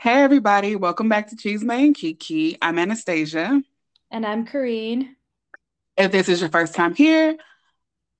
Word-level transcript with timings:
Hey, 0.00 0.22
everybody. 0.22 0.76
Welcome 0.76 1.08
back 1.08 1.26
to 1.28 1.34
Chisme 1.34 1.72
and 1.72 1.92
Kiki. 1.92 2.56
I'm 2.62 2.78
Anastasia. 2.78 3.60
And 4.12 4.24
I'm 4.24 4.46
Kareen. 4.46 5.08
If 5.96 6.12
this 6.12 6.28
is 6.28 6.40
your 6.40 6.50
first 6.50 6.76
time 6.76 6.94
here 6.94 7.36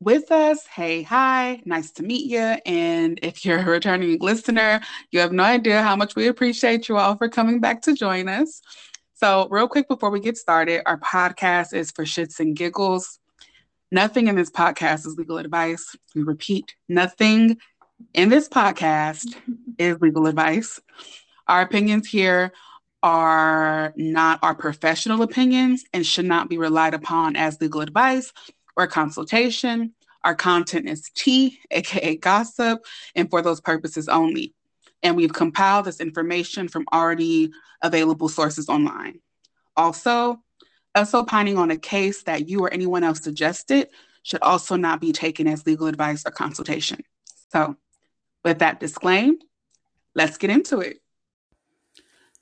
with 0.00 0.32
us, 0.32 0.66
hey, 0.66 1.04
hi, 1.04 1.62
nice 1.64 1.92
to 1.92 2.02
meet 2.02 2.28
you. 2.28 2.56
And 2.66 3.20
if 3.22 3.44
you're 3.44 3.60
a 3.60 3.64
returning 3.64 4.18
listener, 4.18 4.80
you 5.12 5.20
have 5.20 5.30
no 5.30 5.44
idea 5.44 5.80
how 5.80 5.94
much 5.94 6.16
we 6.16 6.26
appreciate 6.26 6.88
you 6.88 6.96
all 6.96 7.14
for 7.14 7.28
coming 7.28 7.61
back 7.61 7.82
to 7.82 7.95
join 7.95 8.29
us. 8.29 8.60
So, 9.14 9.46
real 9.48 9.68
quick 9.68 9.86
before 9.86 10.10
we 10.10 10.18
get 10.18 10.36
started, 10.36 10.82
our 10.84 10.98
podcast 10.98 11.72
is 11.74 11.92
for 11.92 12.04
shits 12.04 12.40
and 12.40 12.56
giggles. 12.56 13.20
Nothing 13.92 14.26
in 14.26 14.34
this 14.34 14.50
podcast 14.50 15.06
is 15.06 15.14
legal 15.16 15.38
advice. 15.38 15.95
We 16.12 16.22
repeat, 16.22 16.74
nothing 16.88 17.58
in 18.14 18.30
this 18.30 18.48
podcast 18.48 19.32
is 19.79 20.00
legal 20.00 20.26
advice. 20.26 20.80
Our 21.48 21.62
opinions 21.62 22.06
here 22.06 22.52
are 23.02 23.93
not 23.96 24.39
our 24.43 24.54
professional 24.54 25.22
opinions 25.22 25.84
and 25.93 26.04
should 26.04 26.26
not 26.26 26.48
be 26.48 26.58
relied 26.58 26.94
upon 26.94 27.36
as 27.36 27.61
legal 27.61 27.80
advice 27.80 28.32
or 28.76 28.86
consultation. 28.86 29.94
Our 30.25 30.34
content 30.34 30.89
is 30.89 31.11
tea, 31.14 31.58
aka 31.70 32.16
gossip, 32.16 32.84
and 33.14 33.30
for 33.30 33.41
those 33.41 33.61
purposes 33.61 34.08
only. 34.08 34.55
And 35.03 35.16
we've 35.16 35.33
compiled 35.33 35.86
this 35.86 36.00
information 36.00 36.69
from 36.69 36.84
already 36.92 37.53
available 37.83 38.28
sources 38.28 38.69
online. 38.69 39.20
Also, 39.77 40.42
us 40.94 41.14
opining 41.14 41.56
on 41.56 41.70
a 41.70 41.78
case 41.78 42.25
that 42.25 42.48
you 42.48 42.61
or 42.61 42.72
anyone 42.72 43.05
else 43.05 43.22
suggested 43.22 43.89
should 44.25 44.42
also 44.42 44.75
not 44.75 45.00
be 45.00 45.12
taken 45.12 45.47
as 45.47 45.64
legal 45.64 45.86
advice 45.86 46.25
or 46.27 46.33
consultation. 46.33 47.00
So, 47.53 47.77
with 48.44 48.58
that 48.58 48.80
disclaimed, 48.80 49.44
let's 50.14 50.36
get 50.36 50.50
into 50.50 50.80
it. 50.80 50.98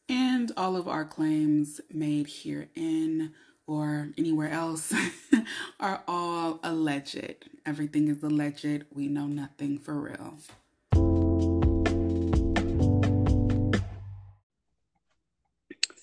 And 0.09 0.52
all 0.56 0.77
of 0.77 0.87
our 0.87 1.05
claims 1.05 1.80
made 1.92 2.28
herein 2.28 3.33
or 3.67 4.11
anywhere 4.17 4.50
else 4.50 4.94
are 5.81 6.03
all 6.06 6.61
alleged. 6.62 7.48
Everything 7.64 8.06
is 8.08 8.22
alleged. 8.22 8.84
We 8.94 9.08
know 9.08 9.27
nothing 9.27 9.78
for 9.78 9.94
real. 9.94 10.39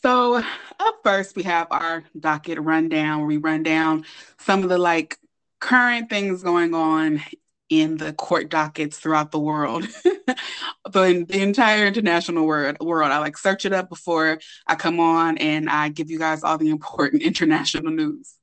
So, 0.02 0.44
up 0.80 1.00
first, 1.02 1.38
we 1.38 1.44
have 1.44 1.68
our 1.72 2.04
docket 2.20 2.60
rundown 2.60 3.20
where 3.20 3.28
we 3.28 3.38
run 3.38 3.64
down 3.64 4.04
some 4.38 4.64
of 4.64 4.70
the 4.70 4.78
like 4.78 5.18
current 5.62 6.10
things 6.10 6.44
going 6.44 6.74
on 6.74 7.24
in 7.70 7.98
the 7.98 8.14
court 8.14 8.50
dockets 8.50 8.98
throughout 8.98 9.32
the 9.32 9.40
world, 9.40 9.84
the, 10.04 11.26
the 11.28 11.42
entire 11.42 11.88
international 11.88 12.46
world, 12.46 12.78
world. 12.80 13.12
I 13.12 13.20
like 13.20 13.38
search 13.38 13.66
it 13.66 13.74
up 13.74 13.90
before 13.90 14.40
I 14.68 14.76
come 14.76 15.00
on 15.00 15.38
and 15.38 15.70
I 15.70 15.90
give 15.90 16.12
you 16.12 16.20
guys 16.20 16.44
all 16.44 16.58
the 16.58 16.70
important 16.70 17.22
international 17.24 17.92
news. 17.92 18.36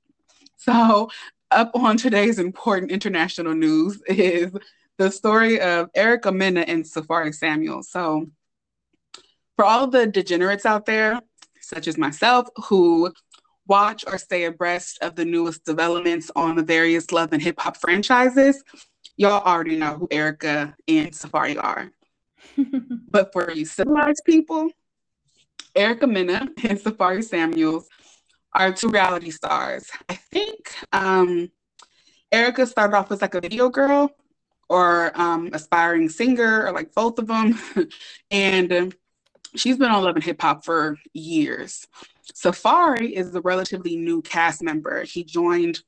So, 0.57 1.11
up 1.51 1.73
on 1.75 1.97
today's 1.97 2.39
important 2.39 2.93
international 2.93 3.55
news 3.55 4.01
is 4.07 4.53
the 4.99 5.11
story 5.11 5.61
of 5.61 5.91
Erica 5.95 6.31
Mena 6.31 6.61
and 6.61 6.85
Safaree 6.85 7.35
Samuel. 7.35 7.83
So, 7.83 8.27
for 9.57 9.65
all 9.65 9.87
the 9.87 10.07
degenerates 10.07 10.67
out 10.67 10.87
there, 10.87 11.21
such 11.61 11.89
as 11.89 11.99
myself, 11.99 12.49
who 12.69 13.13
watch 13.67 14.05
or 14.07 14.19
stay 14.19 14.45
abreast 14.45 14.99
of 15.01 15.15
the 15.15 15.25
newest 15.25 15.65
developments 15.65 16.31
on 16.35 16.57
the 16.57 16.63
various 16.63 17.13
love 17.13 17.33
and 17.33 17.43
hip 17.43 17.61
hop 17.61 17.77
franchises, 17.77 18.63
y'all 19.21 19.43
already 19.43 19.77
know 19.77 19.97
who 19.97 20.09
Erica 20.11 20.75
and 20.89 21.13
Safaree 21.13 21.63
are. 21.63 21.93
but 23.11 23.31
for 23.35 23.51
you 23.53 23.67
civilized 23.67 24.23
people, 24.25 24.71
Erica 25.75 26.07
Mena 26.07 26.49
and 26.65 26.79
Safaree 26.79 27.23
Samuels 27.23 27.87
are 28.55 28.73
two 28.73 28.89
reality 28.89 29.31
stars. 29.31 29.91
I 30.09 30.15
think 30.15 30.75
um, 30.95 31.51
Erica 32.33 32.67
started 32.67 32.97
off 32.97 33.13
as 33.13 33.21
like 33.21 33.35
a 33.35 33.43
video 33.43 33.69
girl 33.69 34.11
or 34.71 35.13
um, 35.15 35.51
aspiring 35.53 36.09
singer 36.09 36.67
or 36.67 36.73
like 36.73 36.95
both 36.95 37.19
of 37.19 37.27
them. 37.27 37.59
and 38.31 38.73
um, 38.73 38.93
she's 39.55 39.77
been 39.77 39.91
on 39.91 40.03
Love 40.03 40.17
and 40.17 40.25
Hip 40.25 40.41
Hop 40.41 40.65
for 40.65 40.97
years. 41.13 41.87
Safaree 42.33 43.13
is 43.13 43.35
a 43.35 43.43
relatively 43.43 43.97
new 43.97 44.23
cast 44.23 44.63
member. 44.63 45.03
He 45.03 45.25
joined 45.25 45.83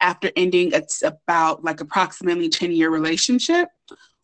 after 0.00 0.30
ending 0.36 0.70
it's 0.72 1.02
about 1.02 1.64
like 1.64 1.80
approximately 1.80 2.48
10 2.48 2.72
year 2.72 2.90
relationship 2.90 3.68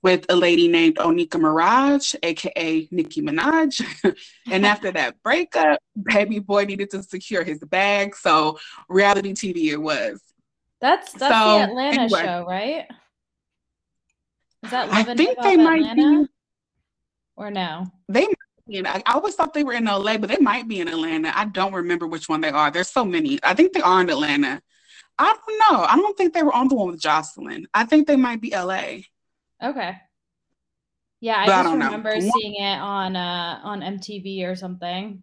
with 0.02 0.24
a 0.30 0.36
lady 0.36 0.66
named 0.66 0.96
Onika 0.96 1.38
Maraj, 1.38 2.16
aka 2.22 2.88
Nicki 2.90 3.20
Minaj. 3.20 3.84
and 4.50 4.64
after 4.64 4.90
that 4.92 5.22
breakup, 5.22 5.78
baby 6.02 6.38
boy 6.38 6.64
needed 6.64 6.90
to 6.90 7.02
secure 7.02 7.44
his 7.44 7.58
bag. 7.58 8.16
So 8.16 8.58
reality 8.88 9.34
TV 9.34 9.72
it 9.72 9.76
was. 9.76 10.20
That's 10.80 11.12
that's 11.12 11.34
so, 11.34 11.58
the 11.58 11.64
Atlanta 11.64 12.00
anyway, 12.02 12.22
show, 12.22 12.44
right? 12.48 12.86
Is 14.62 14.70
that 14.70 14.88
Love 14.88 15.08
I 15.08 15.14
think 15.14 15.42
they 15.42 15.56
might 15.56 15.82
Atlanta? 15.82 16.22
be 16.22 16.28
or 17.36 17.50
no? 17.50 17.86
They 18.08 18.26
I, 18.72 19.02
I 19.04 19.14
always 19.14 19.34
thought 19.34 19.52
they 19.52 19.64
were 19.64 19.72
in 19.72 19.84
LA, 19.84 20.16
but 20.16 20.28
they 20.28 20.38
might 20.38 20.68
be 20.68 20.80
in 20.80 20.88
Atlanta. 20.88 21.36
I 21.36 21.46
don't 21.46 21.72
remember 21.72 22.06
which 22.06 22.28
one 22.28 22.40
they 22.40 22.50
are. 22.50 22.70
There's 22.70 22.88
so 22.88 23.04
many. 23.04 23.38
I 23.42 23.54
think 23.54 23.72
they 23.72 23.80
are 23.80 24.00
in 24.00 24.10
Atlanta. 24.10 24.62
I 25.20 25.36
don't 25.46 25.58
know. 25.58 25.84
I 25.84 25.96
don't 25.96 26.16
think 26.16 26.32
they 26.32 26.42
were 26.42 26.54
on 26.54 26.68
the 26.68 26.74
one 26.74 26.90
with 26.90 27.00
Jocelyn. 27.00 27.66
I 27.74 27.84
think 27.84 28.06
they 28.06 28.16
might 28.16 28.40
be 28.40 28.52
LA. 28.52 29.00
Okay. 29.62 29.96
Yeah, 31.20 31.36
I 31.36 31.46
but 31.46 31.62
just 31.62 31.68
I 31.68 31.72
remember 31.72 32.16
know. 32.16 32.30
seeing 32.34 32.54
it 32.54 32.78
on 32.78 33.14
uh 33.16 33.60
on 33.62 33.80
MTV 33.82 34.48
or 34.48 34.56
something. 34.56 35.22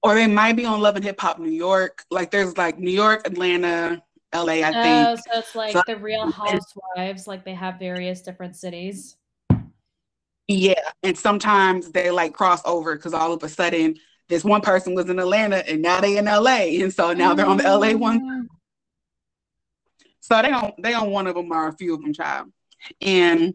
Or 0.00 0.14
they 0.14 0.28
might 0.28 0.54
be 0.54 0.64
on 0.64 0.80
Love 0.80 0.94
and 0.94 1.04
Hip 1.04 1.20
Hop 1.20 1.40
New 1.40 1.50
York. 1.50 2.04
Like 2.12 2.30
there's 2.30 2.56
like 2.56 2.78
New 2.78 2.92
York, 2.92 3.26
Atlanta, 3.26 4.00
LA, 4.32 4.62
I 4.62 4.68
oh, 4.68 5.16
think. 5.16 5.26
So 5.26 5.40
it's 5.40 5.54
like 5.56 5.72
so, 5.72 5.82
the 5.84 5.96
Real 5.96 6.30
Housewives, 6.30 7.26
like 7.26 7.44
they 7.44 7.54
have 7.54 7.80
various 7.80 8.22
different 8.22 8.54
cities. 8.54 9.16
Yeah, 10.46 10.88
and 11.02 11.18
sometimes 11.18 11.90
they 11.90 12.12
like 12.12 12.32
cross 12.32 12.62
over 12.64 12.94
because 12.94 13.14
all 13.14 13.32
of 13.32 13.42
a 13.42 13.48
sudden 13.48 13.96
this 14.28 14.44
one 14.44 14.60
person 14.60 14.94
was 14.94 15.08
in 15.08 15.18
Atlanta 15.18 15.68
and 15.68 15.82
now 15.82 16.00
they 16.00 16.16
in 16.16 16.24
LA, 16.24 16.82
and 16.82 16.92
so 16.92 17.12
now 17.12 17.34
they're 17.34 17.46
on 17.46 17.58
the 17.58 17.64
LA 17.64 17.92
one. 17.92 18.20
Mm. 18.20 18.46
So 20.20 20.42
they 20.42 20.50
on 20.50 20.72
they 20.78 20.94
on 20.94 21.10
one 21.10 21.26
of 21.26 21.34
them 21.34 21.52
or 21.52 21.68
a 21.68 21.72
few 21.72 21.94
of 21.94 22.02
them, 22.02 22.12
child, 22.12 22.52
and 23.00 23.54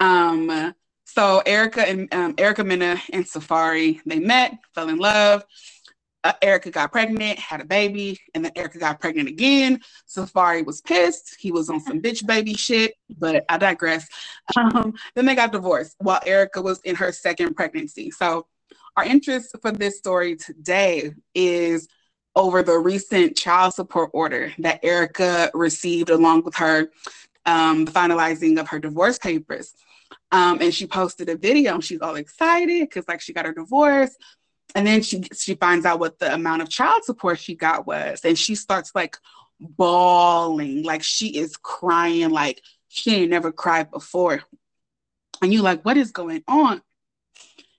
um. 0.00 0.74
So 1.06 1.42
Erica 1.46 1.88
and 1.88 2.12
um, 2.12 2.34
Erica 2.38 2.64
Mena 2.64 3.00
and 3.12 3.24
Safaree, 3.24 4.00
they 4.04 4.18
met, 4.18 4.58
fell 4.74 4.88
in 4.88 4.96
love 4.96 5.44
uh, 6.24 6.32
Erica 6.40 6.70
got 6.70 6.90
pregnant, 6.90 7.38
had 7.38 7.60
a 7.60 7.64
baby, 7.64 8.18
and 8.34 8.44
then 8.44 8.52
Erica 8.56 8.78
got 8.78 8.98
pregnant 8.98 9.28
again. 9.28 9.80
Safaree 10.08 10.64
was 10.64 10.80
pissed. 10.80 11.36
He 11.38 11.52
was 11.52 11.68
on 11.68 11.80
some 11.80 12.00
bitch 12.00 12.26
baby 12.26 12.54
shit, 12.54 12.94
but 13.18 13.44
I 13.48 13.58
digress. 13.58 14.08
Um, 14.56 14.94
then 15.14 15.24
they 15.24 15.34
got 15.34 15.52
divorced 15.52 15.96
while 15.98 16.20
Erica 16.24 16.60
was 16.60 16.80
in 16.82 16.96
her 16.96 17.12
second 17.12 17.54
pregnancy. 17.54 18.10
So, 18.10 18.46
our 18.96 19.04
interest 19.04 19.56
for 19.60 19.72
this 19.72 19.98
story 19.98 20.36
today 20.36 21.12
is 21.34 21.88
over 22.36 22.62
the 22.62 22.78
recent 22.78 23.36
child 23.36 23.74
support 23.74 24.10
order 24.12 24.52
that 24.58 24.84
Erica 24.84 25.50
received 25.54 26.10
along 26.10 26.44
with 26.44 26.54
her 26.56 26.90
um, 27.46 27.86
finalizing 27.86 28.58
of 28.58 28.68
her 28.68 28.78
divorce 28.78 29.18
papers. 29.18 29.74
Um, 30.32 30.58
and 30.60 30.74
she 30.74 30.86
posted 30.86 31.28
a 31.28 31.36
video 31.36 31.74
and 31.74 31.84
she's 31.84 32.00
all 32.00 32.16
excited 32.16 32.88
because 32.88 33.06
like 33.06 33.20
she 33.20 33.32
got 33.32 33.46
her 33.46 33.52
divorce. 33.52 34.16
And 34.74 34.86
then 34.86 35.02
she 35.02 35.22
she 35.36 35.54
finds 35.54 35.86
out 35.86 36.00
what 36.00 36.18
the 36.18 36.32
amount 36.32 36.62
of 36.62 36.68
child 36.68 37.04
support 37.04 37.38
she 37.38 37.54
got 37.54 37.86
was. 37.86 38.20
And 38.24 38.36
she 38.36 38.54
starts 38.56 38.92
like 38.94 39.16
bawling. 39.60 40.82
Like 40.82 41.02
she 41.02 41.28
is 41.36 41.56
crying. 41.56 42.30
Like 42.30 42.60
she 42.88 43.14
ain't 43.16 43.30
never 43.30 43.52
cried 43.52 43.90
before. 43.90 44.42
And 45.42 45.52
you 45.52 45.62
like 45.62 45.84
what 45.84 45.96
is 45.96 46.10
going 46.10 46.42
on 46.48 46.82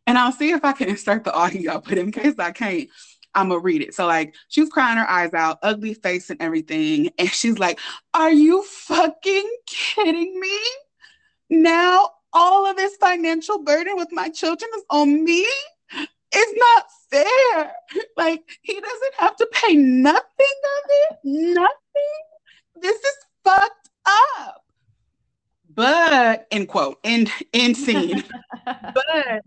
and 0.08 0.18
i'll 0.18 0.32
see 0.32 0.52
if 0.52 0.64
i 0.64 0.72
can 0.72 0.90
insert 0.90 1.24
the 1.24 1.34
audio 1.34 1.82
but 1.82 1.98
in 1.98 2.12
case 2.12 2.36
i 2.40 2.52
can't 2.52 2.90
i'm 3.34 3.50
gonna 3.50 3.60
read 3.60 3.82
it 3.82 3.94
so 3.94 4.06
like 4.06 4.36
she 4.48 4.62
was 4.62 4.70
crying 4.70 4.98
her 4.98 5.10
eyes 5.10 5.34
out 5.34 5.60
ugly 5.62 5.94
face 5.94 6.30
and 6.30 6.42
everything 6.42 7.10
and 7.18 7.30
she's 7.30 7.60
like 7.60 7.80
are 8.14 8.32
you 8.32 8.64
fucking 8.64 9.50
kidding 9.68 10.40
me 10.40 10.60
now 11.50 12.10
all 12.34 12.66
of 12.66 12.76
this 12.76 12.96
financial 12.98 13.64
burden 13.64 13.96
with 13.96 14.10
my 14.12 14.30
children 14.30 14.70
is 14.76 14.84
on 14.90 15.24
me 15.24 15.48
it's 16.36 16.54
not 16.60 16.86
fair. 17.10 17.72
Like 18.18 18.44
he 18.62 18.74
doesn't 18.74 19.14
have 19.18 19.36
to 19.38 19.48
pay 19.52 19.76
nothing 19.76 20.24
of 20.26 20.90
it. 20.90 21.18
Nothing. 21.24 22.24
This 22.82 22.96
is 22.96 23.16
fucked 23.44 23.90
up. 24.06 24.64
But 25.74 26.48
end 26.50 26.70
quote, 26.70 27.00
end 27.04 27.30
end 27.54 27.76
scene. 27.76 28.24
but 28.66 29.44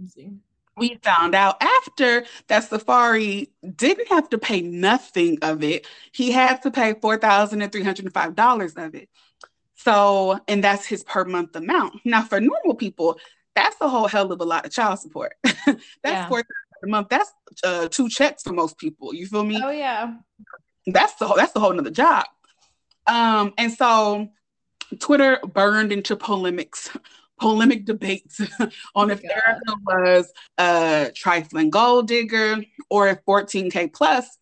we 0.79 0.99
found 1.03 1.35
out 1.35 1.63
after 1.63 2.25
that 2.49 2.69
Safaree 2.69 3.49
didn't 3.77 4.09
have 4.09 4.29
to 4.31 4.39
pay 4.39 4.61
nothing 4.61 5.39
of 5.43 5.63
it. 5.63 5.87
He 6.13 6.31
had 6.31 6.63
to 6.63 6.71
pay 6.71 6.95
four 6.95 7.17
thousand 7.19 7.63
and 7.63 7.73
three 7.73 7.83
hundred 7.83 8.07
and 8.07 8.15
five 8.15 8.35
dollars 8.35 8.75
of 8.75 8.95
it. 8.95 9.09
So, 9.75 10.41
and 10.49 10.63
that's 10.63 10.87
his 10.87 11.05
per 11.05 11.25
month 11.25 11.55
amount. 11.55 12.01
Now, 12.05 12.23
for 12.23 12.41
normal 12.41 12.75
people, 12.75 13.19
that's 13.55 13.77
a 13.81 13.89
whole 13.89 14.09
hell 14.09 14.33
of 14.33 14.41
a 14.41 14.45
lot 14.45 14.67
of 14.67 14.73
child 14.73 14.99
support. 14.99 15.35
that's 15.45 15.79
yeah. 16.05 16.29
four 16.29 16.43
a 16.83 16.87
month. 16.87 17.09
That's 17.09 17.33
uh, 17.65 17.89
two 17.89 18.09
checks 18.09 18.43
for 18.43 18.53
most 18.53 18.79
people. 18.79 19.15
You 19.15 19.27
feel 19.27 19.45
me? 19.45 19.61
Oh 19.63 19.71
yeah. 19.71 20.15
That's 20.87 21.15
the 21.15 21.27
whole, 21.27 21.37
that's 21.37 21.53
the 21.53 21.61
whole 21.61 21.73
nother 21.73 21.91
job. 21.91 22.25
Um, 23.07 23.53
and 23.59 23.73
so 23.73 24.29
Twitter 24.99 25.39
burned 25.45 25.93
into 25.93 26.17
polemics, 26.17 26.91
polemic 27.39 27.85
debates 27.85 28.41
on 28.61 28.71
oh 28.95 29.09
if 29.09 29.23
God. 29.23 29.33
Erica 29.47 29.75
was 29.87 30.33
a 30.59 31.11
trifling 31.15 31.71
gold 31.71 32.09
digger 32.09 32.63
or 32.91 33.09
if 33.09 33.25
14K 33.25 33.93
plus 33.93 34.39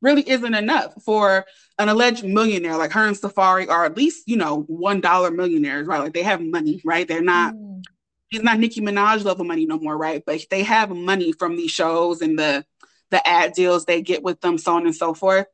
really 0.00 0.28
isn't 0.28 0.54
enough 0.54 0.94
for 1.02 1.46
an 1.78 1.88
alleged 1.88 2.24
millionaire 2.24 2.76
like 2.76 2.92
her 2.92 3.06
and 3.06 3.16
Safaree 3.16 3.68
are 3.68 3.84
at 3.84 3.96
least, 3.96 4.24
you 4.26 4.36
know, 4.36 4.62
one 4.62 5.00
dollar 5.00 5.30
millionaires, 5.30 5.86
right? 5.86 6.00
Like 6.00 6.14
they 6.14 6.22
have 6.22 6.40
money, 6.40 6.80
right? 6.84 7.06
They're 7.06 7.22
not 7.22 7.54
mm. 7.54 7.82
he's 8.28 8.42
not 8.42 8.58
Nicki 8.58 8.80
Minaj 8.80 9.24
level 9.24 9.44
money 9.44 9.66
no 9.66 9.78
more, 9.78 9.96
right? 9.96 10.22
But 10.24 10.42
they 10.50 10.62
have 10.62 10.90
money 10.90 11.32
from 11.32 11.56
these 11.56 11.70
shows 11.70 12.20
and 12.20 12.38
the 12.38 12.64
the 13.10 13.26
ad 13.26 13.52
deals 13.52 13.84
they 13.84 14.02
get 14.02 14.22
with 14.22 14.40
them, 14.40 14.58
so 14.58 14.76
on 14.76 14.86
and 14.86 14.94
so 14.94 15.14
forth. 15.14 15.46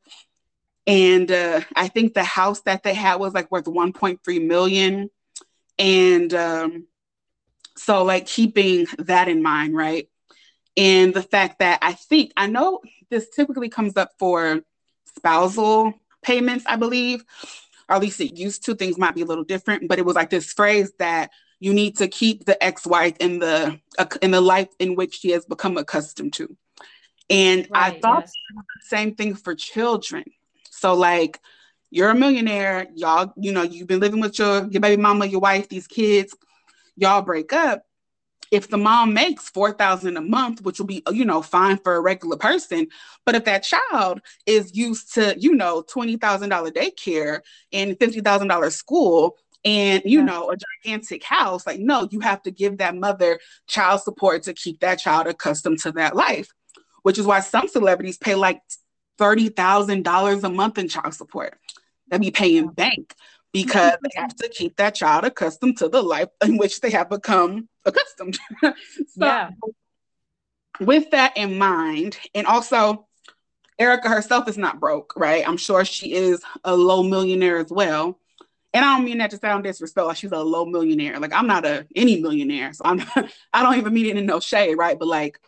And 0.85 1.31
uh, 1.31 1.61
I 1.75 1.87
think 1.87 2.13
the 2.13 2.23
house 2.23 2.61
that 2.61 2.83
they 2.83 2.93
had 2.93 3.15
was 3.15 3.33
like 3.33 3.51
worth 3.51 3.65
1.3 3.65 4.45
million. 4.47 5.09
And 5.77 6.33
um, 6.33 6.87
so 7.75 8.03
like 8.03 8.25
keeping 8.27 8.87
that 8.99 9.27
in 9.27 9.41
mind, 9.41 9.75
right? 9.75 10.09
And 10.75 11.13
the 11.13 11.23
fact 11.23 11.59
that 11.59 11.79
I 11.81 11.93
think 11.93 12.31
I 12.37 12.47
know 12.47 12.81
this 13.09 13.29
typically 13.29 13.69
comes 13.69 13.95
up 13.97 14.11
for 14.17 14.61
spousal 15.15 15.93
payments, 16.23 16.65
I 16.67 16.77
believe, 16.77 17.23
or 17.89 17.95
at 17.95 18.01
least 18.01 18.21
it 18.21 18.37
used 18.37 18.65
to. 18.65 18.75
Things 18.75 18.97
might 18.97 19.15
be 19.15 19.21
a 19.21 19.25
little 19.25 19.43
different, 19.43 19.87
but 19.87 19.99
it 19.99 20.05
was 20.05 20.15
like 20.15 20.29
this 20.29 20.53
phrase 20.53 20.91
that 20.99 21.31
you 21.59 21.73
need 21.73 21.97
to 21.97 22.07
keep 22.07 22.45
the 22.45 22.61
ex-wife 22.63 23.15
in 23.19 23.39
the 23.39 23.79
uh, 23.97 24.05
in 24.21 24.31
the 24.31 24.41
life 24.41 24.69
in 24.79 24.95
which 24.95 25.19
she 25.19 25.31
has 25.31 25.45
become 25.45 25.77
accustomed 25.77 26.33
to. 26.33 26.55
And 27.29 27.67
right, 27.71 27.95
I 27.95 27.99
thought 27.99 28.23
yes. 28.23 28.33
the 28.55 28.85
same 28.87 29.15
thing 29.15 29.35
for 29.35 29.55
children. 29.55 30.23
So 30.71 30.93
like 30.93 31.39
you're 31.93 32.09
a 32.09 32.15
millionaire, 32.15 32.87
y'all, 32.95 33.31
you 33.37 33.51
know, 33.51 33.61
you've 33.61 33.87
been 33.87 33.99
living 33.99 34.19
with 34.19 34.39
your 34.39 34.67
your 34.67 34.81
baby 34.81 34.99
mama, 34.99 35.27
your 35.27 35.39
wife, 35.39 35.69
these 35.69 35.85
kids, 35.85 36.35
y'all 36.97 37.21
break 37.21 37.53
up. 37.53 37.85
If 38.49 38.69
the 38.69 38.77
mom 38.77 39.13
makes 39.13 39.49
4000 39.49 40.17
a 40.17 40.21
month 40.21 40.61
which 40.63 40.79
will 40.79 40.87
be 40.87 41.03
you 41.11 41.23
know 41.23 41.41
fine 41.41 41.77
for 41.77 41.95
a 41.95 42.01
regular 42.01 42.37
person 42.37 42.87
but 43.25 43.35
if 43.35 43.45
that 43.45 43.63
child 43.63 44.21
is 44.45 44.75
used 44.75 45.13
to 45.15 45.35
you 45.39 45.55
know 45.55 45.81
$20000 45.83 46.19
daycare 46.71 47.41
and 47.71 47.97
$50000 47.97 48.71
school 48.71 49.37
and 49.65 50.03
you 50.05 50.21
know 50.21 50.51
a 50.51 50.57
gigantic 50.83 51.23
house 51.23 51.65
like 51.65 51.79
no 51.79 52.07
you 52.11 52.19
have 52.19 52.43
to 52.43 52.51
give 52.51 52.77
that 52.77 52.95
mother 52.95 53.39
child 53.65 54.01
support 54.01 54.43
to 54.43 54.53
keep 54.53 54.79
that 54.81 54.99
child 54.99 55.25
accustomed 55.25 55.79
to 55.79 55.91
that 55.91 56.15
life 56.15 56.49
which 57.01 57.17
is 57.17 57.25
why 57.25 57.39
some 57.39 57.67
celebrities 57.67 58.17
pay 58.17 58.35
like 58.35 58.61
$30000 59.19 60.43
a 60.43 60.49
month 60.49 60.77
in 60.77 60.87
child 60.87 61.13
support 61.15 61.57
they 62.07 62.17
be 62.17 62.31
paying 62.31 62.67
bank 62.67 63.15
because 63.51 63.93
they 64.01 64.19
have 64.19 64.35
to 64.35 64.49
keep 64.49 64.75
that 64.77 64.95
child 64.95 65.23
accustomed 65.23 65.77
to 65.77 65.87
the 65.87 66.01
life 66.01 66.29
in 66.43 66.57
which 66.57 66.81
they 66.81 66.89
have 66.89 67.09
become 67.09 67.69
accustomed. 67.85 68.37
so, 68.61 68.73
yeah. 69.17 69.49
with 70.79 71.11
that 71.11 71.37
in 71.37 71.57
mind, 71.57 72.17
and 72.33 72.47
also 72.47 73.07
Erica 73.79 74.09
herself 74.09 74.47
is 74.47 74.57
not 74.57 74.79
broke, 74.79 75.13
right? 75.15 75.47
I'm 75.47 75.57
sure 75.57 75.85
she 75.85 76.13
is 76.13 76.41
a 76.63 76.75
low 76.75 77.03
millionaire 77.03 77.57
as 77.57 77.69
well. 77.69 78.19
And 78.73 78.83
I 78.83 78.95
don't 78.95 79.05
mean 79.05 79.19
that 79.19 79.29
to 79.31 79.37
sound 79.37 79.63
disrespectful. 79.63 80.07
Like 80.07 80.17
she's 80.17 80.31
a 80.31 80.39
low 80.39 80.65
millionaire. 80.65 81.19
Like 81.19 81.33
I'm 81.33 81.47
not 81.47 81.65
a 81.65 81.85
any 81.95 82.19
millionaire, 82.21 82.73
so 82.73 82.83
I'm. 82.85 83.01
I 83.53 83.61
don't 83.61 83.77
even 83.77 83.93
mean 83.93 84.07
it 84.07 84.17
in 84.17 84.25
no 84.25 84.39
shade, 84.39 84.75
right? 84.75 84.97
But 84.97 85.07
like, 85.07 85.39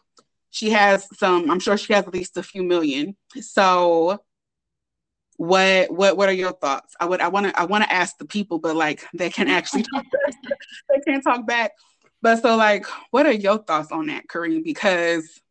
she 0.52 0.70
has 0.72 1.08
some. 1.18 1.50
I'm 1.50 1.60
sure 1.60 1.76
she 1.76 1.94
has 1.94 2.06
at 2.06 2.14
least 2.14 2.38
a 2.38 2.44
few 2.44 2.62
million. 2.62 3.16
So 3.42 4.22
what 5.38 5.92
what 5.92 6.18
what 6.18 6.30
are 6.30 6.34
your 6.34 6.54
thoughts? 6.54 6.96
I 7.00 7.06
would 7.06 7.22
i 7.22 7.28
want 7.28 7.48
to 7.48 7.60
i 7.60 7.66
want 7.66 7.84
to 7.84 7.92
ask 7.92 8.18
the 8.18 8.26
people 8.26 8.60
but 8.60 8.76
like 8.76 9.06
they 9.14 9.30
can 9.30 9.48
actually 9.48 9.84
talk 9.84 10.06
they 10.90 11.00
can't 11.06 11.24
talk 11.24 11.46
back. 11.46 11.72
But 12.22 12.42
so 12.42 12.56
like 12.56 12.86
what 13.12 13.26
are 13.26 13.34
your 13.34 13.58
thoughts 13.58 13.92
on 13.92 14.08
that 14.08 14.28
kareem? 14.28 14.64
Because 14.64 15.42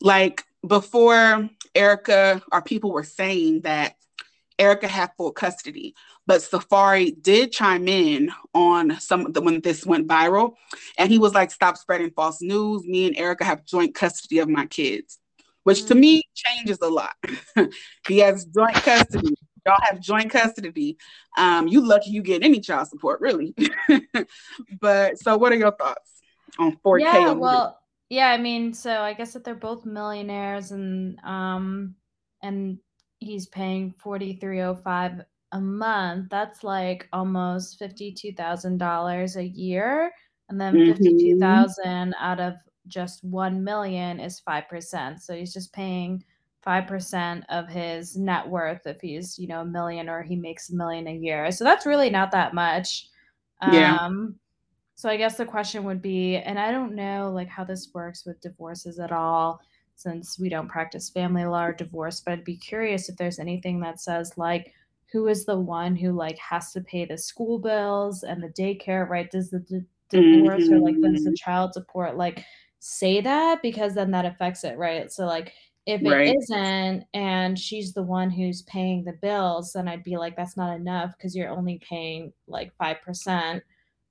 like 0.00 0.44
before 0.66 1.48
Erica 1.74 2.42
or 2.52 2.62
people 2.62 2.92
were 2.92 3.04
saying 3.04 3.62
that 3.62 3.94
Erica 4.58 4.88
had 4.88 5.10
full 5.16 5.32
custody 5.32 5.94
but 6.26 6.40
Safaree 6.40 7.22
did 7.22 7.52
chime 7.52 7.86
in 7.86 8.32
on 8.52 8.98
some 8.98 9.26
of 9.26 9.34
the 9.34 9.40
when 9.40 9.60
this 9.60 9.86
went 9.86 10.08
viral 10.08 10.54
and 10.98 11.10
he 11.10 11.18
was 11.18 11.34
like 11.34 11.50
stop 11.50 11.76
spreading 11.76 12.10
false 12.10 12.42
news. 12.42 12.84
Me 12.84 13.06
and 13.06 13.16
Erica 13.16 13.44
have 13.44 13.64
joint 13.64 13.94
custody 13.94 14.40
of 14.40 14.48
my 14.48 14.66
kids 14.66 15.18
which 15.66 15.84
to 15.86 15.96
me 15.96 16.22
changes 16.32 16.78
a 16.80 16.88
lot. 16.88 17.16
he 18.06 18.18
has 18.18 18.44
joint 18.44 18.76
custody. 18.76 19.34
Y'all 19.66 19.74
have 19.82 19.98
joint 19.98 20.30
custody. 20.30 20.96
Um, 21.36 21.66
you 21.66 21.84
lucky 21.84 22.10
you 22.10 22.22
get 22.22 22.44
any 22.44 22.60
child 22.60 22.86
support, 22.86 23.20
really. 23.20 23.52
but 24.80 25.18
so, 25.18 25.36
what 25.36 25.50
are 25.50 25.56
your 25.56 25.72
thoughts 25.72 26.20
on 26.60 26.78
4K? 26.84 27.00
Yeah, 27.00 27.32
well, 27.32 27.80
yeah, 28.08 28.28
I 28.28 28.38
mean, 28.38 28.74
so 28.74 28.92
I 28.92 29.12
guess 29.12 29.32
that 29.32 29.42
they're 29.42 29.56
both 29.56 29.84
millionaires, 29.84 30.70
and 30.70 31.18
um, 31.24 31.96
and 32.44 32.78
he's 33.18 33.48
paying 33.48 33.92
forty 33.98 34.34
three 34.34 34.60
oh 34.60 34.76
five 34.76 35.20
a 35.50 35.60
month. 35.60 36.28
That's 36.30 36.62
like 36.62 37.08
almost 37.12 37.76
fifty 37.80 38.12
two 38.12 38.34
thousand 38.34 38.78
dollars 38.78 39.34
a 39.34 39.44
year, 39.44 40.12
and 40.48 40.60
then 40.60 40.76
mm-hmm. 40.76 40.92
fifty 40.92 41.18
two 41.18 41.40
thousand 41.40 42.14
out 42.20 42.38
of 42.38 42.54
just 42.88 43.24
1 43.24 43.62
million 43.62 44.20
is 44.20 44.42
5%. 44.46 45.20
So 45.20 45.34
he's 45.34 45.52
just 45.52 45.72
paying 45.72 46.24
5% 46.66 47.42
of 47.48 47.68
his 47.68 48.16
net 48.16 48.46
worth 48.46 48.86
if 48.86 49.00
he's, 49.00 49.38
you 49.38 49.46
know, 49.46 49.60
a 49.60 49.64
million 49.64 50.08
or 50.08 50.22
he 50.22 50.36
makes 50.36 50.70
a 50.70 50.74
million 50.74 51.06
a 51.06 51.14
year. 51.14 51.50
So 51.52 51.64
that's 51.64 51.86
really 51.86 52.10
not 52.10 52.32
that 52.32 52.54
much. 52.54 53.08
Yeah. 53.72 53.96
Um, 53.96 54.36
so 54.96 55.08
I 55.08 55.16
guess 55.16 55.36
the 55.36 55.44
question 55.44 55.84
would 55.84 56.02
be, 56.02 56.36
and 56.36 56.58
I 56.58 56.72
don't 56.72 56.94
know 56.94 57.30
like 57.32 57.48
how 57.48 57.64
this 57.64 57.90
works 57.94 58.24
with 58.24 58.40
divorces 58.40 58.98
at 58.98 59.12
all, 59.12 59.60
since 59.94 60.38
we 60.38 60.48
don't 60.48 60.68
practice 60.68 61.08
family 61.08 61.44
law 61.44 61.66
or 61.66 61.72
divorce, 61.72 62.20
but 62.20 62.32
I'd 62.32 62.44
be 62.44 62.56
curious 62.56 63.08
if 63.08 63.16
there's 63.16 63.38
anything 63.38 63.80
that 63.80 64.00
says 64.00 64.32
like 64.36 64.72
who 65.12 65.28
is 65.28 65.44
the 65.44 65.58
one 65.58 65.96
who 65.96 66.12
like 66.12 66.38
has 66.38 66.72
to 66.72 66.80
pay 66.80 67.04
the 67.04 67.16
school 67.16 67.58
bills 67.58 68.22
and 68.22 68.42
the 68.42 68.48
daycare, 68.48 69.08
right? 69.08 69.30
Does 69.30 69.50
the 69.50 69.60
d- 69.60 69.80
divorce 70.10 70.64
mm-hmm. 70.64 70.74
or 70.74 70.78
like 70.80 71.00
does 71.00 71.24
the 71.24 71.30
mm-hmm. 71.30 71.34
child 71.34 71.72
support 71.72 72.16
like 72.16 72.44
say 72.86 73.20
that 73.20 73.60
because 73.62 73.94
then 73.94 74.12
that 74.12 74.24
affects 74.24 74.62
it, 74.62 74.78
right? 74.78 75.10
So 75.10 75.26
like 75.26 75.52
if 75.86 76.02
it 76.02 76.08
right. 76.08 76.36
not 76.48 77.04
and 77.14 77.58
she's 77.58 77.92
the 77.92 78.02
one 78.02 78.30
who's 78.30 78.62
paying 78.62 79.04
the 79.04 79.18
bills, 79.20 79.72
then 79.72 79.88
I'd 79.88 80.04
be 80.04 80.16
like, 80.16 80.36
that's 80.36 80.56
not 80.56 80.76
enough 80.76 81.12
because 81.16 81.34
you're 81.34 81.50
only 81.50 81.80
paying 81.88 82.32
like 82.46 82.72
5% 82.80 83.60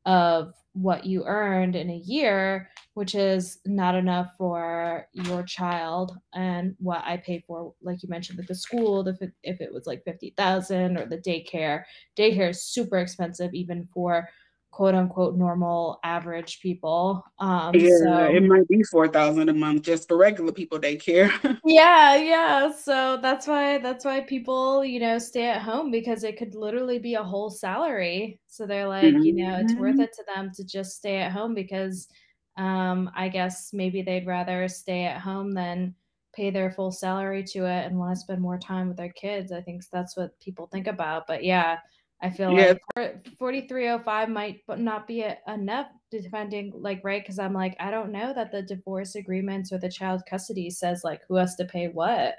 of 0.05 0.53
what 0.73 1.05
you 1.05 1.23
earned 1.25 1.75
in 1.77 1.89
a 1.89 1.95
year, 1.95 2.69
which 2.95 3.15
is 3.15 3.59
not 3.65 3.95
enough 3.95 4.31
for 4.37 5.07
your 5.13 5.43
child 5.43 6.17
and 6.33 6.75
what 6.79 7.01
I 7.05 7.17
pay 7.17 7.43
for, 7.47 7.73
like 7.81 8.03
you 8.03 8.09
mentioned, 8.09 8.37
with 8.37 8.47
the 8.47 8.55
school, 8.55 9.07
if 9.07 9.21
it, 9.21 9.31
if 9.43 9.61
it 9.61 9.73
was 9.73 9.87
like 9.87 10.03
50,000 10.03 10.97
or 10.97 11.05
the 11.05 11.17
daycare, 11.17 11.83
daycare 12.17 12.49
is 12.49 12.63
super 12.63 12.97
expensive 12.97 13.53
even 13.53 13.87
for 13.93 14.27
quote 14.75 14.93
unquote 14.93 15.37
normal 15.37 16.01
average 16.03 16.59
people. 16.59 17.23
Um, 17.39 17.73
yeah, 17.73 17.97
so, 18.03 18.25
it 18.25 18.43
might 18.43 18.67
be 18.67 18.83
four 18.91 19.07
thousand 19.07 19.47
a 19.47 19.53
month 19.53 19.83
just 19.83 20.09
for 20.09 20.17
regular 20.17 20.51
people 20.51 20.77
daycare. 20.77 21.31
yeah, 21.65 22.17
yeah. 22.17 22.69
So 22.73 23.17
that's 23.21 23.47
why 23.47 23.77
that's 23.77 24.03
why 24.03 24.19
people 24.19 24.83
you 24.83 24.99
know 24.99 25.17
stay 25.17 25.47
at 25.47 25.61
home 25.61 25.91
because 25.91 26.25
it 26.25 26.37
could 26.37 26.55
literally 26.55 26.99
be 26.99 27.13
a 27.13 27.23
whole 27.23 27.49
salary. 27.49 28.41
So 28.47 28.65
they're 28.65 28.85
like, 28.85 29.05
mm-hmm. 29.05 29.23
you 29.23 29.33
know, 29.35 29.57
it's 29.61 29.73
worth 29.75 29.93
mm-hmm. 29.93 30.01
it 30.01 30.13
to 30.13 30.25
them 30.35 30.51
to 30.55 30.65
just 30.65 30.97
stay 30.97 31.19
at 31.19 31.31
home 31.31 31.55
because 31.55 32.09
um, 32.57 33.09
I 33.15 33.29
guess 33.29 33.69
maybe 33.71 34.01
they'd 34.01 34.27
rather 34.27 34.67
stay 34.67 35.05
at 35.05 35.21
home 35.21 35.53
than 35.53 35.95
pay 36.33 36.49
their 36.49 36.71
full 36.71 36.91
salary 36.91 37.45
to 37.45 37.59
it 37.59 37.85
and 37.85 37.97
want 37.97 38.13
to 38.13 38.19
spend 38.19 38.41
more 38.41 38.57
time 38.57 38.89
with 38.89 38.97
their 38.97 39.13
kids. 39.13 39.53
I 39.53 39.61
think 39.61 39.83
that's 39.89 40.17
what 40.17 40.37
people 40.41 40.67
think 40.67 40.87
about. 40.87 41.27
But 41.27 41.45
yeah, 41.45 41.77
I 42.21 42.29
feel 42.29 42.51
yeah. 42.53 42.73
like 42.95 43.27
4305 43.37 44.29
might 44.29 44.61
not 44.77 45.05
be 45.05 45.25
enough 45.47 45.87
depending 46.11 46.71
like 46.75 47.01
right 47.03 47.21
because 47.21 47.39
I'm 47.39 47.53
like 47.53 47.75
I 47.79 47.91
don't 47.91 48.11
know 48.11 48.33
that 48.33 48.51
the 48.51 48.61
divorce 48.61 49.15
agreements 49.15 49.71
or 49.71 49.77
the 49.77 49.91
child 49.91 50.23
custody 50.29 50.69
says 50.69 51.03
like 51.03 51.21
who 51.27 51.35
has 51.35 51.55
to 51.55 51.65
pay 51.65 51.87
what. 51.87 52.35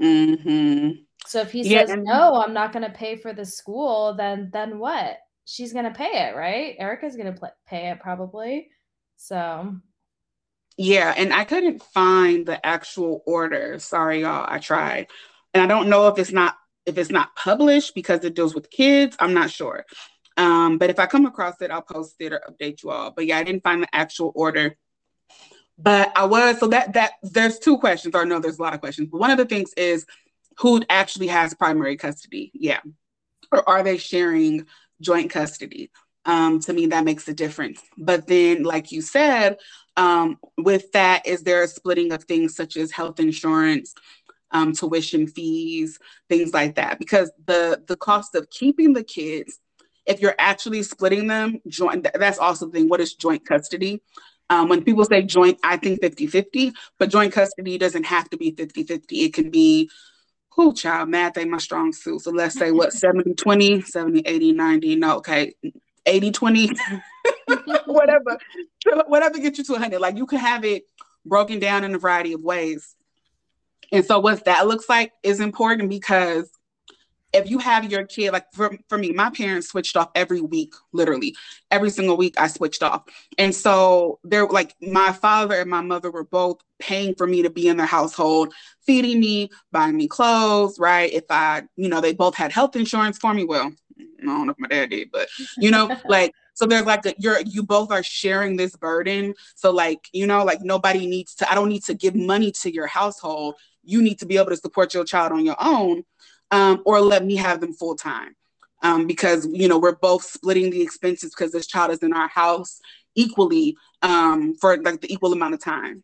Mm-hmm. 0.00 0.90
So 1.26 1.40
if 1.40 1.52
he 1.52 1.62
yeah. 1.62 1.86
says 1.86 1.98
no, 2.02 2.42
I'm 2.42 2.54
not 2.54 2.72
going 2.72 2.84
to 2.84 2.96
pay 2.96 3.16
for 3.16 3.32
the 3.32 3.44
school, 3.44 4.14
then 4.14 4.50
then 4.52 4.78
what? 4.78 5.18
She's 5.44 5.72
going 5.72 5.84
to 5.84 5.90
pay 5.90 6.28
it, 6.28 6.36
right? 6.36 6.76
Erica's 6.78 7.16
going 7.16 7.34
to 7.34 7.52
pay 7.66 7.90
it 7.90 8.00
probably. 8.00 8.68
So 9.16 9.76
yeah, 10.76 11.12
and 11.16 11.32
I 11.32 11.44
couldn't 11.44 11.82
find 11.82 12.46
the 12.46 12.64
actual 12.64 13.22
order. 13.26 13.78
Sorry, 13.78 14.22
y'all. 14.22 14.46
I 14.48 14.58
tried, 14.58 15.08
and 15.52 15.62
I 15.62 15.66
don't 15.66 15.88
know 15.88 16.08
if 16.08 16.18
it's 16.18 16.32
not 16.32 16.56
if 16.86 16.98
it's 16.98 17.10
not 17.10 17.34
published 17.36 17.94
because 17.94 18.24
it 18.24 18.34
deals 18.34 18.54
with 18.54 18.70
kids, 18.70 19.16
I'm 19.20 19.34
not 19.34 19.50
sure. 19.50 19.84
Um, 20.36 20.78
but 20.78 20.90
if 20.90 20.98
I 20.98 21.06
come 21.06 21.26
across 21.26 21.60
it, 21.60 21.70
I'll 21.70 21.82
post 21.82 22.16
it 22.20 22.32
or 22.32 22.40
update 22.48 22.82
you 22.82 22.90
all. 22.90 23.10
But 23.10 23.26
yeah, 23.26 23.38
I 23.38 23.44
didn't 23.44 23.62
find 23.62 23.82
the 23.82 23.94
actual 23.94 24.32
order. 24.34 24.76
But 25.78 26.12
I 26.16 26.24
was 26.26 26.58
so 26.58 26.68
that 26.68 26.92
that 26.94 27.12
there's 27.22 27.58
two 27.58 27.78
questions, 27.78 28.14
or 28.14 28.24
no, 28.24 28.38
there's 28.38 28.58
a 28.58 28.62
lot 28.62 28.74
of 28.74 28.80
questions. 28.80 29.08
But 29.10 29.18
one 29.18 29.30
of 29.30 29.38
the 29.38 29.44
things 29.44 29.72
is 29.74 30.06
who 30.58 30.82
actually 30.88 31.28
has 31.28 31.54
primary 31.54 31.96
custody? 31.96 32.50
Yeah. 32.54 32.80
Or 33.50 33.68
are 33.68 33.82
they 33.82 33.96
sharing 33.96 34.66
joint 35.00 35.30
custody? 35.30 35.90
Um, 36.24 36.60
to 36.60 36.72
me, 36.72 36.86
that 36.86 37.04
makes 37.04 37.26
a 37.28 37.34
difference. 37.34 37.80
But 37.98 38.26
then, 38.26 38.62
like 38.62 38.92
you 38.92 39.02
said, 39.02 39.58
um, 39.96 40.38
with 40.56 40.92
that, 40.92 41.26
is 41.26 41.42
there 41.42 41.62
a 41.62 41.68
splitting 41.68 42.12
of 42.12 42.24
things 42.24 42.54
such 42.54 42.76
as 42.76 42.92
health 42.92 43.18
insurance, 43.18 43.94
um, 44.52 44.72
tuition 44.72 45.26
fees, 45.26 45.98
things 46.28 46.52
like 46.54 46.76
that? 46.76 46.98
Because 46.98 47.30
the 47.46 47.82
the 47.86 47.96
cost 47.96 48.34
of 48.34 48.48
keeping 48.50 48.92
the 48.92 49.04
kids, 49.04 49.58
if 50.06 50.20
you're 50.20 50.34
actually 50.38 50.82
splitting 50.82 51.26
them, 51.26 51.60
joint 51.68 52.06
that's 52.14 52.38
also 52.38 52.66
the 52.66 52.72
thing. 52.72 52.88
What 52.88 53.00
is 53.00 53.14
joint 53.14 53.46
custody? 53.46 54.02
Um, 54.50 54.68
when 54.68 54.84
people 54.84 55.06
say 55.06 55.22
joint, 55.22 55.58
I 55.64 55.78
think 55.78 56.02
50 56.02 56.26
50, 56.26 56.72
but 56.98 57.08
joint 57.08 57.32
custody 57.32 57.78
doesn't 57.78 58.04
have 58.04 58.28
to 58.30 58.36
be 58.36 58.50
50 58.50 58.84
50. 58.84 59.16
It 59.24 59.32
can 59.32 59.50
be, 59.50 59.88
who 60.50 60.74
child, 60.74 61.08
math 61.08 61.38
ain't 61.38 61.48
my 61.48 61.56
strong 61.56 61.92
suit. 61.94 62.20
So 62.20 62.32
let's 62.32 62.58
say 62.58 62.70
what, 62.70 62.92
70 62.92 63.32
20, 63.34 63.80
70 63.80 64.20
80 64.20 64.52
90. 64.52 64.96
No, 64.96 65.16
okay, 65.16 65.54
80 66.04 66.32
20, 66.32 66.70
whatever, 67.86 68.38
whatever 69.06 69.38
gets 69.38 69.56
you 69.56 69.64
to 69.64 69.72
100. 69.72 70.00
Like 70.00 70.18
you 70.18 70.26
can 70.26 70.38
have 70.38 70.66
it 70.66 70.82
broken 71.24 71.58
down 71.58 71.84
in 71.84 71.94
a 71.94 71.98
variety 71.98 72.34
of 72.34 72.42
ways. 72.42 72.94
And 73.92 74.04
so, 74.04 74.18
what 74.18 74.44
that 74.46 74.66
looks 74.66 74.88
like 74.88 75.12
is 75.22 75.40
important 75.40 75.90
because 75.90 76.50
if 77.32 77.48
you 77.48 77.58
have 77.58 77.90
your 77.90 78.04
kid, 78.04 78.32
like 78.32 78.46
for, 78.52 78.76
for 78.88 78.98
me, 78.98 79.12
my 79.12 79.30
parents 79.30 79.68
switched 79.68 79.96
off 79.96 80.10
every 80.14 80.40
week, 80.40 80.74
literally 80.92 81.34
every 81.70 81.90
single 81.90 82.16
week 82.16 82.34
I 82.38 82.46
switched 82.46 82.82
off. 82.82 83.04
And 83.38 83.54
so 83.54 84.18
they're 84.24 84.46
like 84.46 84.74
my 84.82 85.12
father 85.12 85.60
and 85.60 85.70
my 85.70 85.80
mother 85.80 86.10
were 86.10 86.24
both 86.24 86.58
paying 86.78 87.14
for 87.14 87.26
me 87.26 87.42
to 87.42 87.50
be 87.50 87.68
in 87.68 87.76
their 87.76 87.86
household, 87.86 88.52
feeding 88.84 89.20
me, 89.20 89.50
buying 89.70 89.96
me 89.96 90.08
clothes, 90.08 90.78
right? 90.78 91.12
If 91.12 91.24
I, 91.30 91.62
you 91.76 91.88
know, 91.88 92.00
they 92.00 92.12
both 92.12 92.34
had 92.34 92.52
health 92.52 92.76
insurance 92.76 93.18
for 93.18 93.32
me. 93.32 93.44
Well, 93.44 93.72
I 93.98 94.24
don't 94.24 94.46
know 94.46 94.52
if 94.52 94.58
my 94.58 94.68
dad 94.68 94.90
did, 94.90 95.10
but 95.10 95.28
you 95.56 95.70
know, 95.70 95.96
like 96.08 96.34
so 96.54 96.66
there's 96.66 96.84
like 96.84 97.06
a, 97.06 97.14
you're 97.18 97.40
you 97.40 97.62
both 97.62 97.90
are 97.90 98.02
sharing 98.02 98.56
this 98.56 98.76
burden. 98.76 99.34
So 99.54 99.70
like, 99.70 100.08
you 100.12 100.26
know, 100.26 100.44
like 100.44 100.60
nobody 100.60 101.06
needs 101.06 101.34
to, 101.36 101.50
I 101.50 101.54
don't 101.54 101.68
need 101.68 101.84
to 101.84 101.94
give 101.94 102.14
money 102.14 102.52
to 102.62 102.72
your 102.72 102.86
household. 102.86 103.54
You 103.84 104.02
need 104.02 104.18
to 104.20 104.26
be 104.26 104.36
able 104.36 104.50
to 104.50 104.56
support 104.56 104.94
your 104.94 105.04
child 105.04 105.32
on 105.32 105.44
your 105.44 105.56
own 105.60 106.04
um, 106.50 106.82
or 106.84 107.00
let 107.00 107.24
me 107.24 107.36
have 107.36 107.60
them 107.60 107.72
full 107.72 107.96
time. 107.96 108.36
Um, 108.84 109.06
because 109.06 109.46
you 109.46 109.68
know 109.68 109.78
we're 109.78 109.94
both 109.94 110.24
splitting 110.24 110.70
the 110.70 110.82
expenses 110.82 111.30
because 111.30 111.52
this 111.52 111.68
child 111.68 111.92
is 111.92 112.00
in 112.00 112.12
our 112.12 112.26
house 112.26 112.80
equally 113.14 113.76
um, 114.02 114.56
for 114.56 114.76
like 114.82 115.00
the 115.00 115.12
equal 115.12 115.32
amount 115.32 115.54
of 115.54 115.62
time 115.62 116.02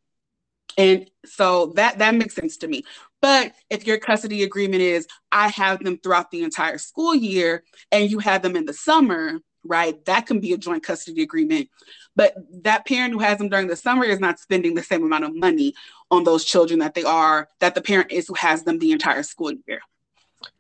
and 0.79 1.11
so 1.27 1.73
that 1.75 1.99
that 1.99 2.15
makes 2.15 2.35
sense 2.35 2.57
to 2.57 2.69
me 2.69 2.85
but 3.21 3.53
if 3.69 3.87
your 3.87 3.99
custody 3.99 4.45
agreement 4.45 4.81
is 4.81 5.07
i 5.33 5.49
have 5.49 5.83
them 5.83 5.99
throughout 5.99 6.31
the 6.31 6.43
entire 6.43 6.79
school 6.79 7.15
year 7.15 7.65
and 7.93 8.11
you 8.11 8.19
have 8.19 8.41
them 8.43 8.57
in 8.57 8.65
the 8.65 8.73
summer 8.73 9.41
right 9.65 10.05
that 10.05 10.27
can 10.27 10.41
be 10.41 10.53
a 10.53 10.59
joint 10.59 10.83
custody 10.83 11.23
agreement 11.23 11.69
but 12.17 12.35
that 12.63 12.87
parent 12.87 13.13
who 13.13 13.19
has 13.19 13.39
them 13.39 13.49
during 13.49 13.67
the 13.67 13.77
summer 13.77 14.05
is 14.05 14.21
not 14.21 14.39
spending 14.39 14.75
the 14.75 14.83
same 14.83 15.03
amount 15.03 15.25
of 15.25 15.35
money 15.35 15.75
on 16.11 16.25
those 16.25 16.45
children 16.45 16.79
that 16.79 16.95
they 16.95 17.05
are 17.05 17.49
that 17.61 17.75
the 17.75 17.83
parent 17.83 18.11
is 18.13 18.29
who 18.29 18.35
has 18.35 18.63
them 18.63 18.79
the 18.79 18.93
entire 18.93 19.23
school 19.23 19.53
year 19.67 19.81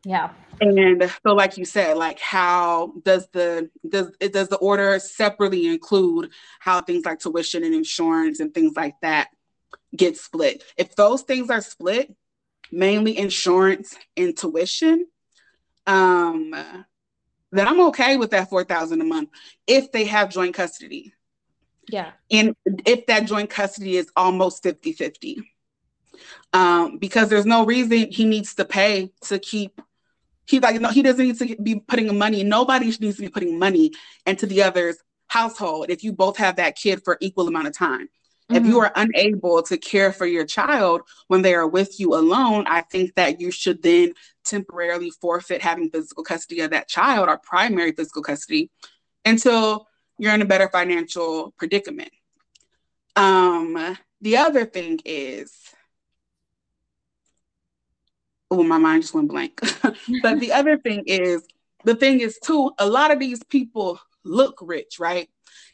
yeah. 0.04 0.30
And 0.60 1.10
so, 1.24 1.34
like 1.34 1.56
you 1.56 1.64
said, 1.64 1.96
like 1.96 2.18
how 2.18 2.94
does 3.04 3.28
the 3.32 3.70
does 3.88 4.10
it 4.18 4.32
does 4.32 4.48
the 4.48 4.56
order 4.56 4.98
separately 4.98 5.66
include 5.66 6.30
how 6.58 6.80
things 6.80 7.04
like 7.04 7.20
tuition 7.20 7.62
and 7.62 7.74
insurance 7.74 8.40
and 8.40 8.52
things 8.52 8.74
like 8.76 8.94
that 9.02 9.28
get 9.94 10.16
split? 10.16 10.64
If 10.76 10.96
those 10.96 11.22
things 11.22 11.50
are 11.50 11.60
split, 11.60 12.12
mainly 12.72 13.16
insurance 13.16 13.94
and 14.16 14.36
tuition, 14.36 15.06
um, 15.86 16.54
then 17.52 17.66
I'm 17.68 17.80
okay 17.88 18.16
with 18.16 18.30
that 18.30 18.50
four 18.50 18.64
thousand 18.64 19.00
a 19.00 19.04
month 19.04 19.30
if 19.66 19.92
they 19.92 20.04
have 20.04 20.30
joint 20.30 20.54
custody. 20.54 21.12
Yeah. 21.90 22.12
And 22.30 22.54
if 22.84 23.06
that 23.06 23.26
joint 23.26 23.48
custody 23.48 23.96
is 23.96 24.10
almost 24.14 24.62
50 24.62 24.92
50 24.92 25.42
um, 26.52 26.98
because 26.98 27.28
there's 27.28 27.46
no 27.46 27.64
reason 27.64 28.10
he 28.10 28.24
needs 28.24 28.54
to 28.54 28.64
pay 28.64 29.10
to 29.22 29.38
keep. 29.38 29.80
He's 30.46 30.62
like, 30.62 30.80
no, 30.80 30.88
he 30.88 31.02
doesn't 31.02 31.26
need 31.26 31.38
to 31.38 31.62
be 31.62 31.76
putting 31.80 32.16
money. 32.16 32.42
Nobody 32.42 32.86
needs 32.86 33.16
to 33.16 33.22
be 33.22 33.28
putting 33.28 33.58
money 33.58 33.92
into 34.24 34.46
the 34.46 34.62
other's 34.62 34.96
household 35.26 35.90
if 35.90 36.02
you 36.02 36.12
both 36.12 36.38
have 36.38 36.56
that 36.56 36.74
kid 36.74 37.04
for 37.04 37.18
equal 37.20 37.48
amount 37.48 37.66
of 37.66 37.76
time. 37.76 38.08
Mm-hmm. 38.50 38.56
If 38.56 38.64
you 38.64 38.80
mm-hmm. 38.80 38.86
are 38.86 38.92
unable 38.96 39.62
to 39.64 39.76
care 39.76 40.10
for 40.10 40.24
your 40.24 40.46
child 40.46 41.02
when 41.26 41.42
they 41.42 41.54
are 41.54 41.68
with 41.68 42.00
you 42.00 42.14
alone, 42.14 42.64
I 42.66 42.80
think 42.80 43.14
that 43.16 43.40
you 43.40 43.50
should 43.50 43.82
then 43.82 44.14
temporarily 44.48 45.10
forfeit 45.10 45.62
having 45.62 45.90
physical 45.90 46.24
custody 46.24 46.60
of 46.60 46.70
that 46.70 46.88
child 46.88 47.28
or 47.28 47.38
primary 47.38 47.92
physical 47.92 48.22
custody 48.22 48.70
until 49.24 49.86
you're 50.18 50.34
in 50.34 50.42
a 50.42 50.46
better 50.46 50.68
financial 50.68 51.52
predicament. 51.58 52.10
Um, 53.14 53.96
the 54.20 54.36
other 54.36 54.64
thing 54.64 55.00
is 55.04 55.52
oh, 58.50 58.62
my 58.62 58.78
mind 58.78 59.02
just 59.02 59.14
went 59.14 59.28
blank. 59.28 59.60
but 60.22 60.40
the 60.40 60.52
other 60.54 60.78
thing 60.78 61.04
is, 61.06 61.46
the 61.84 61.94
thing 61.94 62.20
is 62.20 62.38
too, 62.42 62.72
a 62.78 62.86
lot 62.86 63.10
of 63.10 63.18
these 63.18 63.42
people 63.44 64.00
look 64.24 64.58
rich, 64.60 64.98
right? 64.98 65.28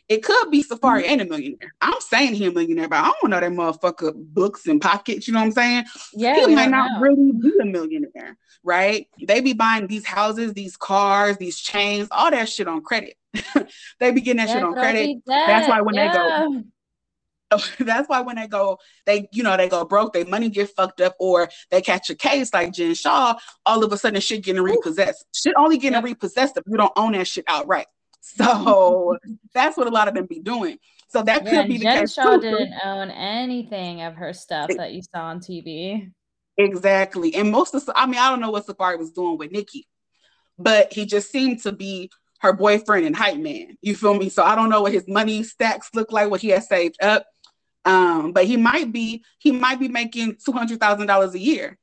It 0.08 0.22
could 0.22 0.50
be 0.50 0.62
Safaree 0.62 1.02
mm-hmm. 1.02 1.12
and 1.12 1.20
a 1.22 1.24
millionaire. 1.24 1.74
I'm 1.80 2.00
saying 2.00 2.34
he 2.34 2.46
a 2.46 2.52
millionaire, 2.52 2.88
but 2.88 3.02
I 3.04 3.12
don't 3.20 3.30
know 3.30 3.40
that 3.40 3.50
motherfucker 3.50 4.12
books 4.14 4.66
and 4.66 4.80
pockets. 4.80 5.26
You 5.26 5.32
know 5.32 5.40
what 5.40 5.46
I'm 5.46 5.52
saying? 5.52 5.84
Yeah, 6.12 6.46
he 6.46 6.54
might 6.54 6.70
not 6.70 6.92
know. 6.92 7.00
really 7.00 7.32
be 7.32 7.52
a 7.60 7.64
millionaire, 7.64 8.36
right? 8.62 9.08
They 9.26 9.40
be 9.40 9.54
buying 9.54 9.86
these 9.86 10.04
houses, 10.04 10.52
these 10.52 10.76
cars, 10.76 11.38
these 11.38 11.58
chains, 11.58 12.08
all 12.10 12.30
that 12.30 12.48
shit 12.48 12.68
on 12.68 12.82
credit. 12.82 13.14
they 13.98 14.12
be 14.12 14.20
getting 14.20 14.38
that 14.38 14.48
yeah, 14.48 14.54
shit 14.54 14.62
on 14.62 14.74
credit. 14.74 15.18
That's 15.26 15.68
why 15.68 15.80
when 15.80 15.94
yeah. 15.94 16.12
they 16.12 16.18
go, 16.18 16.64
that's 17.80 18.08
why 18.08 18.20
when 18.20 18.36
they 18.36 18.46
go, 18.46 18.78
they, 19.06 19.28
you 19.32 19.42
know, 19.42 19.56
they 19.56 19.68
go 19.68 19.84
broke, 19.84 20.12
their 20.12 20.26
money 20.26 20.50
get 20.50 20.70
fucked 20.70 21.00
up, 21.00 21.14
or 21.18 21.48
they 21.70 21.80
catch 21.80 22.10
a 22.10 22.14
case 22.14 22.52
like 22.52 22.72
Jen 22.72 22.94
Shah 22.94 23.38
all 23.64 23.84
of 23.84 23.92
a 23.92 23.96
sudden 23.96 24.20
shit 24.20 24.44
getting 24.44 24.62
repossessed. 24.62 25.24
Shit 25.34 25.54
only 25.56 25.78
getting 25.78 25.94
yep. 25.94 26.04
repossessed 26.04 26.56
if 26.56 26.64
you 26.66 26.76
don't 26.76 26.92
own 26.96 27.12
that 27.12 27.26
shit 27.26 27.44
outright. 27.48 27.86
So 28.24 29.18
that's 29.54 29.76
what 29.76 29.86
a 29.86 29.90
lot 29.90 30.08
of 30.08 30.14
them 30.14 30.26
be 30.26 30.40
doing. 30.40 30.78
So 31.08 31.22
that 31.22 31.44
yeah, 31.44 31.50
could 31.50 31.68
be 31.68 31.78
the 31.78 31.84
Jen 31.84 32.00
case. 32.00 32.14
Shah 32.14 32.36
too. 32.36 32.40
didn't 32.40 32.74
own 32.84 33.10
anything 33.10 34.02
of 34.02 34.14
her 34.14 34.32
stuff 34.32 34.70
that 34.76 34.92
you 34.92 35.02
saw 35.02 35.26
on 35.26 35.40
TV. 35.40 36.10
Exactly. 36.56 37.34
And 37.34 37.50
most 37.50 37.74
of 37.74 37.88
I 37.94 38.06
mean, 38.06 38.18
I 38.18 38.30
don't 38.30 38.40
know 38.40 38.50
what 38.50 38.66
Safaree 38.66 38.98
was 38.98 39.12
doing 39.12 39.38
with 39.38 39.52
Nicki, 39.52 39.86
but 40.58 40.92
he 40.92 41.04
just 41.04 41.30
seemed 41.30 41.62
to 41.62 41.72
be 41.72 42.10
her 42.40 42.52
boyfriend 42.52 43.06
and 43.06 43.14
hype 43.14 43.38
man. 43.38 43.76
You 43.82 43.94
feel 43.94 44.14
me? 44.14 44.28
So 44.28 44.42
I 44.42 44.54
don't 44.54 44.70
know 44.70 44.82
what 44.82 44.92
his 44.92 45.06
money 45.06 45.42
stacks 45.42 45.90
look 45.94 46.10
like, 46.10 46.30
what 46.30 46.40
he 46.40 46.48
has 46.48 46.68
saved 46.68 46.96
up. 47.02 47.26
Um, 47.84 48.32
but 48.32 48.46
he 48.46 48.56
might 48.56 48.92
be 48.92 49.24
he 49.38 49.52
might 49.52 49.78
be 49.78 49.88
making 49.88 50.38
two 50.44 50.52
hundred 50.52 50.80
thousand 50.80 51.06
dollars 51.06 51.34
a 51.34 51.38
year, 51.38 51.76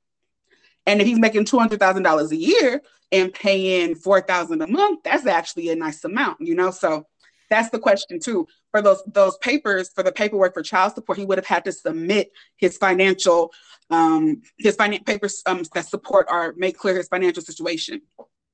and 0.86 1.02
if 1.02 1.08
he's 1.08 1.20
making 1.20 1.46
two 1.46 1.60
hundred 1.60 1.80
thousand 1.80 2.04
dollars 2.04 2.32
a 2.32 2.38
year 2.38 2.82
and 3.12 3.34
paying 3.34 3.96
four 3.96 4.22
thousand 4.22 4.62
a 4.62 4.68
month, 4.68 5.02
that's 5.04 5.26
actually 5.26 5.70
a 5.70 5.76
nice 5.76 6.04
amount, 6.04 6.42
you 6.42 6.56
know. 6.56 6.72
So 6.72 7.06
that's 7.50 7.70
the 7.70 7.80
question 7.80 8.20
too. 8.20 8.48
For 8.72 8.82
those 8.82 9.04
those 9.06 9.38
papers 9.38 9.92
for 9.94 10.04
the 10.04 10.12
paperwork 10.12 10.54
for 10.54 10.64
child 10.64 10.94
support, 10.94 11.18
he 11.18 11.26
would 11.26 11.38
have 11.38 11.46
had 11.46 11.66
to 11.66 11.72
submit 11.72 12.32
his 12.58 12.78
financial 12.78 13.52
um, 13.90 14.42
his 14.58 14.76
finance 14.76 15.04
papers 15.06 15.44
um, 15.46 15.64
that 15.74 15.86
support 15.86 16.28
or 16.30 16.54
make 16.58 16.78
clear 16.78 16.96
his 16.96 17.10
financial 17.10 17.44
situation, 17.44 18.02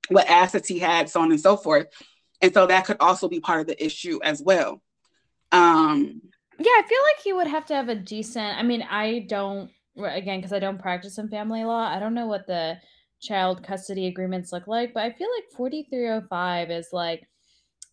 what 0.10 0.28
assets 0.28 0.68
he 0.68 0.80
had, 0.80 1.10
so 1.10 1.22
on 1.22 1.32
and 1.32 1.40
so 1.40 1.56
forth. 1.56 1.88
And 2.42 2.54
so 2.54 2.68
that 2.68 2.86
could 2.86 2.98
also 3.00 3.30
be 3.30 3.40
part 3.40 3.62
of 3.62 3.68
the 3.68 3.84
issue 3.84 4.20
as 4.24 4.42
well. 4.42 4.82
Um, 5.52 6.22
yeah, 6.60 6.72
I 6.72 6.84
feel 6.88 7.00
like 7.04 7.24
he 7.24 7.34
would 7.34 7.48
have 7.48 7.66
to 7.68 7.76
have 7.76 7.90
a 7.90 7.96
decent. 7.96 8.58
I 8.58 8.64
mean, 8.64 8.82
I 8.82 9.26
don't 9.30 9.70
again 9.98 10.40
because 10.40 10.54
I 10.54 10.60
don't 10.60 10.82
practice 10.82 11.18
in 11.18 11.30
family 11.30 11.64
law. 11.64 11.88
I 11.88 12.00
don't 12.00 12.14
know 12.14 12.28
what 12.28 12.48
the 12.48 12.78
child 13.20 13.64
custody 13.64 14.08
agreements 14.08 14.52
look 14.52 14.68
like, 14.68 14.94
but 14.94 15.04
I 15.04 15.12
feel 15.12 15.30
like 15.36 15.52
4305 15.56 16.72
is 16.72 16.90
like 16.92 17.28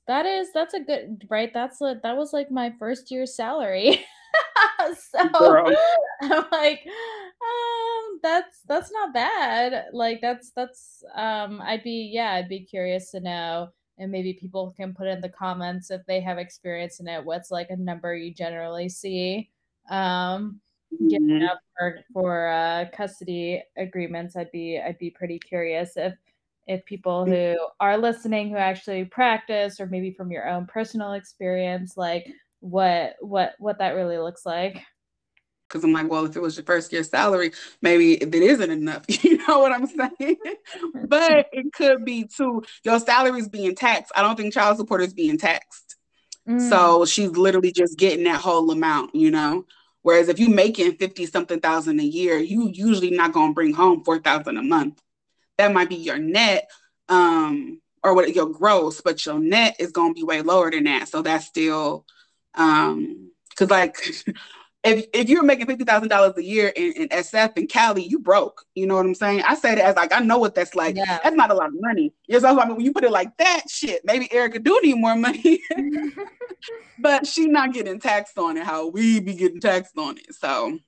that 0.07 0.27
is 0.27 0.49
that's 0.53 0.75
a 0.75 0.81
good 0.81 1.25
right 1.31 1.53
that's 1.55 1.81
a, 1.81 1.99
that 2.03 2.17
was 2.17 2.33
like 2.33 2.51
my 2.51 2.73
first 2.79 3.11
year's 3.11 3.35
salary 3.35 4.05
so 5.13 5.29
Girl. 5.39 5.75
i'm 6.23 6.45
like 6.53 6.81
um 6.87 8.21
that's 8.23 8.61
that's 8.67 8.93
not 8.93 9.15
bad 9.15 9.87
like 9.93 10.21
that's 10.21 10.51
that's 10.55 11.03
um 11.15 11.61
i'd 11.63 11.83
be 11.83 12.11
yeah 12.13 12.33
i'd 12.33 12.49
be 12.49 12.61
curious 12.61 13.11
to 13.11 13.21
know 13.21 13.69
and 13.97 14.11
maybe 14.11 14.33
people 14.35 14.75
can 14.77 14.93
put 14.93 15.07
in 15.07 15.21
the 15.21 15.29
comments 15.29 15.91
if 15.91 16.05
they 16.07 16.21
have 16.21 16.39
experience 16.39 17.01
in 17.01 17.09
it 17.09 17.25
what's 17.25 17.51
like 17.51 17.71
a 17.71 17.77
number 17.77 18.15
you 18.15 18.35
generally 18.35 18.89
see 18.89 19.51
um 19.91 20.61
getting 21.09 21.43
up 21.43 21.59
for, 21.79 22.01
for 22.13 22.49
uh, 22.49 22.85
custody 22.95 23.63
agreements 23.77 24.37
i'd 24.37 24.51
be 24.53 24.81
i'd 24.81 24.99
be 24.99 25.11
pretty 25.11 25.39
curious 25.39 25.97
if 25.97 26.15
if 26.67 26.85
people 26.87 27.27
who 27.27 27.57
are 27.81 27.99
listening 27.99 28.49
who 28.49 28.57
actually 28.57 29.05
practice 29.05 29.81
or 29.81 29.87
maybe 29.87 30.11
from 30.11 30.31
your 30.31 30.49
own 30.49 30.67
personal 30.67 31.13
experience 31.13 31.97
like 31.97 32.27
what 32.61 33.17
what 33.21 33.55
what 33.59 33.79
that 33.79 33.91
really 33.91 34.19
looks 34.19 34.47
like 34.47 34.83
because 35.69 35.83
I'm 35.83 35.93
like, 35.93 36.09
well, 36.09 36.25
if 36.25 36.37
it 36.37 36.43
was 36.43 36.57
your 36.57 36.65
first 36.65 36.93
year 36.93 37.03
salary, 37.03 37.51
maybe 37.83 38.15
it 38.15 38.33
isn't 38.33 38.71
enough. 38.71 39.05
You 39.25 39.39
know 39.49 39.59
what 39.59 39.73
I'm 39.73 39.87
saying? 39.87 40.37
but 41.09 41.47
it 41.53 41.73
could 41.73 42.05
be 42.05 42.25
too. 42.25 42.63
Your 42.85 43.01
salary's 43.01 43.49
being 43.49 43.75
taxed. 43.75 44.13
I 44.15 44.23
don't 44.23 44.37
think 44.37 44.55
child 44.55 44.77
support 44.77 45.03
is 45.03 45.13
being 45.13 45.39
taxed. 45.39 45.97
Mm. 46.49 46.69
So 46.69 47.05
she's 47.05 47.31
literally 47.31 47.73
just 47.73 47.99
getting 47.99 48.25
that 48.25 48.41
whole 48.41 48.71
amount, 48.71 49.15
you 49.15 49.31
know. 49.31 49.65
Whereas 50.05 50.29
if 50.29 50.39
you're 50.39 50.51
making 50.51 50.97
50 50.99 51.27
something 51.27 51.61
thousand 51.61 52.01
a 52.01 52.05
year, 52.05 52.39
you 52.39 52.71
usually 52.73 53.11
not 53.11 53.33
gonna 53.33 53.55
bring 53.55 53.75
home 53.75 54.05
four 54.05 54.21
thousand 54.21 54.59
a 54.59 54.63
month. 54.63 55.03
That 55.59 55.73
might 55.73 55.89
be 55.91 55.97
your 55.97 56.19
net, 56.19 56.71
um, 57.09 57.81
or 58.05 58.15
what 58.15 58.35
your 58.35 58.49
gross, 58.49 59.01
but 59.01 59.25
your 59.27 59.41
net 59.41 59.77
is 59.81 59.93
gonna 59.93 60.15
be 60.15 60.25
way 60.25 60.43
lower 60.43 60.71
than 60.71 60.85
that. 60.85 61.09
So 61.09 61.23
that's 61.23 61.47
still 61.47 62.07
um 62.55 63.33
because 63.51 63.71
like 63.71 63.97
if 64.85 65.07
if 65.13 65.29
you're 65.29 65.43
making 65.43 65.67
fifty 65.67 65.85
thousand 65.85 66.09
dollars 66.09 66.37
a 66.37 66.45
year 66.45 66.69
in, 66.77 66.93
in, 66.93 67.09
SF 67.09 67.57
and 67.57 67.69
Cali, 67.69 68.05
you 68.05 68.19
broke. 68.19 68.65
You 68.75 68.87
know 68.87 68.97
what 68.97 69.07
I'm 69.07 69.15
saying? 69.15 69.43
I 69.47 69.55
say 69.55 69.73
it 69.73 69.79
as 69.79 69.97
like 69.97 70.13
I 70.13 70.21
know 70.21 70.39
what 70.39 70.55
that's 70.55 70.75
like. 70.75 70.97
Yeah. 70.97 71.21
That's 71.23 71.37
not 71.37 71.51
a 71.51 71.55
lot 71.55 71.69
of 71.69 71.81
money. 71.81 72.13
Yes, 72.29 72.45
I 72.45 72.53
mean 72.53 72.77
when 72.77 72.85
you 72.85 72.93
put 72.93 73.05
it 73.05 73.11
like 73.11 73.37
that, 73.39 73.63
shit, 73.69 74.03
maybe 74.05 74.33
Erica 74.33 74.59
do 74.59 74.79
need 74.83 74.99
more 74.99 75.17
money, 75.17 75.61
but 76.99 77.27
she 77.27 77.47
not 77.47 77.73
getting 77.73 77.99
taxed 77.99 78.39
on 78.39 78.57
it 78.57 78.65
how 78.65 78.89
we 78.89 79.21
be 79.21 79.35
getting 79.35 79.61
taxed 79.61 79.97
on 79.97 80.19
it. 80.19 80.35
So 80.35 80.79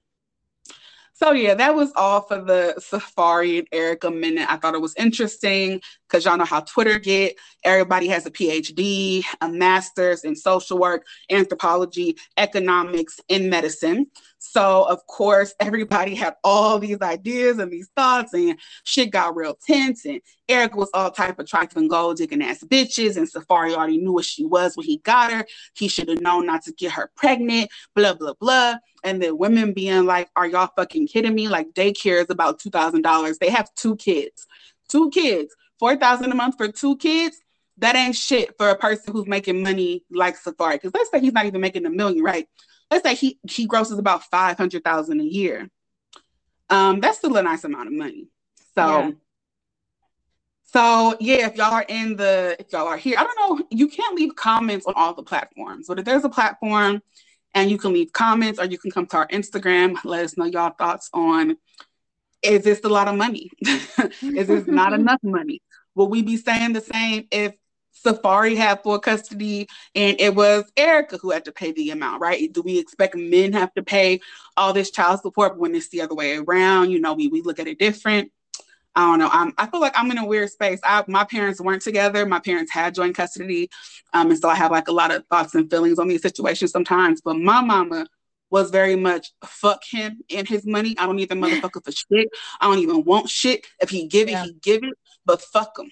so 1.19 1.33
yeah, 1.33 1.55
that 1.55 1.75
was 1.75 1.93
all 1.97 2.21
for 2.21 2.43
the 2.43 2.75
Safaree 2.79 3.61
and 3.61 3.69
Erica 3.73 4.11
minute. 4.11 4.47
I 4.51 4.59
thought 4.59 4.75
it 4.75 4.83
was 4.83 4.95
interesting 4.99 5.81
because 6.07 6.27
y'all 6.27 6.37
know 6.37 6.45
how 6.45 6.61
Twitter 6.61 6.99
get. 6.99 7.37
Everybody 7.65 8.07
has 8.09 8.27
a 8.27 8.31
PhD, 8.31 9.25
a 9.41 9.49
master's 9.49 10.25
in 10.25 10.37
social 10.37 10.79
work, 10.79 11.07
anthropology, 11.31 12.19
economics, 12.37 13.19
and 13.31 13.49
medicine. 13.49 14.09
So 14.51 14.85
of 14.85 15.07
course, 15.07 15.55
everybody 15.61 16.15
had 16.15 16.35
all 16.45 16.79
these 16.79 17.01
ideas 17.03 17.59
and 17.59 17.71
these 17.71 17.89
thoughts, 17.97 18.33
and 18.35 18.59
shit 18.85 19.11
got 19.11 19.37
real 19.37 19.59
tense. 19.67 20.05
And 20.05 20.21
Eric 20.49 20.77
was 20.77 20.91
all 20.95 21.11
type 21.11 21.39
of 21.39 21.47
trifling 21.47 21.89
gold 21.89 22.19
digging 22.19 22.43
ass 22.43 22.65
bitches, 22.65 23.17
and 23.17 23.31
Safaree 23.31 23.75
already 23.75 23.99
knew 23.99 24.13
what 24.13 24.25
she 24.25 24.45
was 24.45 24.77
when 24.77 24.87
he 24.87 24.99
got 24.99 25.33
her. 25.33 25.47
He 25.75 25.89
should 25.89 26.09
have 26.09 26.21
known 26.21 26.47
not 26.47 26.63
to 26.65 26.73
get 26.73 26.93
her 26.93 27.11
pregnant. 27.17 27.71
Blah 27.95 28.15
blah 28.15 28.35
blah 28.41 28.77
and 29.05 29.23
the 29.23 29.35
women 29.35 29.73
being 29.73 30.05
like, 30.05 30.29
"Are 30.37 30.47
y'all 30.47 30.71
fucking 30.77 31.07
kidding 31.07 31.35
me? 31.35 31.49
Like 31.49 31.73
daycare 31.73 32.23
is 32.23 32.31
about 32.31 32.59
two 32.59 32.71
thousand 32.71 33.03
dollars. 33.03 33.39
They 33.39 33.51
have 33.51 33.73
two 33.75 33.97
kids, 33.97 34.47
two 34.89 35.11
kids, 35.11 35.55
four 35.79 35.97
thousand 35.97 36.33
a 36.33 36.35
month 36.35 36.57
for 36.57 36.69
two 36.69 36.97
kids. 36.97 37.41
That 37.79 37.97
ain't 37.97 38.17
shit 38.17 38.57
for 38.57 38.71
a 38.71 38.77
person 38.77 39.13
who's 39.13 39.27
making 39.27 39.63
money 39.63 40.05
like 40.11 40.37
Safaree. 40.41 40.75
Because 40.75 40.93
let's 40.95 41.11
say 41.11 41.21
he's 41.21 41.33
not 41.33 41.47
even 41.47 41.61
making 41.61 41.85
a 41.87 41.91
million, 41.91 42.25
right? 42.25 42.49
Let's 42.91 43.07
say 43.07 43.15
he 43.15 43.39
he 43.49 43.67
grosses 43.67 43.99
about 43.99 44.25
five 44.25 44.57
hundred 44.57 44.85
thousand 44.85 45.21
a 45.21 45.25
year. 45.25 45.69
Um, 46.71 47.01
that's 47.01 47.19
still 47.19 47.37
a 47.37 47.43
nice 47.43 47.65
amount 47.65 47.89
of 47.89 47.95
money. 47.95 48.29
So. 48.75 48.87
Yeah. 48.87 49.11
So 50.73 51.17
yeah, 51.21 51.47
if 51.47 51.57
y'all 51.57 51.73
are 51.73 51.87
in 51.89 52.17
the, 52.17 52.57
if 52.59 52.73
y'all 52.73 52.89
are 52.89 52.97
here, 52.97 53.17
I 53.19 53.25
don't 53.25 53.61
know, 53.61 53.67
you 53.71 53.87
can't 53.87 54.17
leave 54.17 54.35
comments 54.35 54.85
on 54.85 54.95
all 54.97 55.15
the 55.15 55.23
platforms, 55.23 55.87
but 55.87 56.01
if 56.01 56.05
there's 56.05 56.25
a 56.25 56.29
platform 56.29 57.01
and 57.57 57.71
you 57.71 57.79
can 57.79 57.95
leave 57.95 58.13
comments 58.13 58.61
or 58.61 58.67
you 58.67 58.77
can 58.77 58.91
come 58.91 59.07
to 59.07 59.17
our 59.17 59.27
Instagram. 59.29 59.97
Let 60.05 60.27
us 60.27 60.37
know 60.37 60.45
y'all 60.45 60.75
thoughts 60.79 61.09
on 61.15 61.57
is 62.43 62.63
this 62.63 62.81
a 62.85 62.89
lot 62.89 63.09
of 63.09 63.17
money? 63.17 63.51
is 64.23 64.47
this 64.47 64.67
not 64.67 64.93
enough 65.01 65.21
money? 65.23 65.63
Will 65.95 66.09
we 66.09 66.21
be 66.23 66.37
saying 66.37 66.75
the 66.75 66.83
same 66.83 67.27
if 67.31 67.55
Safaree 68.05 68.57
had 68.57 68.83
full 68.83 68.99
custody 68.99 69.69
and 69.95 70.21
it 70.21 70.35
was 70.35 70.65
Erica 70.77 71.19
who 71.19 71.31
had 71.31 71.45
to 71.47 71.53
pay 71.53 71.73
the 71.73 71.91
amount, 71.91 72.21
right? 72.21 72.53
Do 72.53 72.63
we 72.63 72.79
expect 72.79 73.15
men 73.15 73.53
have 73.53 73.73
to 73.75 73.83
pay 73.83 74.21
all 74.57 74.73
this 74.73 74.91
child 74.91 75.21
support 75.21 75.59
when 75.59 75.75
it's 75.75 75.89
the 75.89 76.01
other 76.01 76.15
way 76.15 76.37
around? 76.37 76.91
You 76.91 77.01
know, 77.01 77.15
we, 77.15 77.29
we 77.29 77.43
look 77.43 77.59
at 77.59 77.67
it 77.67 77.79
different. 77.79 78.31
I 78.95 79.03
don't 79.03 79.19
know. 79.19 79.29
I'm, 79.31 79.53
I 79.59 79.67
feel 79.67 79.81
like 79.81 79.93
I'm 79.95 80.11
in 80.11 80.17
a 80.17 80.25
weird 80.25 80.51
space. 80.51 80.81
I, 80.83 81.05
my 81.07 81.25
parents 81.25 81.61
weren't 81.61 81.83
together. 81.83 82.25
My 82.25 82.41
parents 82.41 82.73
had 82.73 82.95
joint 82.95 83.15
custody. 83.15 83.69
Um, 84.15 84.31
and 84.31 84.39
so 84.39 84.49
I 84.49 84.55
have 84.55 84.71
like 84.71 84.89
a 84.89 84.93
lot 84.93 85.15
of 85.15 85.27
thoughts 85.27 85.55
and 85.55 85.71
feelings 85.71 85.99
on 85.99 86.09
these 86.09 86.23
situations 86.23 86.71
sometimes. 86.71 87.21
But 87.21 87.37
my 87.37 87.61
mama 87.61 88.07
was 88.51 88.71
very 88.71 88.97
much 88.97 89.33
fuck 89.45 89.83
him 89.85 90.21
and 90.35 90.49
his 90.49 90.65
money. 90.65 90.97
I 90.99 91.05
don't 91.05 91.17
need 91.17 91.29
the 91.29 91.35
motherfucker 91.37 91.85
for 91.85 91.93
shit. 91.93 92.29
I 92.59 92.67
don't 92.67 92.79
even 92.79 93.05
want 93.05 93.29
shit. 93.29 93.67
If 93.81 93.91
he 93.91 94.07
give 94.07 94.29
it, 94.29 94.33
yeah. 94.33 94.45
he 94.45 94.55
give 94.63 94.83
it. 94.83 94.95
But 95.27 95.43
fuck 95.43 95.77
them. 95.77 95.91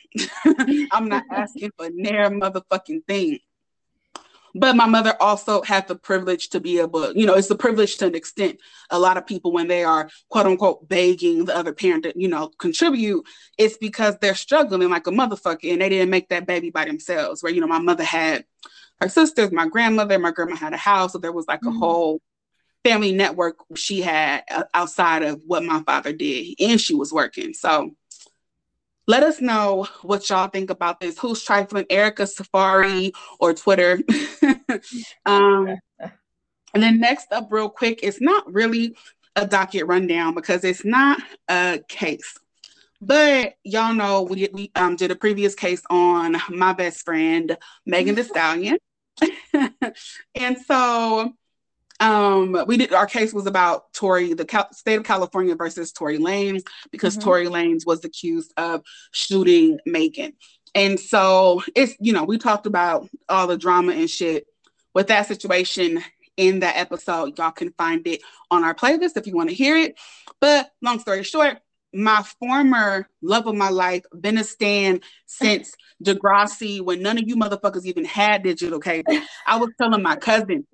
I'm 0.93 1.09
not 1.09 1.25
asking 1.31 1.73
for 1.77 1.91
near 1.91 2.31
motherfucking 2.31 3.05
thing. 3.07 3.41
But 4.57 4.77
my 4.77 4.87
mother 4.87 5.21
also 5.21 5.63
had 5.63 5.89
the 5.89 5.97
privilege 5.97 6.51
to 6.51 6.61
be 6.61 6.79
able, 6.79 7.13
you 7.13 7.27
know, 7.27 7.35
it's 7.35 7.51
a 7.51 7.57
privilege 7.57 7.97
to 7.97 8.07
an 8.07 8.15
extent. 8.15 8.61
A 8.91 8.99
lot 8.99 9.17
of 9.17 9.27
people, 9.27 9.51
when 9.51 9.67
they 9.67 9.83
are 9.83 10.09
quote 10.29 10.47
unquote 10.47 10.89
begging 10.89 11.45
the 11.45 11.57
other 11.57 11.73
parent 11.73 12.05
to, 12.05 12.13
you 12.15 12.29
know, 12.29 12.51
contribute, 12.59 13.27
it's 13.59 13.77
because 13.77 14.17
they're 14.21 14.37
struggling 14.37 14.91
like 14.91 15.09
a 15.09 15.11
motherfucker 15.11 15.73
and 15.73 15.81
they 15.81 15.89
didn't 15.89 16.11
make 16.11 16.29
that 16.29 16.47
baby 16.47 16.71
by 16.71 16.85
themselves. 16.85 17.43
Where, 17.43 17.53
you 17.53 17.61
know, 17.61 17.67
my 17.67 17.81
mother 17.81 18.05
had 18.05 18.45
her 19.01 19.09
sisters, 19.09 19.51
my 19.51 19.67
grandmother, 19.67 20.21
my 20.21 20.31
grandma 20.31 20.55
had 20.55 20.73
a 20.73 20.79
house. 20.79 21.13
So 21.13 21.19
there 21.19 21.33
was 21.33 21.49
like 21.49 21.61
mm-hmm. 21.63 21.77
a 21.77 21.79
whole 21.81 22.21
family 22.85 23.13
network 23.13 23.57
she 23.75 24.03
had 24.03 24.45
uh, 24.51 24.65
outside 24.73 25.23
of 25.23 25.41
what 25.45 25.65
my 25.65 25.83
father 25.83 26.13
did. 26.13 26.55
And 26.61 26.81
she 26.81 26.95
was 26.95 27.13
working. 27.13 27.55
So, 27.55 27.97
let 29.07 29.23
us 29.23 29.41
know 29.41 29.87
what 30.03 30.29
y'all 30.31 30.49
think 30.49 30.71
about 30.71 31.01
this. 31.01 31.19
Who's 31.19 31.43
trifling, 31.43 31.87
Erica 31.91 32.23
Safaree 32.23 33.13
or 33.39 33.55
Twitter? 33.55 34.01
um, 35.27 35.77
and 36.75 36.83
then 36.83 37.01
next 37.01 37.33
up, 37.33 37.49
real 37.51 37.69
quick, 37.69 38.01
it's 38.03 38.21
not 38.21 38.53
really 38.53 38.97
a 39.37 39.47
docket 39.47 39.87
rundown 39.87 40.35
because 40.35 40.65
it's 40.65 40.85
not 40.85 41.21
a 41.49 41.81
case. 41.89 42.39
But 43.01 43.55
y'all 43.65 43.95
know 43.95 44.23
we, 44.23 44.49
we 44.53 44.71
um, 44.75 44.97
did 44.97 45.11
a 45.11 45.17
previous 45.17 45.55
case 45.55 45.83
on 45.91 46.37
my 46.49 46.73
best 46.73 47.05
friend, 47.05 47.57
Megan 47.85 48.15
Thee 48.15 48.23
Stallion. 48.25 48.79
and 50.35 50.59
so 50.67 51.33
um 52.01 52.65
we 52.67 52.77
did 52.77 52.93
our 52.93 53.07
case 53.07 53.33
was 53.33 53.47
about 53.47 53.93
Tory 53.93 54.35
the 54.35 54.45
Cal- 54.45 54.73
state 54.73 54.97
of 54.97 55.05
California 55.05 55.55
versus 55.55 55.93
Tory 55.93 56.19
Lanez 56.19 56.63
because 56.91 57.17
mm-hmm. 57.17 57.25
Tory 57.25 57.47
Lanez 57.47 57.87
was 57.87 58.05
accused 58.05 58.53
of 58.57 58.83
shooting 59.13 59.79
Megan. 59.87 60.33
And 60.75 60.99
so 60.99 61.63
it's 61.77 61.95
you 62.01 62.13
know 62.13 62.25
we 62.25 62.39
talked 62.39 62.67
about 62.67 63.09
all 63.29 63.47
the 63.47 63.57
drama 63.57 63.93
and 63.93 64.11
shit 64.11 64.47
with 64.93 65.09
that 65.09 65.27
situation 65.27 66.03
in 66.37 66.61
that 66.61 66.77
episode. 66.77 67.39
Y'all 67.39 67.53
can 67.53 67.73
find 67.73 68.07
it 68.07 68.23
on 68.51 68.65
our 68.65 68.75
playlist 68.75 69.17
if 69.17 69.27
you 69.27 69.35
want 69.35 69.51
to 69.51 69.55
hear 69.55 69.77
it. 69.77 69.99
But 70.41 70.71
long 70.83 70.99
story 70.99 71.23
short, 71.23 71.59
my 71.93 72.25
former 72.41 73.09
love 73.23 73.47
of 73.47 73.55
my 73.55 73.71
life, 73.71 74.05
been 74.19 74.39
a 74.39 74.45
stand 74.45 75.05
since 75.27 75.75
Degrassi 76.05 76.81
when 76.81 77.03
none 77.03 77.19
of 77.19 77.29
you 77.29 77.37
motherfuckers 77.37 77.85
even 77.85 78.05
had 78.05 78.43
digital 78.43 78.81
cable. 78.81 79.19
I 79.47 79.57
was 79.59 79.71
telling 79.81 80.03
my 80.03 80.17
cousin, 80.17 80.67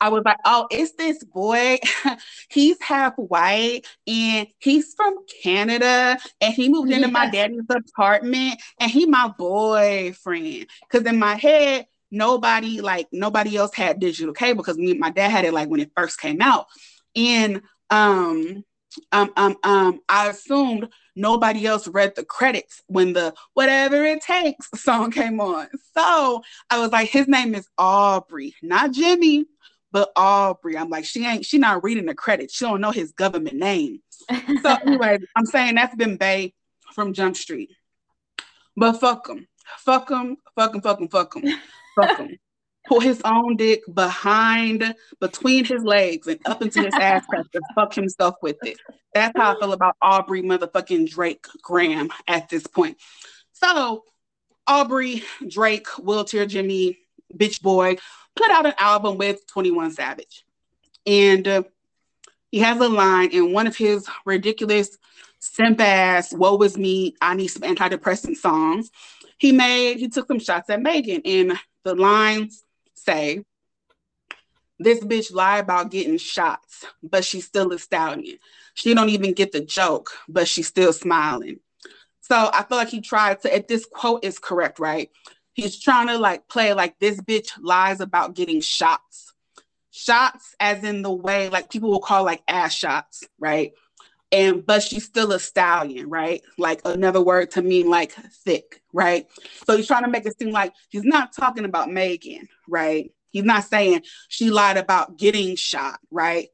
I 0.00 0.08
was 0.10 0.22
like, 0.24 0.38
oh, 0.44 0.66
it's 0.70 0.92
this 0.92 1.22
boy. 1.24 1.78
he's 2.50 2.80
half 2.80 3.14
white 3.16 3.82
and 4.06 4.46
he's 4.58 4.94
from 4.94 5.14
Canada 5.42 6.18
and 6.40 6.54
he 6.54 6.68
moved 6.68 6.92
into 6.92 7.08
my 7.08 7.30
daddy's 7.30 7.64
apartment 7.70 8.60
and 8.78 8.90
he 8.90 9.06
my 9.06 9.32
boyfriend. 9.38 10.66
Cause 10.90 11.02
in 11.02 11.18
my 11.18 11.36
head, 11.36 11.86
nobody 12.10 12.80
like 12.80 13.08
nobody 13.12 13.56
else 13.56 13.74
had 13.74 13.98
digital 13.98 14.34
cable 14.34 14.62
because 14.62 14.78
me 14.78 14.94
my 14.94 15.10
dad 15.10 15.30
had 15.30 15.44
it 15.44 15.52
like 15.52 15.68
when 15.68 15.80
it 15.80 15.92
first 15.96 16.20
came 16.20 16.40
out. 16.40 16.66
And 17.14 17.62
um 17.90 18.64
um 19.12 19.32
um 19.36 19.56
um 19.62 20.00
I 20.08 20.28
assumed 20.28 20.88
nobody 21.14 21.66
else 21.66 21.88
read 21.88 22.14
the 22.14 22.24
credits 22.24 22.82
when 22.86 23.14
the 23.14 23.34
whatever 23.54 24.04
it 24.04 24.20
takes 24.22 24.68
song 24.74 25.10
came 25.10 25.40
on. 25.40 25.68
So 25.96 26.42
I 26.70 26.78
was 26.78 26.92
like, 26.92 27.08
his 27.08 27.26
name 27.26 27.54
is 27.54 27.66
Aubrey, 27.78 28.54
not 28.62 28.92
Jimmy 28.92 29.46
but 29.92 30.10
Aubrey. 30.16 30.76
I'm 30.76 30.90
like, 30.90 31.04
she 31.04 31.24
ain't, 31.24 31.44
she 31.44 31.58
not 31.58 31.84
reading 31.84 32.06
the 32.06 32.14
credits. 32.14 32.54
She 32.54 32.64
don't 32.64 32.80
know 32.80 32.90
his 32.90 33.12
government 33.12 33.56
name. 33.56 34.00
So 34.62 34.76
anyway, 34.86 35.18
I'm 35.34 35.46
saying 35.46 35.74
that's 35.74 35.94
been 35.94 36.16
Bay 36.16 36.54
from 36.94 37.12
Jump 37.12 37.36
Street. 37.36 37.70
But 38.76 39.00
fuck 39.00 39.28
him. 39.28 39.46
Fuck 39.78 40.10
him, 40.10 40.36
fuck 40.54 40.74
him, 40.74 40.80
fuck 40.80 41.00
him, 41.00 41.08
fuck 41.08 41.36
him, 41.36 41.58
fuck 41.94 42.18
him. 42.18 42.38
Pull 42.86 43.00
his 43.00 43.20
own 43.24 43.56
dick 43.56 43.82
behind, 43.92 44.94
between 45.20 45.64
his 45.64 45.82
legs 45.82 46.28
and 46.28 46.38
up 46.46 46.62
into 46.62 46.84
his 46.84 46.94
ass 46.94 47.26
crack 47.26 47.46
and 47.52 47.64
fuck 47.74 47.92
himself 47.92 48.36
with 48.42 48.58
it. 48.62 48.78
That's 49.12 49.36
how 49.36 49.56
I 49.56 49.60
feel 49.60 49.72
about 49.72 49.96
Aubrey 50.00 50.42
motherfucking 50.42 51.10
Drake 51.10 51.46
Graham 51.62 52.10
at 52.28 52.48
this 52.48 52.66
point. 52.66 52.98
So 53.52 54.04
Aubrey, 54.68 55.24
Drake, 55.48 55.88
Wheelchair 55.98 56.46
Jimmy, 56.46 56.98
Bitch 57.36 57.60
Boy, 57.60 57.96
put 58.36 58.50
out 58.50 58.66
an 58.66 58.74
album 58.78 59.18
with 59.18 59.46
21 59.46 59.90
Savage. 59.92 60.44
And 61.06 61.48
uh, 61.48 61.62
he 62.50 62.60
has 62.60 62.78
a 62.78 62.88
line 62.88 63.30
in 63.30 63.52
one 63.52 63.66
of 63.66 63.76
his 63.76 64.06
ridiculous 64.24 64.96
simp 65.40 65.80
ass, 65.80 66.32
woe 66.32 66.60
is 66.62 66.76
me, 66.76 67.14
I 67.20 67.34
need 67.34 67.48
some 67.48 67.62
antidepressant 67.62 68.36
songs. 68.36 68.90
He 69.38 69.52
made, 69.52 69.98
he 69.98 70.08
took 70.08 70.28
some 70.28 70.38
shots 70.38 70.70
at 70.70 70.82
Megan, 70.82 71.22
and 71.24 71.58
the 71.84 71.94
lines 71.94 72.64
say, 72.94 73.44
this 74.78 75.00
bitch 75.00 75.32
lie 75.32 75.58
about 75.58 75.90
getting 75.90 76.18
shots, 76.18 76.84
but 77.02 77.24
she's 77.24 77.46
still 77.46 77.72
a 77.72 77.78
stallion. 77.78 78.38
She 78.74 78.92
don't 78.94 79.08
even 79.08 79.32
get 79.32 79.52
the 79.52 79.60
joke, 79.60 80.10
but 80.28 80.48
she's 80.48 80.66
still 80.66 80.92
smiling. 80.92 81.60
So 82.20 82.50
I 82.52 82.62
feel 82.64 82.76
like 82.76 82.88
he 82.88 83.00
tried 83.00 83.40
to, 83.42 83.54
if 83.54 83.68
this 83.68 83.86
quote 83.86 84.24
is 84.24 84.38
correct, 84.38 84.78
right? 84.78 85.10
He's 85.56 85.80
trying 85.80 86.08
to 86.08 86.18
like 86.18 86.48
play 86.48 86.74
like 86.74 86.98
this 86.98 87.18
bitch 87.18 87.50
lies 87.58 88.00
about 88.00 88.34
getting 88.34 88.60
shots. 88.60 89.32
Shots 89.90 90.54
as 90.60 90.84
in 90.84 91.00
the 91.00 91.10
way 91.10 91.48
like 91.48 91.70
people 91.70 91.90
will 91.90 92.00
call 92.00 92.24
like 92.24 92.42
ass 92.46 92.74
shots, 92.74 93.24
right? 93.38 93.72
And 94.30 94.66
but 94.66 94.82
she's 94.82 95.04
still 95.04 95.32
a 95.32 95.40
stallion, 95.40 96.10
right? 96.10 96.42
Like 96.58 96.82
another 96.84 97.22
word 97.22 97.52
to 97.52 97.62
mean 97.62 97.88
like 97.88 98.12
thick, 98.44 98.82
right? 98.92 99.26
So 99.66 99.78
he's 99.78 99.86
trying 99.86 100.04
to 100.04 100.10
make 100.10 100.26
it 100.26 100.38
seem 100.38 100.50
like 100.50 100.74
he's 100.90 101.04
not 101.04 101.32
talking 101.32 101.64
about 101.64 101.90
Megan, 101.90 102.48
right? 102.68 103.10
He's 103.30 103.44
not 103.44 103.64
saying 103.64 104.02
she 104.28 104.50
lied 104.50 104.76
about 104.76 105.16
getting 105.16 105.56
shot, 105.56 106.00
right? 106.10 106.48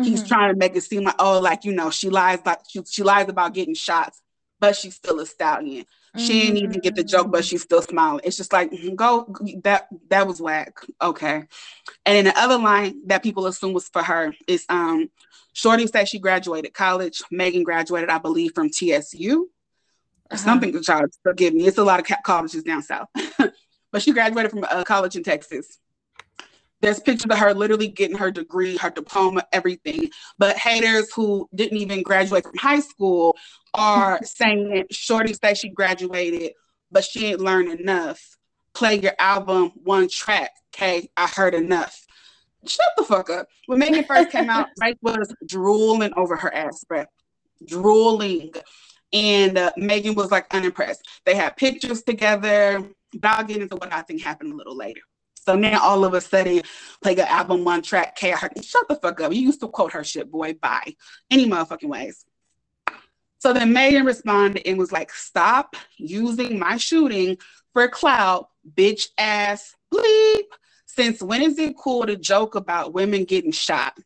Mm-hmm. 0.00 0.02
He's 0.02 0.26
trying 0.26 0.52
to 0.52 0.58
make 0.58 0.74
it 0.74 0.82
seem 0.82 1.04
like, 1.04 1.14
oh, 1.20 1.38
like 1.38 1.64
you 1.64 1.70
know, 1.70 1.90
she 1.90 2.10
lies 2.10 2.40
like 2.44 2.58
she, 2.68 2.82
she 2.90 3.04
lies 3.04 3.28
about 3.28 3.54
getting 3.54 3.74
shots, 3.74 4.20
but 4.58 4.74
she's 4.74 4.96
still 4.96 5.20
a 5.20 5.26
stallion. 5.26 5.86
Mm-hmm. 6.16 6.26
She 6.26 6.40
didn't 6.40 6.56
even 6.58 6.80
get 6.80 6.94
the 6.94 7.04
joke, 7.04 7.30
but 7.30 7.44
she's 7.44 7.62
still 7.62 7.82
smiling. 7.82 8.22
It's 8.24 8.36
just 8.36 8.52
like 8.52 8.70
mm-hmm, 8.70 8.94
go 8.94 9.34
that 9.62 9.88
that 10.08 10.26
was 10.26 10.40
whack. 10.40 10.78
Okay. 11.00 11.44
And 12.06 12.16
then 12.16 12.24
the 12.24 12.38
other 12.38 12.58
line 12.58 13.02
that 13.06 13.22
people 13.22 13.46
assume 13.46 13.72
was 13.72 13.88
for 13.88 14.02
her 14.02 14.34
is 14.46 14.64
um 14.68 15.10
Shorty 15.52 15.86
said 15.88 16.08
she 16.08 16.18
graduated 16.18 16.72
college. 16.72 17.20
Megan 17.30 17.64
graduated, 17.64 18.10
I 18.10 18.18
believe, 18.18 18.52
from 18.54 18.70
TSU. 18.70 19.50
Uh-huh. 20.30 20.36
Something, 20.36 20.80
child, 20.82 21.10
forgive 21.22 21.54
me. 21.54 21.66
It's 21.66 21.78
a 21.78 21.84
lot 21.84 21.98
of 21.98 22.06
colleges 22.22 22.62
down 22.62 22.82
south. 22.82 23.08
but 23.92 24.02
she 24.02 24.12
graduated 24.12 24.52
from 24.52 24.64
a 24.70 24.84
college 24.84 25.16
in 25.16 25.24
Texas. 25.24 25.78
There's 26.80 27.00
pictures 27.00 27.30
of 27.30 27.38
her 27.38 27.54
literally 27.54 27.88
getting 27.88 28.16
her 28.16 28.30
degree, 28.30 28.76
her 28.76 28.90
diploma, 28.90 29.44
everything. 29.52 30.10
But 30.38 30.56
haters 30.56 31.12
who 31.12 31.48
didn't 31.54 31.78
even 31.78 32.02
graduate 32.02 32.44
from 32.44 32.56
high 32.56 32.80
school 32.80 33.36
are 33.74 34.20
saying 34.24 34.70
that 34.70 34.92
Shorty 34.92 35.34
said 35.34 35.58
she 35.58 35.70
graduated, 35.70 36.52
but 36.90 37.04
she 37.04 37.26
ain't 37.26 37.40
learned 37.40 37.80
enough. 37.80 38.20
Play 38.74 39.00
your 39.00 39.14
album 39.18 39.72
one 39.82 40.08
track. 40.08 40.50
Okay, 40.74 41.08
I 41.16 41.26
heard 41.26 41.54
enough. 41.54 41.98
Shut 42.66 42.86
the 42.96 43.04
fuck 43.04 43.30
up. 43.30 43.48
When 43.66 43.78
Megan 43.78 44.04
first 44.04 44.30
came 44.30 44.50
out, 44.50 44.68
Mike 44.78 44.98
was 45.02 45.32
drooling 45.46 46.12
over 46.16 46.36
her 46.36 46.52
ass 46.54 46.84
breath, 46.84 47.08
drooling. 47.66 48.52
And 49.12 49.56
uh, 49.56 49.72
Megan 49.76 50.14
was 50.14 50.30
like 50.30 50.52
unimpressed. 50.52 51.02
They 51.24 51.34
had 51.34 51.56
pictures 51.56 52.02
together. 52.02 52.88
But 53.14 53.30
I'll 53.30 53.44
get 53.44 53.62
into 53.62 53.76
what 53.76 53.92
I 53.92 54.02
think 54.02 54.22
happened 54.22 54.52
a 54.52 54.56
little 54.56 54.76
later. 54.76 55.00
So 55.48 55.56
now 55.56 55.80
all 55.80 56.04
of 56.04 56.12
a 56.12 56.20
sudden, 56.20 56.60
play 57.02 57.14
an 57.14 57.20
album 57.20 57.64
one 57.64 57.80
track, 57.80 58.16
K. 58.16 58.34
Shut 58.62 58.86
the 58.86 58.96
fuck 58.96 59.18
up. 59.22 59.32
You 59.32 59.40
used 59.40 59.60
to 59.60 59.68
quote 59.68 59.94
her 59.94 60.04
shit, 60.04 60.30
boy. 60.30 60.52
Bye. 60.60 60.94
Any 61.30 61.46
motherfucking 61.46 61.88
ways. 61.88 62.26
So 63.38 63.54
then 63.54 63.72
Megan 63.72 64.04
responded 64.04 64.68
and 64.68 64.76
was 64.76 64.92
like, 64.92 65.10
stop 65.10 65.74
using 65.96 66.58
my 66.58 66.76
shooting 66.76 67.38
for 67.72 67.88
clout, 67.88 68.50
bitch 68.74 69.06
ass 69.16 69.74
bleep. 69.90 70.44
Since 70.84 71.22
when 71.22 71.40
is 71.40 71.58
it 71.58 71.78
cool 71.78 72.04
to 72.04 72.16
joke 72.16 72.54
about 72.54 72.92
women 72.92 73.24
getting 73.24 73.50
shot? 73.50 73.96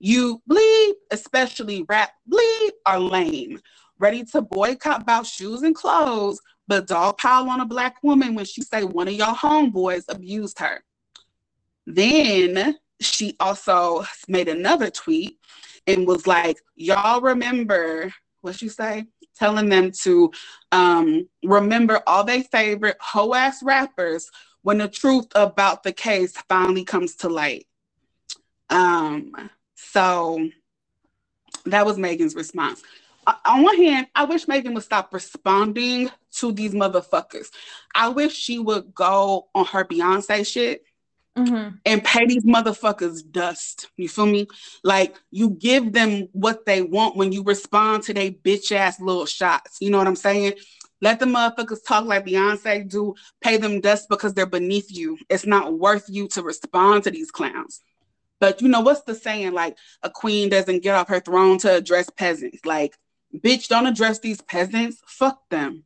You 0.00 0.42
bleep, 0.50 0.94
especially 1.12 1.84
rap 1.88 2.10
bleep, 2.28 2.70
are 2.86 2.98
lame. 2.98 3.60
Ready 4.00 4.24
to 4.32 4.42
boycott 4.42 5.02
about 5.02 5.26
shoes 5.28 5.62
and 5.62 5.76
clothes, 5.76 6.40
but 6.72 6.86
dog 6.86 7.18
pile 7.18 7.50
on 7.50 7.60
a 7.60 7.66
black 7.66 8.02
woman 8.02 8.34
when 8.34 8.46
she 8.46 8.62
say 8.62 8.82
one 8.82 9.06
of 9.06 9.12
your 9.12 9.34
homeboys 9.34 10.04
abused 10.08 10.58
her. 10.58 10.82
Then 11.86 12.78
she 12.98 13.36
also 13.38 14.06
made 14.26 14.48
another 14.48 14.88
tweet 14.88 15.38
and 15.86 16.06
was 16.06 16.26
like, 16.26 16.56
y'all 16.74 17.20
remember 17.20 18.10
what 18.40 18.56
she 18.56 18.70
say? 18.70 19.04
Telling 19.38 19.68
them 19.68 19.90
to 20.00 20.30
um, 20.70 21.28
remember 21.44 22.00
all 22.06 22.24
their 22.24 22.42
favorite 22.44 22.96
hoe 23.00 23.34
ass 23.34 23.62
rappers 23.62 24.30
when 24.62 24.78
the 24.78 24.88
truth 24.88 25.26
about 25.34 25.82
the 25.82 25.92
case 25.92 26.32
finally 26.48 26.84
comes 26.84 27.16
to 27.16 27.28
light. 27.28 27.66
Um, 28.70 29.50
so 29.74 30.48
that 31.66 31.84
was 31.84 31.98
Megan's 31.98 32.34
response 32.34 32.82
on 33.44 33.62
one 33.62 33.76
hand, 33.76 34.06
I 34.14 34.24
wish 34.24 34.48
Megan 34.48 34.74
would 34.74 34.82
stop 34.82 35.12
responding 35.12 36.10
to 36.32 36.52
these 36.52 36.74
motherfuckers. 36.74 37.48
I 37.94 38.08
wish 38.08 38.34
she 38.34 38.58
would 38.58 38.94
go 38.94 39.48
on 39.54 39.66
her 39.66 39.84
Beyonce 39.84 40.46
shit 40.46 40.84
mm-hmm. 41.36 41.76
and 41.84 42.04
pay 42.04 42.26
these 42.26 42.44
motherfuckers 42.44 43.20
dust. 43.30 43.88
You 43.96 44.08
feel 44.08 44.26
me? 44.26 44.48
Like 44.82 45.16
you 45.30 45.50
give 45.50 45.92
them 45.92 46.28
what 46.32 46.66
they 46.66 46.82
want 46.82 47.16
when 47.16 47.32
you 47.32 47.42
respond 47.42 48.04
to 48.04 48.14
their 48.14 48.30
bitch 48.30 48.72
ass 48.72 49.00
little 49.00 49.26
shots. 49.26 49.78
You 49.80 49.90
know 49.90 49.98
what 49.98 50.06
I'm 50.06 50.16
saying? 50.16 50.54
Let 51.00 51.18
the 51.18 51.26
motherfuckers 51.26 51.84
talk 51.86 52.04
like 52.04 52.26
Beyonce 52.26 52.88
do. 52.88 53.14
Pay 53.40 53.56
them 53.56 53.80
dust 53.80 54.08
because 54.08 54.34
they're 54.34 54.46
beneath 54.46 54.86
you. 54.88 55.18
It's 55.28 55.46
not 55.46 55.76
worth 55.76 56.04
you 56.08 56.28
to 56.28 56.42
respond 56.42 57.04
to 57.04 57.10
these 57.10 57.30
clowns. 57.30 57.80
But 58.38 58.60
you 58.60 58.68
know 58.68 58.80
what's 58.80 59.02
the 59.02 59.14
saying? 59.14 59.52
Like 59.52 59.76
a 60.02 60.10
queen 60.10 60.48
doesn't 60.48 60.82
get 60.82 60.94
off 60.94 61.08
her 61.08 61.20
throne 61.20 61.58
to 61.58 61.76
address 61.76 62.10
peasants. 62.10 62.64
Like 62.64 62.96
Bitch, 63.36 63.68
don't 63.68 63.86
address 63.86 64.18
these 64.18 64.40
peasants. 64.40 65.00
Fuck 65.06 65.48
them. 65.48 65.84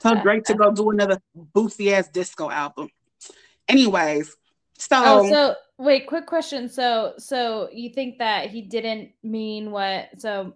Tell 0.00 0.20
Drake 0.22 0.44
to 0.44 0.54
go 0.54 0.72
do 0.72 0.90
another 0.90 1.20
boosty 1.54 1.92
ass 1.92 2.08
disco 2.08 2.50
album. 2.50 2.88
Anyways, 3.68 4.34
so 4.78 5.02
oh, 5.04 5.28
so 5.28 5.54
wait, 5.78 6.06
quick 6.06 6.26
question. 6.26 6.68
So 6.68 7.14
so 7.18 7.68
you 7.72 7.90
think 7.90 8.18
that 8.18 8.50
he 8.50 8.62
didn't 8.62 9.10
mean 9.22 9.70
what? 9.70 10.08
So 10.18 10.54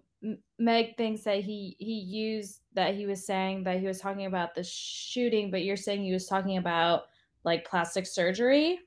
Meg 0.58 0.96
thinks 0.96 1.22
that 1.22 1.42
he 1.42 1.76
he 1.78 1.94
used 1.94 2.60
that 2.74 2.94
he 2.94 3.06
was 3.06 3.26
saying 3.26 3.64
that 3.64 3.80
he 3.80 3.86
was 3.86 4.00
talking 4.00 4.26
about 4.26 4.54
the 4.54 4.64
shooting, 4.64 5.50
but 5.50 5.64
you're 5.64 5.76
saying 5.76 6.02
he 6.02 6.12
was 6.12 6.26
talking 6.26 6.56
about 6.56 7.04
like 7.44 7.68
plastic 7.68 8.06
surgery. 8.06 8.78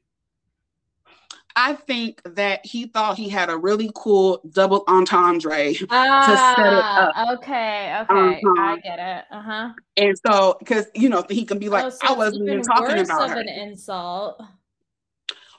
I 1.56 1.74
think 1.74 2.22
that 2.36 2.66
he 2.66 2.88
thought 2.88 3.18
he 3.18 3.30
had 3.30 3.50
a 3.50 3.58
really 3.58 3.92
cool 3.94 4.42
double 4.52 4.84
entendre 4.88 5.74
ah, 5.90 6.26
to 6.26 6.62
set 6.62 6.74
it 6.74 6.74
up. 6.74 7.14
Ah, 7.16 7.34
okay, 7.34 7.98
okay, 8.02 8.42
uh-huh. 8.42 8.62
I 8.62 8.80
get 8.80 9.00
it. 9.00 9.26
Uh 9.32 9.42
huh. 9.42 9.70
And 9.98 10.18
so, 10.26 10.56
because 10.60 10.88
you 10.96 11.10
know, 11.10 11.24
he 11.30 11.46
can 11.46 11.60
be 11.60 11.70
like, 11.70 11.86
oh, 11.86 11.90
so 11.90 12.00
I 12.04 12.14
wasn't 12.14 12.48
even 12.48 12.62
talking 12.64 13.00
about 13.00 13.26
of 13.26 13.30
her. 13.32 13.40
an 13.40 13.48
insult. 13.48 14.42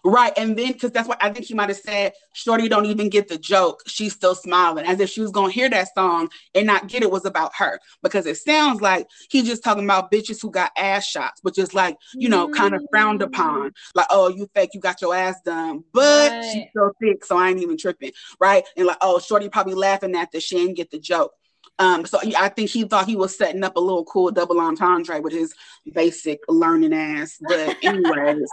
Right. 0.07 0.33
And 0.37 0.57
then, 0.57 0.73
because 0.73 0.91
that's 0.91 1.09
what 1.09 1.23
I 1.23 1.31
think 1.31 1.47
he 1.47 1.55
might 1.55 1.71
have 1.71 1.79
said, 1.79 2.13
Shorty 2.35 2.69
don't 2.69 2.85
even 2.85 3.09
get 3.09 3.29
the 3.29 3.39
joke. 3.39 3.83
She's 3.87 4.13
still 4.13 4.35
smiling 4.35 4.85
as 4.85 5.01
if 5.01 5.09
she 5.09 5.23
was 5.23 5.31
going 5.31 5.51
to 5.51 5.55
hear 5.55 5.71
that 5.71 5.95
song 5.95 6.29
and 6.55 6.67
not 6.67 6.89
get 6.89 7.03
it 7.03 7.11
was 7.11 7.25
about 7.25 7.53
her. 7.57 7.81
Because 8.03 8.27
it 8.27 8.37
sounds 8.37 8.83
like 8.83 9.07
he's 9.31 9.47
just 9.47 9.65
talking 9.65 9.85
about 9.85 10.13
bitches 10.13 10.43
who 10.43 10.51
got 10.51 10.73
ass 10.77 11.07
shots, 11.07 11.41
which 11.43 11.59
is 11.59 11.73
like, 11.73 11.97
you 12.13 12.29
know, 12.29 12.49
mm. 12.49 12.55
kind 12.55 12.75
of 12.75 12.83
frowned 12.91 13.23
upon. 13.23 13.73
Like, 13.95 14.07
oh, 14.11 14.29
you 14.29 14.49
fake, 14.55 14.71
you 14.75 14.81
got 14.81 15.01
your 15.01 15.15
ass 15.15 15.41
done. 15.43 15.85
But 15.93 16.33
right. 16.33 16.51
she's 16.53 16.67
so 16.77 16.93
thick, 17.01 17.25
so 17.25 17.39
I 17.39 17.49
ain't 17.49 17.63
even 17.63 17.79
tripping. 17.79 18.13
Right. 18.39 18.65
And 18.77 18.87
like, 18.87 18.99
oh, 19.01 19.19
Shorty 19.19 19.49
probably 19.49 19.75
laughing 19.75 20.15
at 20.17 20.31
the 20.33 20.41
she 20.41 20.59
ain't 20.59 20.77
get 20.77 20.91
the 20.91 20.99
joke. 20.99 21.33
Um, 21.79 22.07
so 22.07 22.21
I 22.39 22.51
think 22.51 22.71
he 22.71 22.85
thought 22.85 23.07
he 23.07 23.17
was 23.17 23.37
setting 23.37 23.65
up 23.65 23.77
a 23.77 23.81
little 23.81 24.05
cool 24.05 24.31
double 24.31 24.61
entendre 24.61 25.21
with 25.21 25.33
his 25.33 25.55
basic 25.93 26.41
learning 26.49 26.93
ass. 26.93 27.39
But 27.41 27.77
anyways, 27.83 28.49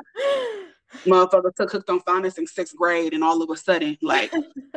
motherfucker 1.05 1.53
took 1.55 1.71
hooked 1.71 1.89
on 1.89 1.99
phonics 2.01 2.37
in 2.37 2.45
sixth 2.45 2.75
grade 2.75 3.13
and 3.13 3.23
all 3.23 3.41
of 3.41 3.49
a 3.49 3.57
sudden 3.57 3.97
like 4.01 4.31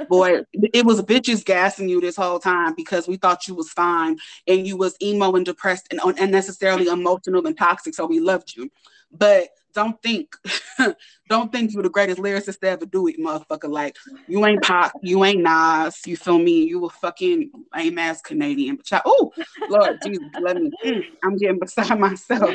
boy 0.08 0.40
it 0.52 0.84
was 0.84 1.02
bitches 1.02 1.44
gassing 1.44 1.88
you 1.88 2.00
this 2.00 2.16
whole 2.16 2.38
time 2.38 2.74
because 2.74 3.06
we 3.06 3.16
thought 3.16 3.46
you 3.46 3.54
was 3.54 3.70
fine 3.70 4.16
and 4.46 4.66
you 4.66 4.76
was 4.76 4.96
emo 5.02 5.34
and 5.34 5.44
depressed 5.44 5.86
and 5.90 6.00
unnecessarily 6.18 6.88
emotional 6.88 7.46
and 7.46 7.58
toxic 7.58 7.94
so 7.94 8.06
we 8.06 8.20
loved 8.20 8.56
you 8.56 8.70
but 9.12 9.48
don't 9.74 10.00
think, 10.02 10.36
don't 11.28 11.52
think 11.52 11.72
you're 11.72 11.82
the 11.82 11.90
greatest 11.90 12.20
lyricist 12.20 12.60
to 12.60 12.68
ever 12.68 12.86
do 12.86 13.08
it, 13.08 13.18
motherfucker. 13.18 13.68
Like 13.68 13.96
you 14.26 14.46
ain't 14.46 14.62
pop, 14.62 14.92
you 15.02 15.24
ain't 15.24 15.42
Nas, 15.42 16.00
you 16.06 16.16
feel 16.16 16.38
me? 16.38 16.64
You 16.64 16.86
a 16.86 16.88
fucking 16.88 17.50
lame 17.74 17.98
ass 17.98 18.22
Canadian. 18.22 18.76
But 18.76 19.02
oh 19.04 19.32
Lord 19.68 19.98
Jesus, 20.02 20.24
let 20.40 20.56
me. 20.56 20.70
Mm, 20.84 21.04
I'm 21.22 21.36
getting 21.36 21.58
beside 21.58 21.98
myself. 21.98 22.54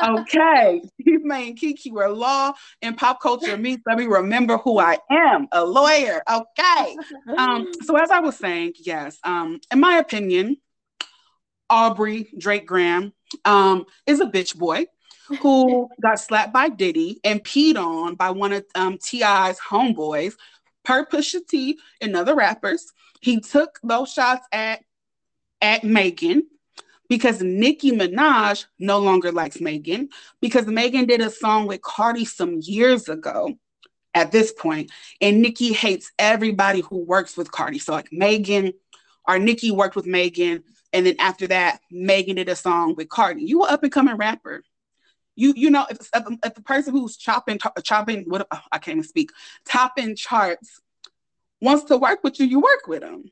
Okay, 0.00 0.82
you 0.98 1.20
main 1.24 1.56
Kiki 1.56 1.90
where 1.90 2.08
law 2.08 2.52
and 2.82 2.96
pop 2.96 3.20
culture 3.20 3.56
meets. 3.56 3.82
Let 3.86 3.98
me 3.98 4.06
remember 4.06 4.58
who 4.58 4.78
I 4.78 4.98
am, 5.10 5.48
a 5.52 5.64
lawyer. 5.64 6.22
Okay. 6.30 6.96
Um. 7.36 7.68
So 7.82 7.96
as 7.96 8.10
I 8.10 8.20
was 8.20 8.36
saying, 8.36 8.74
yes. 8.78 9.18
Um. 9.24 9.60
In 9.72 9.80
my 9.80 9.98
opinion, 9.98 10.58
Aubrey 11.70 12.28
Drake 12.36 12.66
Graham 12.66 13.12
um 13.44 13.84
is 14.06 14.20
a 14.20 14.26
bitch 14.26 14.56
boy 14.56 14.86
who 15.40 15.88
got 16.00 16.18
slapped 16.18 16.52
by 16.52 16.68
Diddy 16.68 17.20
and 17.22 17.42
peed 17.44 17.76
on 17.76 18.14
by 18.14 18.30
one 18.30 18.52
of 18.52 18.64
um, 18.74 18.98
T.I.'s 18.98 19.58
homeboys, 19.60 20.34
per 20.84 21.04
Pusha 21.04 21.46
T 21.46 21.78
and 22.00 22.16
other 22.16 22.34
rappers. 22.34 22.92
He 23.20 23.40
took 23.40 23.78
those 23.82 24.12
shots 24.12 24.46
at 24.52 24.82
at 25.60 25.84
Megan 25.84 26.44
because 27.08 27.40
Nicki 27.42 27.90
Minaj 27.92 28.66
no 28.78 28.98
longer 28.98 29.32
likes 29.32 29.60
Megan 29.60 30.08
because 30.40 30.66
Megan 30.66 31.06
did 31.06 31.20
a 31.20 31.30
song 31.30 31.66
with 31.66 31.82
Cardi 31.82 32.24
some 32.24 32.58
years 32.62 33.08
ago 33.08 33.54
at 34.14 34.32
this 34.32 34.52
point, 34.52 34.90
and 35.20 35.40
Nicki 35.42 35.72
hates 35.72 36.10
everybody 36.18 36.80
who 36.80 36.98
works 36.98 37.36
with 37.36 37.52
Cardi. 37.52 37.78
So 37.78 37.92
like 37.92 38.12
Megan 38.12 38.72
or 39.26 39.38
Nicki 39.38 39.70
worked 39.70 39.96
with 39.96 40.06
Megan, 40.06 40.64
and 40.92 41.06
then 41.06 41.16
after 41.18 41.46
that, 41.48 41.80
Megan 41.90 42.36
did 42.36 42.48
a 42.48 42.56
song 42.56 42.94
with 42.96 43.08
Cardi. 43.08 43.44
You 43.44 43.64
an 43.64 43.72
up 43.72 43.82
and 43.82 43.92
coming 43.92 44.16
rapper. 44.16 44.62
You 45.36 45.54
you 45.56 45.70
know 45.70 45.86
if, 45.88 45.98
if, 46.14 46.54
the 46.54 46.62
person 46.62 46.92
who's 46.92 47.16
chopping 47.16 47.58
chopping 47.84 48.24
what 48.26 48.46
oh, 48.50 48.60
I 48.72 48.78
can't 48.78 48.96
even 48.96 49.08
speak 49.08 49.30
topping 49.64 50.16
charts 50.16 50.80
wants 51.60 51.84
to 51.84 51.96
work 51.96 52.24
with 52.24 52.40
you, 52.40 52.46
you 52.46 52.60
work 52.60 52.86
with 52.86 53.00
them. 53.00 53.24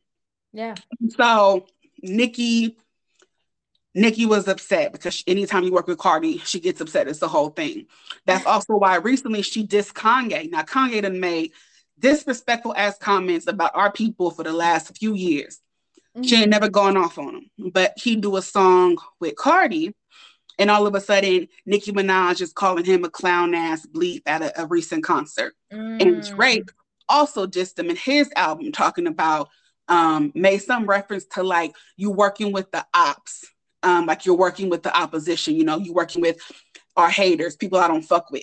Yeah. 0.52 0.74
So 1.10 1.66
Nicki 2.02 2.76
Nicki 3.96 4.26
was 4.26 4.46
upset 4.46 4.92
because 4.92 5.24
anytime 5.26 5.64
you 5.64 5.72
work 5.72 5.87
with 5.87 5.96
Cardi, 5.96 6.37
she 6.38 6.61
gets 6.61 6.82
upset. 6.82 7.09
It's 7.09 7.18
the 7.18 7.28
whole 7.28 7.48
thing. 7.48 7.87
That's 8.26 8.44
also 8.44 8.76
why 8.76 8.96
recently 8.96 9.40
she 9.40 9.66
dissed 9.66 9.94
Kanye. 9.94 10.50
Now 10.50 10.62
Kanye 10.62 11.00
done 11.00 11.18
made 11.18 11.52
disrespectful 11.98 12.74
ass 12.76 12.98
comments 12.98 13.46
about 13.46 13.74
our 13.74 13.90
people 13.90 14.30
for 14.30 14.42
the 14.42 14.52
last 14.52 14.96
few 14.98 15.14
years. 15.14 15.61
Mm-hmm. 16.14 16.24
She 16.24 16.37
ain't 16.37 16.50
never 16.50 16.68
gone 16.68 16.98
off 16.98 17.18
on 17.18 17.37
him, 17.37 17.70
but 17.72 17.94
he 17.96 18.16
do 18.16 18.37
a 18.37 18.42
song 18.42 18.98
with 19.18 19.35
Cardi, 19.37 19.94
and 20.59 20.70
all 20.70 20.87
of 20.87 20.94
a 20.94 21.00
sudden 21.00 21.48
Nicki 21.64 21.90
Minaj 21.90 22.42
is 22.42 22.52
calling 22.52 22.85
him 22.85 23.02
a 23.04 23.11
clown 23.11 23.54
ass 23.54 23.87
bleep 23.87 24.20
at 24.26 24.42
a, 24.42 24.62
a 24.62 24.66
recent 24.66 25.04
concert, 25.04 25.54
mm. 25.72 26.02
and 26.02 26.22
Drake 26.22 26.68
also 27.09 27.46
dissed 27.46 27.78
him 27.78 27.88
in 27.88 27.96
his 27.96 28.30
album, 28.37 28.72
talking 28.72 29.06
about 29.06 29.48
um, 29.88 30.32
made 30.35 30.59
some 30.59 30.85
reference 30.85 31.24
to 31.32 31.42
like 31.42 31.74
you 31.96 32.11
working 32.11 32.52
with 32.52 32.70
the 32.72 32.85
ops 32.92 33.46
um, 33.87 34.05
like 34.05 34.27
you're 34.27 34.37
working 34.37 34.68
with 34.68 34.83
the 34.83 34.94
opposition, 34.94 35.55
you 35.55 35.64
know, 35.64 35.79
you're 35.79 35.94
working 35.94 36.20
with 36.20 36.38
our 36.96 37.09
haters, 37.09 37.55
people 37.55 37.79
I 37.79 37.87
don't 37.87 38.03
fuck 38.03 38.31
with. 38.33 38.42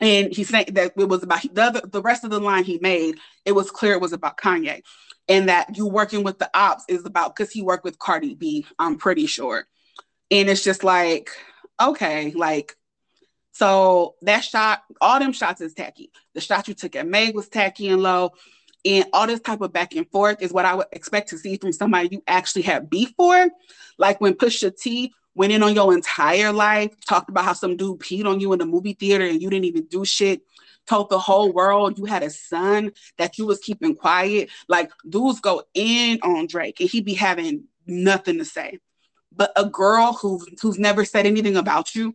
And 0.00 0.32
he's 0.32 0.50
saying 0.50 0.66
that 0.72 0.92
it 0.96 1.08
was 1.08 1.22
about 1.22 1.42
the 1.52 1.62
other, 1.62 1.80
the 1.80 2.02
rest 2.02 2.22
of 2.22 2.30
the 2.30 2.38
line 2.38 2.64
he 2.64 2.78
made, 2.78 3.18
it 3.46 3.52
was 3.52 3.70
clear 3.70 3.94
it 3.94 4.00
was 4.00 4.12
about 4.12 4.36
Kanye. 4.36 4.82
And 5.26 5.48
that 5.48 5.76
you 5.76 5.86
working 5.86 6.22
with 6.22 6.38
the 6.38 6.50
ops 6.54 6.84
is 6.88 7.04
about 7.06 7.34
because 7.34 7.50
he 7.50 7.62
worked 7.62 7.84
with 7.84 7.98
Cardi 7.98 8.34
B, 8.34 8.66
I'm 8.78 8.96
pretty 8.98 9.26
sure. 9.26 9.66
And 10.30 10.48
it's 10.50 10.62
just 10.62 10.84
like, 10.84 11.30
okay, 11.80 12.32
like, 12.32 12.76
so 13.52 14.16
that 14.22 14.44
shot, 14.44 14.82
all 15.00 15.18
them 15.18 15.32
shots 15.32 15.62
is 15.62 15.72
tacky. 15.72 16.12
The 16.34 16.40
shot 16.40 16.68
you 16.68 16.74
took 16.74 16.94
at 16.94 17.08
Meg 17.08 17.34
was 17.34 17.48
tacky 17.48 17.88
and 17.88 18.02
low. 18.02 18.32
And 18.84 19.06
all 19.12 19.26
this 19.26 19.40
type 19.40 19.60
of 19.60 19.72
back 19.72 19.94
and 19.94 20.08
forth 20.10 20.40
is 20.40 20.52
what 20.52 20.64
I 20.64 20.74
would 20.74 20.86
expect 20.92 21.30
to 21.30 21.38
see 21.38 21.56
from 21.56 21.72
somebody 21.72 22.08
you 22.12 22.22
actually 22.26 22.62
have 22.62 22.88
beef 22.88 23.12
for. 23.16 23.48
Like 23.98 24.20
when 24.20 24.34
Pusha 24.34 24.78
T 24.78 25.12
went 25.34 25.52
in 25.52 25.62
on 25.62 25.74
your 25.74 25.94
entire 25.94 26.52
life, 26.52 26.94
talked 27.06 27.30
about 27.30 27.44
how 27.44 27.52
some 27.52 27.76
dude 27.76 28.00
peed 28.00 28.26
on 28.26 28.40
you 28.40 28.52
in 28.52 28.58
the 28.58 28.66
movie 28.66 28.94
theater 28.94 29.24
and 29.24 29.40
you 29.40 29.50
didn't 29.50 29.66
even 29.66 29.84
do 29.86 30.04
shit, 30.04 30.42
told 30.86 31.10
the 31.10 31.18
whole 31.18 31.52
world 31.52 31.98
you 31.98 32.04
had 32.04 32.22
a 32.22 32.30
son 32.30 32.92
that 33.18 33.38
you 33.38 33.46
was 33.46 33.58
keeping 33.58 33.94
quiet. 33.94 34.50
Like 34.68 34.90
dudes 35.08 35.40
go 35.40 35.62
in 35.74 36.20
on 36.22 36.46
Drake 36.46 36.80
and 36.80 36.88
he 36.88 37.00
be 37.00 37.14
having 37.14 37.64
nothing 37.86 38.38
to 38.38 38.44
say. 38.44 38.78
But 39.34 39.52
a 39.56 39.66
girl 39.66 40.14
who 40.14 40.44
who's 40.60 40.78
never 40.78 41.04
said 41.04 41.26
anything 41.26 41.56
about 41.56 41.94
you 41.94 42.14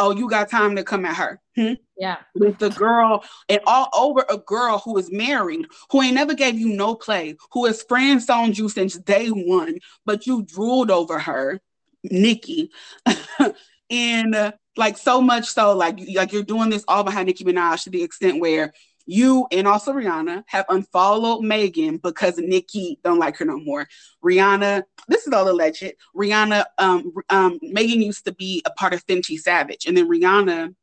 oh, 0.00 0.10
you 0.12 0.28
got 0.28 0.50
time 0.50 0.76
to 0.76 0.82
come 0.82 1.04
at 1.04 1.16
her. 1.16 1.40
Hmm? 1.56 1.74
Yeah. 1.96 2.16
With 2.34 2.58
the 2.58 2.70
girl 2.70 3.22
and 3.48 3.60
all 3.66 3.90
over 3.94 4.24
a 4.28 4.38
girl 4.38 4.78
who 4.78 4.96
is 4.96 5.12
married, 5.12 5.66
who 5.90 6.02
ain't 6.02 6.14
never 6.14 6.34
gave 6.34 6.58
you 6.58 6.70
no 6.70 6.94
play, 6.94 7.36
who 7.52 7.66
has 7.66 7.82
friend 7.82 8.20
zoned 8.20 8.56
you 8.56 8.68
since 8.68 8.96
day 8.96 9.28
one, 9.28 9.78
but 10.06 10.26
you 10.26 10.42
drooled 10.42 10.90
over 10.90 11.18
her, 11.18 11.60
Nikki. 12.02 12.70
and 13.90 14.34
uh, 14.34 14.52
like 14.76 14.96
so 14.96 15.20
much 15.20 15.46
so, 15.46 15.76
like, 15.76 16.00
like 16.14 16.32
you're 16.32 16.42
doing 16.42 16.70
this 16.70 16.84
all 16.88 17.04
behind 17.04 17.26
Nicki 17.26 17.44
Minaj 17.44 17.84
to 17.84 17.90
the 17.90 18.02
extent 18.02 18.40
where 18.40 18.72
you 19.10 19.46
and 19.50 19.66
also 19.66 19.92
Rihanna 19.92 20.44
have 20.46 20.66
unfollowed 20.68 21.42
Megan 21.42 21.96
because 21.96 22.38
Nicki 22.38 22.98
don't 23.02 23.18
like 23.18 23.36
her 23.38 23.44
no 23.44 23.58
more. 23.58 23.88
Rihanna, 24.24 24.84
this 25.08 25.26
is 25.26 25.32
all 25.32 25.48
alleged. 25.48 25.92
Rihanna, 26.16 26.64
um, 26.78 27.12
um, 27.28 27.58
Megan 27.60 28.00
used 28.00 28.24
to 28.26 28.32
be 28.32 28.62
a 28.64 28.70
part 28.70 28.94
of 28.94 29.04
Fenty 29.06 29.36
Savage, 29.36 29.86
and 29.86 29.96
then 29.96 30.08
Rihanna, 30.08 30.74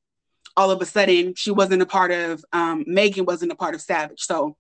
all 0.58 0.72
of 0.72 0.82
a 0.82 0.86
sudden, 0.86 1.36
she 1.36 1.52
wasn't 1.52 1.82
a 1.82 1.86
part 1.86 2.12
of. 2.12 2.44
Um, 2.52 2.84
Megan 2.86 3.24
wasn't 3.24 3.54
a 3.54 3.56
part 3.56 3.76
of 3.76 3.82
Savage, 3.82 4.22
so 4.22 4.58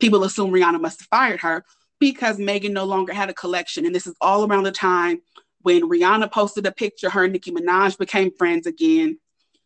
people 0.00 0.24
assume 0.24 0.50
Rihanna 0.50 0.80
must 0.80 1.00
have 1.00 1.08
fired 1.08 1.40
her 1.40 1.64
because 1.98 2.38
Megan 2.38 2.74
no 2.74 2.84
longer 2.84 3.14
had 3.14 3.30
a 3.30 3.34
collection, 3.34 3.86
and 3.86 3.94
this 3.94 4.06
is 4.06 4.14
all 4.20 4.46
around 4.46 4.64
the 4.64 4.72
time 4.72 5.22
when 5.62 5.88
Rihanna 5.88 6.30
posted 6.30 6.66
a 6.66 6.72
picture. 6.72 7.08
Her 7.08 7.24
and 7.24 7.32
Nicki 7.32 7.52
Minaj 7.52 7.96
became 7.96 8.32
friends 8.32 8.66
again. 8.66 9.18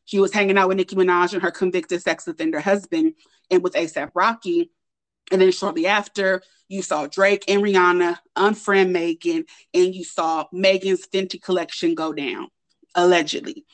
She 0.05 0.19
was 0.19 0.33
hanging 0.33 0.59
out 0.59 0.69
with 0.69 0.77
Nicki 0.77 0.97
Minaj 0.97 1.33
and 1.33 1.43
her 1.43 1.51
convicted 1.51 2.03
sex 2.03 2.27
offender 2.27 2.61
husband 2.61 3.15
and 3.51 3.63
with 3.63 3.75
ASAP 3.75 4.11
Rocky. 4.15 4.71
And 5.31 5.41
then 5.41 5.53
shortly 5.53 5.87
after, 5.87 6.43
you 6.69 6.83
saw 6.83 7.07
Drake 7.07 7.45
and 7.49 7.63
Rihanna 7.63 8.19
unfriend 8.37 8.91
Megan, 8.91 9.45
and 9.73 9.95
you 9.95 10.05
saw 10.05 10.47
Megan's 10.53 11.07
Fenty 11.07 11.41
collection 11.41 11.95
go 11.95 12.13
down, 12.13 12.49
allegedly. 12.95 13.65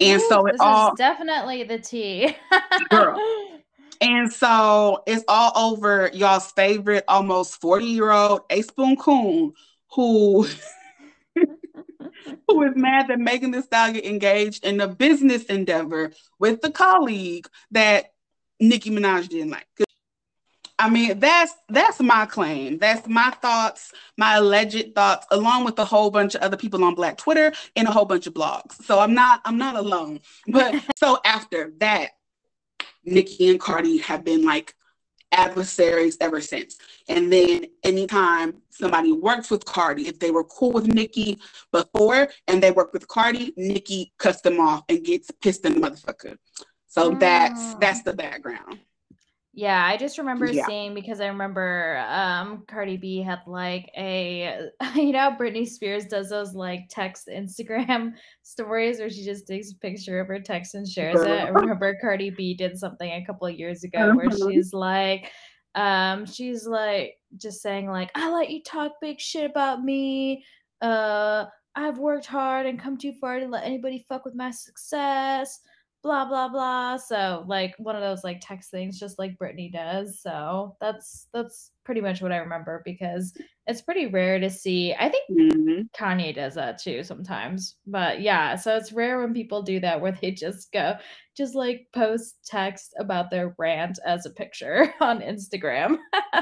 And 0.00 0.20
Ooh, 0.20 0.28
so 0.28 0.46
it 0.46 0.56
all 0.60 0.94
definitely 0.96 1.64
the 1.64 1.78
tea. 1.78 2.36
girl. 2.90 3.20
And 4.00 4.32
so 4.32 5.02
it's 5.06 5.24
all 5.26 5.50
over 5.56 6.08
y'all's 6.12 6.52
favorite 6.52 7.02
almost 7.08 7.60
40 7.60 7.84
year 7.84 8.12
old 8.12 8.42
A 8.48 8.62
Spoon 8.62 8.96
Coon 8.96 9.52
who 9.92 10.46
who 12.46 12.62
is 12.62 12.72
mad 12.76 13.08
that 13.08 13.18
Megan 13.18 13.50
Thee 13.50 13.62
Stallion 13.62 14.04
engaged 14.04 14.64
in 14.64 14.80
a 14.80 14.88
business 14.88 15.44
endeavor 15.44 16.12
with 16.38 16.60
the 16.60 16.70
colleague 16.70 17.48
that 17.70 18.12
Nicki 18.60 18.90
Minaj 18.90 19.28
didn't 19.28 19.50
like. 19.50 19.66
I 20.80 20.88
mean, 20.88 21.18
that's 21.18 21.54
that's 21.68 21.98
my 22.00 22.26
claim. 22.26 22.78
That's 22.78 23.08
my 23.08 23.30
thoughts, 23.42 23.92
my 24.16 24.36
alleged 24.36 24.94
thoughts, 24.94 25.26
along 25.30 25.64
with 25.64 25.76
a 25.80 25.84
whole 25.84 26.10
bunch 26.10 26.36
of 26.36 26.42
other 26.42 26.56
people 26.56 26.84
on 26.84 26.94
Black 26.94 27.18
Twitter 27.18 27.52
and 27.74 27.88
a 27.88 27.90
whole 27.90 28.04
bunch 28.04 28.28
of 28.28 28.34
blogs. 28.34 28.80
So 28.84 29.00
I'm 29.00 29.12
not 29.12 29.40
I'm 29.44 29.58
not 29.58 29.74
alone. 29.74 30.20
But 30.46 30.76
so 30.96 31.18
after 31.24 31.72
that, 31.78 32.10
Nicki 33.04 33.50
and 33.50 33.58
Cardi 33.58 33.98
have 33.98 34.24
been 34.24 34.44
like 34.44 34.74
adversaries 35.32 36.16
ever 36.20 36.40
since. 36.40 36.76
And 37.08 37.32
then 37.32 37.66
anytime 37.84 38.54
somebody 38.70 39.12
works 39.12 39.50
with 39.50 39.64
Cardi, 39.64 40.08
if 40.08 40.18
they 40.18 40.30
were 40.30 40.44
cool 40.44 40.72
with 40.72 40.86
Nicki 40.86 41.38
before 41.72 42.28
and 42.46 42.62
they 42.62 42.70
work 42.70 42.92
with 42.92 43.06
Cardi, 43.08 43.52
Nicki 43.56 44.12
cuts 44.18 44.40
them 44.40 44.60
off 44.60 44.84
and 44.88 45.04
gets 45.04 45.30
pissed 45.42 45.64
in 45.64 45.80
the 45.80 45.90
motherfucker. 45.90 46.36
So 46.86 47.12
mm. 47.12 47.20
that's 47.20 47.74
that's 47.76 48.02
the 48.02 48.14
background. 48.14 48.80
Yeah, 49.58 49.84
I 49.84 49.96
just 49.96 50.18
remember 50.18 50.46
yeah. 50.46 50.64
seeing 50.66 50.94
because 50.94 51.20
I 51.20 51.26
remember 51.26 52.00
um 52.08 52.62
Cardi 52.68 52.96
B 52.96 53.20
had 53.20 53.40
like 53.44 53.90
a 53.96 54.68
you 54.94 55.10
know 55.10 55.34
Britney 55.36 55.66
Spears 55.66 56.04
does 56.04 56.30
those 56.30 56.54
like 56.54 56.82
text 56.88 57.26
Instagram 57.26 58.12
stories 58.44 59.00
where 59.00 59.10
she 59.10 59.24
just 59.24 59.48
takes 59.48 59.72
a 59.72 59.76
picture 59.78 60.20
of 60.20 60.28
her 60.28 60.38
text 60.38 60.76
and 60.76 60.86
shares 60.86 61.20
it. 61.22 61.28
I 61.28 61.48
remember 61.48 61.98
Cardi 62.00 62.30
B 62.30 62.54
did 62.54 62.78
something 62.78 63.10
a 63.10 63.26
couple 63.26 63.48
of 63.48 63.58
years 63.58 63.82
ago 63.82 64.14
where 64.14 64.28
uh-huh. 64.28 64.48
she's 64.48 64.72
like 64.72 65.32
um 65.74 66.24
she's 66.24 66.64
like 66.64 67.14
just 67.36 67.60
saying 67.60 67.90
like 67.90 68.12
I 68.14 68.30
let 68.30 68.50
you 68.50 68.62
talk 68.62 68.92
big 69.00 69.18
shit 69.18 69.50
about 69.50 69.82
me. 69.82 70.44
Uh 70.80 71.46
I've 71.74 71.98
worked 71.98 72.26
hard 72.26 72.66
and 72.66 72.78
come 72.78 72.96
too 72.96 73.12
far 73.12 73.40
to 73.40 73.48
let 73.48 73.64
anybody 73.64 74.06
fuck 74.08 74.24
with 74.24 74.36
my 74.36 74.52
success 74.52 75.58
blah 76.08 76.24
blah 76.24 76.48
blah. 76.48 76.96
So 76.96 77.44
like 77.46 77.74
one 77.76 77.94
of 77.94 78.00
those 78.00 78.24
like 78.24 78.38
text 78.40 78.70
things 78.70 78.98
just 78.98 79.18
like 79.18 79.38
Britney 79.38 79.70
does. 79.70 80.20
So 80.22 80.74
that's 80.80 81.28
that's 81.34 81.72
pretty 81.84 82.00
much 82.00 82.22
what 82.22 82.32
I 82.32 82.38
remember 82.38 82.80
because 82.86 83.34
it's 83.66 83.82
pretty 83.82 84.06
rare 84.06 84.40
to 84.40 84.48
see 84.48 84.94
I 84.98 85.10
think 85.10 85.24
mm-hmm. 85.30 85.82
Kanye 85.94 86.34
does 86.34 86.54
that 86.54 86.78
too 86.78 87.02
sometimes 87.02 87.76
but 87.86 88.20
yeah 88.20 88.56
so 88.56 88.76
it's 88.76 88.92
rare 88.92 89.18
when 89.20 89.32
people 89.32 89.62
do 89.62 89.80
that 89.80 89.98
where 89.98 90.12
they 90.12 90.30
just 90.30 90.70
go 90.70 90.96
just 91.34 91.54
like 91.54 91.86
post 91.94 92.36
text 92.44 92.94
about 92.98 93.30
their 93.30 93.54
rant 93.58 93.98
as 94.04 94.26
a 94.26 94.30
picture 94.30 94.92
on 95.00 95.20
Instagram 95.20 95.96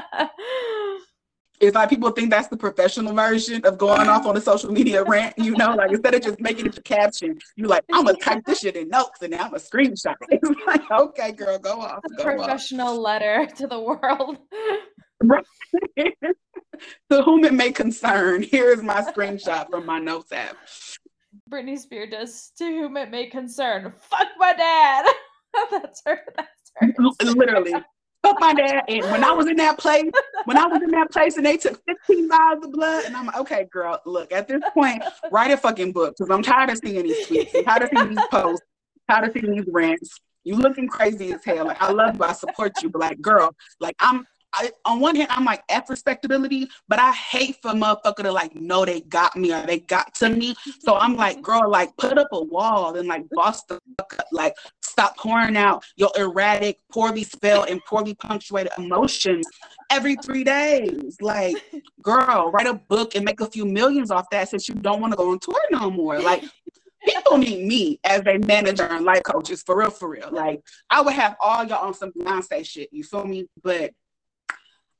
it's 1.59 1.75
like 1.75 1.89
people 1.89 2.11
think 2.11 2.29
that's 2.29 2.47
the 2.47 2.57
professional 2.57 3.13
version 3.13 3.65
of 3.65 3.77
going 3.77 4.07
off 4.07 4.25
on 4.25 4.37
a 4.37 4.41
social 4.41 4.71
media 4.71 5.03
rant, 5.03 5.33
you 5.37 5.55
know, 5.55 5.73
like 5.73 5.91
instead 5.91 6.13
of 6.13 6.21
just 6.21 6.39
making 6.39 6.67
it 6.67 6.77
a 6.77 6.81
caption, 6.81 7.37
you're 7.55 7.67
like, 7.67 7.83
I'm 7.91 8.05
gonna 8.05 8.17
type 8.17 8.43
this 8.45 8.59
shit 8.59 8.75
in 8.75 8.89
notes 8.89 9.21
and 9.21 9.31
now 9.31 9.45
I'm 9.45 9.53
a 9.53 9.57
screenshot. 9.57 10.15
It's 10.29 10.67
like, 10.67 10.89
okay, 10.91 11.31
girl, 11.31 11.57
go 11.57 11.81
off. 11.81 12.01
Go 12.17 12.23
professional 12.23 12.89
off. 12.89 12.97
letter 12.97 13.47
to 13.57 13.67
the 13.67 13.79
world. 13.79 14.37
Right. 15.23 15.45
to 15.97 17.23
whom 17.23 17.43
it 17.43 17.53
may 17.53 17.71
concern, 17.71 18.43
here 18.43 18.69
is 18.71 18.83
my 18.83 19.01
screenshot 19.01 19.69
from 19.71 19.85
my 19.85 19.99
notes 19.99 20.31
app. 20.31 20.57
Britney 21.49 21.77
Spears 21.79 22.09
does 22.11 22.51
to 22.57 22.65
whom 22.65 22.97
it 22.97 23.09
may 23.09 23.27
concern. 23.27 23.93
Fuck 23.99 24.27
my 24.37 24.53
dad. 24.53 25.05
that's 25.71 26.03
her. 26.05 26.21
That's 26.35 26.71
her. 26.75 26.93
Literally 27.23 27.73
fuck 28.27 28.39
my 28.39 28.53
dad. 28.53 28.83
And 28.87 29.03
when 29.11 29.23
I 29.23 29.31
was 29.31 29.47
in 29.47 29.57
that 29.57 29.77
place, 29.77 30.11
when 30.47 30.57
I 30.57 30.65
was 30.65 30.81
in 30.81 30.91
that 30.91 31.11
place 31.11 31.35
and 31.35 31.45
they 31.45 31.57
took 31.57 31.83
15 31.85 32.29
vials 32.29 32.63
of 32.63 32.71
blood, 32.71 33.03
and 33.03 33.17
I'm 33.17 33.25
like, 33.25 33.37
okay, 33.39 33.67
girl, 33.69 33.99
look, 34.05 34.31
at 34.31 34.47
this 34.47 34.61
point, 34.73 35.03
write 35.29 35.51
a 35.51 35.57
fucking 35.57 35.91
book 35.91 36.15
because 36.17 36.31
I'm 36.31 36.41
tired 36.41 36.69
of 36.69 36.77
seeing 36.77 37.03
these 37.03 37.27
tweets, 37.27 37.53
I'm 37.53 37.65
tired 37.65 37.81
of 37.83 37.89
seeing 37.93 38.15
these 38.15 38.27
posts, 38.31 38.65
tired 39.09 39.27
of 39.27 39.33
seeing 39.33 39.57
these 39.57 39.65
rants. 39.67 40.17
You 40.45 40.55
looking 40.55 40.87
crazy 40.87 41.33
as 41.33 41.43
hell. 41.43 41.65
Like 41.65 41.81
I 41.81 41.91
love 41.91 42.15
you, 42.15 42.23
I 42.23 42.31
support 42.31 42.81
you, 42.81 42.89
but 42.89 43.01
like, 43.01 43.19
girl, 43.19 43.53
like 43.81 43.97
I'm 43.99 44.25
I, 44.53 44.71
on 44.85 44.99
one 44.99 45.15
hand, 45.15 45.27
I'm 45.31 45.45
like 45.45 45.63
F 45.69 45.89
respectability, 45.89 46.67
but 46.87 46.99
I 46.99 47.11
hate 47.11 47.57
for 47.61 47.71
motherfucker 47.71 48.23
to 48.23 48.31
like 48.31 48.55
know 48.55 48.85
they 48.85 49.01
got 49.01 49.35
me 49.35 49.53
or 49.53 49.65
they 49.65 49.79
got 49.79 50.13
to 50.15 50.29
me. 50.29 50.55
So 50.79 50.95
I'm 50.95 51.15
like, 51.15 51.37
mm-hmm. 51.37 51.43
girl, 51.43 51.69
like 51.69 51.95
put 51.97 52.17
up 52.17 52.29
a 52.31 52.43
wall 52.43 52.95
and 52.95 53.07
like 53.07 53.23
boss 53.31 53.63
the 53.65 53.79
fuck 53.97 54.15
up. 54.19 54.27
Like 54.31 54.55
stop 54.81 55.17
pouring 55.17 55.57
out 55.57 55.83
your 55.95 56.11
erratic, 56.17 56.79
poorly 56.91 57.23
spelled, 57.23 57.69
and 57.69 57.83
poorly 57.85 58.15
punctuated 58.15 58.71
emotions 58.77 59.45
every 59.91 60.15
three 60.15 60.43
days. 60.43 61.17
Like, 61.21 61.55
girl, 62.01 62.51
write 62.51 62.67
a 62.67 62.73
book 62.73 63.15
and 63.15 63.23
make 63.23 63.41
a 63.41 63.45
few 63.47 63.65
millions 63.65 64.11
off 64.11 64.29
that 64.31 64.49
since 64.49 64.67
you 64.67 64.75
don't 64.75 65.01
want 65.01 65.13
to 65.13 65.17
go 65.17 65.31
on 65.31 65.39
tour 65.39 65.59
no 65.71 65.91
more. 65.91 66.19
Like 66.19 66.43
people 67.05 67.37
need 67.37 67.65
me 67.65 67.99
as 68.03 68.21
a 68.25 68.37
manager 68.39 68.85
and 68.85 69.05
life 69.05 69.23
coaches 69.23 69.63
for 69.63 69.77
real, 69.77 69.91
for 69.91 70.09
real. 70.09 70.29
Like 70.31 70.61
I 70.89 71.01
would 71.01 71.13
have 71.13 71.35
all 71.43 71.63
y'all 71.63 71.85
on 71.85 71.93
some 71.93 72.11
Beyonce 72.11 72.65
shit. 72.65 72.89
You 72.91 73.03
feel 73.03 73.25
me? 73.25 73.47
But 73.61 73.91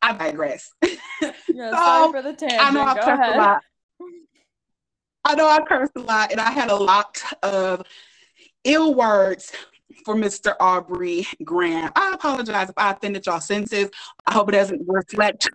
I 0.01 0.13
digress. 0.13 0.71
Yeah, 0.81 0.91
so, 1.49 1.71
sorry 1.71 2.11
for 2.11 2.21
the 2.21 2.33
tangent. 2.33 2.61
I 2.61 2.71
know 2.71 2.81
I 2.81 2.93
cursed 2.95 3.33
a 3.33 3.37
lot. 3.37 3.61
I 5.25 5.35
know 5.35 5.47
I 5.47 5.61
cursed 5.61 5.91
a 5.95 5.99
lot, 5.99 6.31
and 6.31 6.39
I 6.39 6.51
had 6.51 6.69
a 6.69 6.75
lot 6.75 7.21
of 7.43 7.83
ill 8.63 8.93
words 8.95 9.51
for 10.05 10.15
Mr. 10.15 10.55
Aubrey 10.59 11.27
Graham. 11.43 11.91
I 11.95 12.13
apologize 12.13 12.69
if 12.69 12.77
I 12.77 12.91
offended 12.91 13.25
y'all 13.25 13.39
senses. 13.39 13.89
I 14.25 14.33
hope 14.33 14.49
it 14.49 14.53
doesn't 14.53 14.81
reflect. 14.87 15.49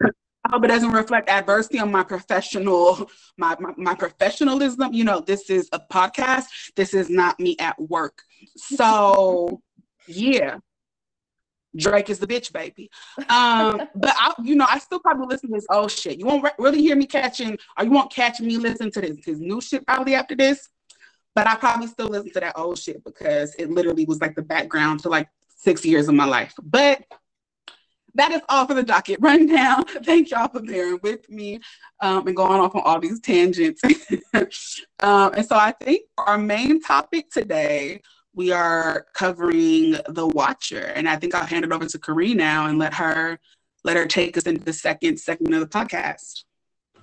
I 0.45 0.51
hope 0.51 0.65
it 0.65 0.69
doesn't 0.69 0.91
reflect 0.91 1.29
adversity 1.29 1.79
on 1.79 1.93
my 1.93 2.03
professional, 2.03 3.09
my, 3.39 3.57
my, 3.61 3.73
my 3.77 3.95
professionalism. 3.95 4.93
You 4.93 5.05
know, 5.05 5.21
this 5.21 5.49
is 5.49 5.69
a 5.73 5.81
podcast. 5.81 6.45
This 6.75 6.95
is 6.95 7.09
not 7.09 7.39
me 7.39 7.57
at 7.61 7.81
work. 7.81 8.23
So, 8.57 9.63
yeah, 10.07 10.57
Drake 11.77 12.11
is 12.11 12.19
the 12.19 12.27
bitch, 12.27 12.53
baby. 12.53 12.91
Um, 13.29 13.83
but 13.95 14.15
I, 14.17 14.35
you 14.43 14.55
know, 14.55 14.67
I 14.69 14.79
still 14.79 15.01
probably 15.01 15.27
listen 15.27 15.49
to 15.51 15.55
this 15.55 15.67
old 15.71 15.91
shit. 15.91 16.19
You 16.19 16.27
won't 16.27 16.45
re- 16.45 16.51
really 16.59 16.81
hear 16.81 16.97
me 16.97 17.07
catching, 17.07 17.59
or 17.79 17.85
you 17.85 17.91
won't 17.91 18.13
catch 18.13 18.41
me 18.41 18.57
listen 18.57 18.91
to 18.93 19.01
this 19.01 19.25
his 19.25 19.41
new 19.41 19.61
shit 19.61 19.87
probably 19.87 20.15
after 20.15 20.35
this. 20.35 20.69
But 21.35 21.47
I 21.47 21.55
probably 21.55 21.87
still 21.87 22.09
listen 22.09 22.33
to 22.33 22.41
that 22.41 22.59
old 22.59 22.79
shit 22.79 23.03
because 23.05 23.55
it 23.55 23.71
literally 23.71 24.05
was 24.05 24.21
like 24.21 24.35
the 24.35 24.43
background 24.43 25.01
to 25.01 25.09
like 25.09 25.29
six 25.49 25.85
years 25.85 26.09
of 26.09 26.15
my 26.15 26.27
life. 26.27 26.53
But 26.63 27.05
that 28.15 28.33
is 28.33 28.43
all 28.49 28.67
for 28.67 28.75
the 28.75 28.83
docket 28.83 29.19
rundown. 29.21 29.85
Thank 30.05 30.31
y'all 30.31 30.49
for 30.49 30.61
bearing 30.61 30.99
with 31.03 31.29
me 31.31 31.61
um, 32.01 32.27
and 32.27 32.37
going 32.37 32.61
off 32.61 32.75
on 32.75 32.83
all 32.85 33.01
these 33.01 33.21
tangents. 33.21 33.81
um, 35.01 35.33
and 35.35 35.47
so 35.47 35.57
I 35.57 35.73
think 35.81 36.03
our 36.19 36.39
main 36.39 36.83
topic 36.83 37.31
today 37.31 38.03
we 38.35 38.51
are 38.53 39.07
covering 39.15 39.97
The 40.09 40.27
Watcher. 40.27 40.93
And 40.95 41.09
I 41.09 41.17
think 41.17 41.35
I'll 41.35 41.47
hand 41.47 41.65
it 41.65 41.73
over 41.73 41.87
to 41.87 41.99
Kareen 41.99 42.37
now 42.37 42.67
and 42.67 42.79
let 42.79 42.95
her 42.95 43.39
let 43.85 43.97
her 43.97 44.07
take 44.07 44.37
us 44.37 44.45
into 44.45 44.65
the 44.65 44.73
second 44.73 45.19
segment 45.19 45.55
of 45.55 45.61
the 45.61 45.67
podcast. 45.67 46.45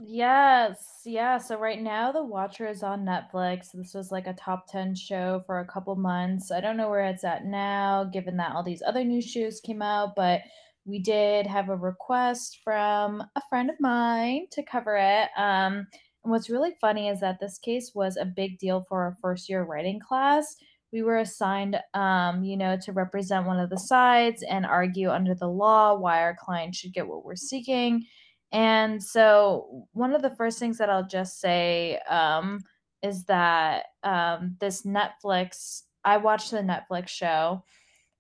Yes. 0.02 1.02
Yeah. 1.06 1.38
So 1.38 1.58
right 1.58 1.82
now 1.82 2.12
The 2.12 2.24
Watcher 2.24 2.68
is 2.68 2.84
on 2.84 3.06
Netflix. 3.06 3.68
This 3.74 3.94
was 3.94 4.12
like 4.12 4.28
a 4.28 4.34
top 4.34 4.72
10 4.72 4.96
show 4.96 5.44
for 5.46 5.60
a 5.60 5.68
couple 5.68 5.96
months. 5.96 6.52
I 6.52 6.62
don't 6.62 6.78
know 6.78 6.90
where 6.90 7.04
it's 7.04 7.26
at 7.26 7.46
now, 7.46 8.06
given 8.06 8.38
that 8.38 8.56
all 8.56 8.64
these 8.64 8.82
other 8.86 9.04
new 9.04 9.22
shows 9.22 9.60
came 9.60 9.82
out, 9.82 10.16
but 10.16 10.42
we 10.86 11.00
did 11.00 11.46
have 11.48 11.68
a 11.68 11.76
request 11.76 12.60
from 12.64 13.22
a 13.36 13.42
friend 13.50 13.70
of 13.70 13.76
mine 13.80 14.48
to 14.52 14.64
cover 14.64 14.96
it. 14.96 15.30
Um, 15.38 15.86
and 16.24 16.32
what's 16.32 16.50
really 16.50 16.72
funny 16.80 17.10
is 17.10 17.20
that 17.20 17.40
this 17.40 17.60
case 17.60 17.92
was 17.94 18.16
a 18.16 18.26
big 18.26 18.58
deal 18.58 18.86
for 18.88 19.04
our 19.04 19.18
first 19.22 19.50
year 19.50 19.64
writing 19.64 20.00
class 20.00 20.56
we 20.92 21.02
were 21.04 21.18
assigned, 21.20 21.80
um, 21.94 22.44
you 22.44 22.58
know, 22.58 22.78
to 22.84 22.92
represent 22.92 23.46
one 23.46 23.60
of 23.60 23.70
the 23.70 23.78
sides 23.78 24.44
and 24.44 24.66
argue 24.66 25.10
under 25.10 25.36
the 25.36 25.48
law 25.48 25.96
why 25.96 26.22
our 26.22 26.36
client 26.36 26.76
should 26.76 26.94
get 26.94 27.08
what 27.08 27.24
we're 27.24 27.36
seeking. 27.36 28.06
And 28.52 29.02
so, 29.02 29.86
one 29.94 30.14
of 30.14 30.24
the 30.24 30.36
first 30.36 30.58
things 30.58 30.80
that 30.80 30.90
I'll 30.90 31.06
just 31.08 31.40
say 31.40 32.00
um, 32.10 32.62
is 33.04 33.26
that 33.26 33.86
um, 34.04 34.56
this 34.60 34.84
Netflix, 34.84 35.84
I 36.04 36.18
watched 36.18 36.52
the 36.52 36.58
Netflix 36.58 37.10
show, 37.10 37.64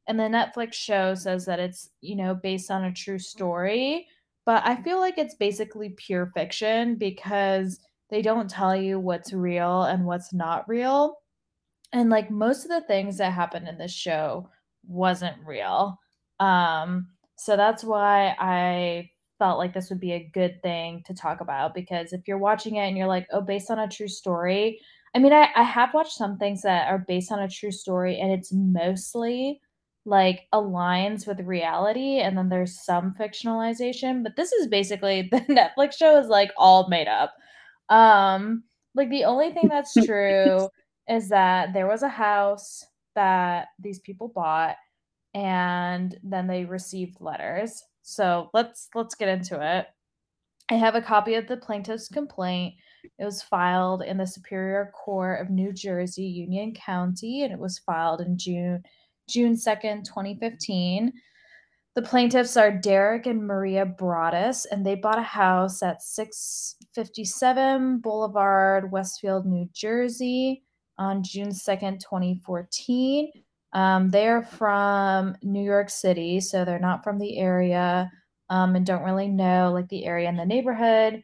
and 0.08 0.20
the 0.20 0.24
Netflix 0.24 0.74
show 0.74 1.16
says 1.16 1.46
that 1.46 1.60
it's, 1.60 1.90
you 2.02 2.16
know, 2.16 2.36
based 2.36 2.70
on 2.70 2.84
a 2.84 2.94
true 2.94 3.20
story. 3.20 4.08
But 4.46 4.64
I 4.66 4.82
feel 4.82 5.00
like 5.00 5.18
it's 5.18 5.36
basically 5.36 5.90
pure 5.98 6.32
fiction 6.36 6.96
because 6.96 7.80
they 8.10 8.22
don't 8.22 8.50
tell 8.50 8.76
you 8.76 9.00
what's 9.00 9.34
real 9.34 9.84
and 9.84 10.06
what's 10.06 10.34
not 10.34 10.68
real 10.68 11.18
and 11.92 12.10
like 12.10 12.30
most 12.30 12.66
of 12.66 12.70
the 12.70 12.82
things 12.88 13.18
that 13.18 13.34
happened 13.34 13.68
in 13.68 13.78
this 13.78 13.94
show 13.94 14.50
wasn't 14.88 15.38
real. 15.46 16.00
Um 16.40 17.08
so 17.40 17.56
that's 17.56 17.84
why 17.84 18.36
i 18.40 19.10
felt 19.40 19.58
like 19.58 19.74
this 19.74 19.90
would 19.90 20.00
be 20.00 20.12
a 20.12 20.30
good 20.34 20.62
thing 20.62 21.02
to 21.06 21.14
talk 21.14 21.40
about 21.40 21.74
because 21.74 22.12
if 22.12 22.28
you're 22.28 22.38
watching 22.38 22.76
it 22.76 22.88
and 22.88 22.98
you're 22.98 23.08
like 23.08 23.26
oh 23.32 23.42
based 23.42 23.72
on 23.72 23.80
a 23.80 23.88
true 23.88 24.10
story 24.10 24.78
i 25.16 25.20
mean 25.20 25.32
i, 25.32 25.48
I 25.56 25.64
have 25.64 25.94
watched 25.94 26.18
some 26.18 26.38
things 26.38 26.62
that 26.64 26.90
are 26.90 27.06
based 27.08 27.32
on 27.32 27.40
a 27.40 27.48
true 27.48 27.72
story 27.72 28.20
and 28.20 28.32
it's 28.32 28.52
mostly 28.52 29.62
like 30.06 30.42
aligns 30.54 31.26
with 31.26 31.40
reality 31.40 32.20
and 32.20 32.38
then 32.38 32.50
there's 32.50 32.84
some 32.84 33.16
fictionalization 33.20 34.24
but 34.24 34.36
this 34.36 34.52
is 34.52 34.68
basically 34.68 35.30
the 35.32 35.40
netflix 35.42 35.94
show 35.98 36.20
is 36.20 36.28
like 36.28 36.52
all 36.58 36.90
made 36.90 37.08
up. 37.08 37.34
Um 37.90 38.64
like 38.96 39.10
the 39.10 39.26
only 39.26 39.52
thing 39.52 39.70
that's 39.70 39.94
true 40.06 40.68
is 41.10 41.28
that 41.30 41.74
there 41.74 41.88
was 41.88 42.04
a 42.04 42.10
house 42.10 42.86
that 43.16 43.70
these 43.80 44.00
people 44.00 44.32
bought 44.34 44.76
and 45.34 46.18
then 46.24 46.48
they 46.48 46.64
received 46.66 47.20
letters. 47.20 47.84
So 48.04 48.50
let's 48.54 48.90
let's 48.96 49.16
get 49.16 49.30
into 49.30 49.60
it. 49.62 49.88
I 50.72 50.76
have 50.76 50.96
a 50.96 51.02
copy 51.02 51.34
of 51.34 51.48
the 51.48 51.58
plaintiff's 51.58 52.08
complaint. 52.08 52.76
It 53.18 53.26
was 53.26 53.42
filed 53.42 54.04
in 54.04 54.18
the 54.18 54.28
Superior 54.28 54.92
Court 54.94 55.42
of 55.42 55.50
New 55.50 55.74
Jersey, 55.74 56.24
Union 56.26 56.74
County, 56.74 57.44
and 57.44 57.52
it 57.52 57.60
was 57.60 57.80
filed 57.80 58.22
in 58.22 58.38
June 58.38 58.84
June 59.28 59.56
2nd, 59.56 60.06
2015. 60.06 61.12
The 61.96 62.02
plaintiffs 62.02 62.56
are 62.56 62.72
Derek 62.72 63.26
and 63.26 63.46
Maria 63.46 63.86
Broaddus, 63.86 64.66
and 64.72 64.86
they 64.86 64.96
bought 64.96 65.20
a 65.20 65.24
house 65.24 65.82
at 65.84 66.02
657 66.02 68.00
Boulevard, 68.00 68.92
Westfield, 68.92 69.46
New 69.46 69.68
Jersey 69.74 70.64
on 71.00 71.24
June 71.24 71.50
2nd, 71.50 72.00
2014. 72.00 73.32
Um, 73.74 74.10
they're 74.10 74.44
from 74.44 75.36
New 75.42 75.64
York 75.64 75.90
City, 75.90 76.40
so 76.40 76.64
they're 76.64 76.80
not 76.80 77.04
from 77.04 77.18
the 77.18 77.38
area 77.40 78.12
um, 78.50 78.76
and 78.76 78.86
don't 78.86 79.04
really 79.04 79.28
know 79.28 79.72
like 79.74 79.88
the 79.90 80.06
area 80.06 80.28
and 80.28 80.38
the 80.38 80.46
neighborhood. 80.46 81.24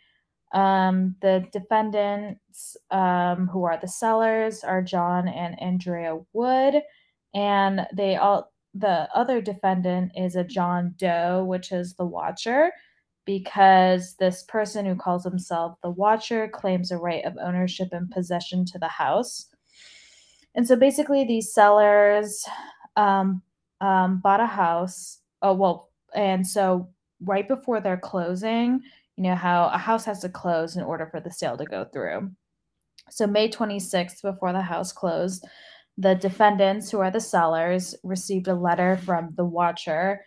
Um, 0.53 1.15
the 1.21 1.45
defendants, 1.51 2.77
um, 2.91 3.47
who 3.47 3.63
are 3.65 3.77
the 3.81 3.87
sellers, 3.87 4.63
are 4.63 4.81
John 4.81 5.27
and 5.27 5.59
Andrea 5.61 6.19
Wood, 6.33 6.75
and 7.33 7.85
they 7.93 8.15
all 8.15 8.51
the 8.73 9.09
other 9.15 9.41
defendant 9.41 10.11
is 10.15 10.35
a 10.35 10.43
John 10.43 10.93
Doe, 10.97 11.43
which 11.45 11.71
is 11.71 11.95
the 11.95 12.05
Watcher, 12.05 12.71
because 13.25 14.15
this 14.15 14.43
person 14.43 14.85
who 14.85 14.95
calls 14.95 15.23
himself 15.23 15.77
the 15.81 15.89
Watcher 15.89 16.47
claims 16.47 16.91
a 16.91 16.97
right 16.97 17.25
of 17.25 17.37
ownership 17.41 17.89
and 17.91 18.09
possession 18.11 18.65
to 18.65 18.79
the 18.79 18.87
house. 18.87 19.49
And 20.55 20.67
so 20.67 20.75
basically, 20.75 21.25
these 21.25 21.53
sellers 21.53 22.45
um, 22.95 23.41
um, 23.81 24.19
bought 24.19 24.39
a 24.39 24.45
house. 24.45 25.19
Oh, 25.41 25.53
well, 25.53 25.89
and 26.15 26.47
so 26.47 26.89
right 27.21 27.47
before 27.47 27.81
their 27.81 27.97
closing, 27.97 28.81
you 29.17 29.23
know 29.23 29.35
how 29.35 29.69
a 29.73 29.77
house 29.77 30.05
has 30.05 30.19
to 30.21 30.29
close 30.29 30.75
in 30.75 30.83
order 30.83 31.07
for 31.07 31.19
the 31.19 31.31
sale 31.31 31.57
to 31.57 31.65
go 31.65 31.85
through. 31.85 32.31
So, 33.09 33.27
May 33.27 33.49
26th, 33.49 34.21
before 34.21 34.53
the 34.53 34.61
house 34.61 34.91
closed, 34.91 35.45
the 35.97 36.15
defendants, 36.15 36.89
who 36.89 36.99
are 36.99 37.11
the 37.11 37.19
sellers, 37.19 37.95
received 38.03 38.47
a 38.47 38.55
letter 38.55 38.97
from 38.97 39.33
the 39.35 39.45
watcher 39.45 40.25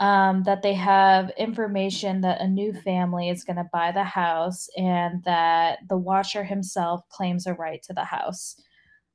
um, 0.00 0.42
that 0.44 0.62
they 0.62 0.72
have 0.74 1.30
information 1.36 2.22
that 2.22 2.40
a 2.40 2.48
new 2.48 2.72
family 2.72 3.28
is 3.28 3.44
going 3.44 3.56
to 3.56 3.68
buy 3.70 3.92
the 3.92 4.04
house 4.04 4.68
and 4.76 5.22
that 5.24 5.80
the 5.88 5.96
watcher 5.96 6.42
himself 6.42 7.06
claims 7.10 7.46
a 7.46 7.52
right 7.54 7.82
to 7.82 7.92
the 7.92 8.04
house. 8.04 8.56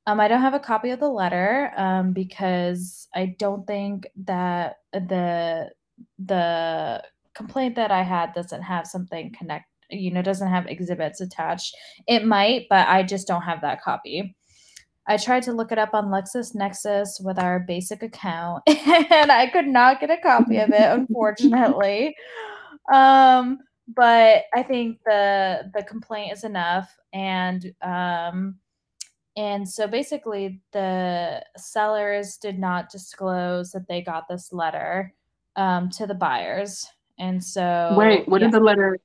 Um, 0.06 0.20
I 0.20 0.28
don't 0.28 0.40
have 0.40 0.54
a 0.54 0.60
copy 0.60 0.90
of 0.90 1.00
the 1.00 1.08
letter 1.08 1.72
um, 1.76 2.12
because 2.12 3.08
I 3.14 3.34
don't 3.38 3.66
think 3.66 4.06
that 4.24 4.76
the 4.92 5.70
the 6.18 7.02
complaint 7.34 7.74
that 7.76 7.90
I 7.90 8.02
had 8.02 8.32
doesn't 8.32 8.62
have 8.62 8.86
something 8.86 9.34
connect. 9.36 9.66
You 9.90 10.12
know, 10.12 10.22
doesn't 10.22 10.48
have 10.48 10.66
exhibits 10.66 11.20
attached. 11.20 11.76
It 12.06 12.24
might, 12.24 12.66
but 12.68 12.88
I 12.88 13.02
just 13.02 13.26
don't 13.26 13.42
have 13.42 13.60
that 13.62 13.82
copy. 13.82 14.36
I 15.08 15.16
tried 15.16 15.44
to 15.44 15.52
look 15.52 15.70
it 15.70 15.78
up 15.78 15.94
on 15.94 16.06
LexisNexis 16.06 17.22
with 17.22 17.38
our 17.38 17.60
basic 17.60 18.02
account, 18.02 18.62
and 18.66 19.30
I 19.30 19.48
could 19.52 19.68
not 19.68 20.00
get 20.00 20.10
a 20.10 20.16
copy 20.16 20.58
of 20.58 20.70
it, 20.70 20.90
unfortunately. 20.90 22.14
um, 22.92 23.58
but 23.88 24.44
I 24.54 24.62
think 24.62 24.98
the 25.04 25.70
the 25.74 25.84
complaint 25.84 26.32
is 26.32 26.44
enough, 26.44 26.92
and 27.12 27.72
um, 27.82 28.56
and 29.36 29.68
so 29.68 29.86
basically, 29.86 30.60
the 30.72 31.44
sellers 31.56 32.36
did 32.36 32.58
not 32.58 32.90
disclose 32.90 33.70
that 33.72 33.86
they 33.88 34.02
got 34.02 34.28
this 34.28 34.52
letter 34.52 35.12
um, 35.56 35.90
to 35.90 36.06
the 36.06 36.14
buyers, 36.14 36.86
and 37.18 37.42
so 37.42 37.94
wait, 37.96 38.26
what 38.28 38.40
yeah. 38.40 38.48
did 38.48 38.54
the 38.54 38.60
letter? 38.60 38.98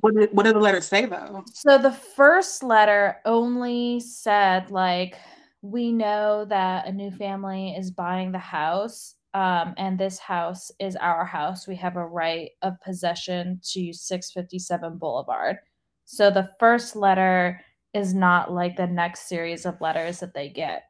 What 0.00 0.14
did, 0.16 0.32
what 0.32 0.42
did 0.42 0.56
the 0.56 0.60
letter 0.60 0.80
say 0.80 1.06
though? 1.06 1.44
So 1.52 1.78
the 1.78 1.92
first 1.92 2.62
letter 2.62 3.18
only 3.24 4.00
said 4.00 4.70
like 4.70 5.16
we 5.62 5.92
know 5.92 6.44
that 6.44 6.86
a 6.86 6.92
new 6.92 7.10
family 7.10 7.70
is 7.70 7.90
buying 7.90 8.32
the 8.32 8.38
house 8.38 9.14
um, 9.34 9.74
and 9.78 9.98
this 9.98 10.18
house 10.18 10.70
is 10.78 10.94
our 10.96 11.24
house. 11.24 11.66
We 11.66 11.74
have 11.76 11.96
a 11.96 12.06
right 12.06 12.50
of 12.62 12.80
possession 12.80 13.60
to 13.72 13.92
657 13.92 14.98
Boulevard. 14.98 15.56
So 16.04 16.30
the 16.30 16.50
first 16.60 16.94
letter 16.94 17.60
is 17.94 18.12
not 18.12 18.52
like 18.52 18.76
the 18.76 18.86
next 18.86 19.28
series 19.28 19.64
of 19.64 19.80
letters 19.80 20.20
that 20.20 20.34
they 20.34 20.48
get. 20.48 20.84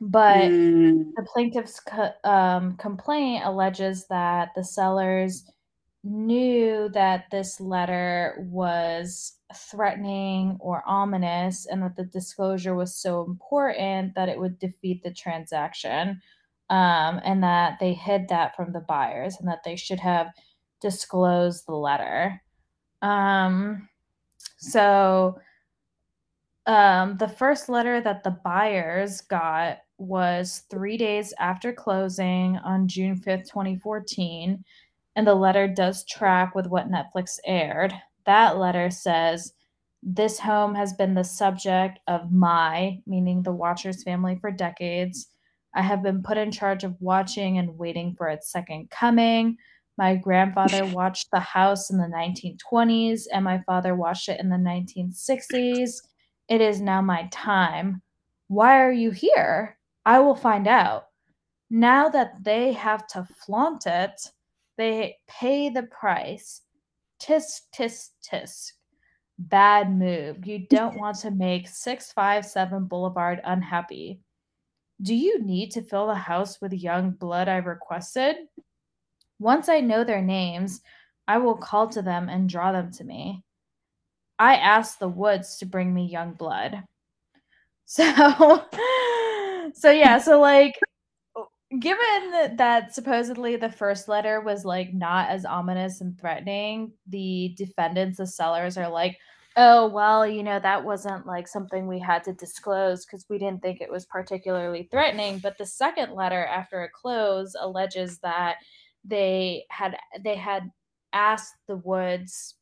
But 0.00 0.48
mm. 0.48 1.10
the 1.16 1.26
plaintiff's 1.32 1.80
co- 1.80 2.12
um, 2.24 2.76
complaint 2.76 3.44
alleges 3.44 4.06
that 4.08 4.50
the 4.54 4.64
sellers 4.64 5.50
knew 6.04 6.88
that 6.90 7.24
this 7.30 7.60
letter 7.60 8.36
was 8.50 9.34
threatening 9.54 10.56
or 10.60 10.82
ominous 10.86 11.66
and 11.66 11.82
that 11.82 11.96
the 11.96 12.04
disclosure 12.04 12.74
was 12.74 12.94
so 12.94 13.24
important 13.24 14.14
that 14.14 14.28
it 14.28 14.38
would 14.38 14.58
defeat 14.58 15.02
the 15.02 15.12
transaction 15.12 16.20
um, 16.70 17.20
and 17.24 17.42
that 17.42 17.78
they 17.80 17.94
hid 17.94 18.28
that 18.28 18.54
from 18.54 18.72
the 18.72 18.80
buyers 18.80 19.36
and 19.38 19.48
that 19.48 19.64
they 19.64 19.74
should 19.74 19.98
have 19.98 20.28
disclosed 20.80 21.64
the 21.66 21.74
letter. 21.74 22.40
Um, 23.02 23.88
so 24.58 25.38
um, 26.68 27.16
the 27.16 27.28
first 27.28 27.70
letter 27.70 28.00
that 28.02 28.22
the 28.22 28.38
buyers 28.44 29.22
got 29.22 29.78
was 29.96 30.64
three 30.70 30.98
days 30.98 31.32
after 31.40 31.72
closing 31.72 32.58
on 32.58 32.86
June 32.86 33.16
5th, 33.18 33.48
2014. 33.48 34.62
And 35.16 35.26
the 35.26 35.34
letter 35.34 35.66
does 35.66 36.04
track 36.04 36.54
with 36.54 36.66
what 36.66 36.90
Netflix 36.90 37.38
aired. 37.46 37.94
That 38.26 38.58
letter 38.58 38.90
says, 38.90 39.54
This 40.02 40.38
home 40.38 40.74
has 40.74 40.92
been 40.92 41.14
the 41.14 41.24
subject 41.24 42.00
of 42.06 42.30
my, 42.30 42.98
meaning 43.06 43.42
the 43.42 43.50
Watchers 43.50 44.02
family, 44.02 44.36
for 44.38 44.50
decades. 44.50 45.28
I 45.74 45.80
have 45.80 46.02
been 46.02 46.22
put 46.22 46.36
in 46.36 46.52
charge 46.52 46.84
of 46.84 47.00
watching 47.00 47.56
and 47.56 47.78
waiting 47.78 48.14
for 48.14 48.28
its 48.28 48.52
second 48.52 48.90
coming. 48.90 49.56
My 49.96 50.16
grandfather 50.16 50.84
watched 50.92 51.30
the 51.32 51.40
house 51.40 51.88
in 51.88 51.96
the 51.96 52.04
1920s, 52.04 53.22
and 53.32 53.42
my 53.42 53.62
father 53.66 53.94
watched 53.94 54.28
it 54.28 54.38
in 54.38 54.50
the 54.50 54.56
1960s. 54.56 56.02
It 56.48 56.60
is 56.60 56.80
now 56.80 57.02
my 57.02 57.28
time. 57.30 58.02
Why 58.48 58.80
are 58.82 58.92
you 58.92 59.10
here? 59.10 59.78
I 60.06 60.20
will 60.20 60.34
find 60.34 60.66
out. 60.66 61.08
Now 61.70 62.08
that 62.08 62.42
they 62.42 62.72
have 62.72 63.06
to 63.08 63.28
flaunt 63.44 63.86
it, 63.86 64.30
they 64.78 65.18
pay 65.26 65.68
the 65.68 65.82
price. 65.82 66.62
Tisk, 67.20 67.62
tisk, 67.74 68.10
tisk. 68.24 68.72
Bad 69.38 69.92
move. 69.92 70.46
You 70.46 70.66
don't 70.70 70.98
want 70.98 71.18
to 71.18 71.30
make 71.30 71.68
657 71.68 72.84
Boulevard 72.84 73.40
unhappy. 73.44 74.20
Do 75.02 75.14
you 75.14 75.42
need 75.42 75.70
to 75.72 75.82
fill 75.82 76.06
the 76.06 76.14
house 76.14 76.60
with 76.60 76.72
young 76.72 77.10
blood 77.10 77.48
I 77.48 77.58
requested? 77.58 78.36
Once 79.38 79.68
I 79.68 79.80
know 79.80 80.02
their 80.02 80.22
names, 80.22 80.80
I 81.28 81.38
will 81.38 81.56
call 81.56 81.88
to 81.90 82.02
them 82.02 82.28
and 82.28 82.48
draw 82.48 82.72
them 82.72 82.90
to 82.92 83.04
me. 83.04 83.44
I 84.38 84.56
asked 84.56 85.00
the 85.00 85.08
woods 85.08 85.58
to 85.58 85.66
bring 85.66 85.92
me 85.92 86.06
young 86.06 86.32
blood. 86.32 86.82
So 87.86 88.04
so 89.74 89.90
yeah, 89.90 90.18
so 90.18 90.40
like 90.40 90.78
given 91.80 92.56
that 92.56 92.94
supposedly 92.94 93.56
the 93.56 93.70
first 93.70 94.08
letter 94.08 94.40
was 94.40 94.64
like 94.64 94.94
not 94.94 95.28
as 95.30 95.44
ominous 95.44 96.00
and 96.00 96.18
threatening, 96.18 96.92
the 97.06 97.54
defendants, 97.56 98.18
the 98.18 98.26
sellers 98.26 98.78
are 98.78 98.88
like, 98.88 99.18
oh, 99.56 99.88
well, 99.88 100.26
you 100.26 100.42
know, 100.42 100.58
that 100.60 100.84
wasn't 100.84 101.26
like 101.26 101.48
something 101.48 101.86
we 101.86 101.98
had 101.98 102.24
to 102.24 102.32
disclose 102.32 103.04
because 103.04 103.26
we 103.28 103.38
didn't 103.38 103.60
think 103.60 103.80
it 103.80 103.90
was 103.90 104.06
particularly 104.06 104.88
threatening. 104.90 105.40
But 105.40 105.58
the 105.58 105.66
second 105.66 106.14
letter 106.14 106.44
after 106.46 106.84
a 106.84 106.90
close 106.90 107.54
alleges 107.58 108.18
that 108.20 108.56
they 109.04 109.64
had 109.70 109.96
they 110.22 110.36
had 110.36 110.70
asked 111.12 111.54
the 111.66 111.76
woods 111.76 112.54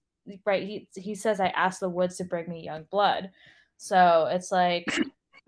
right 0.45 0.63
he, 0.65 0.89
he 0.95 1.15
says 1.15 1.41
i 1.41 1.49
asked 1.49 1.81
the 1.81 1.89
woods 1.89 2.17
to 2.17 2.25
bring 2.25 2.49
me 2.49 2.63
young 2.65 2.85
blood 2.91 3.31
so 3.77 4.29
it's 4.31 4.51
like 4.51 4.87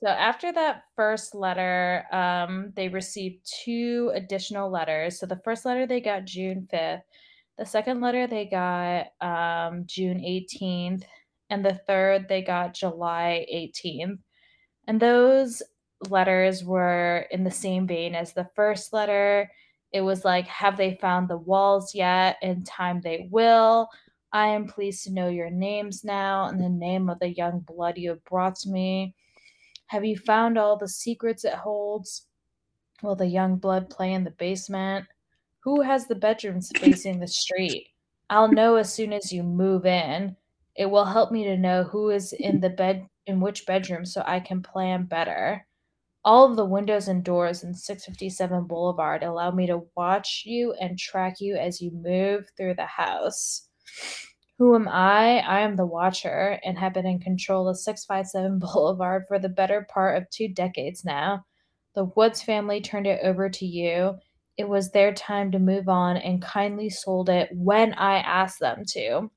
so 0.00 0.08
after 0.08 0.52
that 0.52 0.84
first 0.96 1.34
letter 1.34 2.04
um, 2.12 2.72
they 2.76 2.88
received 2.88 3.46
two 3.64 4.10
additional 4.14 4.70
letters 4.70 5.18
so 5.18 5.26
the 5.26 5.40
first 5.44 5.64
letter 5.64 5.86
they 5.86 6.00
got 6.00 6.24
june 6.24 6.66
5th 6.72 7.02
the 7.58 7.66
second 7.66 8.00
letter 8.00 8.26
they 8.26 8.46
got 8.46 9.06
um, 9.20 9.84
June 9.86 10.18
18th, 10.18 11.04
and 11.50 11.64
the 11.64 11.74
third 11.86 12.28
they 12.28 12.42
got 12.42 12.74
July 12.74 13.46
18th. 13.52 14.18
And 14.88 14.98
those 14.98 15.62
letters 16.08 16.64
were 16.64 17.26
in 17.30 17.44
the 17.44 17.50
same 17.50 17.86
vein 17.86 18.14
as 18.14 18.32
the 18.32 18.48
first 18.56 18.92
letter. 18.92 19.50
It 19.92 20.00
was 20.00 20.24
like, 20.24 20.46
Have 20.46 20.76
they 20.76 20.94
found 21.00 21.28
the 21.28 21.38
walls 21.38 21.94
yet? 21.94 22.36
In 22.42 22.64
time 22.64 23.00
they 23.00 23.28
will. 23.30 23.88
I 24.32 24.48
am 24.48 24.66
pleased 24.66 25.04
to 25.04 25.12
know 25.12 25.28
your 25.28 25.50
names 25.50 26.04
now 26.04 26.46
and 26.46 26.58
the 26.58 26.68
name 26.68 27.10
of 27.10 27.18
the 27.18 27.34
young 27.34 27.60
blood 27.60 27.98
you 27.98 28.10
have 28.10 28.24
brought 28.24 28.56
to 28.60 28.70
me. 28.70 29.14
Have 29.86 30.04
you 30.06 30.16
found 30.16 30.56
all 30.56 30.78
the 30.78 30.88
secrets 30.88 31.44
it 31.44 31.52
holds? 31.52 32.26
Will 33.02 33.14
the 33.14 33.26
young 33.26 33.56
blood 33.56 33.90
play 33.90 34.14
in 34.14 34.24
the 34.24 34.30
basement? 34.30 35.06
Who 35.60 35.82
has 35.82 36.06
the 36.06 36.14
bedrooms 36.14 36.70
facing 36.78 37.20
the 37.20 37.28
street? 37.28 37.88
I'll 38.30 38.50
know 38.50 38.76
as 38.76 38.92
soon 38.92 39.12
as 39.12 39.32
you 39.32 39.42
move 39.42 39.84
in. 39.84 40.34
It 40.74 40.86
will 40.86 41.04
help 41.04 41.30
me 41.30 41.44
to 41.44 41.58
know 41.58 41.82
who 41.82 42.08
is 42.08 42.32
in 42.32 42.60
the 42.60 42.70
bed 42.70 43.06
in 43.26 43.40
which 43.40 43.66
bedroom 43.66 44.06
so 44.06 44.22
I 44.26 44.40
can 44.40 44.62
plan 44.62 45.04
better. 45.04 45.66
All 46.24 46.48
of 46.48 46.56
the 46.56 46.64
windows 46.64 47.08
and 47.08 47.24
doors 47.24 47.64
in 47.64 47.74
657 47.74 48.66
Boulevard 48.66 49.22
allow 49.22 49.50
me 49.50 49.66
to 49.66 49.82
watch 49.96 50.44
you 50.46 50.72
and 50.80 50.98
track 50.98 51.40
you 51.40 51.56
as 51.56 51.80
you 51.80 51.90
move 51.90 52.46
through 52.56 52.74
the 52.74 52.86
house. 52.86 53.68
Who 54.58 54.74
am 54.76 54.86
I? 54.88 55.40
I 55.40 55.60
am 55.60 55.74
the 55.74 55.86
watcher 55.86 56.60
and 56.64 56.78
have 56.78 56.94
been 56.94 57.06
in 57.06 57.18
control 57.18 57.68
of 57.68 57.78
657 57.78 58.58
Boulevard 58.72 59.24
for 59.26 59.38
the 59.38 59.48
better 59.48 59.86
part 59.92 60.16
of 60.16 60.30
two 60.30 60.48
decades 60.48 61.04
now. 61.04 61.44
The 61.94 62.04
Woods 62.04 62.40
family 62.40 62.80
turned 62.80 63.06
it 63.06 63.20
over 63.24 63.50
to 63.50 63.66
you, 63.66 64.18
it 64.58 64.68
was 64.68 64.90
their 64.90 65.12
time 65.12 65.50
to 65.52 65.58
move 65.58 65.88
on 65.88 66.16
and 66.16 66.42
kindly 66.42 66.90
sold 66.90 67.28
it 67.28 67.48
when 67.52 67.94
I 67.94 68.18
asked 68.18 68.60
them 68.60 68.84
to. 68.90 69.30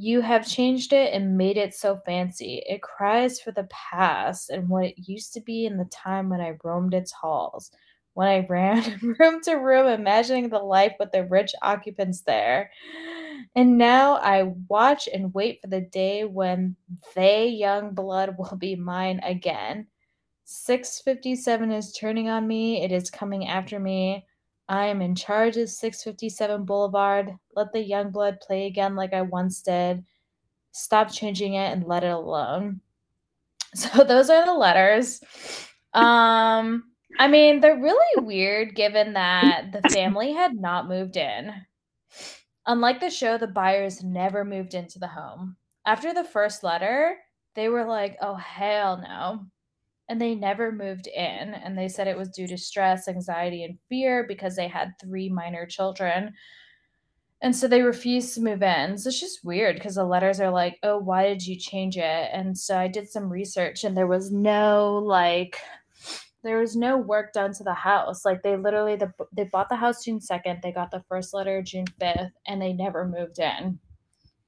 You 0.00 0.20
have 0.20 0.46
changed 0.46 0.92
it 0.92 1.12
and 1.12 1.36
made 1.36 1.56
it 1.56 1.74
so 1.74 1.96
fancy. 1.96 2.62
It 2.68 2.82
cries 2.82 3.40
for 3.40 3.50
the 3.50 3.64
past 3.64 4.48
and 4.48 4.68
what 4.68 4.84
it 4.84 5.08
used 5.08 5.32
to 5.32 5.40
be 5.40 5.66
in 5.66 5.76
the 5.76 5.86
time 5.86 6.28
when 6.28 6.40
I 6.40 6.56
roamed 6.62 6.94
its 6.94 7.10
halls, 7.10 7.72
when 8.14 8.28
I 8.28 8.46
ran 8.48 8.96
room 9.18 9.40
to 9.42 9.54
room, 9.56 9.88
imagining 9.88 10.50
the 10.50 10.60
life 10.60 10.92
with 11.00 11.10
the 11.10 11.24
rich 11.24 11.52
occupants 11.62 12.20
there. 12.20 12.70
And 13.56 13.76
now 13.76 14.18
I 14.18 14.44
watch 14.68 15.08
and 15.12 15.34
wait 15.34 15.60
for 15.60 15.66
the 15.66 15.80
day 15.80 16.24
when 16.24 16.76
they, 17.16 17.48
young 17.48 17.92
blood, 17.92 18.36
will 18.38 18.56
be 18.56 18.76
mine 18.76 19.18
again. 19.24 19.88
657 20.44 21.72
is 21.72 21.92
turning 21.92 22.28
on 22.28 22.46
me. 22.46 22.84
It 22.84 22.92
is 22.92 23.10
coming 23.10 23.48
after 23.48 23.80
me. 23.80 24.27
I 24.68 24.86
am 24.86 25.00
in 25.00 25.14
charge 25.14 25.56
of 25.56 25.68
657 25.68 26.64
Boulevard. 26.64 27.32
Let 27.54 27.72
the 27.72 27.80
young 27.80 28.10
blood 28.10 28.40
play 28.40 28.66
again 28.66 28.94
like 28.94 29.14
I 29.14 29.22
once 29.22 29.62
did. 29.62 30.04
Stop 30.72 31.10
changing 31.10 31.54
it 31.54 31.72
and 31.72 31.84
let 31.84 32.04
it 32.04 32.12
alone. 32.12 32.80
So 33.74 34.02
those 34.02 34.30
are 34.30 34.46
the 34.46 34.54
letters. 34.54 35.20
Um 35.92 36.84
I 37.18 37.28
mean, 37.28 37.60
they're 37.60 37.76
really 37.76 38.24
weird 38.24 38.74
given 38.74 39.12
that 39.12 39.72
the 39.72 39.82
family 39.90 40.32
had 40.32 40.54
not 40.54 40.88
moved 40.88 41.18
in. 41.18 41.52
Unlike 42.66 43.00
the 43.00 43.10
show, 43.10 43.36
the 43.36 43.46
buyers 43.46 44.02
never 44.02 44.44
moved 44.44 44.72
into 44.74 44.98
the 44.98 45.08
home. 45.08 45.56
After 45.84 46.14
the 46.14 46.24
first 46.24 46.62
letter, 46.62 47.18
they 47.54 47.68
were 47.68 47.84
like, 47.84 48.16
"Oh 48.22 48.36
hell 48.36 48.98
no." 48.98 49.46
And 50.08 50.20
they 50.20 50.34
never 50.34 50.72
moved 50.72 51.06
in. 51.06 51.22
And 51.54 51.76
they 51.76 51.88
said 51.88 52.06
it 52.06 52.16
was 52.16 52.30
due 52.30 52.46
to 52.48 52.56
stress, 52.56 53.08
anxiety, 53.08 53.64
and 53.64 53.78
fear 53.88 54.24
because 54.26 54.56
they 54.56 54.68
had 54.68 54.94
three 55.00 55.28
minor 55.28 55.66
children. 55.66 56.32
And 57.40 57.54
so 57.54 57.68
they 57.68 57.82
refused 57.82 58.34
to 58.34 58.40
move 58.40 58.62
in. 58.62 58.98
So 58.98 59.08
it's 59.08 59.20
just 59.20 59.44
weird 59.44 59.76
because 59.76 59.94
the 59.94 60.04
letters 60.04 60.40
are 60.40 60.50
like, 60.50 60.78
oh, 60.82 60.98
why 60.98 61.28
did 61.28 61.46
you 61.46 61.56
change 61.56 61.96
it? 61.96 62.30
And 62.32 62.56
so 62.56 62.76
I 62.76 62.88
did 62.88 63.08
some 63.08 63.30
research 63.30 63.84
and 63.84 63.96
there 63.96 64.08
was 64.08 64.32
no 64.32 65.00
like 65.04 65.58
there 66.44 66.58
was 66.58 66.76
no 66.76 66.96
work 66.96 67.32
done 67.32 67.52
to 67.52 67.64
the 67.64 67.74
house. 67.74 68.24
Like 68.24 68.42
they 68.42 68.56
literally 68.56 68.96
the, 68.96 69.12
they 69.32 69.44
bought 69.44 69.68
the 69.68 69.76
house 69.76 70.04
June 70.04 70.18
2nd, 70.18 70.62
they 70.62 70.72
got 70.72 70.90
the 70.90 71.04
first 71.08 71.34
letter 71.34 71.62
June 71.62 71.86
5th 72.00 72.30
and 72.46 72.60
they 72.60 72.72
never 72.72 73.06
moved 73.06 73.38
in. 73.38 73.78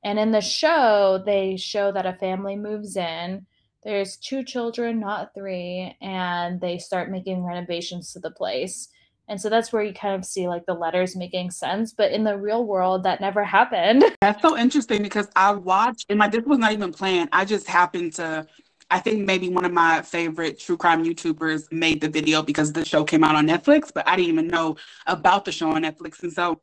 And 0.03 0.19
in 0.19 0.31
the 0.31 0.41
show, 0.41 1.23
they 1.25 1.57
show 1.57 1.93
that 1.93 2.07
a 2.07 2.15
family 2.15 2.57
moves 2.57 2.97
in. 2.97 3.47
There's 3.83 4.17
two 4.17 4.45
children, 4.45 5.01
not 5.01 5.35
three, 5.35 5.97
and 6.01 6.61
they 6.61 6.79
start 6.79 7.11
making 7.11 7.45
renovations 7.45 8.13
to 8.13 8.21
the 8.21 8.31
place. 8.31 8.89
And 9.29 9.41
so 9.41 9.49
that's 9.49 9.73
where 9.73 9.83
you 9.83 9.95
kind 9.95 10.17
of 10.17 10.25
see 10.25 10.49
like 10.49 10.67
the 10.67 10.75
letters 10.75 11.15
making 11.15 11.53
sense. 11.53 11.93
But 11.93 12.11
in 12.13 12.25
the 12.25 12.37
real 12.37 12.65
world, 12.65 13.05
that 13.05 13.21
never 13.21 13.45
happened. 13.45 14.05
That's 14.21 14.43
so 14.43 14.59
interesting 14.59 15.03
because 15.03 15.29
I 15.37 15.53
watched, 15.53 16.07
and 16.11 16.19
my 16.19 16.27
this 16.27 16.45
was 16.45 16.59
not 16.59 16.73
even 16.73 16.93
planned. 16.93 17.29
I 17.33 17.45
just 17.45 17.69
happened 17.69 18.15
to 18.15 18.47
I 18.91 18.99
think 18.99 19.25
maybe 19.25 19.49
one 19.49 19.65
of 19.65 19.73
my 19.73 20.03
favorite 20.03 20.59
true 20.59 20.77
crime 20.77 21.05
YouTubers 21.05 21.71
made 21.71 22.01
the 22.01 22.09
video 22.09 22.43
because 22.43 22.73
the 22.73 22.85
show 22.85 23.05
came 23.05 23.23
out 23.23 23.37
on 23.37 23.47
Netflix, 23.47 23.93
but 23.95 24.07
I 24.09 24.17
didn't 24.17 24.31
even 24.31 24.49
know 24.49 24.77
about 25.07 25.45
the 25.45 25.53
show 25.53 25.71
on 25.71 25.83
Netflix. 25.83 26.23
And 26.25 26.33
so 26.33 26.61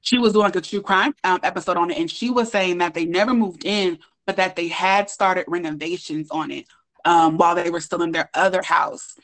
she 0.00 0.18
was 0.18 0.32
doing 0.32 0.56
a 0.56 0.60
true 0.60 0.82
crime 0.82 1.14
um, 1.22 1.38
episode 1.44 1.76
on 1.76 1.90
it, 1.90 1.98
and 1.98 2.10
she 2.10 2.30
was 2.30 2.50
saying 2.50 2.78
that 2.78 2.94
they 2.94 3.04
never 3.04 3.34
moved 3.34 3.64
in, 3.64 3.98
but 4.28 4.36
that 4.36 4.56
they 4.56 4.68
had 4.68 5.08
started 5.08 5.46
renovations 5.48 6.30
on 6.30 6.50
it 6.50 6.66
um, 7.06 7.38
while 7.38 7.54
they 7.54 7.70
were 7.70 7.80
still 7.80 8.02
in 8.02 8.12
their 8.12 8.28
other 8.34 8.60
house. 8.60 9.16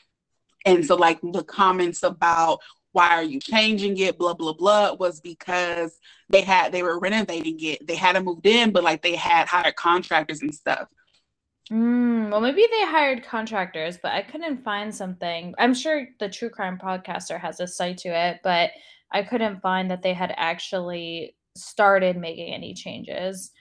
And 0.65 0.83
so, 0.83 0.95
like 0.95 1.19
the 1.21 1.43
comments 1.43 2.01
about 2.01 2.57
why 2.91 3.09
are 3.09 3.23
you 3.23 3.39
changing 3.39 3.99
it, 3.99 4.17
blah 4.17 4.33
blah 4.33 4.53
blah, 4.53 4.93
was 4.93 5.21
because 5.21 5.95
they 6.29 6.41
had 6.41 6.71
they 6.71 6.81
were 6.81 6.97
renovating 6.97 7.57
it. 7.59 7.85
They 7.85 7.93
hadn't 7.93 8.25
moved 8.25 8.47
in, 8.47 8.71
but 8.71 8.83
like 8.83 9.03
they 9.03 9.15
had 9.15 9.47
hired 9.47 9.75
contractors 9.75 10.41
and 10.41 10.55
stuff. 10.55 10.87
Mm, 11.71 12.31
well, 12.31 12.41
maybe 12.41 12.65
they 12.71 12.85
hired 12.85 13.23
contractors, 13.23 13.99
but 14.01 14.11
I 14.11 14.23
couldn't 14.23 14.63
find 14.63 14.93
something. 14.93 15.53
I'm 15.59 15.75
sure 15.75 16.07
the 16.19 16.29
true 16.29 16.49
crime 16.49 16.79
podcaster 16.79 17.39
has 17.39 17.59
a 17.59 17.67
site 17.67 17.99
to 17.99 18.09
it, 18.09 18.39
but 18.43 18.71
I 19.11 19.21
couldn't 19.21 19.61
find 19.61 19.91
that 19.91 20.01
they 20.01 20.13
had 20.15 20.33
actually 20.35 21.35
started 21.55 22.17
making 22.17 22.51
any 22.51 22.73
changes. 22.73 23.51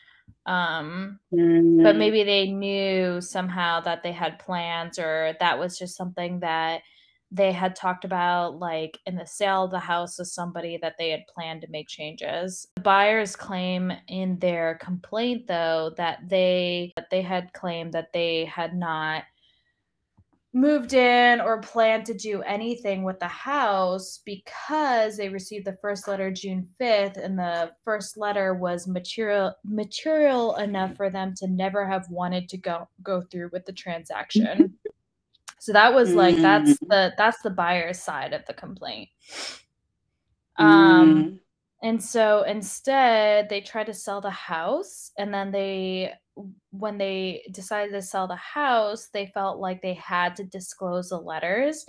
Um, 0.46 1.18
mm. 1.32 1.82
But 1.82 1.96
maybe 1.96 2.22
they 2.22 2.48
knew 2.48 3.20
somehow 3.20 3.80
that 3.80 4.02
they 4.02 4.12
had 4.12 4.38
plans, 4.38 4.98
or 4.98 5.34
that 5.40 5.58
was 5.58 5.78
just 5.78 5.96
something 5.96 6.40
that 6.40 6.82
they 7.34 7.50
had 7.50 7.74
talked 7.74 8.04
about 8.04 8.60
like 8.60 8.98
in 9.06 9.16
the 9.16 9.26
sale 9.26 9.64
of 9.64 9.72
the 9.72 9.78
house 9.80 10.18
with 10.18 10.28
somebody 10.28 10.78
that 10.80 10.94
they 10.98 11.10
had 11.10 11.26
planned 11.26 11.62
to 11.62 11.70
make 11.70 11.88
changes. 11.88 12.68
The 12.76 12.82
buyers 12.82 13.34
claim 13.34 13.92
in 14.06 14.38
their 14.38 14.78
complaint 14.80 15.48
though 15.48 15.92
that 15.96 16.20
they 16.28 16.92
that 16.96 17.10
they 17.10 17.22
had 17.22 17.52
claimed 17.52 17.92
that 17.92 18.12
they 18.12 18.44
had 18.44 18.76
not 18.76 19.24
moved 20.54 20.92
in 20.92 21.40
or 21.40 21.60
planned 21.60 22.06
to 22.06 22.14
do 22.14 22.40
anything 22.42 23.02
with 23.02 23.18
the 23.18 23.28
house 23.28 24.20
because 24.24 25.16
they 25.16 25.28
received 25.28 25.66
the 25.66 25.76
first 25.82 26.06
letter 26.06 26.30
June 26.30 26.68
5th 26.80 27.22
and 27.22 27.36
the 27.36 27.72
first 27.84 28.16
letter 28.16 28.54
was 28.54 28.86
material 28.86 29.52
material 29.64 30.54
enough 30.56 30.96
for 30.96 31.10
them 31.10 31.34
to 31.36 31.48
never 31.48 31.84
have 31.84 32.08
wanted 32.08 32.48
to 32.48 32.56
go 32.56 32.88
go 33.02 33.20
through 33.30 33.50
with 33.52 33.66
the 33.66 33.72
transaction. 33.72 34.74
So 35.64 35.72
that 35.72 35.94
was 35.94 36.12
like 36.12 36.36
that's 36.36 36.72
mm. 36.72 36.88
the 36.90 37.14
that's 37.16 37.40
the 37.40 37.48
buyer's 37.48 37.98
side 37.98 38.34
of 38.34 38.44
the 38.44 38.52
complaint. 38.52 39.08
Um 40.58 41.24
mm. 41.24 41.40
And 41.84 42.02
so 42.02 42.44
instead 42.44 43.50
they 43.50 43.60
tried 43.60 43.86
to 43.86 43.94
sell 43.94 44.22
the 44.22 44.30
house 44.30 45.12
and 45.18 45.32
then 45.32 45.52
they 45.52 46.14
when 46.70 46.96
they 46.96 47.42
decided 47.52 47.92
to 47.92 48.00
sell 48.00 48.26
the 48.26 48.36
house, 48.36 49.08
they 49.12 49.26
felt 49.26 49.58
like 49.58 49.82
they 49.82 49.92
had 49.92 50.34
to 50.36 50.44
disclose 50.44 51.10
the 51.10 51.18
letters. 51.18 51.84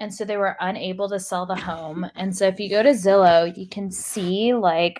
And 0.00 0.12
so 0.12 0.24
they 0.24 0.38
were 0.38 0.56
unable 0.60 1.08
to 1.10 1.20
sell 1.20 1.46
the 1.46 1.54
home. 1.54 2.06
And 2.16 2.34
so 2.36 2.48
if 2.48 2.58
you 2.58 2.68
go 2.70 2.82
to 2.82 2.90
Zillow, 2.90 3.56
you 3.56 3.68
can 3.68 3.92
see 3.92 4.54
like, 4.54 4.98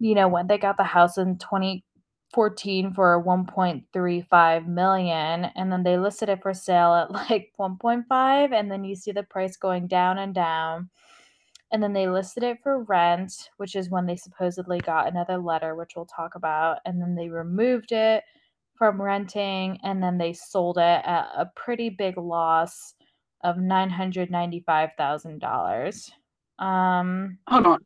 you 0.00 0.14
know, 0.14 0.28
when 0.28 0.48
they 0.48 0.58
got 0.58 0.76
the 0.76 0.84
house 0.84 1.16
in 1.16 1.38
20 1.38 1.84
14 2.34 2.92
for 2.92 3.24
1.35 3.24 4.66
million 4.66 5.44
and 5.56 5.72
then 5.72 5.82
they 5.82 5.96
listed 5.96 6.28
it 6.28 6.42
for 6.42 6.52
sale 6.52 6.92
at 6.92 7.10
like 7.30 7.52
1.5 7.58 8.52
and 8.52 8.70
then 8.70 8.84
you 8.84 8.94
see 8.94 9.12
the 9.12 9.22
price 9.22 9.56
going 9.56 9.86
down 9.86 10.18
and 10.18 10.34
down 10.34 10.90
and 11.72 11.82
then 11.82 11.92
they 11.92 12.08
listed 12.08 12.42
it 12.42 12.58
for 12.62 12.82
rent 12.84 13.50
which 13.58 13.76
is 13.76 13.90
when 13.90 14.06
they 14.06 14.16
supposedly 14.16 14.80
got 14.80 15.06
another 15.08 15.36
letter 15.38 15.74
which 15.74 15.92
we'll 15.96 16.06
talk 16.06 16.34
about 16.34 16.78
and 16.84 17.00
then 17.00 17.14
they 17.14 17.28
removed 17.28 17.92
it 17.92 18.24
from 18.74 19.00
renting 19.00 19.78
and 19.82 20.02
then 20.02 20.18
they 20.18 20.32
sold 20.32 20.78
it 20.78 21.02
at 21.04 21.28
a 21.36 21.50
pretty 21.56 21.90
big 21.90 22.16
loss 22.16 22.94
of 23.44 23.56
$995,000 23.56 26.10
um 26.58 27.38
hold 27.46 27.66
on 27.66 27.78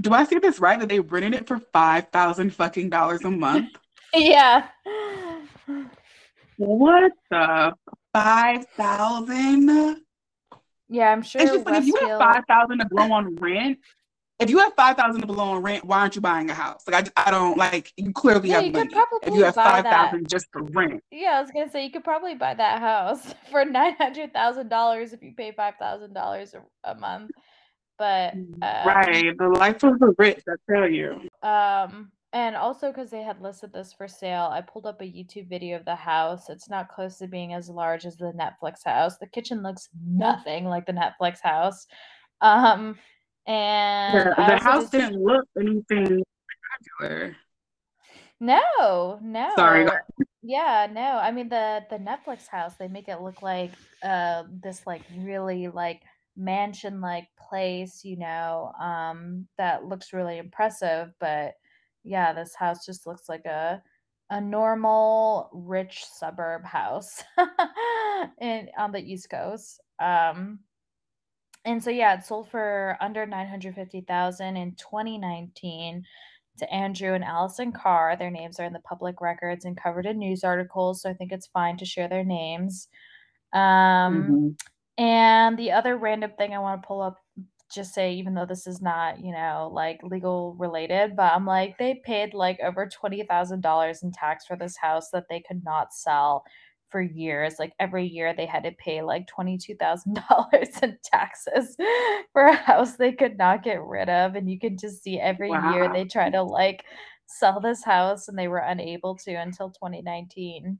do 0.00 0.12
I 0.12 0.24
see 0.24 0.38
this 0.38 0.60
right 0.60 0.80
that 0.80 0.88
they 0.88 1.00
rented 1.00 1.34
it 1.34 1.46
for 1.46 1.58
five 1.58 2.08
thousand 2.08 2.54
fucking 2.54 2.90
dollars 2.90 3.24
a 3.24 3.30
month? 3.30 3.76
yeah. 4.14 4.68
What 6.56 7.12
the 7.30 7.72
five 8.12 8.66
thousand? 8.76 10.00
Yeah, 10.90 11.12
I'm 11.12 11.22
sure. 11.22 11.40
It's 11.40 11.52
just 11.52 11.66
like 11.66 11.82
if 11.82 11.86
you 11.86 11.94
have 12.00 12.18
five 12.18 12.44
thousand 12.48 12.78
to 12.78 12.84
blow 12.86 13.12
on 13.12 13.36
rent, 13.36 13.78
if 14.40 14.50
you 14.50 14.58
have 14.58 14.74
five 14.74 14.96
thousand 14.96 15.20
to 15.20 15.26
blow 15.26 15.44
on 15.44 15.62
rent, 15.62 15.84
why 15.84 16.00
aren't 16.00 16.16
you 16.16 16.20
buying 16.20 16.50
a 16.50 16.54
house? 16.54 16.82
Like 16.90 17.12
I, 17.16 17.28
I 17.28 17.30
don't 17.30 17.56
like 17.56 17.92
you 17.96 18.12
clearly 18.12 18.48
yeah, 18.48 18.56
have 18.56 18.64
you 18.64 18.72
money. 18.72 18.90
if 19.22 19.34
you 19.34 19.44
have 19.44 19.54
five 19.54 19.84
thousand 19.84 20.28
just 20.28 20.46
for 20.52 20.62
rent. 20.64 21.00
Yeah, 21.12 21.38
I 21.38 21.40
was 21.42 21.52
gonna 21.52 21.70
say 21.70 21.84
you 21.84 21.92
could 21.92 22.02
probably 22.02 22.34
buy 22.34 22.54
that 22.54 22.80
house 22.80 23.34
for 23.50 23.64
nine 23.64 23.94
hundred 23.94 24.32
thousand 24.32 24.68
dollars 24.68 25.12
if 25.12 25.22
you 25.22 25.32
pay 25.32 25.52
five 25.52 25.74
thousand 25.78 26.12
dollars 26.12 26.54
a 26.82 26.94
month. 26.96 27.30
But 27.96 28.34
mm, 28.34 28.54
um, 28.62 28.86
right, 28.88 29.38
the 29.38 29.48
life 29.48 29.84
of 29.84 30.00
the 30.00 30.12
rich, 30.18 30.42
I 30.48 30.72
tell 30.72 30.88
you. 30.88 31.20
Um, 31.42 32.10
and 32.32 32.56
also 32.56 32.88
because 32.88 33.10
they 33.10 33.22
had 33.22 33.40
listed 33.40 33.72
this 33.72 33.92
for 33.92 34.06
sale, 34.06 34.48
I 34.52 34.60
pulled 34.60 34.86
up 34.86 35.00
a 35.00 35.04
YouTube 35.04 35.48
video 35.48 35.76
of 35.76 35.84
the 35.84 35.96
house. 35.96 36.48
It's 36.48 36.70
not 36.70 36.88
close 36.88 37.18
to 37.18 37.26
being 37.26 37.54
as 37.54 37.68
large 37.68 38.06
as 38.06 38.16
the 38.16 38.32
Netflix 38.32 38.84
house. 38.84 39.18
The 39.18 39.26
kitchen 39.26 39.62
looks 39.62 39.88
nothing 40.06 40.64
like 40.64 40.86
the 40.86 40.92
Netflix 40.92 41.40
house. 41.40 41.86
Um, 42.40 42.98
and 43.46 44.14
yeah, 44.14 44.34
the 44.36 44.64
house 44.64 44.82
just... 44.82 44.92
didn't 44.92 45.22
look 45.22 45.44
anything 45.58 46.22
spectacular. 46.98 47.36
No, 48.38 49.18
no. 49.22 49.50
Sorry. 49.56 49.86
Yeah, 50.42 50.86
no. 50.90 51.00
I 51.00 51.30
mean 51.32 51.48
the 51.48 51.84
the 51.90 51.98
Netflix 51.98 52.46
house, 52.46 52.74
they 52.78 52.88
make 52.88 53.08
it 53.08 53.20
look 53.20 53.42
like 53.42 53.72
uh 54.02 54.44
this 54.62 54.86
like 54.86 55.02
really 55.18 55.68
like 55.68 56.00
mansion 56.36 57.00
like 57.00 57.28
place, 57.36 58.04
you 58.04 58.16
know, 58.16 58.72
um, 58.80 59.46
that 59.58 59.84
looks 59.84 60.12
really 60.12 60.38
impressive. 60.38 61.12
But 61.20 61.54
yeah, 62.04 62.32
this 62.32 62.54
house 62.54 62.84
just 62.84 63.06
looks 63.06 63.28
like 63.28 63.44
a 63.46 63.82
a 64.30 64.40
normal 64.40 65.50
rich 65.52 66.04
suburb 66.04 66.64
house 66.64 67.24
in 68.40 68.68
on 68.78 68.92
the 68.92 69.00
East 69.00 69.28
Coast. 69.28 69.80
Um, 69.98 70.60
and 71.64 71.82
so 71.82 71.90
yeah, 71.90 72.14
it 72.14 72.24
sold 72.24 72.48
for 72.48 72.96
under 73.00 73.26
950,000 73.26 74.56
in 74.56 74.74
2019 74.76 76.04
to 76.58 76.72
Andrew 76.72 77.14
and 77.14 77.24
Allison 77.24 77.72
Carr. 77.72 78.16
Their 78.16 78.30
names 78.30 78.60
are 78.60 78.64
in 78.64 78.72
the 78.72 78.80
public 78.80 79.20
records 79.20 79.64
and 79.64 79.76
covered 79.76 80.06
in 80.06 80.18
news 80.18 80.44
articles, 80.44 81.02
so 81.02 81.10
I 81.10 81.14
think 81.14 81.32
it's 81.32 81.48
fine 81.48 81.76
to 81.78 81.84
share 81.84 82.08
their 82.08 82.24
names. 82.24 82.88
Um, 83.52 83.60
mm-hmm. 83.60 84.48
And 85.02 85.58
the 85.58 85.72
other 85.72 85.96
random 85.96 86.32
thing 86.38 86.54
I 86.54 86.58
want 86.58 86.82
to 86.82 86.86
pull 86.86 87.00
up, 87.00 87.16
just 87.72 87.94
say, 87.94 88.12
even 88.14 88.34
though 88.34 88.46
this 88.46 88.66
is 88.66 88.82
not, 88.82 89.24
you 89.24 89.32
know, 89.32 89.70
like 89.72 90.00
legal 90.02 90.54
related, 90.58 91.16
but 91.16 91.32
I'm 91.32 91.46
like, 91.46 91.78
they 91.78 92.00
paid 92.04 92.34
like 92.34 92.58
over 92.60 92.88
$20,000 92.88 94.02
in 94.02 94.12
tax 94.12 94.44
for 94.46 94.56
this 94.56 94.76
house 94.76 95.10
that 95.10 95.26
they 95.28 95.42
could 95.46 95.62
not 95.64 95.92
sell 95.92 96.44
for 96.90 97.00
years. 97.00 97.54
Like 97.58 97.72
every 97.78 98.06
year 98.06 98.34
they 98.34 98.46
had 98.46 98.64
to 98.64 98.72
pay 98.72 99.02
like 99.02 99.28
$22,000 99.28 100.82
in 100.82 100.98
taxes 101.04 101.76
for 102.32 102.42
a 102.42 102.54
house 102.54 102.96
they 102.96 103.12
could 103.12 103.38
not 103.38 103.62
get 103.62 103.82
rid 103.82 104.08
of. 104.08 104.34
And 104.34 104.50
you 104.50 104.58
can 104.58 104.76
just 104.76 105.02
see 105.02 105.18
every 105.18 105.50
wow. 105.50 105.72
year 105.72 105.92
they 105.92 106.04
try 106.04 106.30
to 106.30 106.42
like 106.42 106.84
sell 107.26 107.60
this 107.60 107.84
house 107.84 108.28
and 108.28 108.38
they 108.38 108.48
were 108.48 108.58
unable 108.58 109.16
to 109.18 109.34
until 109.34 109.70
2019. 109.70 110.78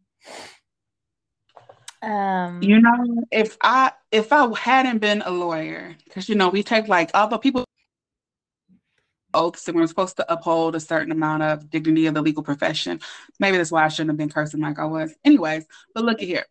Um, 2.02 2.62
you 2.62 2.80
know, 2.80 3.24
if 3.30 3.56
I 3.62 3.92
if 4.10 4.32
I 4.32 4.48
hadn't 4.58 4.98
been 4.98 5.22
a 5.22 5.30
lawyer, 5.30 5.96
because 6.04 6.28
you 6.28 6.34
know 6.34 6.48
we 6.48 6.62
take 6.62 6.88
like 6.88 7.10
although 7.14 7.38
people 7.38 7.64
oaths 9.34 9.68
and 9.68 9.76
we're 9.76 9.86
supposed 9.86 10.16
to 10.16 10.32
uphold 10.32 10.74
a 10.74 10.80
certain 10.80 11.12
amount 11.12 11.42
of 11.42 11.70
dignity 11.70 12.06
of 12.06 12.14
the 12.14 12.22
legal 12.22 12.42
profession. 12.42 13.00
Maybe 13.38 13.56
that's 13.56 13.70
why 13.70 13.84
I 13.84 13.88
shouldn't 13.88 14.10
have 14.10 14.16
been 14.16 14.30
cursing 14.30 14.60
like 14.60 14.78
I 14.78 14.84
was. 14.84 15.14
Anyways, 15.24 15.66
but 15.94 16.04
look 16.04 16.20
at 16.20 16.28
here. 16.28 16.46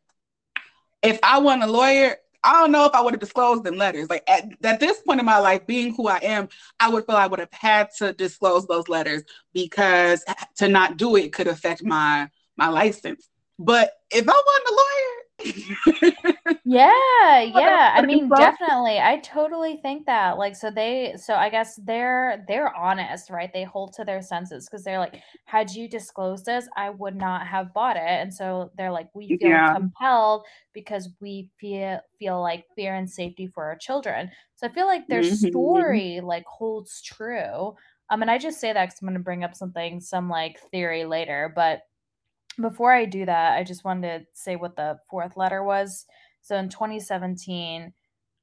If 1.02 1.20
I 1.24 1.40
wasn't 1.40 1.64
a 1.64 1.68
lawyer, 1.72 2.18
I 2.44 2.54
don't 2.54 2.72
know 2.72 2.86
if 2.86 2.94
I 2.94 3.02
would 3.02 3.14
have 3.14 3.20
disclosed 3.20 3.64
them 3.64 3.76
letters. 3.76 4.10
Like 4.10 4.24
at, 4.28 4.50
at 4.64 4.80
this 4.80 5.02
point 5.02 5.20
in 5.20 5.26
my 5.26 5.40
life, 5.40 5.66
being 5.68 5.94
who 5.94 6.08
I 6.08 6.18
am, 6.18 6.50
I 6.80 6.90
would 6.90 7.06
feel 7.06 7.16
I 7.16 7.28
would 7.28 7.40
have 7.40 7.52
had 7.52 7.90
to 7.98 8.14
disclose 8.14 8.66
those 8.68 8.88
letters 8.88 9.24
because 9.54 10.24
to 10.58 10.68
not 10.68 10.98
do 10.98 11.16
it 11.16 11.34
could 11.34 11.48
affect 11.48 11.84
my 11.84 12.30
my 12.56 12.68
license. 12.70 13.30
But 13.58 13.92
if 14.10 14.28
I 14.28 14.42
wasn't 14.46 14.70
a 14.70 14.72
lawyer, 14.72 15.19
yeah, 16.66 17.42
yeah. 17.42 17.94
I 17.96 18.04
mean, 18.06 18.30
definitely. 18.30 19.00
I 19.00 19.20
totally 19.24 19.78
think 19.78 20.06
that. 20.06 20.38
Like, 20.38 20.56
so 20.56 20.70
they, 20.72 21.16
so 21.18 21.34
I 21.34 21.50
guess 21.50 21.80
they're 21.84 22.44
they're 22.48 22.76
honest, 22.76 23.30
right? 23.30 23.52
They 23.54 23.64
hold 23.64 23.94
to 23.94 24.04
their 24.04 24.22
senses 24.22 24.68
because 24.68 24.84
they're 24.84 25.00
like, 25.00 25.22
had 25.46 25.72
you 25.72 25.88
disclosed 25.88 26.46
this, 26.46 26.68
I 26.76 26.90
would 26.90 27.16
not 27.16 27.48
have 27.48 27.74
bought 27.74 27.98
it. 27.98 28.02
And 28.04 28.34
so 28.34 28.72
they're 28.78 28.92
like, 28.92 29.10
we 29.14 29.38
feel 29.38 29.50
yeah. 29.50 29.74
compelled 29.74 30.46
because 30.74 31.10
we 31.22 31.50
feel 31.60 32.00
feel 32.18 32.42
like 32.42 32.66
fear 32.76 32.96
and 32.96 33.10
safety 33.10 33.48
for 33.48 33.66
our 33.66 33.78
children. 33.78 34.30
So 34.56 34.68
I 34.68 34.72
feel 34.72 34.88
like 34.88 35.08
their 35.08 35.22
mm-hmm. 35.22 35.48
story 35.48 36.22
like 36.22 36.46
holds 36.46 37.02
true. 37.02 37.76
Um, 38.12 38.22
and 38.22 38.32
I 38.32 38.38
just 38.38 38.60
say 38.60 38.74
that 38.74 38.86
because 38.86 39.00
I'm 39.02 39.08
going 39.08 39.18
to 39.18 39.24
bring 39.24 39.44
up 39.44 39.56
something, 39.56 40.00
some 40.02 40.30
like 40.30 40.60
theory 40.72 41.06
later, 41.06 41.52
but 41.56 41.82
before 42.62 42.92
I 42.94 43.06
do 43.06 43.26
that, 43.26 43.58
I 43.58 43.64
just 43.64 43.84
wanted 43.84 44.20
to 44.20 44.26
say 44.34 44.56
what 44.56 44.76
the 44.76 44.98
fourth 45.10 45.38
letter 45.38 45.64
was. 45.64 46.06
So 46.42 46.56
in 46.56 46.70
2017, 46.70 47.94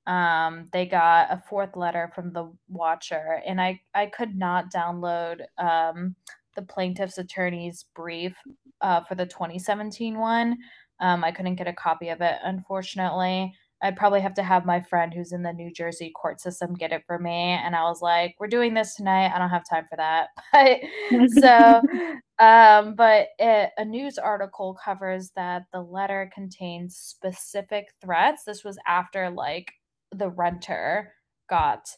um, 0.07 0.69
they 0.73 0.87
got 0.87 1.33
a 1.33 1.43
fourth 1.49 1.77
letter 1.77 2.11
from 2.15 2.33
the 2.33 2.53
watcher, 2.69 3.43
and 3.47 3.61
I 3.61 3.81
I 3.95 4.07
could 4.07 4.37
not 4.37 4.73
download 4.73 5.41
um, 5.59 6.15
the 6.55 6.63
plaintiff's 6.63 7.19
attorney's 7.19 7.87
brief 7.95 8.37
uh, 8.81 9.01
for 9.03 9.17
the 9.17 9.27
2017 9.27 10.19
one. 10.19 10.57
Um, 11.01 11.25
I 11.25 11.33
couldn't 11.33 11.57
get 11.57 11.67
a 11.67 11.73
copy 11.73 12.09
of 12.09 12.21
it, 12.21 12.37
unfortunately. 12.45 13.53
I'd 13.83 13.97
probably 13.97 14.21
have 14.21 14.35
to 14.35 14.43
have 14.43 14.65
my 14.65 14.81
friend 14.81 15.13
who's 15.13 15.33
in 15.33 15.43
the 15.43 15.53
New 15.53 15.71
Jersey 15.71 16.11
court 16.11 16.41
system 16.41 16.75
get 16.75 16.93
it 16.93 17.05
for 17.07 17.19
me. 17.19 17.31
And 17.33 17.77
I 17.77 17.85
was 17.85 18.01
like, 18.01 18.35
we're 18.39 18.47
doing 18.47 18.75
this 18.75 18.95
tonight. 18.95 19.33
I 19.35 19.39
don't 19.39 19.51
have 19.51 19.69
time 19.69 19.85
for 19.89 19.97
that. 19.97 20.29
But 21.11 21.31
so, 21.31 21.83
um, 22.39 22.95
but 22.95 23.29
it, 23.39 23.71
a 23.77 23.85
news 23.85 24.19
article 24.19 24.79
covers 24.83 25.31
that 25.37 25.65
the 25.73 25.83
letter 25.83 26.31
contains 26.35 26.97
specific 26.97 27.89
threats. 28.01 28.45
This 28.45 28.65
was 28.65 28.79
after 28.87 29.31
like 29.31 29.73
the 30.13 30.31
renter 30.31 31.13
got 31.49 31.89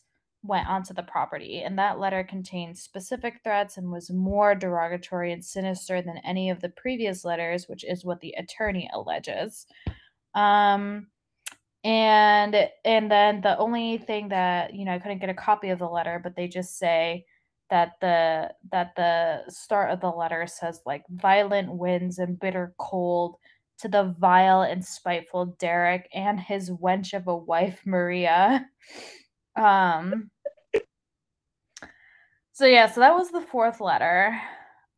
went 0.42 0.68
onto 0.68 0.94
the 0.94 1.02
property 1.02 1.62
and 1.64 1.78
that 1.78 1.98
letter 1.98 2.22
contained 2.22 2.78
specific 2.78 3.40
threats 3.42 3.76
and 3.76 3.90
was 3.90 4.10
more 4.10 4.54
derogatory 4.54 5.32
and 5.32 5.44
sinister 5.44 6.00
than 6.00 6.20
any 6.24 6.48
of 6.48 6.60
the 6.60 6.68
previous 6.70 7.24
letters 7.24 7.66
which 7.68 7.84
is 7.84 8.04
what 8.04 8.20
the 8.20 8.32
attorney 8.38 8.88
alleges 8.94 9.66
um 10.36 11.08
and 11.84 12.68
and 12.84 13.10
then 13.10 13.40
the 13.40 13.56
only 13.58 13.98
thing 13.98 14.28
that 14.28 14.74
you 14.74 14.84
know 14.84 14.92
i 14.92 14.98
couldn't 14.98 15.20
get 15.20 15.28
a 15.28 15.34
copy 15.34 15.70
of 15.70 15.78
the 15.78 15.88
letter 15.88 16.20
but 16.22 16.34
they 16.34 16.48
just 16.48 16.76
say 16.76 17.24
that 17.70 17.92
the 18.00 18.50
that 18.72 18.94
the 18.96 19.42
start 19.48 19.90
of 19.90 20.00
the 20.00 20.08
letter 20.08 20.46
says 20.46 20.80
like 20.86 21.04
violent 21.10 21.72
winds 21.72 22.18
and 22.18 22.40
bitter 22.40 22.74
cold 22.78 23.36
to 23.78 23.88
the 23.88 24.14
vile 24.18 24.62
and 24.62 24.84
spiteful 24.84 25.46
derek 25.60 26.08
and 26.12 26.40
his 26.40 26.70
wench 26.70 27.14
of 27.14 27.26
a 27.28 27.36
wife 27.36 27.80
maria. 27.84 28.66
Um 29.56 30.30
so 32.52 32.64
yeah 32.64 32.88
so 32.88 33.00
that 33.00 33.14
was 33.14 33.30
the 33.30 33.40
fourth 33.40 33.80
letter. 33.80 34.40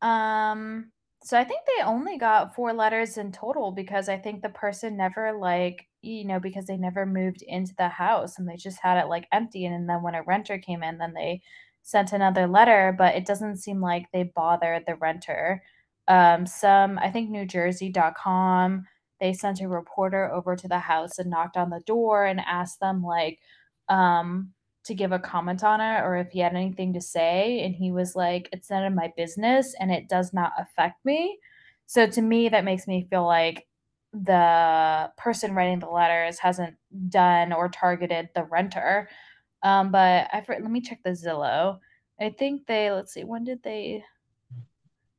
Um 0.03 0.91
so 1.23 1.37
i 1.37 1.43
think 1.43 1.61
they 1.65 1.83
only 1.83 2.17
got 2.17 2.53
four 2.53 2.71
letters 2.73 3.17
in 3.17 3.31
total 3.31 3.71
because 3.71 4.07
i 4.09 4.17
think 4.17 4.41
the 4.41 4.49
person 4.49 4.95
never 4.97 5.33
like 5.33 5.87
you 6.01 6.25
know, 6.25 6.39
because 6.39 6.65
they 6.65 6.77
never 6.77 7.05
moved 7.05 7.41
into 7.43 7.73
the 7.77 7.89
house 7.89 8.39
and 8.39 8.47
they 8.47 8.55
just 8.55 8.79
had 8.81 8.97
it 8.97 9.07
like 9.07 9.27
empty. 9.31 9.65
And 9.65 9.87
then 9.87 10.01
when 10.01 10.15
a 10.15 10.23
renter 10.23 10.57
came 10.57 10.83
in, 10.83 10.97
then 10.97 11.13
they 11.13 11.41
sent 11.83 12.13
another 12.13 12.47
letter, 12.47 12.93
but 12.97 13.15
it 13.15 13.25
doesn't 13.25 13.57
seem 13.57 13.81
like 13.81 14.05
they 14.11 14.23
bothered 14.23 14.83
the 14.85 14.95
renter. 14.95 15.63
Um, 16.07 16.45
some, 16.45 16.97
I 16.99 17.11
think 17.11 17.29
NewJersey.com, 17.29 18.85
they 19.19 19.33
sent 19.33 19.61
a 19.61 19.67
reporter 19.67 20.31
over 20.31 20.55
to 20.55 20.67
the 20.67 20.79
house 20.79 21.19
and 21.19 21.29
knocked 21.29 21.57
on 21.57 21.69
the 21.69 21.81
door 21.85 22.25
and 22.25 22.39
asked 22.39 22.79
them, 22.79 23.03
like, 23.03 23.39
um, 23.89 24.51
to 24.83 24.95
give 24.95 25.11
a 25.11 25.19
comment 25.19 25.63
on 25.63 25.79
it 25.79 26.01
or 26.01 26.15
if 26.15 26.31
he 26.31 26.39
had 26.39 26.55
anything 26.55 26.93
to 26.93 27.01
say. 27.01 27.61
And 27.63 27.75
he 27.75 27.91
was 27.91 28.15
like, 28.15 28.49
it's 28.51 28.69
none 28.69 28.83
of 28.83 28.93
my 28.93 29.11
business 29.15 29.75
and 29.79 29.91
it 29.91 30.09
does 30.09 30.33
not 30.33 30.53
affect 30.57 31.05
me. 31.05 31.37
So 31.85 32.07
to 32.07 32.21
me, 32.21 32.49
that 32.49 32.63
makes 32.63 32.87
me 32.87 33.07
feel 33.09 33.25
like 33.25 33.67
the 34.13 35.11
person 35.17 35.53
writing 35.53 35.79
the 35.79 35.89
letters 35.89 36.39
hasn't 36.39 36.75
done 37.09 37.53
or 37.53 37.69
targeted 37.69 38.29
the 38.35 38.43
renter. 38.43 39.07
Um, 39.63 39.91
but 39.91 40.27
I 40.31 40.43
let 40.47 40.63
me 40.63 40.81
check 40.81 40.99
the 41.03 41.11
Zillow. 41.11 41.79
I 42.19 42.29
think 42.29 42.67
they 42.67 42.91
let's 42.91 43.13
see 43.13 43.23
when 43.23 43.43
did 43.43 43.63
they 43.63 44.03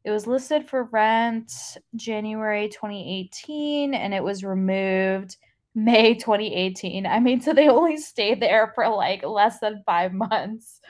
it 0.04 0.10
was 0.10 0.26
listed 0.26 0.68
for 0.68 0.84
rent 0.84 1.52
January 1.94 2.68
2018 2.68 3.94
and 3.94 4.12
it 4.12 4.22
was 4.22 4.44
removed 4.44 5.36
May 5.74 6.14
2018. 6.14 7.06
I 7.06 7.18
mean, 7.18 7.40
so 7.40 7.54
they 7.54 7.68
only 7.68 7.96
stayed 7.96 8.40
there 8.40 8.72
for 8.74 8.88
like 8.88 9.24
less 9.24 9.58
than 9.60 9.82
five 9.86 10.12
months. 10.12 10.80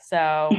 So, 0.00 0.50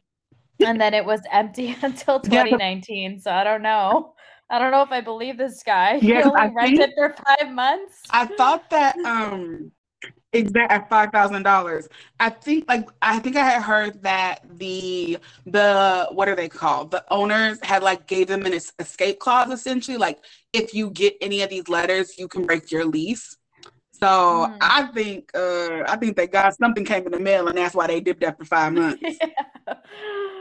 and 0.64 0.80
then 0.80 0.94
it 0.94 1.04
was 1.04 1.20
empty 1.32 1.76
until 1.82 2.20
2019. 2.20 3.20
So 3.20 3.32
I 3.32 3.42
don't 3.42 3.62
know. 3.62 4.14
I 4.50 4.58
don't 4.58 4.72
know 4.72 4.82
if 4.82 4.90
I 4.90 5.00
believe 5.00 5.38
this 5.38 5.62
guy. 5.62 5.94
Yes, 6.02 6.24
he 6.24 6.30
only 6.30 6.40
I 6.40 6.46
rented 6.48 6.78
think, 6.78 6.94
for 6.96 7.14
five 7.24 7.52
months. 7.52 8.02
I 8.10 8.26
thought 8.26 8.68
that 8.70 8.96
um 9.04 9.70
exact 10.32 10.72
at 10.72 10.88
five 10.88 11.10
thousand 11.12 11.42
dollars. 11.44 11.88
I 12.18 12.30
think 12.30 12.64
like 12.68 12.88
I 13.00 13.18
think 13.20 13.36
I 13.36 13.44
had 13.48 13.62
heard 13.62 14.02
that 14.02 14.40
the 14.58 15.18
the 15.46 16.08
what 16.12 16.28
are 16.28 16.36
they 16.36 16.48
called? 16.48 16.90
The 16.90 17.04
owners 17.10 17.58
had 17.62 17.82
like 17.82 18.06
gave 18.06 18.26
them 18.26 18.44
an 18.44 18.58
escape 18.78 19.20
clause 19.20 19.50
essentially. 19.50 19.96
Like 19.96 20.18
if 20.52 20.74
you 20.74 20.90
get 20.90 21.14
any 21.20 21.42
of 21.42 21.50
these 21.50 21.68
letters, 21.68 22.18
you 22.18 22.28
can 22.28 22.44
break 22.44 22.70
your 22.70 22.84
lease. 22.84 23.36
So 23.92 24.06
mm. 24.06 24.56
I 24.60 24.86
think 24.94 25.30
uh 25.34 25.84
I 25.86 25.96
think 25.96 26.16
that 26.16 26.32
got 26.32 26.56
something 26.56 26.84
came 26.84 27.06
in 27.06 27.12
the 27.12 27.20
mail 27.20 27.48
and 27.48 27.56
that's 27.56 27.74
why 27.74 27.86
they 27.86 28.00
dipped 28.00 28.24
after 28.24 28.44
five 28.44 28.72
months. 28.72 29.02
yeah. 29.02 29.74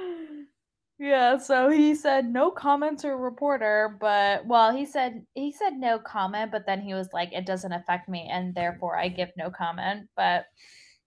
Yeah, 1.00 1.38
so 1.38 1.70
he 1.70 1.96
said 1.96 2.26
no 2.26 2.52
comment 2.52 3.06
or 3.06 3.18
reporter, 3.18 3.98
but 4.02 4.46
well, 4.46 4.76
he 4.76 4.86
said 4.86 5.26
he 5.34 5.54
said 5.54 5.78
no 5.78 5.98
comment, 5.98 6.52
but 6.52 6.66
then 6.66 6.82
he 6.82 6.94
was 6.94 7.08
like, 7.14 7.32
it 7.32 7.46
doesn't 7.46 7.72
affect 7.72 8.10
me, 8.10 8.28
and 8.30 8.54
therefore 8.54 8.98
I 8.98 9.08
give 9.08 9.30
no 9.38 9.50
comment. 9.50 10.10
But 10.18 10.46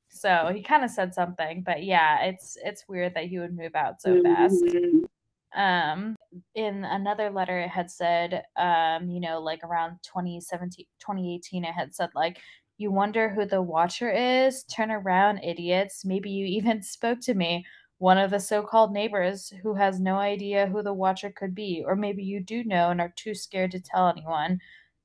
so 0.09 0.51
he 0.55 0.63
kind 0.63 0.83
of 0.83 0.91
said 0.91 1.13
something, 1.13 1.63
but 1.63 1.85
yeah, 1.85 2.23
it's 2.25 2.57
it's 2.65 2.89
weird 2.89 3.15
that 3.15 3.27
he 3.27 3.39
would 3.39 3.55
move 3.55 3.75
out 3.75 4.01
so 4.01 4.23
fast. 4.23 4.65
Mm-hmm. 4.65 5.61
Um, 5.61 6.17
in 6.55 6.85
another 6.85 7.29
letter, 7.29 7.61
it 7.61 7.69
had 7.69 7.91
said, 7.91 8.45
um, 8.57 9.11
you 9.11 9.21
know, 9.21 9.41
like 9.43 9.63
around 9.63 9.99
2017, 10.05 10.87
2018, 11.01 11.65
it 11.67 11.73
had 11.73 11.95
said 11.95 12.09
like, 12.15 12.39
you 12.79 12.91
wonder 12.91 13.29
who 13.29 13.45
the 13.45 13.61
watcher 13.61 14.11
is? 14.11 14.65
Turn 14.65 14.91
around, 14.91 15.41
idiots. 15.41 16.05
Maybe 16.07 16.31
you 16.31 16.47
even 16.47 16.83
spoke 16.83 17.21
to 17.23 17.35
me 17.35 17.67
one 18.03 18.19
of 18.19 18.33
the 18.33 18.41
so 18.41 18.65
called 18.65 18.93
neighbors 18.93 19.53
who 19.63 19.75
has 19.75 20.01
no 20.01 20.17
idea 20.17 20.67
who 20.67 20.83
the 20.83 20.93
watcher 20.93 21.31
could 21.31 21.55
be, 21.55 21.85
or 21.87 21.95
maybe 21.95 22.21
you 22.21 22.41
do 22.41 22.65
know 22.65 22.91
and 22.91 23.01
are 23.01 23.13
too 23.15 23.33
scared 23.33 23.71
to 23.71 23.79
tell 23.79 24.09
anyone. 24.09 24.59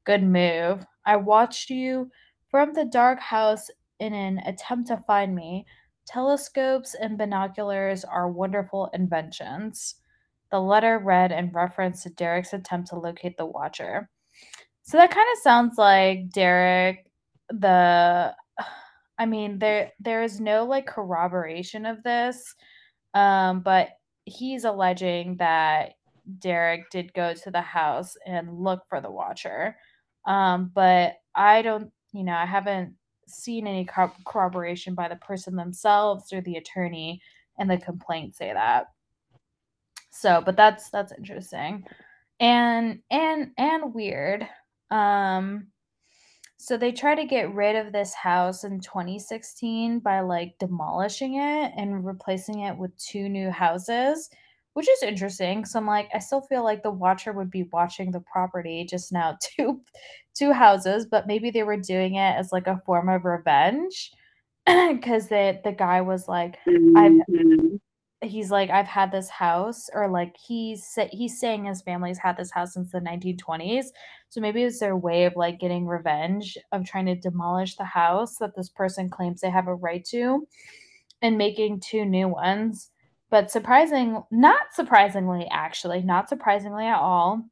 Good 0.03 0.23
move. 0.23 0.83
I 1.05 1.17
watched 1.17 1.69
you 1.69 2.09
from 2.49 2.73
the 2.73 2.85
dark 2.85 3.19
house 3.19 3.69
in 3.99 4.15
an 4.15 4.39
attempt 4.47 4.87
to 4.87 4.97
find 5.05 5.35
me. 5.35 5.67
Telescopes 6.07 6.95
and 6.95 7.19
binoculars 7.19 8.03
are 8.03 8.31
wonderful 8.31 8.89
inventions. 8.95 9.97
The 10.49 10.59
letter 10.59 10.97
read 10.97 11.31
in 11.31 11.51
reference 11.51 12.01
to 12.01 12.09
Derek's 12.09 12.53
attempt 12.53 12.87
to 12.89 12.95
locate 12.95 13.37
the 13.37 13.45
watcher. 13.45 14.09
So 14.81 14.97
that 14.97 15.11
kind 15.11 15.27
of 15.33 15.43
sounds 15.43 15.77
like 15.77 16.31
Derek 16.31 17.05
the 17.49 18.33
I 19.19 19.27
mean 19.27 19.59
there 19.59 19.91
there 19.99 20.23
is 20.23 20.39
no 20.39 20.65
like 20.65 20.87
corroboration 20.87 21.85
of 21.85 22.01
this 22.01 22.55
um, 23.17 23.61
but 23.61 23.89
he's 24.25 24.63
alleging 24.63 25.37
that 25.37 25.93
Derek 26.37 26.91
did 26.91 27.11
go 27.13 27.33
to 27.33 27.49
the 27.49 27.61
house 27.61 28.15
and 28.27 28.59
look 28.59 28.83
for 28.87 29.01
the 29.01 29.09
watcher. 29.09 29.75
Um, 30.27 30.71
but 30.75 31.15
I 31.33 31.63
don't, 31.63 31.91
you 32.13 32.23
know, 32.23 32.35
I 32.35 32.45
haven't 32.45 32.93
seen 33.27 33.65
any 33.65 33.85
co- 33.85 34.11
corroboration 34.23 34.93
by 34.93 35.07
the 35.07 35.15
person 35.15 35.55
themselves 35.55 36.31
or 36.31 36.41
the 36.41 36.57
attorney, 36.57 37.19
and 37.57 37.67
the 37.67 37.79
complaint 37.79 38.35
say 38.35 38.53
that. 38.53 38.85
So, 40.11 40.43
but 40.45 40.55
that's 40.55 40.91
that's 40.91 41.11
interesting, 41.11 41.85
and 42.39 42.99
and 43.09 43.49
and 43.57 43.95
weird. 43.95 44.47
Um, 44.91 45.67
so 46.57 46.75
they 46.75 46.91
try 46.91 47.13
to 47.13 47.25
get 47.25 47.53
rid 47.53 47.75
of 47.75 47.91
this 47.91 48.15
house 48.15 48.63
in 48.63 48.79
2016 48.79 49.99
by 49.99 50.21
like 50.21 50.57
demolishing 50.59 51.35
it 51.35 51.71
and 51.77 52.03
replacing 52.03 52.61
it 52.61 52.75
with 52.75 52.97
two 52.97 53.29
new 53.29 53.51
houses, 53.51 54.29
which 54.73 54.89
is 54.89 55.03
interesting. 55.03 55.65
So 55.65 55.77
I'm 55.77 55.85
like, 55.85 56.09
I 56.15 56.19
still 56.19 56.41
feel 56.41 56.63
like 56.63 56.81
the 56.81 56.89
watcher 56.89 57.31
would 57.31 57.51
be 57.51 57.69
watching 57.71 58.11
the 58.11 58.21
property, 58.21 58.85
just 58.89 59.11
now 59.11 59.37
two 59.55 59.81
two 60.35 60.51
houses, 60.51 61.05
but 61.05 61.27
maybe 61.27 61.51
they 61.51 61.63
were 61.63 61.77
doing 61.77 62.15
it 62.15 62.35
as 62.35 62.51
like 62.51 62.67
a 62.67 62.81
form 62.85 63.07
of 63.07 63.25
revenge. 63.25 64.11
Cause 64.67 65.29
the 65.29 65.61
the 65.63 65.71
guy 65.77 66.01
was 66.01 66.27
like, 66.27 66.57
I've 66.67 66.73
mm-hmm. 66.73 67.75
He's 68.21 68.49
like 68.49 68.69
I've 68.69 68.87
had 68.87 69.11
this 69.11 69.29
house 69.29 69.89
or 69.93 70.09
like 70.09 70.35
he's 70.37 70.97
he's 71.11 71.39
saying 71.39 71.65
his 71.65 71.81
family's 71.81 72.17
had 72.17 72.37
this 72.37 72.51
house 72.51 72.73
since 72.73 72.91
the 72.91 72.99
1920s. 72.99 73.85
So 74.29 74.41
maybe 74.41 74.63
it's 74.63 74.79
their 74.79 74.97
way 74.97 75.25
of 75.25 75.35
like 75.35 75.59
getting 75.59 75.85
revenge 75.85 76.57
of 76.71 76.85
trying 76.85 77.05
to 77.05 77.15
demolish 77.15 77.75
the 77.75 77.85
house 77.85 78.37
that 78.37 78.55
this 78.55 78.69
person 78.69 79.09
claims 79.09 79.41
they 79.41 79.49
have 79.49 79.67
a 79.67 79.75
right 79.75 80.03
to 80.05 80.47
and 81.21 81.37
making 81.37 81.79
two 81.79 82.05
new 82.05 82.27
ones. 82.27 82.89
But 83.29 83.51
surprising, 83.51 84.23
not 84.31 84.73
surprisingly 84.73 85.47
actually, 85.51 86.01
not 86.01 86.29
surprisingly 86.29 86.85
at 86.85 86.99
all, 86.99 87.43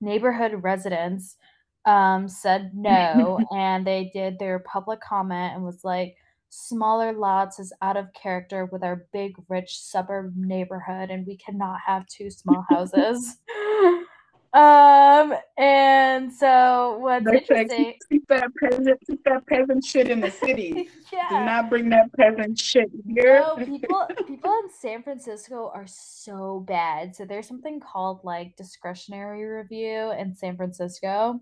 neighborhood 0.00 0.62
residents 0.62 1.36
um, 1.84 2.28
said 2.28 2.72
no 2.74 3.40
and 3.52 3.86
they 3.86 4.10
did 4.14 4.38
their 4.38 4.60
public 4.60 5.00
comment 5.00 5.54
and 5.54 5.64
was 5.64 5.84
like 5.84 6.16
smaller 6.50 7.12
lots 7.12 7.58
is 7.58 7.72
out 7.80 7.96
of 7.96 8.12
character 8.12 8.66
with 8.66 8.82
our 8.82 9.06
big 9.12 9.34
rich 9.48 9.78
suburb 9.80 10.36
neighborhood 10.36 11.10
and 11.10 11.26
we 11.26 11.36
cannot 11.36 11.78
have 11.86 12.06
two 12.08 12.30
small 12.30 12.64
houses 12.68 13.36
um 14.52 15.32
and 15.58 16.32
so 16.32 16.98
what's 16.98 17.24
interesting 17.24 17.94
keep 18.10 18.26
that 18.26 18.48
peasant, 18.60 18.98
keep 19.06 19.22
that 19.22 19.46
peasant 19.46 19.84
shit 19.84 20.10
in 20.10 20.20
the 20.20 20.30
city. 20.30 20.88
yeah. 21.12 21.28
Do 21.28 21.34
not 21.44 21.70
bring 21.70 21.88
that 21.90 22.12
peasant 22.16 22.58
shit 22.58 22.90
here. 23.06 23.44
no 23.46 23.64
people 23.64 24.08
people 24.26 24.50
in 24.50 24.70
san 24.80 25.04
francisco 25.04 25.70
are 25.72 25.86
so 25.86 26.64
bad 26.66 27.14
so 27.14 27.24
there's 27.24 27.46
something 27.46 27.78
called 27.78 28.20
like 28.24 28.56
discretionary 28.56 29.44
review 29.44 30.10
in 30.18 30.34
san 30.34 30.56
francisco 30.56 31.38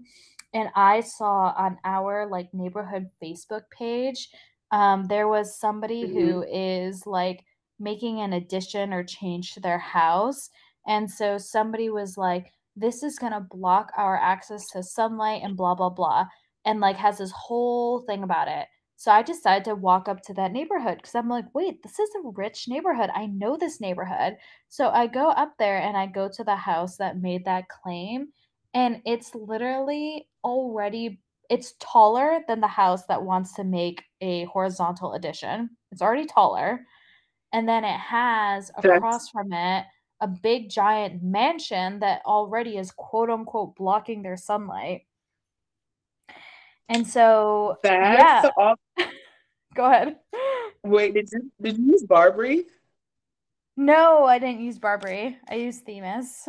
and 0.53 0.69
i 0.77 1.01
saw 1.01 1.55
on 1.57 1.79
our 1.85 2.27
like 2.27 2.53
neighborhood 2.53 3.09
facebook 3.23 3.63
page 3.71 4.29
um, 4.71 5.07
there 5.07 5.29
was 5.29 5.59
somebody 5.59 6.07
Mhm. 6.07 6.13
who 6.13 6.43
is 6.49 7.07
like 7.07 7.45
making 7.79 8.21
an 8.21 8.33
addition 8.33 8.93
or 8.93 9.05
change 9.05 9.53
to 9.55 9.61
their 9.61 9.79
house. 9.79 10.51
And 10.87 11.11
so 11.11 11.39
somebody 11.39 11.91
was 11.91 12.17
like, 12.17 12.53
this 12.77 13.03
is 13.03 13.19
going 13.19 13.33
to 13.33 13.41
block 13.41 13.91
our 13.97 14.17
access 14.17 14.67
to 14.71 14.83
sunlight 14.83 15.43
and 15.43 15.57
blah, 15.57 15.75
blah, 15.75 15.91
blah. 15.91 16.27
And 16.65 16.81
like 16.81 16.97
has 16.97 17.19
this 17.19 17.33
whole 17.33 18.01
thing 18.03 18.23
about 18.23 18.49
it. 18.49 18.67
So 18.97 19.13
I 19.13 19.23
decided 19.23 19.65
to 19.67 19.75
walk 19.77 20.09
up 20.09 20.23
to 20.23 20.35
that 20.35 20.53
neighborhood 20.53 20.97
because 20.99 21.15
I'm 21.15 21.29
like, 21.29 21.47
wait, 21.55 21.83
this 21.83 21.99
is 22.01 22.11
a 22.17 22.29
rich 22.35 22.67
neighborhood. 22.69 23.11
I 23.15 23.27
know 23.27 23.57
this 23.57 23.81
neighborhood. 23.81 24.37
So 24.69 24.91
I 24.91 25.07
go 25.07 25.29
up 25.31 25.55
there 25.59 25.79
and 25.79 25.97
I 25.97 26.07
go 26.07 26.29
to 26.29 26.45
the 26.45 26.57
house 26.57 26.97
that 26.97 27.21
made 27.21 27.45
that 27.45 27.69
claim. 27.69 28.29
And 28.75 29.01
it's 29.07 29.35
literally 29.35 30.29
already 30.45 31.21
it's 31.49 31.75
taller 31.81 32.41
than 32.47 32.61
the 32.61 32.67
house 32.67 33.07
that 33.07 33.23
wants 33.23 33.55
to 33.55 33.65
make 33.65 34.03
a 34.21 34.45
horizontal 34.45 35.15
addition. 35.15 35.71
It's 35.93 36.03
already 36.03 36.27
taller. 36.27 36.85
And 37.53 37.69
then 37.69 37.85
it 37.85 37.99
has 37.99 38.71
That's 38.77 38.97
across 38.97 39.31
from 39.31 39.53
it 39.53 39.87
a 40.21 40.27
big 40.27 40.69
giant 40.69 41.23
mansion 41.23 42.01
that 42.01 42.23
already 42.27 42.77
is 42.77 42.91
quote 42.91 43.31
unquote 43.31 43.77
blocking 43.77 44.23
their 44.23 44.37
sunlight. 44.37 45.03
And 46.89 47.07
so, 47.07 47.77
that's 47.83 48.19
yeah, 48.19 48.51
all. 48.57 48.75
go 49.75 49.87
ahead. 49.87 50.17
Wait, 50.85 51.15
did 51.15 51.29
you 51.33 51.51
did 51.61 51.79
you 51.79 51.93
use 51.93 52.05
BarBri? 52.05 52.63
No, 53.77 54.25
I 54.25 54.39
didn't 54.39 54.61
use 54.61 54.79
BarBri. 54.79 55.37
I 55.49 55.55
used 55.55 55.85
Themis. 55.85 56.49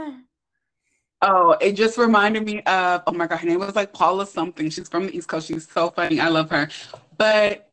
Oh, 1.21 1.51
it 1.59 1.73
just 1.73 1.97
reminded 1.97 2.45
me 2.45 2.61
of, 2.61 3.03
oh 3.05 3.11
my 3.11 3.27
God, 3.27 3.37
her 3.37 3.47
name 3.47 3.59
was 3.59 3.75
like 3.75 3.91
Paula 3.91 4.25
something. 4.25 4.69
She's 4.69 4.87
from 4.87 5.07
the 5.07 5.17
East 5.17 5.27
Coast. 5.27 5.47
She's 5.47 5.69
so 5.69 5.89
funny. 5.89 6.19
I 6.19 6.29
love 6.29 6.49
her. 6.49 6.69
But 7.17 7.69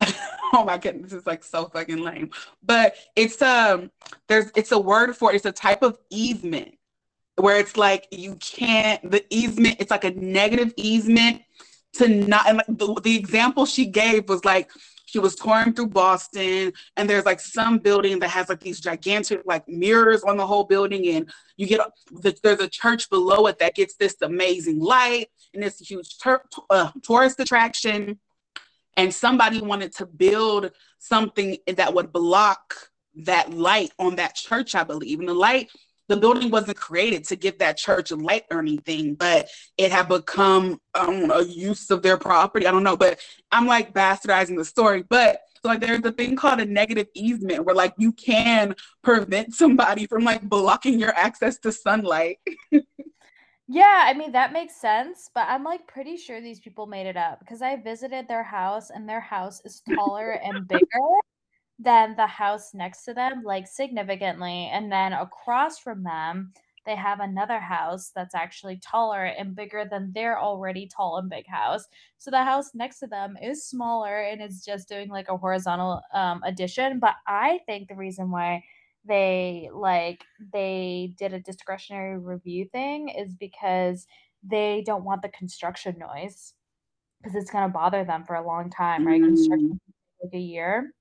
oh 0.52 0.64
my 0.64 0.78
goodness, 0.78 1.12
this 1.12 1.20
is 1.20 1.26
like 1.26 1.44
so 1.44 1.66
fucking 1.66 1.98
lame. 1.98 2.30
But 2.62 2.96
it's 3.14 3.40
um 3.42 3.90
there's 4.28 4.50
it's 4.56 4.72
a 4.72 4.78
word 4.78 5.16
for 5.16 5.32
it. 5.32 5.36
It's 5.36 5.44
a 5.44 5.52
type 5.52 5.82
of 5.82 5.98
easement 6.10 6.76
where 7.36 7.58
it's 7.58 7.76
like 7.76 8.06
you 8.10 8.36
can't 8.36 9.08
the 9.10 9.24
easement, 9.30 9.76
it's 9.78 9.90
like 9.90 10.04
a 10.04 10.10
negative 10.12 10.72
easement 10.76 11.42
to 11.94 12.08
not 12.08 12.48
and 12.48 12.58
like 12.58 12.66
the, 12.66 13.00
the 13.02 13.16
example 13.16 13.66
she 13.66 13.86
gave 13.86 14.28
was 14.28 14.44
like 14.44 14.70
she 15.14 15.20
was 15.20 15.36
touring 15.36 15.72
through 15.72 15.86
Boston 15.86 16.72
and 16.96 17.08
there's 17.08 17.24
like 17.24 17.38
some 17.38 17.78
building 17.78 18.18
that 18.18 18.30
has 18.30 18.48
like 18.48 18.58
these 18.58 18.80
gigantic 18.80 19.42
like 19.44 19.62
mirrors 19.68 20.24
on 20.24 20.36
the 20.36 20.44
whole 20.44 20.64
building 20.64 21.06
and 21.06 21.32
you 21.56 21.68
get 21.68 21.78
there's 22.42 22.58
a 22.58 22.66
church 22.66 23.08
below 23.10 23.46
it 23.46 23.60
that 23.60 23.76
gets 23.76 23.94
this 23.94 24.16
amazing 24.22 24.80
light 24.80 25.28
and 25.54 25.62
it's 25.62 25.80
a 25.80 25.84
huge 25.84 26.18
tur- 26.18 26.42
uh, 26.68 26.90
tourist 27.04 27.38
attraction 27.38 28.18
and 28.96 29.14
somebody 29.14 29.60
wanted 29.60 29.92
to 29.92 30.04
build 30.04 30.72
something 30.98 31.58
that 31.76 31.94
would 31.94 32.12
block 32.12 32.74
that 33.14 33.54
light 33.54 33.92
on 34.00 34.16
that 34.16 34.34
church 34.34 34.74
i 34.74 34.82
believe 34.82 35.20
and 35.20 35.28
the 35.28 35.34
light 35.34 35.70
the 36.08 36.16
building 36.16 36.50
wasn't 36.50 36.76
created 36.76 37.24
to 37.24 37.36
give 37.36 37.58
that 37.58 37.76
church 37.76 38.10
light 38.12 38.44
or 38.50 38.58
anything 38.60 39.14
but 39.14 39.48
it 39.78 39.90
had 39.90 40.08
become 40.08 40.80
um, 40.94 41.30
a 41.30 41.42
use 41.42 41.90
of 41.90 42.02
their 42.02 42.16
property. 42.16 42.66
I 42.66 42.70
don't 42.70 42.82
know 42.82 42.96
but 42.96 43.20
i'm 43.52 43.66
like 43.66 43.92
bastardizing 43.92 44.56
the 44.56 44.64
story 44.64 45.04
but 45.08 45.40
so 45.64 45.70
like 45.70 45.80
there's 45.80 46.04
a 46.04 46.12
thing 46.12 46.36
called 46.36 46.60
a 46.60 46.66
negative 46.66 47.06
easement 47.14 47.64
where 47.64 47.74
like 47.74 47.94
you 47.96 48.12
can 48.12 48.74
prevent 49.02 49.54
somebody 49.54 50.06
from 50.06 50.22
like 50.22 50.42
blocking 50.42 51.00
your 51.00 51.14
access 51.16 51.58
to 51.60 51.72
sunlight. 51.72 52.38
Yeah, 53.66 54.04
I 54.06 54.12
mean 54.12 54.32
that 54.32 54.52
makes 54.52 54.76
sense, 54.76 55.30
but 55.34 55.46
I'm 55.48 55.64
like 55.64 55.86
pretty 55.86 56.18
sure 56.18 56.38
these 56.38 56.60
people 56.60 56.86
made 56.86 57.06
it 57.06 57.16
up 57.16 57.38
because 57.38 57.62
I 57.62 57.76
visited 57.76 58.28
their 58.28 58.42
house 58.42 58.90
and 58.90 59.08
their 59.08 59.20
house 59.20 59.62
is 59.64 59.82
taller 59.94 60.32
and 60.32 60.68
bigger 60.68 60.84
than 61.78 62.14
the 62.16 62.26
house 62.26 62.72
next 62.74 63.04
to 63.04 63.14
them, 63.14 63.42
like 63.44 63.66
significantly. 63.66 64.70
And 64.72 64.90
then 64.90 65.12
across 65.12 65.78
from 65.78 66.04
them, 66.04 66.52
they 66.86 66.94
have 66.94 67.20
another 67.20 67.58
house 67.58 68.12
that's 68.14 68.34
actually 68.34 68.76
taller 68.76 69.24
and 69.24 69.56
bigger 69.56 69.86
than 69.90 70.12
their 70.12 70.38
already 70.38 70.86
tall 70.86 71.16
and 71.16 71.30
big 71.30 71.46
house. 71.46 71.86
So 72.18 72.30
the 72.30 72.44
house 72.44 72.70
next 72.74 72.98
to 73.00 73.06
them 73.06 73.36
is 73.42 73.64
smaller 73.64 74.20
and 74.20 74.42
is 74.42 74.64
just 74.64 74.88
doing 74.88 75.08
like 75.08 75.28
a 75.28 75.36
horizontal 75.36 76.02
um, 76.12 76.42
addition. 76.44 76.98
But 77.00 77.14
I 77.26 77.60
think 77.66 77.88
the 77.88 77.94
reason 77.94 78.30
why 78.30 78.62
they 79.06 79.68
like 79.72 80.24
they 80.52 81.14
did 81.18 81.32
a 81.34 81.40
discretionary 81.40 82.18
review 82.18 82.66
thing 82.66 83.10
is 83.10 83.34
because 83.34 84.06
they 84.42 84.82
don't 84.86 85.04
want 85.04 85.22
the 85.22 85.28
construction 85.30 85.96
noise 85.98 86.54
because 87.22 87.34
it's 87.34 87.50
going 87.50 87.66
to 87.66 87.72
bother 87.72 88.04
them 88.04 88.24
for 88.24 88.36
a 88.36 88.46
long 88.46 88.70
time, 88.70 89.06
right? 89.06 89.20
Mm. 89.20 89.26
Construction 89.26 89.80
like 90.22 90.34
a 90.34 90.38
year 90.38 90.92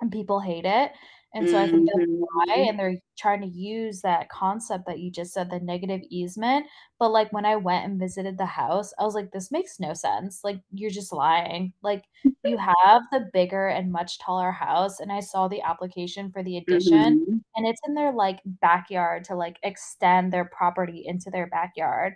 and 0.00 0.10
people 0.12 0.40
hate 0.40 0.64
it. 0.64 0.92
And 1.32 1.48
so 1.48 1.58
I 1.58 1.68
think 1.68 1.86
that's 1.86 2.06
why 2.08 2.44
Mhm. 2.56 2.68
and 2.70 2.78
they're 2.78 2.96
trying 3.16 3.40
to 3.42 3.46
use 3.46 4.00
that 4.02 4.28
concept 4.30 4.86
that 4.86 4.98
you 4.98 5.10
just 5.12 5.32
said, 5.32 5.48
the 5.50 5.60
negative 5.60 6.00
easement. 6.10 6.66
But 6.98 7.10
like 7.12 7.32
when 7.32 7.46
I 7.46 7.54
went 7.56 7.84
and 7.84 8.00
visited 8.00 8.36
the 8.36 8.46
house, 8.46 8.92
I 8.98 9.04
was 9.04 9.14
like, 9.14 9.30
this 9.30 9.52
makes 9.52 9.78
no 9.78 9.94
sense. 9.94 10.42
Like 10.42 10.60
you're 10.72 10.90
just 10.90 11.12
lying. 11.12 11.72
Like 11.82 12.04
you 12.42 12.56
have 12.84 13.02
the 13.12 13.30
bigger 13.32 13.68
and 13.68 13.92
much 13.92 14.18
taller 14.18 14.50
house. 14.50 14.98
And 15.00 15.12
I 15.12 15.20
saw 15.20 15.46
the 15.46 15.62
application 15.62 16.32
for 16.32 16.42
the 16.42 16.56
addition 16.58 17.26
Mhm. 17.28 17.40
and 17.56 17.66
it's 17.66 17.80
in 17.86 17.94
their 17.94 18.12
like 18.12 18.40
backyard 18.44 19.24
to 19.24 19.36
like 19.36 19.58
extend 19.62 20.32
their 20.32 20.46
property 20.46 21.04
into 21.06 21.30
their 21.30 21.46
backyard. 21.46 22.14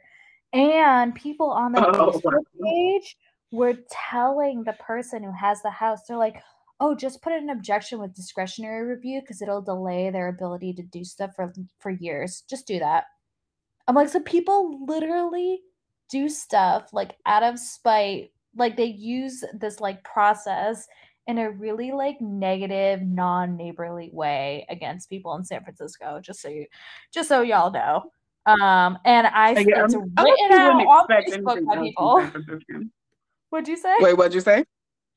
And 0.53 1.15
people 1.15 1.51
on 1.51 1.73
the 1.73 1.81
Oh, 1.81 2.13
Facebook 2.13 2.45
wow. 2.59 2.71
page 2.73 3.17
were 3.53 3.75
telling 3.91 4.65
the 4.65 4.73
person 4.75 5.23
who 5.23 5.33
has 5.33 5.63
the 5.63 5.71
house, 5.71 6.01
they're 6.09 6.17
like, 6.17 6.43
oh, 6.81 6.95
just 6.95 7.23
put 7.23 7.33
an 7.33 7.51
objection 7.51 7.99
with 7.99 8.15
discretionary 8.15 8.87
review 8.87 9.21
because 9.21 9.41
it'll 9.41 9.63
delay 9.63 10.11
their 10.11 10.29
ability 10.29 10.73
to 10.75 10.83
do 10.83 11.05
stuff 11.05 11.31
for 11.37 11.53
for 11.79 11.91
years. 11.91 12.43
Just 12.49 12.67
do 12.67 12.79
that. 12.79 13.05
I'm 13.87 13.95
like, 13.95 14.09
so 14.09 14.21
people 14.21 14.85
literally 14.87 15.61
do 16.11 16.29
stuff 16.29 16.93
like 16.93 17.17
out 17.27 17.43
of 17.43 17.59
spite, 17.59 18.33
like 18.57 18.77
they 18.77 18.87
use 18.87 19.45
this 19.55 19.81
like 19.81 20.03
process 20.05 20.87
in 21.27 21.39
a 21.39 21.51
really 21.51 21.93
like 21.93 22.21
negative, 22.21 23.03
non-neighborly 23.03 24.11
way 24.13 24.67
against 24.69 25.09
people 25.09 25.35
in 25.37 25.45
San 25.45 25.63
Francisco. 25.63 26.21
Just 26.21 26.41
so 26.41 26.49
you, 26.49 26.67
just 27.13 27.29
so 27.29 27.43
y'all 27.43 27.73
know. 27.73 28.11
Um, 28.47 28.99
and 29.07 29.27
I 29.27 29.51
yeah, 29.53 29.85
it's 29.85 29.95
I'm- 29.95 30.13
written 30.19 30.59
out 30.59 30.81
on 30.83 31.09
Facebook 31.09 31.65
by 31.67 31.79
people. 31.79 32.31
What'd 33.51 33.69
you 33.69 33.77
say? 33.77 33.95
Wait, 34.01 34.15
what'd 34.15 34.35
you 34.35 34.41
say? 34.41 34.65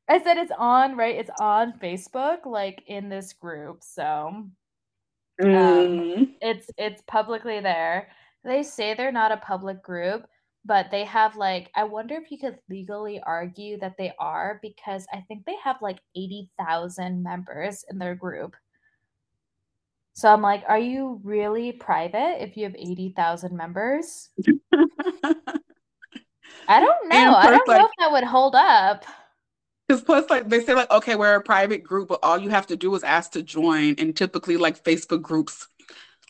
I 0.09 0.21
said 0.23 0.37
it's 0.37 0.51
on, 0.57 0.95
right? 0.95 1.15
It's 1.15 1.31
on 1.39 1.73
Facebook, 1.79 2.45
like 2.45 2.83
in 2.87 3.09
this 3.09 3.33
group. 3.33 3.83
So 3.83 4.05
um 4.07 4.49
Mm. 5.41 6.33
it's 6.41 6.69
it's 6.77 7.01
publicly 7.07 7.59
there. 7.59 8.09
They 8.43 8.63
say 8.63 8.93
they're 8.93 9.11
not 9.11 9.31
a 9.31 9.37
public 9.37 9.81
group, 9.83 10.25
but 10.65 10.89
they 10.91 11.03
have 11.05 11.35
like 11.35 11.69
I 11.75 11.83
wonder 11.83 12.15
if 12.15 12.31
you 12.31 12.37
could 12.37 12.59
legally 12.69 13.19
argue 13.25 13.77
that 13.79 13.97
they 13.97 14.13
are 14.19 14.59
because 14.61 15.05
I 15.13 15.21
think 15.27 15.45
they 15.45 15.55
have 15.63 15.81
like 15.81 15.99
80,000 16.15 17.21
members 17.23 17.83
in 17.89 17.97
their 17.99 18.15
group. 18.15 18.55
So 20.13 20.29
I'm 20.33 20.41
like, 20.41 20.63
are 20.67 20.79
you 20.79 21.19
really 21.23 21.71
private 21.73 22.41
if 22.43 22.57
you 22.57 22.63
have 22.63 22.75
80,000 22.75 23.55
members? 23.55 24.29
I 26.67 26.79
don't 26.79 27.09
know. 27.09 27.35
I 27.35 27.51
don't 27.51 27.71
know 27.73 27.85
if 27.85 27.91
that 27.99 28.11
would 28.11 28.23
hold 28.23 28.55
up. 28.55 29.05
Because 29.87 30.01
plus, 30.01 30.29
like 30.29 30.49
they 30.49 30.61
say, 30.63 30.73
like 30.73 30.91
okay, 30.91 31.15
we're 31.15 31.35
a 31.35 31.41
private 31.41 31.83
group, 31.83 32.09
but 32.09 32.19
all 32.23 32.37
you 32.37 32.49
have 32.49 32.67
to 32.67 32.75
do 32.75 32.93
is 32.95 33.03
ask 33.03 33.31
to 33.31 33.43
join, 33.43 33.95
and 33.97 34.15
typically, 34.15 34.57
like 34.57 34.83
Facebook 34.83 35.21
groups 35.21 35.67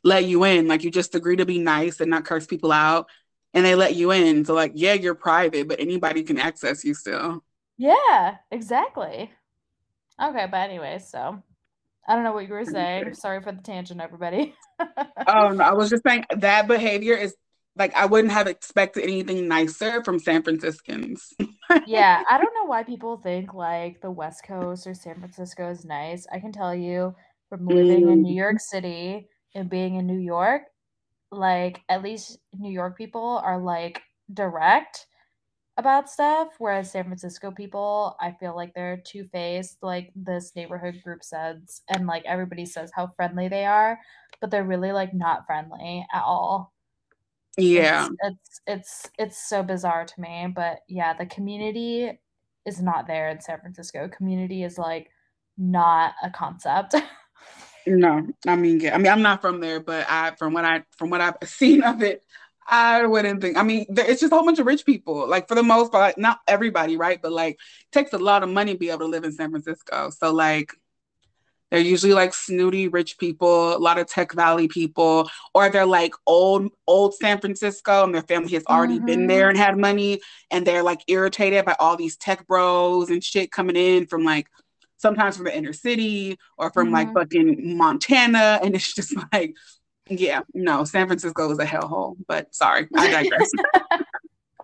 let 0.04 0.26
you 0.26 0.44
in. 0.44 0.68
Like 0.68 0.84
you 0.84 0.92
just 0.92 1.16
agree 1.16 1.38
to 1.38 1.46
be 1.46 1.60
nice 1.60 2.00
and 2.00 2.10
not 2.12 2.26
curse 2.26 2.46
people 2.46 2.72
out, 2.72 3.08
and 3.54 3.66
they 3.66 3.76
let 3.76 3.96
you 3.96 4.12
in. 4.12 4.46
So, 4.46 4.54
like, 4.54 4.74
yeah, 4.76 4.94
you're 4.94 5.16
private, 5.16 5.68
but 5.68 5.80
anybody 5.80 6.24
can 6.24 6.38
access 6.38 6.84
you 6.84 6.94
still. 6.94 7.44
Yeah, 7.78 8.38
exactly. 8.52 9.32
Okay, 10.22 10.48
but 10.50 10.58
anyway, 10.58 11.00
so 11.00 11.42
I 12.08 12.16
don't 12.16 12.24
know 12.24 12.32
what 12.32 12.48
you 12.48 12.54
were 12.54 12.66
saying. 12.66 13.14
Sorry 13.16 13.42
for 13.42 13.52
the 13.52 13.62
tangent, 13.62 14.02
everybody. 14.02 14.56
oh 14.80 15.50
no, 15.50 15.64
I 15.64 15.74
was 15.74 15.90
just 15.90 16.04
saying 16.06 16.26
that 16.30 16.68
behavior 16.68 17.16
is 17.16 17.36
like 17.76 17.96
I 17.96 18.06
wouldn't 18.06 18.34
have 18.34 18.48
expected 18.48 19.04
anything 19.04 19.48
nicer 19.48 20.04
from 20.04 20.20
San 20.20 20.44
Franciscans. 20.44 21.34
Yeah, 21.86 22.24
I 22.30 22.38
don't 22.38 22.54
know 22.56 22.66
why 22.66 22.84
people 22.84 23.18
think 23.18 23.54
like 23.54 24.02
the 24.02 24.12
West 24.12 24.44
Coast 24.44 24.88
or 24.88 24.94
San 24.94 25.16
Francisco 25.16 25.70
is 25.70 25.86
nice. 25.86 26.26
I 26.32 26.40
can 26.40 26.52
tell 26.52 26.76
you 26.76 27.16
from 27.50 27.66
living 27.66 28.06
mm. 28.06 28.14
in 28.14 28.22
New 28.22 28.36
York 28.36 28.60
City 28.60 29.28
and 29.56 29.70
being 29.70 29.96
in 29.96 30.08
New 30.08 30.20
York, 30.20 30.64
like 31.32 31.82
at 31.90 32.04
least 32.04 32.40
New 32.58 32.72
York 32.72 32.98
people 32.98 33.42
are 33.44 33.60
like 33.60 34.02
direct 34.34 35.08
about 35.78 36.10
stuff, 36.10 36.50
whereas 36.58 36.92
San 36.92 37.06
Francisco 37.06 37.52
people, 37.52 38.18
I 38.20 38.32
feel 38.32 38.56
like 38.56 38.74
they're 38.74 39.02
two 39.06 39.26
faced. 39.26 39.78
Like 39.82 40.12
this 40.16 40.54
neighborhood 40.56 41.02
group 41.04 41.24
says, 41.24 41.82
and 41.90 42.08
like 42.08 42.24
everybody 42.26 42.66
says 42.66 42.92
how 42.94 43.08
friendly 43.16 43.48
they 43.48 43.66
are, 43.66 44.00
but 44.42 44.50
they're 44.50 44.64
really 44.64 44.92
like 44.92 45.14
not 45.14 45.46
friendly 45.46 46.06
at 46.12 46.24
all. 46.24 46.74
Yeah, 47.58 48.08
it's, 48.08 48.20
it's 48.22 48.62
it's 48.68 49.10
it's 49.18 49.50
so 49.50 49.64
bizarre 49.64 50.06
to 50.06 50.22
me, 50.22 50.48
but 50.54 50.80
yeah, 50.88 51.14
the 51.14 51.26
community 51.26 52.12
is 52.66 52.82
not 52.82 53.08
there 53.08 53.30
in 53.30 53.42
San 53.42 53.60
Francisco. 53.60 54.08
Community 54.10 54.64
is 54.64 54.78
like 54.78 55.10
not 55.58 56.14
a 56.22 56.30
concept. 56.30 56.96
no, 57.88 58.28
I 58.46 58.56
mean, 58.56 58.80
yeah, 58.80 58.94
I 58.94 58.98
mean, 58.98 59.12
I'm 59.12 59.22
not 59.22 59.42
from 59.42 59.60
there, 59.60 59.80
but 59.80 60.06
I 60.10 60.36
from 60.36 60.54
what 60.54 60.66
I 60.66 60.84
from 60.98 61.10
what 61.10 61.22
I've 61.22 61.38
seen 61.46 61.84
of 61.84 62.04
it, 62.04 62.24
I 62.68 63.06
wouldn't 63.06 63.42
think. 63.42 63.58
I 63.58 63.64
mean, 63.64 63.86
it's 63.90 64.22
just 64.22 64.32
a 64.32 64.36
whole 64.36 64.46
bunch 64.46 64.60
of 64.60 64.68
rich 64.68 64.86
people. 64.86 65.28
Like 65.28 65.48
for 65.48 65.56
the 65.56 65.64
most 65.64 65.92
part, 65.92 66.18
not 66.18 66.40
everybody, 66.48 66.98
right? 66.98 67.22
But 67.22 67.32
like, 67.32 67.58
takes 67.92 68.14
a 68.14 68.18
lot 68.18 68.44
of 68.44 68.50
money 68.50 68.74
to 68.74 68.78
be 68.78 68.90
able 68.90 69.00
to 69.00 69.06
live 69.08 69.24
in 69.24 69.32
San 69.32 69.50
Francisco. 69.50 70.10
So 70.10 70.34
like, 70.34 70.74
they're 71.70 71.80
usually 71.80 72.14
like 72.14 72.34
snooty 72.34 72.88
rich 72.88 73.18
people, 73.18 73.76
a 73.76 73.78
lot 73.78 73.98
of 73.98 74.08
Tech 74.08 74.34
Valley 74.34 74.68
people, 74.68 75.30
or 75.54 75.70
they're 75.70 75.86
like 75.86 76.14
old 76.26 76.70
old 76.88 77.14
San 77.16 77.40
Francisco, 77.40 78.04
and 78.04 78.14
their 78.14 78.22
family 78.22 78.54
has 78.54 78.64
already 78.68 78.98
mm-hmm. 78.98 79.06
been 79.06 79.28
there 79.28 79.50
and 79.50 79.58
had 79.58 79.78
money, 79.78 80.22
and 80.50 80.66
they're 80.66 80.84
like 80.84 81.02
irritated 81.08 81.66
by 81.66 81.76
all 81.80 81.98
these 81.98 82.16
tech 82.16 82.48
bros 82.48 83.10
and 83.10 83.24
shit 83.24 83.52
coming 83.52 83.76
in 83.76 84.08
from 84.08 84.24
like 84.24 84.48
sometimes 84.98 85.36
from 85.36 85.46
the 85.46 85.56
inner 85.56 85.74
city 85.74 86.38
or 86.58 86.72
from 86.72 86.88
mm-hmm. 86.88 86.96
like 86.96 87.14
fucking 87.14 87.78
Montana, 87.78 88.60
and 88.64 88.76
it's 88.76 88.94
just 88.94 89.16
like 89.34 89.56
yeah, 90.10 90.42
no, 90.54 90.86
San 90.86 91.08
Francisco 91.08 91.52
is 91.52 91.60
a 91.60 91.66
hellhole, 91.66 92.16
but 92.28 92.54
sorry, 92.56 92.88
I 92.96 93.12
digress. 93.24 93.52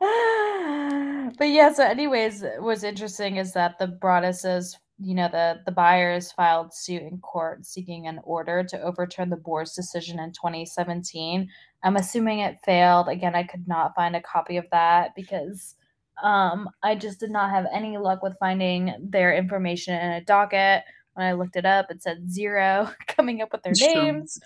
but 1.38 1.50
yeah, 1.50 1.72
so 1.72 1.84
anyways, 1.86 2.44
what's 2.60 2.84
interesting 2.84 3.38
is 3.38 3.54
that 3.54 3.78
the 3.80 3.88
Broadduses, 3.88 4.76
you 5.04 5.16
know, 5.16 5.28
the 5.28 5.60
the 5.66 5.72
buyers 5.72 6.32
filed 6.32 6.74
suit 6.74 7.02
in 7.02 7.18
court 7.20 7.66
seeking 7.66 8.08
an 8.08 8.20
order 8.24 8.64
to 8.64 8.82
overturn 8.82 9.30
the 9.30 9.36
board's 9.36 9.74
decision 9.74 10.20
in 10.20 10.32
2017. 10.32 11.50
I'm 11.84 11.96
assuming 11.98 12.40
it 12.40 12.60
failed. 12.64 13.10
Again, 13.10 13.36
I 13.36 13.44
could 13.44 13.68
not 13.68 13.96
find 13.96 14.16
a 14.16 14.22
copy 14.22 14.58
of 14.58 14.66
that 14.72 15.14
because 15.16 15.76
um, 16.22 16.70
I 16.82 16.96
just 16.96 17.20
did 17.20 17.32
not 17.32 17.50
have 17.50 17.66
any 17.74 17.98
luck 17.98 18.24
with 18.24 18.38
finding 18.40 18.94
their 19.02 19.36
information 19.36 19.96
in 19.96 20.12
a 20.12 20.22
docket. 20.22 20.84
When 21.16 21.26
I 21.26 21.34
looked 21.34 21.58
it 21.58 21.66
up, 21.66 21.92
it 21.92 22.02
said 22.02 22.32
zero 22.32 22.90
coming 23.08 23.42
up 23.42 23.52
with 23.52 23.64
their 23.64 23.74
names. 23.74 24.40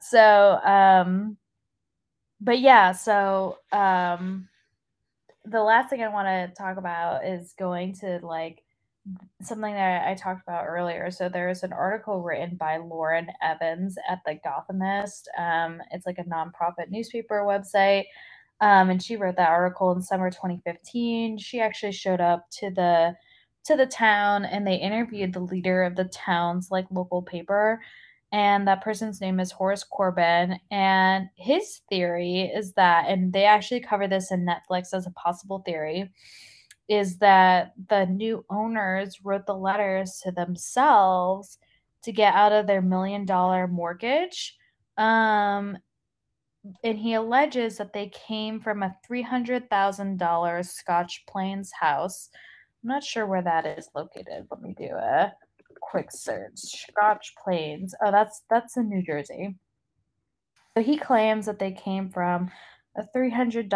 So, 0.00 0.58
um, 0.64 1.36
but 2.40 2.60
yeah, 2.60 2.92
so 2.92 3.58
um, 3.72 4.48
the 5.44 5.62
last 5.62 5.90
thing 5.90 6.02
I 6.02 6.08
want 6.08 6.28
to 6.28 6.54
talk 6.56 6.76
about 6.76 7.24
is 7.24 7.54
going 7.58 7.94
to 7.96 8.20
like 8.22 8.62
something 9.42 9.74
that 9.74 10.06
I 10.06 10.14
talked 10.14 10.42
about 10.42 10.66
earlier. 10.66 11.10
So 11.10 11.28
there's 11.28 11.62
an 11.62 11.72
article 11.72 12.22
written 12.22 12.56
by 12.56 12.78
Lauren 12.78 13.28
Evans 13.42 13.96
at 14.08 14.20
the 14.26 14.38
Gothamist. 14.44 15.26
Um, 15.38 15.80
it's 15.92 16.06
like 16.06 16.18
a 16.18 16.24
nonprofit 16.24 16.90
newspaper 16.90 17.42
website. 17.42 18.04
Um, 18.60 18.90
and 18.90 19.02
she 19.02 19.16
wrote 19.16 19.36
that 19.36 19.50
article 19.50 19.92
in 19.92 20.02
summer 20.02 20.30
2015. 20.30 21.38
She 21.38 21.60
actually 21.60 21.92
showed 21.92 22.20
up 22.20 22.46
to 22.58 22.70
the 22.70 23.14
to 23.64 23.76
the 23.76 23.86
town 23.86 24.44
and 24.44 24.64
they 24.64 24.76
interviewed 24.76 25.32
the 25.32 25.40
leader 25.40 25.82
of 25.82 25.96
the 25.96 26.04
town's 26.04 26.70
like 26.70 26.86
local 26.92 27.20
paper 27.20 27.80
and 28.32 28.66
that 28.66 28.82
person's 28.82 29.20
name 29.20 29.38
is 29.40 29.52
Horace 29.52 29.84
Corbin. 29.84 30.58
And 30.70 31.28
his 31.36 31.80
theory 31.88 32.42
is 32.54 32.72
that, 32.74 33.06
and 33.08 33.32
they 33.32 33.44
actually 33.44 33.80
cover 33.80 34.08
this 34.08 34.32
in 34.32 34.46
Netflix 34.46 34.92
as 34.92 35.06
a 35.06 35.12
possible 35.12 35.62
theory, 35.64 36.10
is 36.88 37.18
that 37.18 37.72
the 37.88 38.06
new 38.06 38.44
owners 38.50 39.24
wrote 39.24 39.46
the 39.46 39.54
letters 39.54 40.20
to 40.22 40.30
themselves 40.30 41.58
to 42.02 42.12
get 42.12 42.34
out 42.34 42.52
of 42.52 42.66
their 42.66 42.82
million 42.82 43.24
dollar 43.24 43.66
mortgage. 43.66 44.56
Um, 44.96 45.78
and 46.82 46.98
he 46.98 47.14
alleges 47.14 47.76
that 47.78 47.92
they 47.92 48.08
came 48.08 48.60
from 48.60 48.82
a 48.82 48.96
$300,000 49.08 50.66
Scotch 50.66 51.24
Plains 51.28 51.72
house. 51.78 52.28
I'm 52.82 52.88
not 52.88 53.04
sure 53.04 53.26
where 53.26 53.42
that 53.42 53.66
is 53.66 53.88
located. 53.94 54.46
Let 54.50 54.62
me 54.62 54.74
do 54.76 54.94
a 54.94 55.32
quick 55.80 56.10
search. 56.10 56.58
Scotch 56.58 57.34
Plains. 57.42 57.94
Oh, 58.04 58.10
that's 58.10 58.42
that's 58.50 58.76
in 58.76 58.88
New 58.88 59.02
Jersey. 59.02 59.56
So 60.76 60.82
he 60.82 60.96
claims 60.96 61.46
that 61.46 61.58
they 61.58 61.72
came 61.72 62.10
from 62.10 62.50
a 62.96 63.06
three 63.12 63.30
hundred 63.30 63.70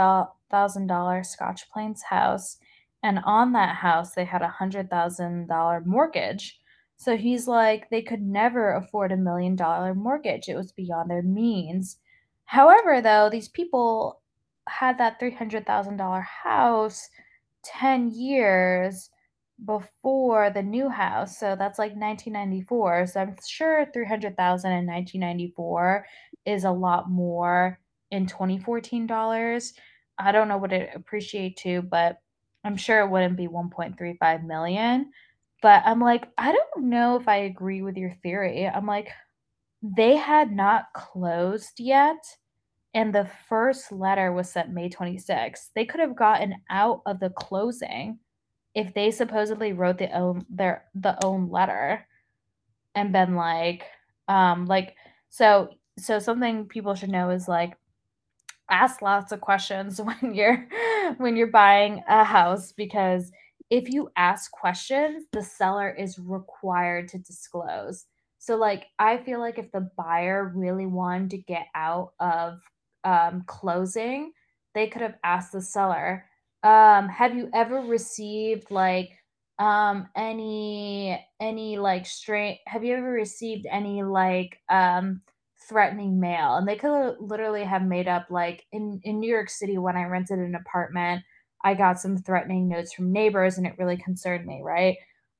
thousand 0.50 0.86
dollar 0.86 1.22
Scotch 1.22 1.70
Plains 1.70 2.02
house, 2.02 2.58
and 3.02 3.20
on 3.24 3.52
that 3.52 3.76
house 3.76 4.14
they 4.14 4.24
had 4.24 4.42
a 4.42 4.48
hundred 4.48 4.90
thousand 4.90 5.48
dollar 5.48 5.82
mortgage. 5.84 6.60
So 6.96 7.16
he's 7.16 7.48
like, 7.48 7.88
they 7.90 8.02
could 8.02 8.20
never 8.22 8.74
afford 8.74 9.12
a 9.12 9.16
million 9.16 9.56
dollar 9.56 9.94
mortgage. 9.94 10.48
It 10.48 10.56
was 10.56 10.72
beyond 10.72 11.10
their 11.10 11.22
means. 11.22 11.98
However, 12.44 13.00
though, 13.00 13.30
these 13.30 13.48
people 13.48 14.20
had 14.68 14.98
that 14.98 15.18
three 15.18 15.34
hundred 15.34 15.66
thousand 15.66 15.96
dollar 15.96 16.20
house 16.20 17.08
ten 17.64 18.10
years 18.10 19.10
before 19.64 20.50
the 20.50 20.62
new 20.62 20.88
house. 20.88 21.38
So 21.38 21.56
that's 21.56 21.78
like 21.78 21.92
1994. 21.92 23.08
So 23.08 23.20
I'm 23.20 23.36
sure 23.46 23.86
300,000 23.92 24.70
in 24.72 24.86
1994 24.86 26.06
is 26.46 26.64
a 26.64 26.70
lot 26.70 27.10
more 27.10 27.78
in 28.10 28.26
2014 28.26 29.06
dollars. 29.06 29.74
I 30.18 30.32
don't 30.32 30.48
know 30.48 30.58
what 30.58 30.72
it 30.72 30.90
appreciate 30.94 31.56
to, 31.58 31.82
but 31.82 32.18
I'm 32.64 32.76
sure 32.76 33.00
it 33.00 33.10
wouldn't 33.10 33.36
be 33.36 33.48
1.35 33.48 34.44
million. 34.44 35.10
But 35.62 35.82
I'm 35.84 36.00
like, 36.00 36.28
I 36.38 36.52
don't 36.52 36.84
know 36.88 37.16
if 37.16 37.28
I 37.28 37.36
agree 37.36 37.82
with 37.82 37.96
your 37.96 38.14
theory. 38.22 38.66
I'm 38.66 38.86
like, 38.86 39.10
they 39.82 40.16
had 40.16 40.52
not 40.52 40.86
closed 40.94 41.78
yet. 41.78 42.18
And 42.94 43.14
the 43.14 43.30
first 43.48 43.92
letter 43.92 44.32
was 44.32 44.50
sent 44.50 44.70
May 44.72 44.88
26th. 44.88 45.68
They 45.74 45.84
could 45.84 46.00
have 46.00 46.16
gotten 46.16 46.56
out 46.70 47.02
of 47.06 47.20
the 47.20 47.30
closing 47.30 48.18
if 48.74 48.94
they 48.94 49.10
supposedly 49.10 49.72
wrote 49.72 49.98
the 49.98 50.10
own 50.16 50.44
their 50.48 50.84
the 50.94 51.22
own 51.24 51.48
letter 51.50 52.06
and 52.94 53.12
been 53.12 53.34
like 53.34 53.84
um 54.28 54.66
like 54.66 54.94
so 55.28 55.70
so 55.98 56.18
something 56.18 56.66
people 56.66 56.94
should 56.94 57.10
know 57.10 57.30
is 57.30 57.48
like 57.48 57.76
ask 58.70 59.02
lots 59.02 59.32
of 59.32 59.40
questions 59.40 60.00
when 60.02 60.34
you're 60.34 60.68
when 61.18 61.36
you're 61.36 61.46
buying 61.50 62.02
a 62.08 62.24
house 62.24 62.72
because 62.72 63.30
if 63.70 63.88
you 63.88 64.10
ask 64.16 64.50
questions 64.50 65.26
the 65.32 65.42
seller 65.42 65.90
is 65.90 66.18
required 66.18 67.08
to 67.08 67.18
disclose. 67.18 68.06
So 68.38 68.56
like 68.56 68.86
i 68.98 69.18
feel 69.18 69.38
like 69.40 69.58
if 69.58 69.70
the 69.72 69.90
buyer 69.96 70.52
really 70.54 70.86
wanted 70.86 71.30
to 71.30 71.38
get 71.38 71.66
out 71.74 72.12
of 72.20 72.60
um, 73.04 73.44
closing 73.46 74.32
they 74.74 74.86
could 74.86 75.02
have 75.02 75.16
asked 75.24 75.52
the 75.52 75.60
seller 75.62 76.26
um 76.62 77.08
have 77.08 77.34
you 77.36 77.48
ever 77.54 77.80
received 77.80 78.70
like 78.70 79.10
um 79.58 80.08
any 80.16 81.24
any 81.40 81.78
like 81.78 82.06
straight 82.06 82.60
have 82.66 82.84
you 82.84 82.94
ever 82.94 83.10
received 83.10 83.66
any 83.70 84.02
like 84.02 84.58
um 84.68 85.22
threatening 85.70 86.20
mail 86.20 86.56
and 86.56 86.68
they 86.68 86.76
could 86.76 87.14
literally 87.18 87.64
have 87.64 87.82
made 87.82 88.08
up 88.08 88.26
like 88.28 88.66
in 88.72 89.00
in 89.04 89.18
New 89.18 89.32
York 89.32 89.48
City 89.48 89.78
when 89.78 89.96
I 89.96 90.04
rented 90.04 90.38
an 90.38 90.54
apartment 90.54 91.22
I 91.64 91.74
got 91.74 91.98
some 91.98 92.18
threatening 92.18 92.68
notes 92.68 92.92
from 92.92 93.12
neighbors 93.12 93.56
and 93.56 93.66
it 93.66 93.78
really 93.78 93.96
concerned 93.96 94.44
me 94.44 94.60
right 94.62 94.96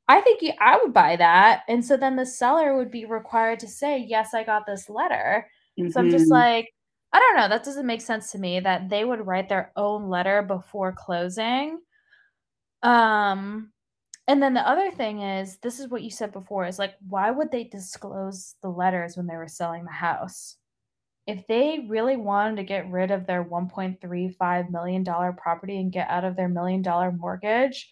I 0.09 0.23
think 0.23 0.43
I 0.59 0.79
would 0.79 0.95
buy 0.95 1.17
that 1.17 1.65
and 1.69 1.85
so 1.85 1.99
then 1.99 2.17
the 2.17 2.25
seller 2.25 2.77
would 2.77 2.91
be 2.91 3.05
required 3.05 3.61
to 3.61 3.69
say 3.69 3.99
yes 4.09 4.33
I 4.33 4.45
got 4.45 4.63
this 4.67 4.89
letter 4.89 5.47
mm-hmm. 5.79 5.91
so 5.91 6.01
I'm 6.01 6.11
just 6.11 6.25
mm-hmm. 6.25 6.33
like 6.33 6.69
I 7.13 7.19
don't 7.19 7.37
know. 7.37 7.49
That 7.49 7.65
doesn't 7.65 7.87
make 7.87 8.03
sense 8.03 8.31
to 8.31 8.39
me 8.39 8.61
that 8.61 8.89
they 8.89 9.05
would 9.05 9.27
write 9.27 9.49
their 9.49 9.73
own 9.75 10.09
letter 10.09 10.43
before 10.43 10.95
closing. 10.97 11.81
Um 12.85 13.73
and 14.31 14.41
then 14.41 14.55
the 14.55 14.69
other 14.69 14.93
thing 14.93 15.23
is, 15.23 15.57
this 15.57 15.81
is 15.81 15.89
what 15.89 16.03
you 16.03 16.11
said 16.11 16.31
before 16.31 16.65
is 16.65 16.79
like, 16.79 16.95
why 17.09 17.33
would 17.33 17.51
they 17.51 17.65
disclose 17.65 18.55
the 18.63 18.69
letters 18.69 19.17
when 19.17 19.27
they 19.27 19.35
were 19.35 19.49
selling 19.49 19.85
the 19.85 19.91
house? 19.91 20.55
If 21.27 21.45
they 21.49 21.85
really 21.89 22.17
wanted 22.17 22.55
to 22.59 22.63
get 22.63 22.89
rid 22.89 23.11
of 23.11 23.27
their 23.27 23.43
$1.35 23.43 24.71
million 24.71 25.05
property 25.05 25.81
and 25.81 25.91
get 25.91 26.09
out 26.09 26.23
of 26.23 26.37
their 26.37 26.49
million 26.49 26.81
dollar 26.81 27.11
mortgage, 27.11 27.91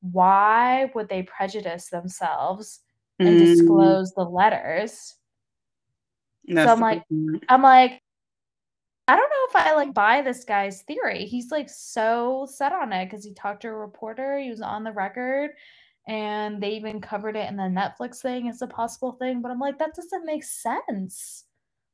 why 0.00 0.90
would 0.96 1.08
they 1.08 1.22
prejudice 1.22 1.88
themselves 1.88 2.80
and 3.20 3.28
mm. 3.28 3.38
disclose 3.38 4.10
the 4.10 4.24
letters? 4.24 5.14
That's 6.48 6.68
so 6.68 6.72
I'm 6.72 6.80
like, 6.80 7.04
I'm 7.48 7.62
like, 7.62 8.02
I 9.08 9.14
don't 9.16 9.30
know 9.30 9.60
if 9.60 9.66
I 9.66 9.74
like 9.74 9.94
buy 9.94 10.22
this 10.22 10.44
guy's 10.44 10.82
theory. 10.82 11.26
He's 11.26 11.50
like 11.52 11.68
so 11.70 12.46
set 12.50 12.72
on 12.72 12.92
it 12.92 13.06
because 13.06 13.24
he 13.24 13.34
talked 13.34 13.62
to 13.62 13.68
a 13.68 13.72
reporter, 13.72 14.38
he 14.38 14.50
was 14.50 14.60
on 14.60 14.82
the 14.82 14.92
record, 14.92 15.50
and 16.08 16.60
they 16.60 16.70
even 16.70 17.00
covered 17.00 17.36
it 17.36 17.48
in 17.48 17.56
the 17.56 17.62
Netflix 17.64 18.20
thing 18.20 18.48
as 18.48 18.62
a 18.62 18.66
possible 18.66 19.12
thing. 19.12 19.42
But 19.42 19.50
I'm 19.52 19.60
like, 19.60 19.78
that 19.78 19.94
doesn't 19.94 20.26
make 20.26 20.44
sense. 20.44 21.44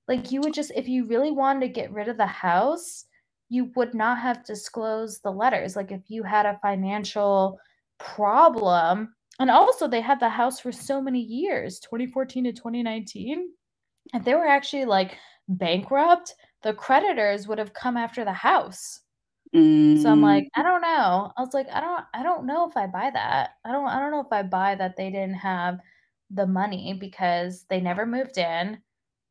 Like, 0.08 0.32
you 0.32 0.40
would 0.40 0.54
just, 0.54 0.72
if 0.74 0.88
you 0.88 1.06
really 1.06 1.30
wanted 1.30 1.60
to 1.60 1.68
get 1.68 1.92
rid 1.92 2.08
of 2.08 2.16
the 2.16 2.26
house, 2.26 3.04
you 3.48 3.70
would 3.76 3.94
not 3.94 4.18
have 4.18 4.44
disclosed 4.44 5.22
the 5.22 5.30
letters. 5.30 5.76
Like, 5.76 5.92
if 5.92 6.02
you 6.08 6.22
had 6.22 6.46
a 6.46 6.58
financial 6.62 7.58
problem, 7.98 9.14
and 9.38 9.50
also 9.50 9.86
they 9.86 10.00
had 10.00 10.20
the 10.20 10.28
house 10.28 10.60
for 10.60 10.72
so 10.72 11.00
many 11.00 11.20
years 11.20 11.78
2014 11.80 12.44
to 12.44 12.52
2019. 12.52 13.50
and 14.12 14.24
they 14.24 14.34
were 14.34 14.46
actually 14.46 14.84
like 14.84 15.16
bankrupt, 15.48 16.34
the 16.62 16.74
creditors 16.74 17.48
would 17.48 17.58
have 17.58 17.72
come 17.72 17.96
after 17.96 18.24
the 18.24 18.32
house. 18.32 19.00
Mm. 19.54 20.00
So 20.00 20.10
I'm 20.10 20.22
like, 20.22 20.44
mm. 20.44 20.48
I 20.56 20.62
don't 20.62 20.80
know. 20.80 21.32
I 21.36 21.40
was 21.40 21.54
like, 21.54 21.68
I 21.72 21.80
don't 21.80 22.04
I 22.14 22.22
don't 22.22 22.46
know 22.46 22.68
if 22.68 22.76
I 22.76 22.86
buy 22.86 23.10
that. 23.12 23.50
I 23.64 23.72
don't 23.72 23.88
I 23.88 24.00
don't 24.00 24.10
know 24.10 24.20
if 24.20 24.32
I 24.32 24.42
buy 24.42 24.74
that 24.76 24.96
they 24.96 25.10
didn't 25.10 25.34
have 25.34 25.78
the 26.30 26.46
money 26.46 26.96
because 26.98 27.64
they 27.68 27.80
never 27.80 28.06
moved 28.06 28.38
in 28.38 28.78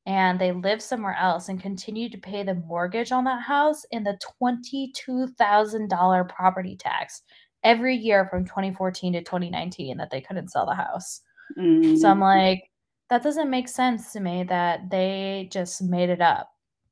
and 0.05 0.39
they 0.39 0.51
lived 0.51 0.81
somewhere 0.81 1.15
else 1.19 1.49
and 1.49 1.61
continued 1.61 2.11
to 2.11 2.17
pay 2.17 2.43
the 2.43 2.55
mortgage 2.55 3.11
on 3.11 3.23
that 3.25 3.41
house 3.41 3.85
and 3.91 4.05
the 4.05 4.17
$22,000 4.41 6.29
property 6.29 6.75
tax 6.75 7.21
every 7.63 7.95
year 7.95 8.27
from 8.29 8.45
2014 8.45 9.13
to 9.13 9.21
2019 9.21 9.97
that 9.97 10.09
they 10.09 10.21
couldn't 10.21 10.49
sell 10.49 10.65
the 10.65 10.73
house. 10.73 11.21
Mm. 11.57 11.97
So 11.97 12.09
I'm 12.09 12.17
mm. 12.17 12.21
like, 12.21 12.63
that 13.09 13.23
doesn't 13.23 13.49
make 13.49 13.67
sense 13.67 14.11
to 14.13 14.19
me 14.19 14.43
that 14.43 14.89
they 14.89 15.49
just 15.51 15.83
made 15.83 16.09
it 16.09 16.21
up. 16.21 16.49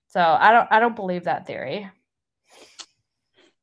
So 0.10 0.20
I 0.20 0.51
don't 0.51 0.68
I 0.72 0.80
don't 0.80 0.95
believe 0.95 1.26
that 1.26 1.45
theory. 1.45 1.89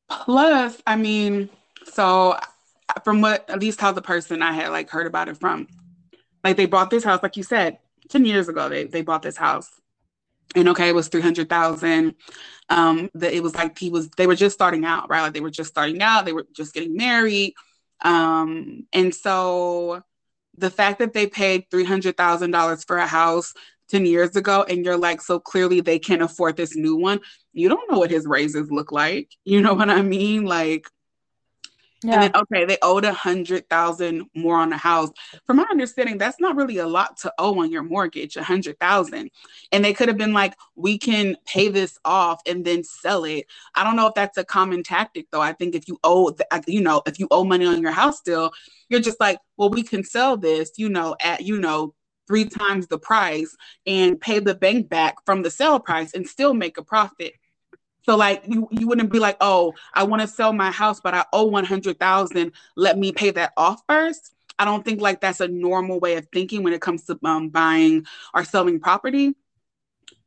Plus, 0.09 0.81
I 0.87 0.95
mean, 0.95 1.49
so 1.91 2.37
from 3.03 3.21
what 3.21 3.49
at 3.49 3.59
least 3.59 3.81
how 3.81 3.91
the 3.91 4.01
person 4.01 4.41
I 4.41 4.53
had 4.53 4.69
like 4.69 4.89
heard 4.89 5.07
about 5.07 5.27
it 5.27 5.37
from, 5.37 5.67
like 6.43 6.55
they 6.55 6.65
bought 6.65 6.89
this 6.89 7.03
house, 7.03 7.21
like 7.21 7.35
you 7.35 7.43
said, 7.43 7.79
10 8.09 8.25
years 8.25 8.47
ago, 8.47 8.69
they 8.69 8.85
they 8.85 9.01
bought 9.01 9.21
this 9.21 9.37
house. 9.37 9.69
And 10.55 10.69
okay, 10.69 10.87
it 10.87 10.95
was 10.95 11.09
300,000. 11.09 12.15
Um, 12.69 13.09
that 13.15 13.33
it 13.33 13.43
was 13.43 13.55
like 13.55 13.77
he 13.77 13.89
was, 13.89 14.09
they 14.11 14.27
were 14.27 14.35
just 14.35 14.55
starting 14.55 14.85
out, 14.85 15.09
right? 15.09 15.21
Like 15.21 15.33
they 15.33 15.41
were 15.41 15.49
just 15.49 15.69
starting 15.69 16.01
out, 16.01 16.25
they 16.25 16.33
were 16.33 16.45
just 16.53 16.73
getting 16.73 16.97
married. 16.97 17.53
Um, 18.01 18.85
and 18.91 19.13
so 19.13 20.03
the 20.57 20.69
fact 20.69 20.99
that 20.99 21.13
they 21.13 21.27
paid 21.27 21.69
$300,000 21.69 22.87
for 22.87 22.97
a 22.97 23.07
house 23.07 23.53
10 23.89 24.05
years 24.05 24.35
ago 24.35 24.65
and 24.69 24.83
you're 24.83 24.97
like 24.97 25.21
so 25.21 25.39
clearly 25.39 25.81
they 25.81 25.99
can't 25.99 26.21
afford 26.21 26.57
this 26.57 26.75
new 26.75 26.95
one. 26.95 27.19
You 27.53 27.69
don't 27.69 27.89
know 27.91 27.99
what 27.99 28.11
his 28.11 28.27
raises 28.27 28.71
look 28.71 28.91
like. 28.91 29.31
You 29.45 29.61
know 29.61 29.73
what 29.73 29.89
i 29.89 30.01
mean? 30.01 30.45
Like 30.45 30.87
yeah. 32.03 32.13
and 32.13 32.23
then 32.23 32.31
okay 32.35 32.65
they 32.65 32.77
owed 32.81 33.05
a 33.05 33.13
hundred 33.13 33.67
thousand 33.69 34.25
more 34.35 34.57
on 34.57 34.69
the 34.69 34.77
house. 34.77 35.09
From 35.45 35.57
my 35.57 35.65
understanding 35.69 36.17
that's 36.17 36.39
not 36.39 36.55
really 36.55 36.77
a 36.77 36.87
lot 36.87 37.17
to 37.17 37.33
owe 37.37 37.59
on 37.61 37.71
your 37.71 37.83
mortgage 37.83 38.35
a 38.35 38.43
hundred 38.43 38.79
thousand. 38.79 39.31
And 39.71 39.83
they 39.83 39.93
could 39.93 40.07
have 40.07 40.17
been 40.17 40.33
like 40.33 40.55
we 40.75 40.97
can 40.97 41.37
pay 41.45 41.69
this 41.69 41.97
off 42.05 42.41
and 42.45 42.63
then 42.63 42.83
sell 42.83 43.23
it. 43.23 43.45
I 43.75 43.83
don't 43.83 43.95
know 43.95 44.07
if 44.07 44.13
that's 44.13 44.37
a 44.37 44.45
common 44.45 44.83
tactic 44.83 45.27
though. 45.31 45.41
I 45.41 45.53
think 45.53 45.75
if 45.75 45.87
you 45.87 45.97
owe 46.03 46.35
uh, 46.51 46.61
you 46.67 46.81
know 46.81 47.01
if 47.05 47.19
you 47.19 47.27
owe 47.31 47.43
money 47.43 47.65
on 47.65 47.81
your 47.81 47.91
house 47.91 48.17
still 48.19 48.51
you're 48.89 49.01
just 49.01 49.19
like 49.19 49.39
well 49.57 49.69
we 49.69 49.83
can 49.83 50.03
sell 50.03 50.37
this 50.37 50.71
you 50.77 50.89
know 50.89 51.15
at 51.21 51.41
you 51.41 51.59
know 51.59 51.93
three 52.27 52.45
times 52.45 52.87
the 52.87 52.99
price 52.99 53.55
and 53.85 54.19
pay 54.19 54.39
the 54.39 54.53
bank 54.55 54.89
back 54.89 55.15
from 55.25 55.41
the 55.41 55.49
sale 55.49 55.79
price 55.79 56.13
and 56.13 56.27
still 56.27 56.53
make 56.53 56.77
a 56.77 56.83
profit. 56.83 57.33
So 58.03 58.15
like 58.15 58.43
you, 58.47 58.67
you 58.71 58.87
wouldn't 58.87 59.11
be 59.11 59.19
like, 59.19 59.37
oh, 59.41 59.73
I 59.93 60.03
want 60.03 60.21
to 60.21 60.27
sell 60.27 60.53
my 60.53 60.71
house, 60.71 60.99
but 60.99 61.13
I 61.13 61.25
owe 61.33 61.45
one 61.45 61.65
hundred 61.65 61.99
thousand. 61.99 62.53
Let 62.75 62.97
me 62.97 63.11
pay 63.11 63.31
that 63.31 63.53
off 63.57 63.81
first. 63.87 64.33
I 64.59 64.65
don't 64.65 64.83
think 64.83 65.01
like 65.01 65.21
that's 65.21 65.41
a 65.41 65.47
normal 65.47 65.99
way 65.99 66.15
of 66.15 66.27
thinking 66.33 66.63
when 66.63 66.73
it 66.73 66.81
comes 66.81 67.03
to 67.05 67.19
um, 67.23 67.49
buying 67.49 68.05
or 68.33 68.43
selling 68.43 68.79
property. 68.79 69.35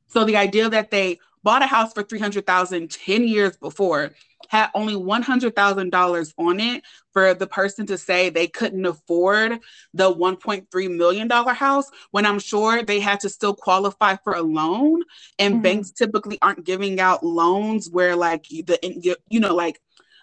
So 0.09 0.24
the 0.24 0.36
idea 0.36 0.68
that 0.68 0.90
they 0.90 1.20
bought 1.43 1.62
a 1.62 1.66
house 1.66 1.93
for 1.93 2.03
300,000 2.03 2.91
10 2.91 3.24
years 3.26 3.57
before 3.57 4.12
had 4.49 4.68
only 4.74 4.95
$100,000 4.95 6.34
on 6.38 6.61
it 6.61 6.82
for 7.12 7.34
the 7.34 7.47
person 7.47 7.86
to 7.86 7.97
say 7.97 8.30
they 8.30 8.49
couldn't 8.49 8.84
afford 8.84 9.59
the 9.95 10.12
$1.3 10.12 10.97
million 10.97 11.30
house 11.30 11.88
when 12.11 12.26
I'm 12.26 12.41
sure 12.41 12.82
they 12.82 12.99
had 12.99 13.20
to 13.20 13.28
still 13.28 13.55
qualify 13.55 14.16
for 14.24 14.34
a 14.34 14.43
loan. 14.43 15.03
And 15.38 15.55
mm-hmm. 15.55 15.62
banks 15.62 15.93
typically 15.93 16.38
aren't 16.43 16.64
giving 16.64 16.99
out 16.99 17.24
loans 17.24 17.88
where, 17.88 18.16
like, 18.16 18.45
the, 18.49 19.16
you 19.28 19.41
know, 19.41 19.55
like, 19.55 19.80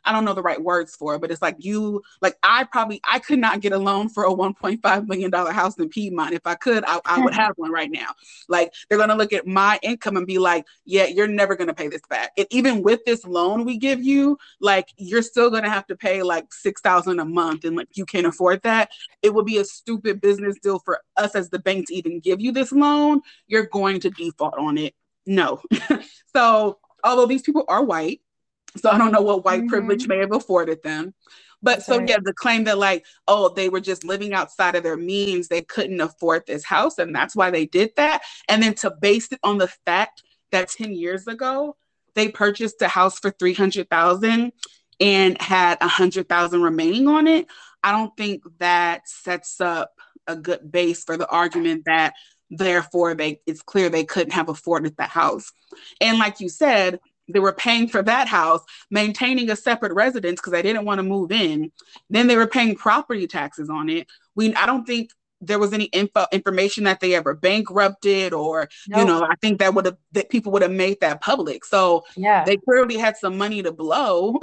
I 0.08 0.14
don't 0.14 0.24
know 0.24 0.34
the 0.34 0.42
right 0.42 0.62
words 0.62 0.96
for 0.96 1.16
it, 1.16 1.22
but 1.22 1.32
it's 1.32 1.42
like 1.42 1.58
you, 1.60 2.02
like 2.22 2.38
I 2.42 2.64
probably, 2.64 3.02
I 3.04 3.20
could 3.20 3.40
not 3.40 3.60
get 3.60 3.74
a 3.74 3.78
loan 3.78 4.08
for 4.08 4.24
a 4.24 4.34
$1.5 4.34 5.08
million 5.08 5.32
house 5.32 5.78
in 5.78 5.90
Piedmont. 5.90 6.34
If 6.34 6.46
I 6.46 6.56
could, 6.56 6.86
I, 6.88 7.00
I 7.06 7.20
would 7.24 7.34
have 7.34 7.54
one 7.58 7.72
right 7.72 7.92
now. 7.92 8.08
Like 8.48 8.74
they're 8.88 8.98
going 8.98 9.10
to 9.10 9.16
look 9.16 9.34
at 9.34 9.46
my 9.46 9.80
income 9.84 10.16
and 10.16 10.26
be 10.26 10.40
like, 10.40 10.66
yeah, 10.86 11.06
you're 11.06 11.28
never 11.28 11.56
going 11.56 11.68
to 11.68 11.74
pay 11.74 11.90
this 11.90 12.02
back. 12.10 12.32
And 12.38 12.48
even 12.50 12.82
with 12.84 13.04
this 13.06 13.26
loan 13.26 13.66
we 13.66 13.78
give 13.78 14.02
you, 14.02 14.38
like 14.62 14.88
you're 14.98 15.22
still 15.22 15.50
going 15.50 15.64
to 15.64 15.70
have 15.70 15.86
to 15.88 15.96
pay 15.98 16.24
like 16.24 16.54
6000 16.54 17.20
a 17.20 17.26
month 17.26 17.66
and 17.66 17.76
like 17.76 17.90
you 17.96 18.06
can't 18.06 18.26
afford 18.26 18.62
that. 18.64 18.90
It 19.22 19.34
would 19.34 19.46
be 19.46 19.58
a 19.58 19.66
stupid 19.66 20.22
business 20.22 20.58
deal 20.64 20.80
for 20.80 21.02
us 21.18 21.36
as 21.36 21.50
the 21.50 21.60
bank 21.60 21.88
to 21.88 21.96
even 21.96 22.22
give 22.22 22.40
you 22.40 22.52
this 22.52 22.72
loan. 22.72 23.22
You're 23.48 23.68
going 23.68 24.00
to 24.02 24.10
default 24.10 24.56
on 24.58 24.78
it. 24.78 24.96
No. 25.26 25.62
so 26.36 26.80
although 27.04 27.26
these 27.26 27.42
people 27.42 27.66
are 27.68 27.84
white, 27.84 28.22
so 28.76 28.90
I 28.90 28.98
don't 28.98 29.12
know 29.12 29.22
what 29.22 29.46
white 29.46 29.62
mm-hmm. 29.62 29.70
privilege 29.70 30.08
may 30.08 30.18
have 30.20 30.34
afforded 30.34 30.84
them. 30.84 31.14
But 31.64 31.82
so 31.82 32.00
yeah, 32.00 32.18
the 32.24 32.34
claim 32.34 32.66
that 32.66 32.78
like, 32.78 33.06
oh, 33.28 33.50
they 33.50 33.70
were 33.70 33.80
just 33.80 34.04
living 34.04 34.34
outside 34.34 34.76
of 34.76 34.84
their 34.84 34.98
means, 34.98 35.48
they 35.48 35.64
couldn't 35.64 36.00
afford 36.00 36.44
this 36.46 36.64
house, 36.64 37.00
and 37.00 37.16
that's 37.16 37.36
why 37.36 37.50
they 37.50 37.66
did 37.66 37.92
that. 37.96 38.22
And 38.48 38.62
then 38.62 38.76
to 38.76 38.92
base 39.02 39.32
it 39.32 39.40
on 39.44 39.58
the 39.58 39.68
fact 39.86 40.22
that 40.52 40.70
10 40.70 40.94
years 40.94 41.28
ago 41.28 41.76
they 42.18 42.30
purchased 42.30 42.82
a 42.82 42.88
house 42.88 43.20
for 43.20 43.30
300,000 43.30 44.52
and 45.00 45.42
had 45.42 45.78
a 45.82 45.88
hundred 45.88 46.28
thousand 46.28 46.64
remaining 46.64 47.08
on 47.08 47.28
it. 47.28 47.46
I 47.84 47.92
don't 47.92 48.16
think 48.18 48.44
that 48.60 49.08
sets 49.08 49.62
up 49.62 49.92
a 50.26 50.36
good 50.36 50.72
base 50.72 51.04
for 51.04 51.16
the 51.16 51.30
argument 51.30 51.84
that 51.86 52.14
therefore 52.50 53.14
they 53.14 53.42
it's 53.46 53.62
clear 53.62 53.90
they 53.90 54.04
couldn't 54.04 54.34
have 54.34 54.50
afforded 54.50 54.98
the 54.98 55.04
house. 55.04 55.52
And 56.02 56.18
like 56.18 56.40
you 56.40 56.50
said, 56.50 57.00
they 57.28 57.40
were 57.40 57.54
paying 57.54 57.88
for 57.88 58.02
that 58.04 58.28
house, 58.28 58.62
maintaining 58.90 59.50
a 59.50 59.56
separate 59.56 59.94
residence 59.94 60.40
because 60.40 60.54
they 60.54 60.62
didn't 60.62 60.86
want 60.86 61.00
to 61.00 61.04
move 61.04 61.32
in. 61.32 61.72
Then 62.10 62.28
they 62.28 62.38
were 62.38 62.48
paying 62.48 62.76
property 62.76 63.28
taxes 63.28 63.70
on 63.70 63.90
it. 63.90 64.08
We 64.36 64.54
I 64.56 64.66
don't 64.66 64.86
think 64.86 65.12
there 65.42 65.60
was 65.60 65.74
any 65.74 65.86
info 65.86 66.26
information 66.32 66.86
that 66.86 67.00
they 67.00 67.14
ever 67.14 67.36
bankrupted 67.36 68.34
or 68.34 68.68
you 68.88 69.06
know 69.06 69.24
i 69.24 69.36
think 69.36 69.60
that 69.60 69.74
would 69.74 69.86
have 69.86 69.98
that 70.12 70.30
people 70.30 70.52
would 70.52 70.62
have 70.62 70.72
made 70.72 71.00
that 71.00 71.22
public 71.22 71.64
so 71.64 72.04
yeah 72.16 72.44
they 72.44 72.58
clearly 72.58 72.98
had 72.98 73.16
some 73.16 73.38
money 73.38 73.62
to 73.62 73.72
blow 73.72 74.36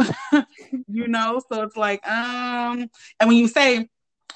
you 0.88 1.08
know 1.08 1.40
so 1.50 1.62
it's 1.62 1.76
like 1.76 2.06
um 2.06 2.88
and 3.18 3.28
when 3.28 3.36
you 3.36 3.48
say 3.48 3.88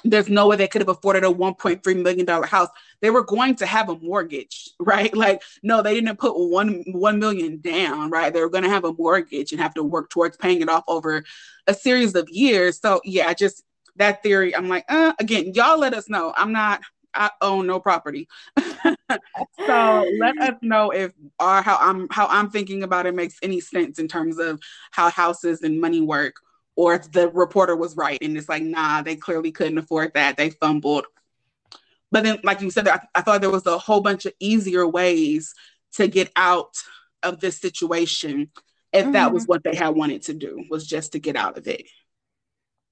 there's 0.03 0.29
no 0.29 0.47
way 0.47 0.55
they 0.55 0.67
could 0.67 0.81
have 0.81 0.89
afforded 0.89 1.23
a 1.23 1.27
1.3 1.27 2.03
million 2.03 2.25
dollar 2.25 2.45
house. 2.45 2.69
They 3.01 3.09
were 3.09 3.23
going 3.23 3.55
to 3.55 3.65
have 3.65 3.89
a 3.89 3.97
mortgage 3.97 4.69
right? 4.79 5.15
Like 5.15 5.41
no 5.63 5.81
they 5.81 5.93
didn't 5.93 6.17
put 6.17 6.33
one 6.37 6.83
one 6.91 7.19
million 7.19 7.59
down 7.61 8.09
right? 8.09 8.33
They 8.33 8.41
were 8.41 8.49
going 8.49 8.63
to 8.63 8.69
have 8.69 8.85
a 8.85 8.93
mortgage 8.93 9.51
and 9.51 9.61
have 9.61 9.73
to 9.75 9.83
work 9.83 10.09
towards 10.09 10.37
paying 10.37 10.61
it 10.61 10.69
off 10.69 10.83
over 10.87 11.23
a 11.67 11.73
series 11.73 12.15
of 12.15 12.27
years. 12.29 12.79
So 12.79 13.01
yeah 13.03 13.33
just 13.33 13.63
that 13.95 14.23
theory 14.23 14.55
i'm 14.55 14.69
like 14.69 14.85
uh, 14.87 15.11
again 15.19 15.51
y'all 15.53 15.79
let 15.79 15.93
us 15.93 16.09
know. 16.09 16.33
I'm 16.35 16.51
not 16.51 16.81
I 17.13 17.31
own 17.41 17.67
no 17.67 17.79
property. 17.79 18.27
so 19.65 20.05
let 20.19 20.37
us 20.39 20.55
know 20.61 20.91
if 20.91 21.11
our 21.39 21.61
how 21.61 21.77
I'm 21.79 22.07
how 22.09 22.27
I'm 22.27 22.49
thinking 22.49 22.83
about 22.83 23.05
it 23.05 23.15
makes 23.15 23.37
any 23.41 23.59
sense 23.59 23.99
in 23.99 24.07
terms 24.07 24.37
of 24.37 24.61
how 24.91 25.09
houses 25.09 25.61
and 25.63 25.81
money 25.81 26.01
work 26.01 26.35
or 26.79 26.93
if 26.93 27.11
the 27.11 27.27
reporter 27.27 27.75
was 27.75 27.97
right 27.97 28.17
and 28.21 28.37
it's 28.37 28.47
like, 28.47 28.63
nah, 28.63 29.01
they 29.01 29.17
clearly 29.17 29.51
couldn't 29.51 29.77
afford 29.77 30.13
that. 30.13 30.37
They 30.37 30.49
fumbled. 30.49 31.05
But 32.09 32.23
then, 32.23 32.39
like 32.45 32.61
you 32.61 32.71
said, 32.71 32.87
I, 32.87 33.01
I 33.13 33.19
thought 33.19 33.41
there 33.41 33.49
was 33.49 33.65
a 33.65 33.77
whole 33.77 33.99
bunch 33.99 34.25
of 34.25 34.31
easier 34.39 34.87
ways 34.87 35.53
to 35.95 36.07
get 36.07 36.31
out 36.37 36.73
of 37.21 37.41
this 37.41 37.59
situation 37.59 38.49
if 38.93 39.03
mm-hmm. 39.03 39.11
that 39.11 39.33
was 39.33 39.45
what 39.45 39.61
they 39.65 39.75
had 39.75 39.89
wanted 39.89 40.21
to 40.23 40.33
do, 40.33 40.63
was 40.69 40.87
just 40.87 41.11
to 41.11 41.19
get 41.19 41.35
out 41.35 41.57
of 41.57 41.67
it. 41.67 41.83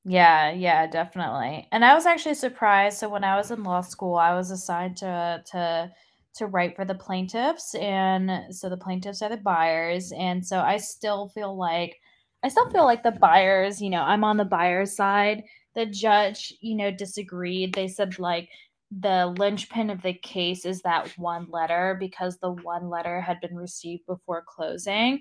Yeah, 0.04 0.52
yeah, 0.52 0.86
definitely. 0.88 1.70
And 1.72 1.86
I 1.86 1.94
was 1.94 2.06
actually 2.06 2.36
surprised. 2.36 2.98
So 2.98 3.08
when 3.08 3.24
I 3.24 3.38
was 3.38 3.52
in 3.52 3.64
law 3.64 3.80
school, 3.80 4.16
I 4.16 4.36
was 4.36 4.52
assigned 4.52 4.98
to 4.98 5.42
to 5.52 5.94
to 6.36 6.46
write 6.46 6.76
for 6.76 6.84
the 6.84 6.94
plaintiffs 6.94 7.74
and 7.76 8.54
so 8.54 8.70
the 8.70 8.78
plaintiffs 8.78 9.22
are 9.24 9.30
the 9.30 9.38
buyers 9.38 10.12
and 10.12 10.46
so 10.46 10.60
I 10.60 10.78
still 10.78 11.30
feel 11.30 11.58
like 11.58 12.00
I 12.44 12.50
still 12.50 12.70
feel 12.70 12.86
like 12.86 13.04
the 13.04 13.12
buyers, 13.12 13.82
you 13.82 13.90
know, 13.90 14.02
I'm 14.02 14.24
on 14.24 14.38
the 14.38 14.46
buyer's 14.46 14.96
side. 14.96 15.44
The 15.76 15.86
judge, 15.86 16.54
you 16.62 16.76
know, 16.76 16.92
disagreed. 16.92 17.74
They 17.74 17.88
said 17.88 18.20
like 18.20 18.50
the 18.92 19.34
linchpin 19.38 19.90
of 19.90 20.02
the 20.02 20.14
case 20.14 20.66
is 20.66 20.82
that 20.82 21.10
one 21.18 21.48
letter 21.52 21.98
because 22.00 22.38
the 22.38 22.52
one 22.52 22.90
letter 22.90 23.20
had 23.22 23.42
been 23.42 23.56
received 23.56 24.06
before 24.06 24.44
closing. 24.48 25.20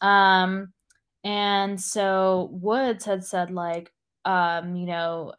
Um 0.00 0.72
and 1.24 1.80
so 1.80 2.48
Woods 2.52 3.04
had 3.04 3.24
said 3.24 3.50
like 3.50 3.92
um, 4.24 4.76
you 4.76 4.86
know, 4.86 5.34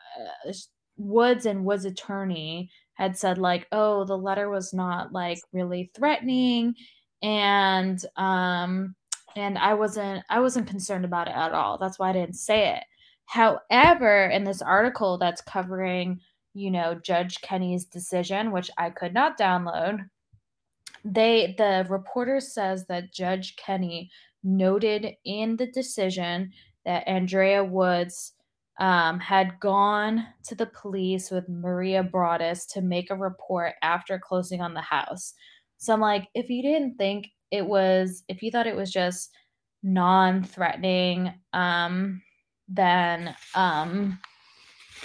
uh, 0.48 0.54
Woods 0.98 1.46
and 1.46 1.66
Woods' 1.66 1.86
attorney 1.86 2.70
had 2.96 3.18
said 3.18 3.38
like, 3.38 3.68
"Oh, 3.72 4.06
the 4.06 4.18
letter 4.18 4.50
was 4.50 4.74
not 4.74 5.12
like 5.14 5.40
really 5.54 5.92
threatening," 5.96 6.76
and 7.22 8.04
um, 8.18 8.96
and 9.36 9.58
I 9.58 9.74
wasn't 9.74 10.24
I 10.30 10.40
wasn't 10.40 10.68
concerned 10.68 11.06
about 11.06 11.28
it 11.28 11.36
at 11.36 11.54
all. 11.54 11.78
That's 11.78 12.00
why 12.00 12.10
I 12.10 12.14
didn't 12.14 12.36
say 12.36 12.76
it. 12.76 12.84
However, 13.26 14.26
in 14.28 14.44
this 14.44 14.62
article 14.62 15.18
that's 15.18 15.42
covering, 15.42 16.20
you 16.54 16.72
know, 16.72 16.96
Judge 16.96 17.42
Kenny's 17.42 17.86
decision, 17.86 18.52
which 18.52 18.70
I 18.78 18.90
could 18.90 19.14
not 19.14 19.40
download, 19.40 20.06
they 21.06 21.56
the 21.58 21.86
reporter 21.90 22.40
says 22.40 22.86
that 22.88 23.14
Judge 23.14 23.56
Kenny 23.56 24.10
noted 24.44 25.14
in 25.26 25.56
the 25.56 25.68
decision 25.68 26.52
that 26.86 27.08
Andrea 27.08 27.64
Woods 27.64 28.34
um, 28.80 29.20
had 29.20 29.60
gone 29.60 30.26
to 30.46 30.56
the 30.56 30.66
police 30.66 31.30
with 31.30 31.48
Maria 31.48 32.04
Broaddus 32.04 32.68
to 32.74 32.82
make 32.82 33.12
a 33.12 33.16
report 33.16 33.74
after 33.82 34.20
closing 34.20 34.62
on 34.62 34.74
the 34.74 34.82
house. 34.82 35.34
So 35.78 35.94
I'm 35.94 36.00
like, 36.00 36.28
if 36.34 36.50
you 36.50 36.62
didn't 36.62 36.98
think 36.98 37.28
it 37.54 37.68
was, 37.68 38.24
if 38.28 38.42
you 38.42 38.50
thought 38.50 38.66
it 38.66 38.76
was 38.76 38.92
just 38.92 39.30
non-threatening, 39.84 41.32
um, 41.54 42.20
then, 42.68 43.36
um, 43.54 44.20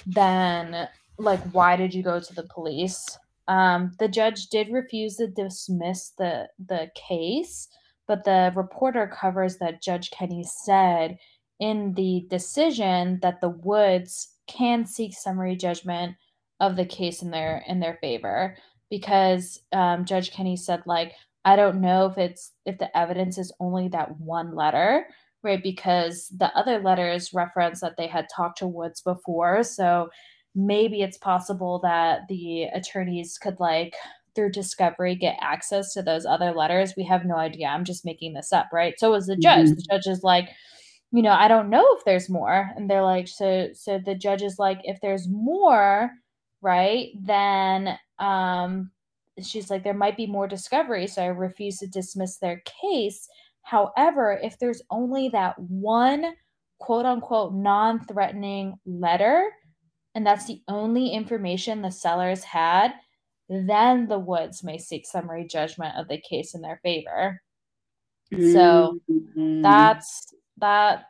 then 0.07 0.89
like, 1.19 1.41
why 1.53 1.77
did 1.77 1.93
you 1.93 2.03
go 2.03 2.19
to 2.19 2.35
the 2.35 2.49
police? 2.55 3.19
Um, 3.49 3.93
the 3.99 4.09
judge 4.09 4.47
did 4.49 4.73
refuse 4.73 5.17
to 5.17 5.27
dismiss 5.27 6.13
the 6.19 6.49
the 6.67 6.91
case, 6.95 7.69
but 8.07 8.25
the 8.25 8.53
reporter 8.55 9.07
covers 9.07 9.59
that 9.59 9.83
Judge 9.83 10.11
Kenny 10.11 10.45
said 10.45 11.19
in 11.61 11.95
the 11.95 12.27
decision 12.29 13.19
that 13.23 13.41
the 13.41 13.49
Woods 13.49 14.35
can 14.47 14.87
seek 14.87 15.15
summary 15.15 15.57
judgment 15.57 16.17
of 16.61 16.77
the 16.77 16.85
case 16.85 17.23
in 17.23 17.31
their 17.31 17.65
in 17.67 17.81
their 17.81 17.99
favor 18.01 18.57
because 18.91 19.61
um, 19.73 20.05
Judge 20.05 20.31
Kenny 20.31 20.57
said 20.57 20.83
like 20.87 21.15
I 21.49 21.57
don't 21.57 21.81
know 21.81 22.07
if 22.07 22.19
it's 22.19 22.53
if 22.67 22.79
the 22.79 22.97
evidence 22.97 23.39
is 23.39 23.53
only 23.61 23.89
that 23.89 24.19
one 24.21 24.55
letter 24.55 25.07
right? 25.43 25.63
Because 25.63 26.33
the 26.37 26.55
other 26.57 26.81
letters 26.81 27.33
reference 27.33 27.81
that 27.81 27.97
they 27.97 28.07
had 28.07 28.27
talked 28.35 28.59
to 28.59 28.67
Woods 28.67 29.01
before. 29.01 29.63
So 29.63 30.09
maybe 30.55 31.03
it's 31.03 31.19
possible 31.19 31.81
that 31.83 32.23
the 32.29 32.65
attorneys 32.65 33.39
could 33.39 33.61
like 33.61 33.95
through 34.35 34.51
discovery 34.51 35.15
get 35.15 35.37
access 35.41 35.93
to 35.95 36.03
those 36.03 36.27
other 36.27 36.53
letters. 36.53 36.95
We 36.97 37.05
have 37.05 37.25
no 37.25 37.37
idea. 37.37 37.69
I'm 37.69 37.85
just 37.85 38.05
making 38.05 38.35
this 38.35 38.53
up 38.53 38.69
right? 38.73 38.95
So 38.99 39.13
was 39.13 39.27
the 39.27 39.37
judge. 39.37 39.67
Mm-hmm. 39.67 39.75
the 39.75 39.87
judge 39.91 40.07
is 40.07 40.23
like 40.23 40.51
you 41.11 41.23
know, 41.23 41.33
I 41.33 41.49
don't 41.49 41.71
know 41.71 41.87
if 41.97 42.05
there's 42.05 42.29
more. 42.29 42.71
And 42.77 42.91
they're 42.91 43.03
like, 43.03 43.29
so 43.29 43.69
so 43.73 43.99
the 43.99 44.15
judge 44.15 44.43
is 44.43 44.57
like, 44.59 44.81
if 44.85 44.99
there's 45.01 45.27
more, 45.29 46.11
right, 46.61 47.09
then 47.23 47.99
um 48.19 48.91
she's 49.45 49.71
like, 49.71 49.85
there 49.85 49.95
might 49.95 50.17
be 50.17 50.27
more 50.27 50.47
discovery. 50.47 51.07
So 51.07 51.23
I 51.23 51.27
refuse 51.27 51.79
to 51.79 51.87
dismiss 51.87 52.37
their 52.37 52.63
case. 52.83 53.29
However, 53.63 54.39
if 54.43 54.59
there's 54.59 54.83
only 54.91 55.29
that 55.31 55.59
one 55.59 56.35
quote 56.79 57.07
unquote 57.07 57.55
non-threatening 57.55 58.79
letter, 58.87 59.51
and 60.15 60.27
that's 60.27 60.47
the 60.47 60.63
only 60.69 61.11
information 61.11 61.83
the 61.83 61.91
sellers 61.91 62.45
had, 62.45 62.93
then 63.49 64.09
the 64.09 64.19
Woods 64.19 64.63
may 64.63 64.79
seek 64.79 65.07
summary 65.07 65.47
judgment 65.47 65.97
of 65.97 66.09
the 66.09 66.19
case 66.19 66.55
in 66.55 66.61
their 66.61 66.81
favor. 66.83 67.41
So 68.31 69.01
mm-hmm. 69.11 69.63
that's 69.63 70.35
that 70.59 71.05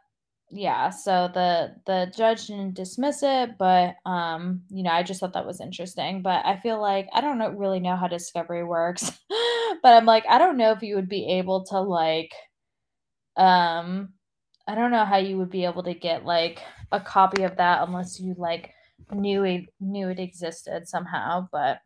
yeah 0.51 0.89
so 0.89 1.31
the 1.35 1.75
the 1.87 2.11
judge 2.17 2.47
didn't 2.47 2.75
dismiss 2.75 3.23
it 3.23 3.59
but 3.59 3.97
um 4.07 4.63
you 4.71 4.83
know 4.83 4.91
i 4.91 5.03
just 5.03 5.21
thought 5.21 5.35
that 5.35 5.47
was 5.47 5.61
interesting 5.61 6.23
but 6.23 6.45
i 6.47 6.57
feel 6.57 6.81
like 6.81 7.07
i 7.13 7.21
don't 7.21 7.39
know, 7.39 7.51
really 7.51 7.81
know 7.81 7.97
how 7.97 8.09
discovery 8.09 8.65
works 8.65 9.13
but 9.83 9.93
i'm 9.93 10.07
like 10.07 10.25
i 10.29 10.39
don't 10.39 10.57
know 10.57 10.73
if 10.73 10.83
you 10.83 10.95
would 10.95 11.09
be 11.09 11.39
able 11.39 11.65
to 11.65 11.79
like 11.79 12.33
um 13.37 14.09
i 14.67 14.75
don't 14.75 14.91
know 14.91 15.05
how 15.05 15.19
you 15.19 15.37
would 15.37 15.51
be 15.51 15.67
able 15.67 15.83
to 15.83 15.95
get 15.95 16.25
like 16.25 16.63
a 16.93 17.01
copy 17.01 17.43
of 17.43 17.57
that 17.57 17.87
unless 17.87 18.19
you 18.19 18.35
like 18.39 18.73
knew 19.13 19.45
it 19.45 19.67
knew 19.81 20.09
it 20.09 20.19
existed 20.19 20.89
somehow 20.89 21.47
but 21.53 21.81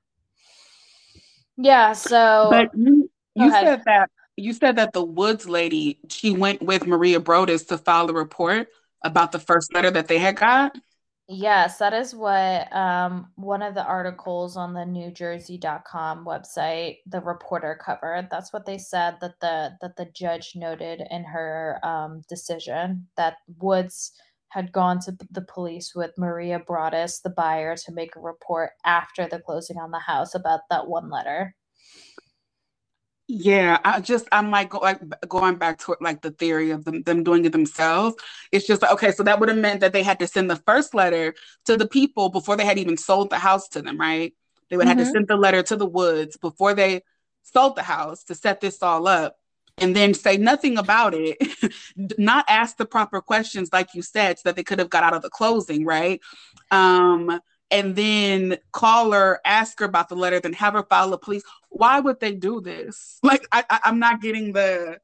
yeah 1.57 1.93
so 1.93 2.49
but 2.51 2.71
you, 2.77 3.11
you 3.35 3.51
said 3.51 3.83
that 3.85 4.09
you 4.37 4.53
said 4.53 4.77
that 4.77 4.93
the 4.93 5.05
Woods 5.05 5.49
lady, 5.49 5.99
she 6.09 6.31
went 6.31 6.63
with 6.63 6.87
Maria 6.87 7.21
Broaddus 7.21 7.67
to 7.69 7.79
file 7.79 8.09
a 8.11 8.13
report 8.13 8.69
about 9.05 9.33
the 9.33 9.39
first 9.39 9.75
letter 9.75 9.91
that 9.91 10.09
they 10.09 10.19
had 10.19 10.37
got. 10.37 10.77
Yes, 11.29 11.79
that 11.79 11.95
is 11.95 12.15
what 12.15 12.75
um, 12.75 13.29
one 13.37 13.63
of 13.63 13.75
the 13.75 13.85
articles 13.85 14.57
on 14.57 14.75
the 14.75 14.81
NewJersey.com 14.81 16.27
website, 16.27 16.99
the 17.07 17.21
reporter 17.21 17.79
covered. 17.83 18.29
That's 18.31 18.53
what 18.53 18.67
they 18.67 18.77
said 18.77 19.17
that 19.21 19.39
the 19.41 19.73
that 19.81 19.97
the 19.97 20.07
judge 20.13 20.53
noted 20.57 21.03
in 21.11 21.25
her 21.25 21.79
um, 21.85 22.23
decision 22.29 23.07
that 23.17 23.37
Woods 23.59 24.13
had 24.49 24.73
gone 24.73 24.99
to 25.01 25.17
the 25.31 25.43
police 25.43 25.95
with 25.95 26.11
Maria 26.19 26.61
Broaddus, 26.61 27.23
the 27.23 27.31
buyer, 27.31 27.77
to 27.77 27.93
make 27.93 28.15
a 28.17 28.21
report 28.21 28.73
after 28.85 29.27
the 29.27 29.39
closing 29.39 29.79
on 29.79 29.91
the 29.91 29.99
house 29.99 30.35
about 30.35 30.61
that 30.69 30.87
one 30.87 31.09
letter. 31.09 31.55
Yeah, 33.35 33.79
I 33.83 34.01
just 34.01 34.29
I'm 34.31 34.51
like 34.51 34.69
go, 34.69 34.79
like 34.81 35.01
going 35.27 35.55
back 35.55 35.79
to 35.81 35.97
like 36.03 36.21
the 36.21 36.33
theory 36.33 36.71
of 36.71 36.85
them 36.85 37.03
them 37.05 37.25
doing 37.25 37.47
it 37.47 37.53
themselves. 37.53 38.15
It's 38.53 38.67
just 38.67 38.83
like 38.83 38.91
okay, 38.93 39.11
so 39.11 39.23
that 39.23 39.41
would 39.41 39.49
have 39.49 39.57
meant 39.57 39.81
that 39.81 39.95
they 39.95 40.03
had 40.03 40.19
to 40.19 40.27
send 40.27 40.51
the 40.51 40.57
first 40.57 40.93
letter 40.93 41.35
to 41.65 41.79
the 41.79 41.89
people 41.89 42.29
before 42.29 42.59
they 42.59 42.67
had 42.67 42.79
even 42.79 42.99
sold 42.99 43.31
the 43.31 43.39
house 43.39 43.69
to 43.69 43.81
them, 43.81 43.99
right? 43.99 44.35
They 44.69 44.77
would 44.77 44.87
mm-hmm. 44.87 44.99
have 44.99 45.07
to 45.07 45.13
send 45.13 45.29
the 45.29 45.37
letter 45.37 45.63
to 45.63 45.77
the 45.77 45.87
Woods 45.87 46.37
before 46.37 46.75
they 46.75 47.01
sold 47.43 47.75
the 47.75 47.83
house 47.83 48.23
to 48.25 48.35
set 48.35 48.61
this 48.61 48.83
all 48.83 49.09
up, 49.09 49.39
and 49.79 49.97
then 49.97 50.13
say 50.13 50.37
nothing 50.37 50.77
about 50.77 51.15
it, 51.15 51.39
not 52.19 52.45
ask 52.51 52.77
the 52.77 52.85
proper 52.85 53.23
questions 53.23 53.71
like 53.73 53.95
you 53.95 54.03
said, 54.03 54.39
so 54.39 54.43
that 54.51 54.57
they 54.57 54.63
could 54.63 54.79
have 54.79 54.91
got 54.91 55.05
out 55.05 55.15
of 55.15 55.23
the 55.23 55.31
closing, 55.31 55.87
right? 55.87 56.21
Um, 56.71 57.41
and 57.73 57.97
then 57.97 58.59
call 58.71 59.13
her, 59.13 59.41
ask 59.45 59.81
her 59.81 59.87
about 59.87 60.09
the 60.09 60.15
letter, 60.15 60.39
then 60.39 60.53
have 60.53 60.75
her 60.75 60.85
file 60.85 61.13
a 61.13 61.19
police. 61.19 61.43
Why 61.71 61.99
would 61.99 62.21
they 62.21 62.35
do 62.35 62.61
this? 62.61 63.19
Like, 63.25 63.49
I, 63.51 63.65
I 63.71 63.81
am 63.87 63.99
not 63.99 64.21
getting 64.21 64.53
the 64.53 64.99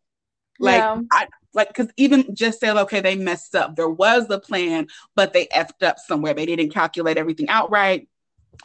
like 0.60 0.78
yeah. 0.78 1.00
I 1.12 1.28
like 1.54 1.68
because 1.68 1.88
even 1.96 2.34
just 2.34 2.60
say 2.60 2.70
okay, 2.70 3.00
they 3.00 3.16
messed 3.16 3.54
up. 3.54 3.76
There 3.76 3.88
was 3.88 4.28
a 4.28 4.38
plan, 4.38 4.88
but 5.14 5.32
they 5.32 5.46
effed 5.46 5.82
up 5.82 5.98
somewhere. 5.98 6.34
They 6.34 6.46
didn't 6.46 6.74
calculate 6.74 7.16
everything 7.16 7.48
out 7.48 7.70
right. 7.70 8.08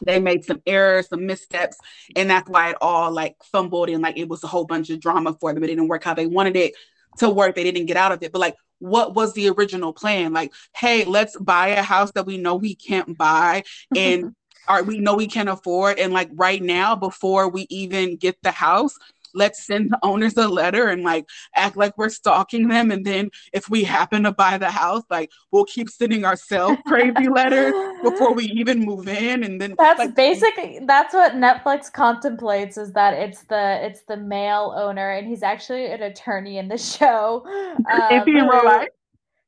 They 0.03 0.19
made 0.19 0.43
some 0.43 0.61
errors, 0.65 1.09
some 1.09 1.25
missteps, 1.25 1.77
and 2.15 2.29
that's 2.29 2.49
why 2.49 2.71
it 2.71 2.77
all 2.81 3.11
like 3.11 3.35
fumbled 3.43 3.89
and 3.89 4.01
like 4.01 4.17
it 4.17 4.27
was 4.27 4.43
a 4.43 4.47
whole 4.47 4.65
bunch 4.65 4.89
of 4.89 4.99
drama 4.99 5.37
for 5.39 5.53
them. 5.53 5.63
It 5.63 5.67
didn't 5.67 5.87
work 5.87 6.03
how 6.03 6.13
they 6.13 6.25
wanted 6.25 6.55
it 6.55 6.73
to 7.19 7.29
work. 7.29 7.55
They 7.55 7.63
didn't 7.63 7.85
get 7.85 7.97
out 7.97 8.11
of 8.11 8.23
it. 8.23 8.31
But 8.31 8.39
like, 8.39 8.55
what 8.79 9.15
was 9.15 9.33
the 9.33 9.49
original 9.49 9.93
plan? 9.93 10.33
Like, 10.33 10.51
hey, 10.75 11.05
let's 11.05 11.37
buy 11.37 11.69
a 11.69 11.83
house 11.83 12.11
that 12.13 12.25
we 12.25 12.37
know 12.37 12.55
we 12.55 12.75
can't 12.75 13.17
buy 13.17 13.63
and 13.95 14.35
or 14.69 14.83
we 14.83 14.99
know 14.99 15.15
we 15.15 15.27
can't 15.27 15.49
afford. 15.49 15.99
And 15.99 16.13
like 16.13 16.29
right 16.33 16.61
now, 16.61 16.95
before 16.95 17.49
we 17.49 17.67
even 17.69 18.15
get 18.15 18.37
the 18.43 18.51
house, 18.51 18.97
let's 19.33 19.65
send 19.65 19.91
the 19.91 19.99
owners 20.03 20.37
a 20.37 20.47
letter 20.47 20.87
and 20.87 21.03
like 21.03 21.27
act 21.55 21.77
like 21.77 21.97
we're 21.97 22.09
stalking 22.09 22.67
them. 22.67 22.91
And 22.91 23.05
then 23.05 23.29
if 23.51 23.69
we 23.69 23.83
happen 23.83 24.23
to 24.23 24.31
buy 24.31 24.57
the 24.57 24.71
house, 24.71 25.03
like 25.09 25.31
we'll 25.51 25.65
keep 25.65 25.89
sending 25.89 26.25
ourselves 26.25 26.77
crazy 26.87 27.27
letters 27.29 27.73
before 28.03 28.33
we 28.33 28.45
even 28.45 28.79
move 28.79 29.07
in. 29.07 29.43
And 29.43 29.59
then 29.59 29.75
that's 29.77 29.99
like, 29.99 30.15
basically 30.15 30.79
that's 30.85 31.13
what 31.13 31.33
Netflix 31.33 31.91
contemplates 31.91 32.77
is 32.77 32.93
that 32.93 33.13
it's 33.13 33.43
the 33.43 33.85
it's 33.85 34.03
the 34.03 34.17
male 34.17 34.73
owner 34.75 35.11
and 35.11 35.27
he's 35.27 35.43
actually 35.43 35.87
an 35.87 36.01
attorney 36.03 36.57
in 36.57 36.67
the 36.67 36.77
show. 36.77 37.45
Um, 37.73 38.11
is 38.11 38.23
he 38.25 38.37
in 38.37 38.47
real 38.47 38.65
life? 38.65 38.89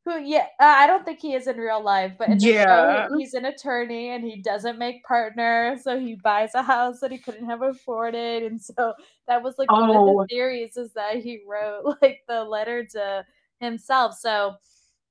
Who 0.06 0.20
yeah 0.20 0.46
uh, 0.60 0.76
i 0.78 0.88
don't 0.88 1.04
think 1.04 1.20
he 1.20 1.34
is 1.34 1.48
in 1.48 1.58
real 1.58 1.84
life 1.84 2.14
but 2.18 2.30
in 2.30 2.40
yeah 2.40 3.08
show, 3.08 3.18
he's 3.18 3.34
an 3.34 3.46
attorney 3.46 4.10
and 4.10 4.24
he 4.24 4.42
doesn't 4.42 4.80
make 4.80 5.04
partner 5.04 5.78
so 5.82 6.00
he 6.00 6.16
buys 6.24 6.52
a 6.56 6.64
house 6.64 7.00
that 7.00 7.12
he 7.12 7.18
couldn't 7.18 7.46
have 7.46 7.62
afforded 7.62 8.44
and 8.44 8.62
so 8.62 8.94
that 9.28 9.42
was 9.44 9.56
like 9.58 9.68
oh. 9.72 9.82
one 9.82 9.90
of 9.90 9.96
the 9.96 10.22
oh. 10.22 10.26
theories 10.30 10.78
is 10.78 10.94
that 10.94 11.18
he 11.18 11.42
wrote 11.48 11.98
like 12.02 12.22
the 12.28 12.44
letter 12.44 12.86
to 12.86 13.26
himself 13.60 14.16
so 14.18 14.56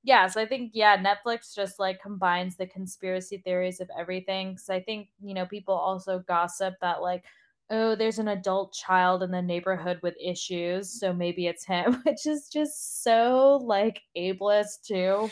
yeah, 0.05 0.27
so 0.27 0.39
I 0.39 0.45
think 0.45 0.71
yeah, 0.75 1.01
Netflix 1.01 1.53
just 1.55 1.79
like 1.79 1.99
combines 1.99 2.55
the 2.55 2.67
conspiracy 2.67 3.37
theories 3.39 3.81
of 3.81 3.89
everything. 3.99 4.51
Because 4.51 4.69
I 4.69 4.79
think 4.79 5.09
you 5.19 5.33
know 5.33 5.47
people 5.47 5.73
also 5.73 6.23
gossip 6.27 6.75
that 6.81 7.01
like, 7.01 7.23
oh, 7.69 7.95
there's 7.95 8.19
an 8.19 8.27
adult 8.29 8.73
child 8.73 9.23
in 9.23 9.31
the 9.31 9.41
neighborhood 9.41 9.99
with 10.03 10.15
issues, 10.23 10.99
so 10.99 11.13
maybe 11.13 11.47
it's 11.47 11.65
him, 11.65 11.95
which 12.03 12.25
is 12.25 12.47
just 12.47 13.03
so 13.03 13.59
like 13.63 14.01
ableist 14.17 14.83
too. 14.87 15.29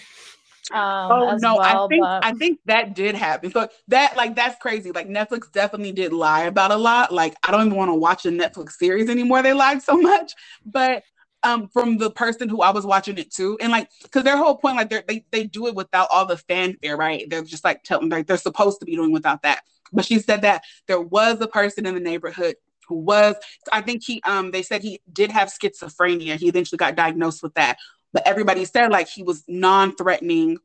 Um, 0.71 1.11
oh 1.11 1.37
no, 1.41 1.57
well, 1.57 1.61
I 1.61 1.87
think 1.89 2.01
but... 2.01 2.25
I 2.25 2.31
think 2.33 2.59
that 2.65 2.95
did 2.95 3.15
happen. 3.15 3.51
So 3.51 3.67
that 3.89 4.15
like 4.15 4.35
that's 4.35 4.57
crazy. 4.61 4.91
Like 4.91 5.09
Netflix 5.09 5.51
definitely 5.51 5.91
did 5.91 6.13
lie 6.13 6.43
about 6.43 6.71
a 6.71 6.77
lot. 6.77 7.11
Like 7.11 7.35
I 7.43 7.51
don't 7.51 7.67
even 7.67 7.77
want 7.77 7.89
to 7.89 7.95
watch 7.95 8.25
a 8.25 8.29
Netflix 8.29 8.73
series 8.73 9.09
anymore. 9.09 9.41
They 9.41 9.53
lied 9.53 9.81
so 9.81 9.97
much. 10.01 10.33
But 10.65 11.03
um 11.43 11.67
from 11.67 11.97
the 11.97 12.09
person 12.09 12.47
who 12.47 12.61
I 12.61 12.69
was 12.69 12.85
watching 12.85 13.17
it 13.17 13.33
to. 13.33 13.57
And 13.59 13.73
like 13.73 13.89
because 14.03 14.23
their 14.23 14.37
whole 14.37 14.55
point, 14.55 14.77
like 14.77 14.89
they 14.89 15.25
they 15.31 15.43
do 15.43 15.67
it 15.67 15.75
without 15.75 16.07
all 16.11 16.25
the 16.25 16.37
fanfare, 16.37 16.95
right? 16.95 17.29
They're 17.29 17.43
just 17.43 17.65
like 17.65 17.83
telling 17.83 18.07
like 18.07 18.27
they're 18.27 18.37
supposed 18.37 18.79
to 18.79 18.85
be 18.85 18.95
doing 18.95 19.11
without 19.11 19.41
that. 19.41 19.63
But 19.93 20.05
she 20.05 20.19
said 20.19 20.41
that 20.41 20.63
there 20.87 21.01
was 21.01 21.39
a 21.41 21.47
person 21.47 21.85
in 21.85 21.93
the 21.93 21.99
neighborhood 21.99 22.55
who 22.87 22.95
was 22.95 23.35
I 23.71 23.81
think 23.81 24.03
he 24.03 24.21
um 24.25 24.51
they 24.51 24.63
said 24.63 24.81
he 24.81 25.01
did 25.11 25.31
have 25.31 25.49
schizophrenia. 25.49 26.37
He 26.37 26.47
eventually 26.47 26.77
got 26.77 26.95
diagnosed 26.95 27.43
with 27.43 27.53
that. 27.53 27.77
But 28.11 28.27
everybody 28.27 28.65
said 28.65 28.91
like 28.91 29.07
he 29.07 29.23
was 29.23 29.43
non-threatening 29.47 30.57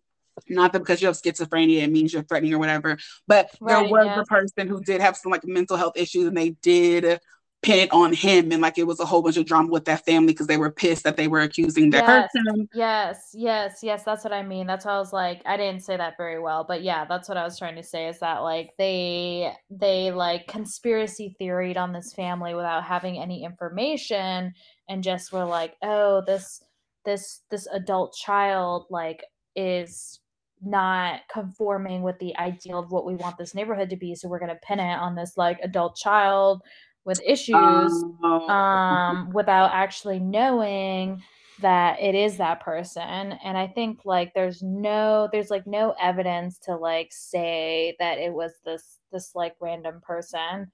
not 0.48 0.72
that 0.72 0.78
because 0.78 1.00
you 1.00 1.09
have 1.09 1.16
schizophrenia 1.16 1.82
it 1.82 1.90
means 1.90 2.12
you're 2.12 2.22
threatening 2.22 2.55
or 2.55 2.60
whatever 2.60 2.96
but 3.26 3.50
right, 3.60 3.82
there 3.82 3.90
was 3.90 4.06
yeah. 4.06 4.20
a 4.20 4.24
person 4.24 4.68
who 4.68 4.80
did 4.80 5.00
have 5.00 5.16
some 5.16 5.32
like 5.32 5.44
mental 5.44 5.76
health 5.76 5.96
issues 5.96 6.26
and 6.26 6.36
they 6.36 6.50
did 6.62 7.18
pin 7.60 7.80
it 7.80 7.93
on 7.93 8.12
him 8.12 8.52
and 8.52 8.62
like 8.62 8.78
it 8.78 8.86
was 8.86 9.01
a 9.01 9.05
whole 9.05 9.20
bunch 9.20 9.36
of 9.36 9.44
drama 9.44 9.68
with 9.68 9.85
that 9.85 10.05
family 10.05 10.32
because 10.32 10.47
they 10.47 10.56
were 10.56 10.70
pissed 10.70 11.02
that 11.02 11.16
they 11.16 11.26
were 11.26 11.40
accusing 11.40 11.90
their 11.90 12.02
yes, 12.02 12.30
person. 12.32 12.68
Yes, 12.72 13.30
yes, 13.35 13.80
yes, 13.82 14.05
that's 14.05 14.22
what 14.22 14.32
I 14.32 14.44
mean. 14.44 14.66
That's 14.66 14.85
why 14.85 14.93
I 14.93 14.98
was 14.98 15.12
like, 15.12 15.43
I 15.44 15.56
didn't 15.56 15.82
say 15.82 15.97
that 15.97 16.16
very 16.16 16.39
well, 16.39 16.64
but 16.66 16.82
yeah, 16.82 17.05
that's 17.05 17.28
what 17.28 17.36
I 17.36 17.43
was 17.43 17.59
trying 17.59 17.74
to 17.74 17.82
say 17.82 18.06
is 18.06 18.20
that 18.20 18.39
like 18.39 18.70
they 18.78 19.52
they 19.70 20.12
like 20.12 20.47
conspiracy 20.47 21.35
theoried 21.39 21.76
on 21.76 21.93
this 21.93 22.12
family 22.12 22.55
without 22.55 22.85
having 22.85 23.18
any 23.18 23.44
information 23.44 24.55
and 24.89 25.02
just 25.02 25.32
were 25.32 25.44
like, 25.44 25.74
oh, 25.82 26.22
this 26.26 26.62
this 27.05 27.40
this 27.51 27.66
adult 27.72 28.14
child 28.14 28.86
like 28.90 29.24
is 29.56 30.20
not 30.62 31.20
conforming 31.32 32.02
with 32.02 32.18
the 32.18 32.36
ideal 32.36 32.78
of 32.78 32.90
what 32.90 33.06
we 33.06 33.14
want 33.14 33.39
this 33.39 33.55
neighborhood 33.55 33.89
to 33.90 33.97
be 33.97 34.14
so 34.14 34.28
we're 34.28 34.40
going 34.40 34.48
to 34.51 34.59
pin 34.66 34.80
it 34.80 34.98
on 34.98 35.14
this 35.14 35.36
like 35.36 35.59
adult 35.62 35.97
child 35.97 36.60
with 37.04 37.20
issues 37.24 38.04
oh. 38.22 38.48
um, 38.48 39.30
without 39.30 39.70
actually 39.72 40.18
knowing 40.18 41.22
that 41.60 42.00
it 42.00 42.14
is 42.14 42.36
that 42.36 42.60
person. 42.60 43.32
And 43.44 43.56
i 43.56 43.66
think 43.66 44.00
like 44.04 44.32
there's 44.34 44.62
no 44.62 45.28
there's 45.32 45.50
like 45.50 45.66
no 45.66 45.94
evidence 46.00 46.58
to 46.60 46.76
like 46.76 47.08
say 47.10 47.96
that 47.98 48.18
it 48.18 48.32
was 48.32 48.52
this 48.64 48.98
this 49.12 49.34
like 49.34 49.54
random 49.60 50.00
person. 50.02 50.70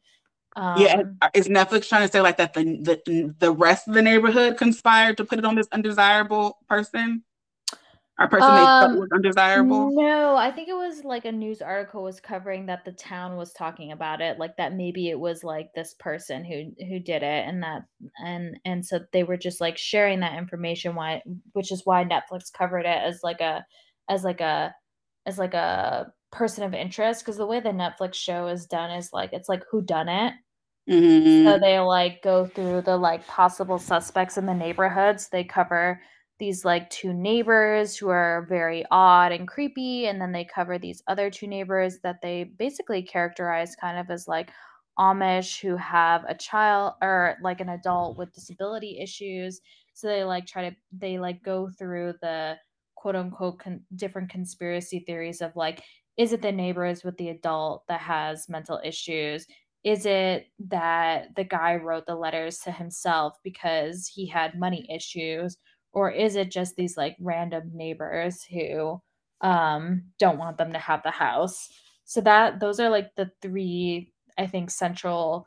Um, 0.56 0.80
yeah 0.80 1.02
is 1.34 1.48
netflix 1.48 1.88
trying 1.88 2.06
to 2.06 2.12
say 2.12 2.20
like 2.20 2.36
that 2.36 2.54
the, 2.54 2.62
the 2.84 3.34
the 3.40 3.50
rest 3.50 3.88
of 3.88 3.94
the 3.94 4.02
neighborhood 4.02 4.56
conspired 4.56 5.16
to 5.16 5.24
put 5.24 5.40
it 5.40 5.44
on 5.44 5.56
this 5.56 5.66
undesirable 5.72 6.58
person 6.68 7.24
our 8.18 8.28
person 8.28 8.48
um, 8.48 8.54
they 8.54 8.64
thought 8.64 9.00
was 9.00 9.08
undesirable? 9.12 9.90
No, 9.92 10.36
I 10.36 10.52
think 10.52 10.68
it 10.68 10.74
was 10.74 11.04
like 11.04 11.24
a 11.24 11.32
news 11.32 11.60
article 11.60 12.04
was 12.04 12.20
covering 12.20 12.66
that 12.66 12.84
the 12.84 12.92
town 12.92 13.36
was 13.36 13.52
talking 13.52 13.90
about 13.90 14.20
it, 14.20 14.38
like 14.38 14.56
that 14.56 14.74
maybe 14.74 15.08
it 15.08 15.18
was 15.18 15.42
like 15.42 15.70
this 15.74 15.94
person 15.98 16.44
who 16.44 16.70
who 16.86 17.00
did 17.00 17.24
it, 17.24 17.48
and 17.48 17.62
that 17.64 17.82
and 18.24 18.56
and 18.64 18.86
so 18.86 19.00
they 19.12 19.24
were 19.24 19.36
just 19.36 19.60
like 19.60 19.76
sharing 19.76 20.20
that 20.20 20.38
information. 20.38 20.94
Why, 20.94 21.22
which 21.54 21.72
is 21.72 21.82
why 21.84 22.04
Netflix 22.04 22.52
covered 22.52 22.86
it 22.86 23.02
as 23.02 23.20
like 23.24 23.40
a 23.40 23.66
as 24.08 24.22
like 24.22 24.40
a 24.40 24.72
as 25.26 25.38
like 25.38 25.54
a 25.54 26.12
person 26.30 26.62
of 26.62 26.74
interest 26.74 27.24
because 27.24 27.36
the 27.36 27.46
way 27.46 27.58
the 27.58 27.70
Netflix 27.70 28.14
show 28.14 28.46
is 28.46 28.66
done 28.66 28.92
is 28.92 29.10
like 29.12 29.32
it's 29.32 29.48
like 29.48 29.64
who 29.70 29.82
done 29.82 30.08
it. 30.08 30.34
Mm-hmm. 30.88 31.46
So 31.46 31.58
they 31.58 31.80
like 31.80 32.22
go 32.22 32.46
through 32.46 32.82
the 32.82 32.96
like 32.96 33.26
possible 33.26 33.78
suspects 33.78 34.36
in 34.36 34.46
the 34.46 34.54
neighborhoods. 34.54 35.28
They 35.28 35.42
cover 35.42 36.00
these 36.38 36.64
like 36.64 36.90
two 36.90 37.12
neighbors 37.12 37.96
who 37.96 38.08
are 38.08 38.46
very 38.48 38.84
odd 38.90 39.32
and 39.32 39.46
creepy 39.48 40.06
and 40.06 40.20
then 40.20 40.32
they 40.32 40.44
cover 40.44 40.78
these 40.78 41.02
other 41.06 41.30
two 41.30 41.46
neighbors 41.46 42.00
that 42.02 42.20
they 42.22 42.44
basically 42.44 43.02
characterize 43.02 43.76
kind 43.76 43.98
of 43.98 44.10
as 44.10 44.26
like 44.26 44.50
amish 44.98 45.60
who 45.60 45.76
have 45.76 46.24
a 46.28 46.34
child 46.34 46.94
or 47.02 47.36
like 47.42 47.60
an 47.60 47.68
adult 47.68 48.16
with 48.16 48.32
disability 48.32 48.98
issues. 49.00 49.60
So 49.94 50.08
they 50.08 50.24
like 50.24 50.46
try 50.46 50.70
to 50.70 50.76
they 50.92 51.18
like 51.18 51.42
go 51.42 51.68
through 51.68 52.14
the 52.20 52.56
quote 52.96 53.16
unquote 53.16 53.60
con- 53.60 53.84
different 53.94 54.30
conspiracy 54.30 55.00
theories 55.00 55.40
of 55.40 55.54
like 55.56 55.82
is 56.16 56.32
it 56.32 56.42
the 56.42 56.52
neighbors 56.52 57.02
with 57.02 57.16
the 57.16 57.28
adult 57.30 57.84
that 57.88 58.00
has 58.00 58.48
mental 58.48 58.80
issues? 58.84 59.46
Is 59.82 60.06
it 60.06 60.46
that 60.68 61.34
the 61.36 61.44
guy 61.44 61.74
wrote 61.76 62.06
the 62.06 62.14
letters 62.14 62.58
to 62.60 62.70
himself 62.70 63.36
because 63.42 64.06
he 64.06 64.26
had 64.26 64.58
money 64.58 64.86
issues 64.94 65.56
or 65.94 66.10
is 66.10 66.36
it 66.36 66.50
just 66.50 66.76
these 66.76 66.96
like 66.96 67.16
random 67.20 67.70
neighbors 67.72 68.42
who 68.42 69.00
um 69.40 70.02
don't 70.18 70.38
want 70.38 70.58
them 70.58 70.72
to 70.72 70.78
have 70.78 71.02
the 71.02 71.10
house 71.10 71.68
so 72.04 72.20
that 72.20 72.60
those 72.60 72.78
are 72.80 72.90
like 72.90 73.14
the 73.16 73.30
three 73.40 74.12
i 74.38 74.46
think 74.46 74.70
central 74.70 75.46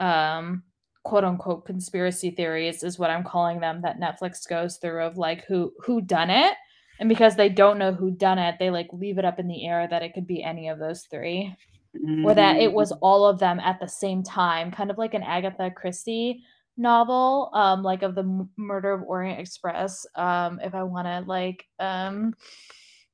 um 0.00 0.62
quote 1.04 1.24
unquote 1.24 1.66
conspiracy 1.66 2.30
theories 2.30 2.82
is 2.82 2.98
what 2.98 3.10
i'm 3.10 3.24
calling 3.24 3.60
them 3.60 3.82
that 3.82 4.00
netflix 4.00 4.48
goes 4.48 4.78
through 4.78 5.02
of 5.02 5.16
like 5.16 5.44
who 5.46 5.72
who 5.80 6.00
done 6.00 6.30
it 6.30 6.54
and 6.98 7.08
because 7.08 7.36
they 7.36 7.48
don't 7.48 7.78
know 7.78 7.92
who 7.92 8.10
done 8.10 8.38
it 8.38 8.56
they 8.58 8.70
like 8.70 8.88
leave 8.92 9.18
it 9.18 9.24
up 9.24 9.38
in 9.38 9.48
the 9.48 9.66
air 9.66 9.86
that 9.88 10.02
it 10.02 10.14
could 10.14 10.26
be 10.26 10.42
any 10.42 10.68
of 10.68 10.78
those 10.78 11.02
3 11.10 11.54
mm-hmm. 11.96 12.24
or 12.24 12.34
that 12.34 12.56
it 12.56 12.72
was 12.72 12.92
mm. 12.92 12.98
all 13.02 13.26
of 13.26 13.38
them 13.38 13.60
at 13.60 13.78
the 13.80 13.88
same 13.88 14.22
time 14.22 14.70
kind 14.70 14.90
of 14.90 14.98
like 14.98 15.14
an 15.14 15.22
agatha 15.22 15.70
christie 15.70 16.42
novel, 16.76 17.50
um, 17.54 17.82
like 17.82 18.02
of 18.02 18.14
the 18.14 18.48
Murder 18.56 18.92
of 18.92 19.02
Orient 19.02 19.40
Express. 19.40 20.06
Um, 20.14 20.60
if 20.62 20.74
I 20.74 20.82
want 20.82 21.06
to 21.06 21.24
like 21.26 21.66
um 21.78 22.34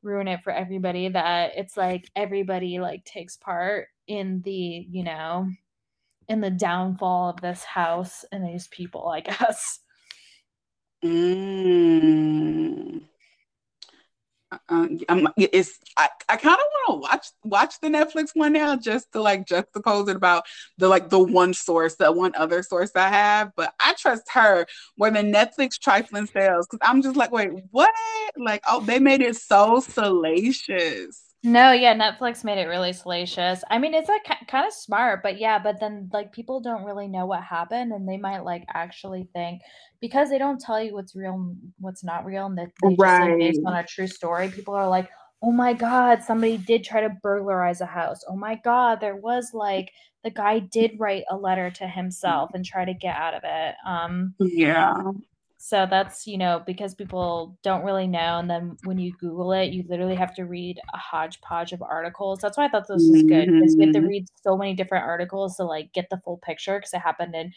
ruin 0.03 0.28
it 0.28 0.43
for 0.43 0.53
everybody, 0.53 1.09
that 1.09 1.53
it's 1.57 1.77
like 1.77 2.11
everybody 2.16 2.81
like 2.81 3.05
takes 3.05 3.37
part 3.37 3.89
in 4.07 4.43
the 4.43 4.87
you 4.91 5.05
know 5.05 5.49
in 6.28 6.41
the 6.41 6.51
downfall 6.51 7.31
of 7.31 7.41
this 7.41 7.65
house 7.65 8.24
and 8.32 8.45
these 8.45 8.69
people, 8.69 9.09
I 9.09 9.20
guess. 9.20 9.81
Mm 11.03 13.10
uh, 14.52 14.89
I 15.09 15.27
it's 15.36 15.78
I, 15.97 16.09
I 16.28 16.36
kind 16.36 16.59
of 16.59 16.66
want 16.89 16.89
to 16.89 17.09
watch 17.09 17.27
watch 17.44 17.74
the 17.81 17.89
Netflix 17.89 18.31
one 18.35 18.52
now 18.52 18.77
just 18.77 19.12
to 19.12 19.22
like 19.22 19.47
juxtapose 19.47 20.09
it 20.09 20.16
about 20.16 20.44
the 20.78 20.89
like 20.89 21.09
the 21.09 21.18
one 21.18 21.55
source 21.55 21.97
the 21.97 22.10
one 22.10 22.32
other 22.36 22.62
source 22.62 22.90
I 22.97 23.09
have, 23.09 23.52
but 23.56 23.72
I 23.81 23.94
trust 23.94 24.24
her 24.32 24.66
more 24.98 25.10
than 25.10 25.32
Netflix 25.32 25.78
trifling 25.78 26.27
sales 26.27 26.66
because 26.66 26.86
I'm 26.89 27.02
just 27.02 27.16
like, 27.16 27.31
wait, 27.32 27.51
what? 27.70 27.90
Like, 28.36 28.62
oh, 28.68 28.81
they 28.81 28.98
made 28.98 29.22
it 29.22 29.36
so 29.36 29.81
salacious. 29.81 31.22
No, 31.43 31.72
yeah, 31.72 31.94
Netflix 31.94 32.44
made 32.44 32.59
it 32.59 32.66
really 32.66 32.93
salacious. 32.93 33.64
I 33.70 33.78
mean, 33.78 33.94
it's 33.94 34.10
like 34.10 34.24
kind 34.47 34.66
of 34.66 34.74
smart, 34.74 35.22
but 35.22 35.39
yeah, 35.39 35.59
but 35.59 35.81
then 35.81 36.10
like 36.12 36.32
people 36.32 36.60
don't 36.60 36.85
really 36.85 37.09
know 37.09 37.24
what 37.24 37.43
happened, 37.43 37.93
and 37.93 38.06
they 38.06 38.18
might 38.18 38.40
like 38.40 38.64
actually 38.74 39.27
think 39.32 39.62
because 40.01 40.31
they 40.31 40.39
don't 40.39 40.60
tell 40.60 40.82
you 40.82 40.94
what's 40.94 41.14
real, 41.14 41.35
and 41.35 41.56
what's 41.78 42.05
not 42.05 42.24
real, 42.24 42.47
and 42.47 42.59
that 42.59 42.70
they, 42.82 42.94
right. 42.98 43.28
just 43.28 43.39
based 43.39 43.60
on 43.66 43.77
a 43.77 43.85
true 43.85 44.06
story. 44.06 44.48
People 44.48 44.74
are 44.74 44.89
like, 44.89 45.09
"Oh 45.43 45.52
my 45.52 45.72
god, 45.72 46.22
somebody 46.22 46.56
did 46.56 46.85
try 46.85 47.01
to 47.01 47.16
burglarize 47.22 47.81
a 47.81 47.86
house. 47.86 48.24
Oh 48.28 48.36
my 48.36 48.56
god, 48.64 49.01
there 49.01 49.16
was 49.16 49.51
like 49.52 49.90
the 50.24 50.31
guy 50.31 50.59
did 50.59 50.98
write 50.98 51.24
a 51.31 51.36
letter 51.36 51.70
to 51.70 51.86
himself 51.86 52.51
and 52.55 52.64
try 52.64 52.85
to 52.85 52.94
get 52.94 53.16
out 53.16 53.35
of 53.35 53.43
it." 53.44 53.74
Um, 53.86 54.35
yeah. 54.39 54.94
So 55.62 55.86
that's, 55.89 56.27
you 56.27 56.39
know, 56.39 56.62
because 56.66 56.94
people 56.94 57.59
don't 57.62 57.85
really 57.85 58.06
know. 58.06 58.39
And 58.39 58.48
then 58.48 58.78
when 58.85 58.98
you 58.98 59.12
Google 59.20 59.52
it, 59.52 59.74
you 59.74 59.85
literally 59.90 60.14
have 60.14 60.35
to 60.36 60.47
read 60.47 60.81
a 60.94 60.97
hodgepodge 60.97 61.72
of 61.74 61.82
articles. 61.82 62.39
That's 62.39 62.56
why 62.56 62.64
I 62.64 62.68
thought 62.68 62.89
this 62.89 63.06
was 63.06 63.22
good 63.24 63.52
because 63.52 63.74
you 63.74 63.82
have 63.82 63.93
to 63.93 63.98
mm-hmm. 63.98 64.09
read 64.09 64.27
so 64.43 64.56
many 64.56 64.72
different 64.72 65.05
articles 65.05 65.56
to 65.56 65.64
like 65.64 65.93
get 65.93 66.09
the 66.09 66.16
full 66.24 66.39
picture 66.39 66.78
because 66.78 66.94
it 66.94 67.01
happened 67.01 67.35
in 67.35 67.52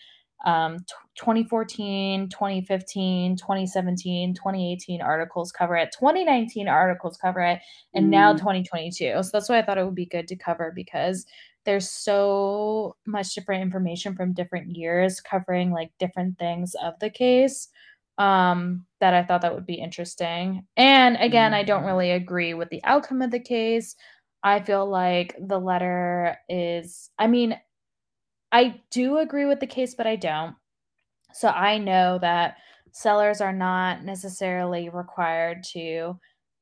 um, 0.46 0.80
t- 0.80 0.94
2014, 1.16 2.30
2015, 2.30 3.38
2017, 3.38 4.34
2018 4.34 5.02
articles 5.02 5.52
cover 5.52 5.76
it, 5.76 5.96
2019 5.98 6.68
articles 6.68 7.18
cover 7.18 7.42
it, 7.42 7.60
and 7.94 8.08
mm. 8.08 8.10
now 8.10 8.34
2022. 8.34 9.24
So 9.24 9.30
that's 9.32 9.50
why 9.50 9.60
I 9.60 9.62
thought 9.62 9.78
it 9.78 9.86
would 9.86 9.96
be 9.96 10.06
good 10.06 10.28
to 10.28 10.36
cover 10.36 10.72
because 10.76 11.26
there's 11.66 11.90
so 11.90 12.96
much 13.06 13.34
different 13.34 13.62
information 13.62 14.16
from 14.16 14.34
different 14.34 14.76
years 14.76 15.22
covering 15.22 15.72
like 15.72 15.92
different 15.98 16.38
things 16.38 16.76
of 16.84 16.94
the 17.00 17.10
case 17.10 17.70
um, 18.18 18.86
that 19.00 19.14
I 19.14 19.24
thought 19.24 19.42
that 19.42 19.56
would 19.56 19.66
be 19.66 19.76
interesting. 19.76 20.66
And 20.78 21.18
again, 21.18 21.52
mm-hmm. 21.52 21.60
I 21.60 21.64
don't 21.64 21.80
mm-hmm. 21.80 21.88
really 21.88 22.12
agree 22.12 22.54
with 22.54 22.70
the 22.70 22.84
outcome 22.84 23.22
of 23.22 23.32
the 23.32 23.40
case. 23.40 23.96
I 24.44 24.60
feel 24.60 24.86
like 24.88 25.36
the 25.40 25.60
letter 25.60 26.38
is, 26.50 27.10
I 27.18 27.28
mean, 27.28 27.58
I 28.54 28.82
do 28.92 29.18
agree 29.18 29.46
with 29.46 29.60
the 29.60 29.68
case, 29.68 29.96
but 29.96 30.08
I 30.08 30.16
don't. 30.16 30.56
So 31.34 31.50
I 31.50 31.80
know 31.80 32.20
that 32.20 32.58
sellers 32.94 33.42
are 33.42 33.52
not 33.52 34.06
necessarily 34.06 34.90
required 34.90 35.64
to 35.74 36.20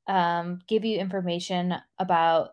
um, 0.07 0.59
give 0.67 0.85
you 0.85 0.97
information 0.97 1.75
about 1.99 2.51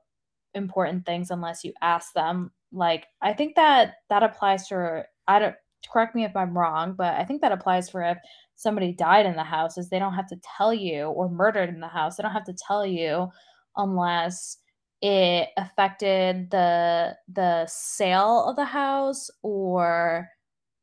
important 0.54 1.06
things 1.06 1.30
unless 1.30 1.64
you 1.64 1.72
ask 1.80 2.12
them. 2.12 2.50
Like, 2.72 3.06
I 3.22 3.32
think 3.32 3.54
that 3.54 3.94
that 4.10 4.24
applies 4.24 4.66
for, 4.66 5.06
I 5.28 5.38
don't, 5.38 5.54
correct 5.90 6.16
me 6.16 6.24
if 6.24 6.36
I'm 6.36 6.58
wrong, 6.58 6.94
but 6.98 7.14
I 7.14 7.24
think 7.24 7.40
that 7.40 7.52
applies 7.52 7.88
for 7.88 8.02
if 8.02 8.18
somebody 8.56 8.92
died 8.92 9.24
in 9.24 9.36
the 9.36 9.44
house 9.44 9.78
is 9.78 9.88
they 9.88 10.00
don't 10.00 10.14
have 10.14 10.26
to 10.28 10.40
tell 10.56 10.74
you 10.74 11.04
or 11.04 11.30
murdered 11.30 11.68
in 11.68 11.80
the 11.80 11.86
house. 11.88 12.16
They 12.16 12.22
don't 12.22 12.32
have 12.32 12.44
to 12.46 12.56
tell 12.66 12.84
you 12.84 13.28
unless 13.76 14.58
it 15.00 15.50
affected 15.56 16.50
the 16.50 17.16
the 17.32 17.66
sale 17.66 18.44
of 18.44 18.56
the 18.56 18.64
house 18.64 19.30
or 19.42 20.28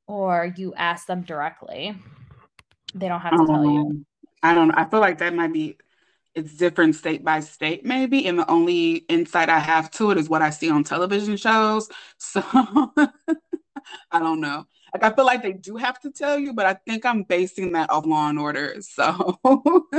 or 0.08 0.54
you 0.56 0.74
ask 0.76 1.08
them 1.08 1.22
directly. 1.22 1.96
They 2.94 3.08
don't 3.08 3.22
have 3.22 3.34
to 3.34 3.40
um, 3.40 3.48
tell 3.48 3.66
you. 3.66 3.80
Um, 3.80 4.06
I 4.44 4.54
don't 4.54 4.68
know. 4.70 4.76
I 4.78 4.86
feel 4.86 5.00
like 5.00 5.18
that 5.18 5.34
might 5.34 5.52
be 5.52 5.78
it's 6.34 6.56
different 6.58 6.96
state 6.96 7.24
by 7.24 7.40
state 7.40 7.86
maybe 7.86 8.28
and 8.28 8.38
the 8.38 8.50
only 8.52 8.96
insight 9.08 9.48
I 9.48 9.58
have 9.60 9.90
to 9.92 10.12
it 10.12 10.18
is 10.18 10.28
what 10.28 10.42
I 10.42 10.50
see 10.50 10.70
on 10.70 10.84
television 10.84 11.38
shows. 11.38 11.90
So 12.18 12.42
I 14.12 14.20
don't 14.20 14.42
know. 14.42 14.66
Like 14.94 15.04
I 15.04 15.16
feel 15.16 15.26
like 15.26 15.44
they 15.44 15.54
do 15.54 15.76
have 15.76 16.00
to 16.02 16.12
tell 16.12 16.40
you, 16.40 16.54
but 16.54 16.66
I 16.66 16.74
think 16.74 17.06
I'm 17.06 17.24
basing 17.24 17.74
that 17.74 17.90
off 17.90 18.06
law 18.06 18.30
and 18.30 18.40
order. 18.40 18.76
So 18.82 19.40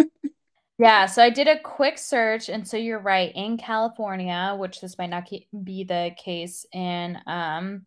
Yeah, 0.79 1.07
so 1.07 1.23
I 1.23 1.31
did 1.31 1.49
a 1.49 1.59
quick 1.59 1.97
search, 1.97 2.51
and 2.51 2.67
so 2.67 2.77
you're 2.77 2.99
right. 2.99 3.33
In 3.35 3.57
California, 3.57 4.55
which 4.59 4.81
this 4.81 4.99
might 4.99 5.09
not 5.09 5.29
be 5.65 5.85
the 5.85 6.11
case 6.23 6.67
in 6.73 7.19
um, 7.27 7.87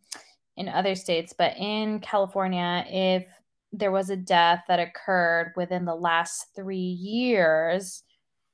in 0.57 0.68
other 0.68 0.95
states, 0.95 1.34
but 1.38 1.56
in 1.57 1.99
California, 1.99 2.84
if 2.88 3.28
there 3.72 3.91
was 3.91 4.10
a 4.10 4.16
death 4.16 4.64
that 4.68 4.80
occurred 4.80 5.53
within 5.56 5.86
the 5.86 5.95
last 5.95 6.48
three 6.56 6.78
years, 6.78 8.03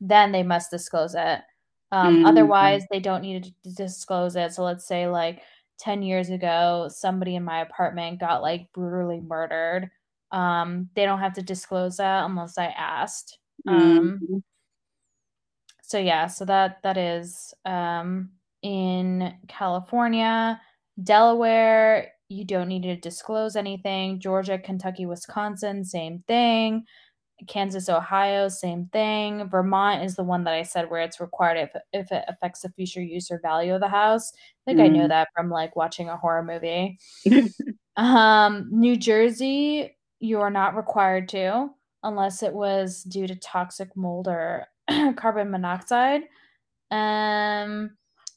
then 0.01 0.31
they 0.31 0.43
must 0.43 0.69
disclose 0.69 1.15
it. 1.15 1.39
Um, 1.91 2.17
mm-hmm. 2.17 2.25
Otherwise, 2.25 2.83
they 2.91 2.99
don't 2.99 3.21
need 3.21 3.55
to 3.63 3.73
disclose 3.73 4.35
it. 4.35 4.53
So 4.53 4.63
let's 4.63 4.85
say 4.85 5.07
like 5.07 5.41
10 5.79 6.03
years 6.03 6.29
ago, 6.29 6.89
somebody 6.91 7.35
in 7.35 7.43
my 7.43 7.61
apartment 7.61 8.19
got 8.19 8.41
like 8.41 8.71
brutally 8.73 9.21
murdered. 9.21 9.89
Um, 10.31 10.89
they 10.95 11.05
don't 11.05 11.19
have 11.19 11.33
to 11.33 11.41
disclose 11.41 11.97
that 11.97 12.25
unless 12.25 12.57
I 12.57 12.65
asked. 12.65 13.37
Um, 13.67 14.19
mm-hmm. 14.23 14.37
So 15.81 15.99
yeah, 15.99 16.27
so 16.27 16.45
that 16.45 16.81
that 16.83 16.97
is 16.97 17.53
um, 17.65 18.31
in 18.61 19.33
California, 19.47 20.59
Delaware. 21.03 22.11
You 22.27 22.43
don't 22.43 22.69
need 22.69 22.83
to 22.83 22.95
disclose 22.95 23.55
anything. 23.55 24.19
Georgia, 24.19 24.57
Kentucky, 24.57 25.05
Wisconsin, 25.05 25.85
same 25.85 26.23
thing. 26.27 26.85
Kansas, 27.47 27.89
Ohio, 27.89 28.47
same 28.49 28.87
thing. 28.93 29.47
Vermont 29.49 30.03
is 30.03 30.15
the 30.15 30.23
one 30.23 30.43
that 30.45 30.53
I 30.53 30.63
said 30.63 30.89
where 30.89 31.01
it's 31.01 31.19
required 31.19 31.57
if 31.57 31.69
if 31.93 32.11
it 32.11 32.23
affects 32.27 32.61
the 32.61 32.69
future 32.69 33.03
use 33.03 33.29
or 33.29 33.39
value 33.41 33.75
of 33.75 33.81
the 33.81 33.87
house. 33.89 34.31
I 34.33 34.71
think 34.71 34.79
mm. 34.79 34.85
I 34.85 34.87
know 34.87 35.05
mm. 35.05 35.09
that 35.09 35.27
from 35.35 35.49
like 35.49 35.75
watching 35.75 36.09
a 36.09 36.17
horror 36.17 36.43
movie. 36.43 36.97
um, 37.97 38.67
New 38.71 38.95
Jersey, 38.95 39.95
you 40.19 40.41
are 40.41 40.49
not 40.49 40.75
required 40.75 41.29
to 41.29 41.69
unless 42.05 42.43
it 42.43 42.53
was 42.53 43.03
due 43.03 43.27
to 43.27 43.35
toxic 43.35 43.95
mold 43.95 44.27
or 44.27 44.67
carbon 45.15 45.51
monoxide. 45.51 46.23
Um, 46.91 47.91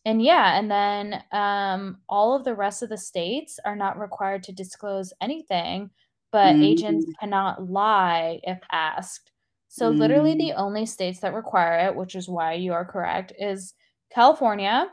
and 0.05 0.23
yeah, 0.23 0.59
and 0.59 0.71
then 0.71 1.23
um, 1.33 1.99
all 2.09 2.35
of 2.35 2.45
the 2.45 2.55
rest 2.55 2.83
of 2.83 2.89
the 2.89 2.97
states 2.97 3.59
are 3.65 3.77
not 3.77 3.99
required 3.99 4.43
to 4.45 4.53
disclose 4.53 5.13
anything, 5.21 5.91
but 6.33 6.55
mm-hmm. 6.55 6.63
agents 6.63 7.07
cannot 7.21 7.71
lie 7.71 8.41
if 8.43 8.59
asked. 8.71 9.33
So, 9.69 9.91
mm-hmm. 9.91 10.01
literally, 10.01 10.35
the 10.35 10.55
mm. 10.57 10.59
only 10.59 10.87
states 10.87 11.21
that 11.21 11.35
require 11.35 11.87
it, 11.87 11.95
which 11.95 12.15
is 12.15 12.29
why 12.29 12.55
you 12.55 12.73
are 12.73 12.87
correct, 12.87 13.33
is 13.39 13.75
California, 14.11 14.89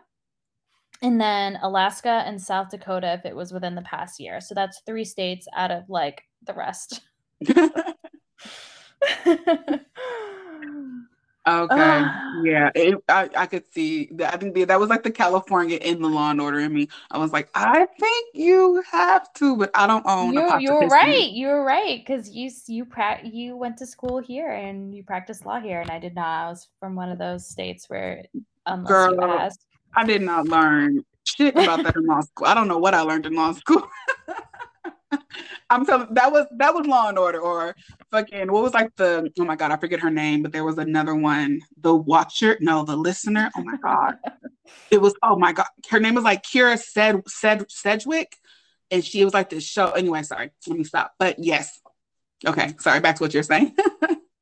and 1.01 1.19
then 1.19 1.57
Alaska 1.61 2.23
and 2.25 2.41
South 2.41 2.69
Dakota 2.69 3.13
if 3.13 3.25
it 3.25 3.35
was 3.35 3.53
within 3.53 3.75
the 3.75 3.81
past 3.83 4.19
year. 4.19 4.41
So, 4.41 4.53
that's 4.53 4.81
three 4.85 5.05
states 5.05 5.47
out 5.55 5.71
of 5.71 5.83
like 5.87 6.23
the 6.45 6.53
rest. 6.53 7.01
Okay. 11.47 12.03
yeah. 12.43 12.71
It, 12.73 12.95
I, 13.07 13.29
I 13.35 13.45
could 13.45 13.63
see 13.71 14.09
that. 14.13 14.33
I 14.33 14.37
think 14.37 14.55
that 14.67 14.79
was 14.79 14.89
like 14.89 15.03
the 15.03 15.11
California 15.11 15.77
in 15.77 16.01
the 16.01 16.07
law 16.07 16.31
and 16.31 16.41
order 16.41 16.59
in 16.59 16.73
me. 16.73 16.87
I 17.11 17.17
was 17.17 17.31
like, 17.31 17.49
I 17.53 17.85
think 17.99 18.27
you 18.33 18.83
have 18.91 19.31
to, 19.33 19.55
but 19.55 19.71
I 19.75 19.87
don't 19.87 20.05
own 20.07 20.33
you, 20.33 20.59
You're 20.59 20.87
right. 20.87 21.29
You're 21.31 21.63
right. 21.63 22.03
Because 22.05 22.29
you 22.29 22.49
you 22.67 22.85
pra- 22.85 23.21
you 23.23 23.55
went 23.55 23.77
to 23.77 23.85
school 23.85 24.19
here 24.19 24.51
and 24.51 24.93
you 24.95 25.03
practiced 25.03 25.45
law 25.45 25.59
here, 25.59 25.81
and 25.81 25.89
I 25.89 25.99
did 25.99 26.15
not. 26.15 26.45
I 26.45 26.49
was 26.49 26.67
from 26.79 26.95
one 26.95 27.09
of 27.09 27.17
those 27.17 27.47
states 27.47 27.89
where 27.89 28.25
unless 28.65 28.87
Girl, 28.87 29.13
you 29.13 29.21
asked. 29.21 29.65
I 29.95 30.03
did 30.03 30.21
not 30.21 30.47
learn 30.47 31.05
shit 31.23 31.55
about 31.55 31.83
that 31.83 31.95
in 31.95 32.05
law 32.05 32.21
school. 32.21 32.47
I 32.47 32.53
don't 32.53 32.67
know 32.67 32.79
what 32.79 32.93
I 32.93 33.01
learned 33.01 33.25
in 33.25 33.35
law 33.35 33.53
school. 33.53 33.87
I'm 35.69 35.85
telling 35.85 36.13
that 36.13 36.31
was 36.31 36.45
that 36.57 36.73
was 36.73 36.87
Law 36.87 37.09
and 37.09 37.17
Order 37.17 37.39
or 37.39 37.75
fucking 38.11 38.51
what 38.51 38.63
was 38.63 38.73
like 38.73 38.95
the 38.95 39.29
oh 39.39 39.45
my 39.45 39.55
god 39.55 39.71
I 39.71 39.77
forget 39.77 39.99
her 39.99 40.09
name 40.09 40.41
but 40.41 40.51
there 40.51 40.63
was 40.63 40.77
another 40.77 41.15
one 41.15 41.61
the 41.81 41.95
Watcher 41.95 42.57
no 42.61 42.83
the 42.83 42.95
Listener 42.95 43.51
oh 43.55 43.63
my 43.63 43.77
god. 43.77 44.15
It 44.89 44.99
was 44.99 45.13
oh 45.21 45.37
my 45.37 45.53
god 45.53 45.67
her 45.89 45.99
name 45.99 46.15
was 46.15 46.23
like 46.23 46.41
Kyra 46.43 46.79
Sed, 46.79 47.21
Sed 47.27 47.69
Sedgwick 47.69 48.35
and 48.89 49.05
she 49.05 49.23
was 49.23 49.33
like 49.33 49.49
this 49.49 49.63
show 49.63 49.91
anyway 49.91 50.23
sorry 50.23 50.49
let 50.67 50.77
me 50.77 50.83
stop 50.83 51.13
but 51.19 51.35
yes. 51.39 51.79
Okay 52.45 52.73
sorry 52.79 52.99
back 52.99 53.15
to 53.17 53.23
what 53.23 53.33
you're 53.33 53.43
saying. 53.43 53.75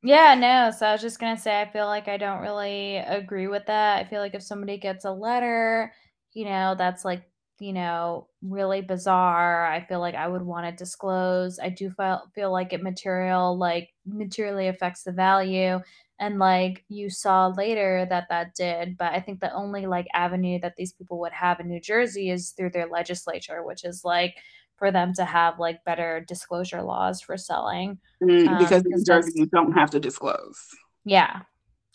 Yeah 0.06 0.34
no 0.34 0.70
so 0.70 0.86
I 0.86 0.92
was 0.92 1.00
just 1.00 1.18
gonna 1.18 1.38
say 1.38 1.60
I 1.62 1.70
feel 1.70 1.86
like 1.86 2.08
I 2.08 2.18
don't 2.18 2.42
really 2.42 2.96
agree 2.96 3.46
with 3.46 3.66
that. 3.66 3.98
I 3.98 4.04
feel 4.04 4.20
like 4.20 4.34
if 4.34 4.42
somebody 4.42 4.76
gets 4.76 5.04
a 5.06 5.10
letter 5.12 5.92
you 6.34 6.44
know 6.44 6.74
that's 6.76 7.04
like 7.06 7.22
you 7.60 7.72
know, 7.72 8.28
really 8.42 8.80
bizarre. 8.80 9.66
I 9.66 9.84
feel 9.84 10.00
like 10.00 10.14
I 10.14 10.28
would 10.28 10.42
want 10.42 10.66
to 10.66 10.72
disclose. 10.72 11.58
I 11.58 11.68
do 11.68 11.90
feel 11.90 12.22
feel 12.34 12.52
like 12.52 12.72
it 12.72 12.82
material 12.82 13.56
like 13.56 13.90
materially 14.06 14.68
affects 14.68 15.02
the 15.04 15.12
value 15.12 15.80
and 16.20 16.38
like 16.38 16.84
you 16.88 17.10
saw 17.10 17.48
later 17.48 18.06
that 18.08 18.28
that 18.28 18.54
did, 18.54 18.96
but 18.96 19.12
I 19.12 19.20
think 19.20 19.40
the 19.40 19.52
only 19.52 19.86
like 19.86 20.06
avenue 20.14 20.60
that 20.60 20.76
these 20.76 20.92
people 20.92 21.18
would 21.20 21.32
have 21.32 21.58
in 21.58 21.68
New 21.68 21.80
Jersey 21.80 22.30
is 22.30 22.50
through 22.50 22.70
their 22.70 22.88
legislature, 22.88 23.64
which 23.64 23.84
is 23.84 24.04
like 24.04 24.36
for 24.76 24.92
them 24.92 25.12
to 25.14 25.24
have 25.24 25.58
like 25.58 25.84
better 25.84 26.24
disclosure 26.26 26.82
laws 26.82 27.20
for 27.20 27.36
selling. 27.36 27.98
Mm, 28.22 28.46
um, 28.48 28.58
because 28.58 28.84
in 28.84 28.92
New 28.92 29.04
Jersey 29.04 29.32
you 29.34 29.46
don't 29.46 29.72
have 29.72 29.90
to 29.90 30.00
disclose. 30.00 30.68
Yeah, 31.04 31.42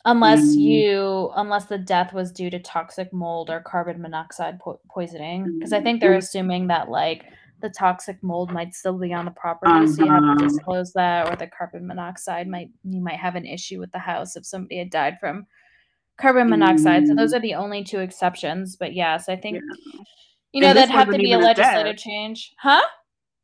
unless 0.06 0.42
mm. 0.42 0.60
you 0.60 1.32
unless 1.36 1.66
the 1.66 1.78
death 1.78 2.14
was 2.14 2.32
due 2.32 2.50
to 2.50 2.60
toxic 2.60 3.12
mold 3.12 3.50
or 3.50 3.62
carbon 3.62 4.02
monoxide 4.02 4.60
po- 4.60 4.80
poisoning 4.90 5.58
because 5.58 5.74
i 5.74 5.82
think 5.82 6.00
they're 6.00 6.14
mm. 6.14 6.18
assuming 6.18 6.68
that 6.68 6.90
like 6.90 7.26
the 7.62 7.70
toxic 7.70 8.18
mold 8.24 8.52
might 8.52 8.74
still 8.74 8.98
be 8.98 9.14
on 9.14 9.26
the 9.26 9.32
property 9.32 9.72
uh-huh. 9.72 9.88
so 9.88 10.06
you 10.06 10.12
have 10.12 10.22
to 10.22 10.30
uh-huh. 10.30 10.48
disclose 10.48 10.94
that 10.94 11.30
or 11.30 11.36
the 11.36 11.48
carbon 11.48 11.86
monoxide 11.86 12.48
might 12.48 12.70
you 12.84 13.02
might 13.02 13.20
have 13.20 13.36
an 13.36 13.46
issue 13.46 13.80
with 13.80 13.92
the 13.92 14.00
house 14.00 14.36
if 14.36 14.46
somebody 14.46 14.78
had 14.78 14.90
died 14.90 15.18
from 15.20 15.46
carbon 16.20 16.50
monoxide 16.50 17.04
mm. 17.04 17.08
so 17.08 17.16
those 17.16 17.34
mm. 17.34 17.38
are 17.38 17.42
the 17.42 17.56
only 17.56 17.84
two 17.84 18.00
exceptions 18.00 18.76
but 18.76 18.94
yes 18.94 19.28
i 19.28 19.36
think 19.36 19.56
yeah. 19.56 20.02
you 20.54 20.62
know 20.62 20.74
that'd 20.74 20.90
have 20.90 21.10
to 21.10 21.18
be 21.18 21.34
a 21.34 21.38
legislative 21.38 21.96
a 21.96 21.98
change 21.98 22.54
huh 22.60 22.82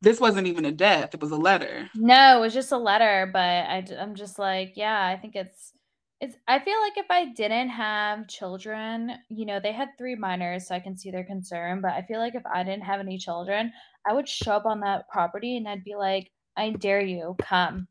this 0.02 0.20
wasn't 0.20 0.46
even 0.46 0.64
a 0.64 0.72
death 0.72 1.14
it 1.14 1.20
was 1.20 1.30
a 1.30 1.36
letter 1.36 1.88
no 1.94 2.38
it 2.38 2.40
was 2.40 2.54
just 2.54 2.72
a 2.72 2.78
letter 2.78 3.28
but 3.30 3.40
I, 3.40 3.84
i'm 3.98 4.14
just 4.14 4.38
like 4.38 4.72
yeah 4.76 5.06
i 5.06 5.16
think 5.16 5.36
it's 5.36 5.72
it's 6.20 6.36
I 6.48 6.58
feel 6.60 6.80
like 6.80 6.96
if 6.96 7.06
I 7.10 7.26
didn't 7.26 7.68
have 7.70 8.28
children, 8.28 9.12
you 9.28 9.46
know, 9.46 9.60
they 9.60 9.72
had 9.72 9.90
3 9.98 10.14
minors, 10.16 10.68
so 10.68 10.74
I 10.74 10.80
can 10.80 10.96
see 10.96 11.10
their 11.10 11.24
concern, 11.24 11.80
but 11.82 11.92
I 11.92 12.02
feel 12.02 12.18
like 12.20 12.34
if 12.34 12.46
I 12.46 12.64
didn't 12.64 12.84
have 12.84 13.00
any 13.00 13.18
children, 13.18 13.72
I 14.06 14.12
would 14.14 14.28
show 14.28 14.52
up 14.52 14.66
on 14.66 14.80
that 14.80 15.08
property 15.08 15.56
and 15.56 15.68
I'd 15.68 15.84
be 15.84 15.94
like, 15.96 16.30
"I 16.56 16.70
dare 16.70 17.00
you, 17.02 17.36
come. 17.40 17.88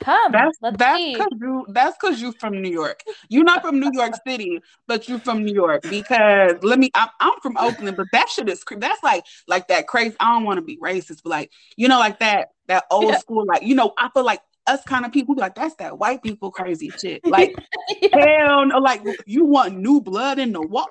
Come, 0.00 0.44
That's 0.44 0.58
let's 0.62 0.86
that's 0.86 1.04
see." 1.04 1.28
because 1.28 1.32
you 1.40 1.66
that's 1.72 1.96
because 2.00 2.20
you 2.20 2.32
from 2.38 2.62
New 2.62 2.70
York. 2.70 3.00
You're 3.28 3.42
not 3.44 3.62
from 3.62 3.80
New 3.80 3.90
York 3.92 4.14
City, 4.26 4.60
but 4.86 5.08
you're 5.08 5.18
from 5.18 5.44
New 5.44 5.52
York 5.52 5.82
because 5.88 6.52
let 6.62 6.78
me 6.78 6.90
I'm, 6.94 7.08
I'm 7.18 7.40
from 7.42 7.56
Oakland, 7.56 7.96
but 7.96 8.12
that 8.12 8.28
shit 8.28 8.48
is 8.48 8.62
that's 8.78 9.02
like 9.02 9.24
like 9.48 9.66
that 9.68 9.88
crazy. 9.88 10.14
I 10.20 10.32
don't 10.34 10.44
want 10.44 10.58
to 10.58 10.62
be 10.64 10.78
racist, 10.78 11.22
but 11.24 11.30
like 11.30 11.50
you 11.76 11.88
know, 11.88 11.98
like 11.98 12.20
that 12.20 12.50
that 12.68 12.84
old 12.92 13.16
Yeah. 13.16 13.18
school, 13.18 13.44
like 13.44 13.62
you 13.64 13.74
know, 13.74 13.92
I 13.98 14.08
feel 14.14 14.24
like 14.24 14.40
us 14.66 14.82
kind 14.84 15.04
of 15.04 15.12
people 15.12 15.34
like 15.36 15.54
that's 15.54 15.74
that 15.76 15.98
white 15.98 16.22
people 16.22 16.50
crazy 16.50 16.90
shit. 16.90 17.24
Like 17.26 17.54
yeah. 18.00 18.08
hell 18.12 18.66
no, 18.66 18.78
like 18.78 19.02
you 19.26 19.44
want 19.44 19.76
new 19.76 20.00
blood 20.00 20.38
in 20.38 20.52
the 20.52 20.62
wall. 20.62 20.88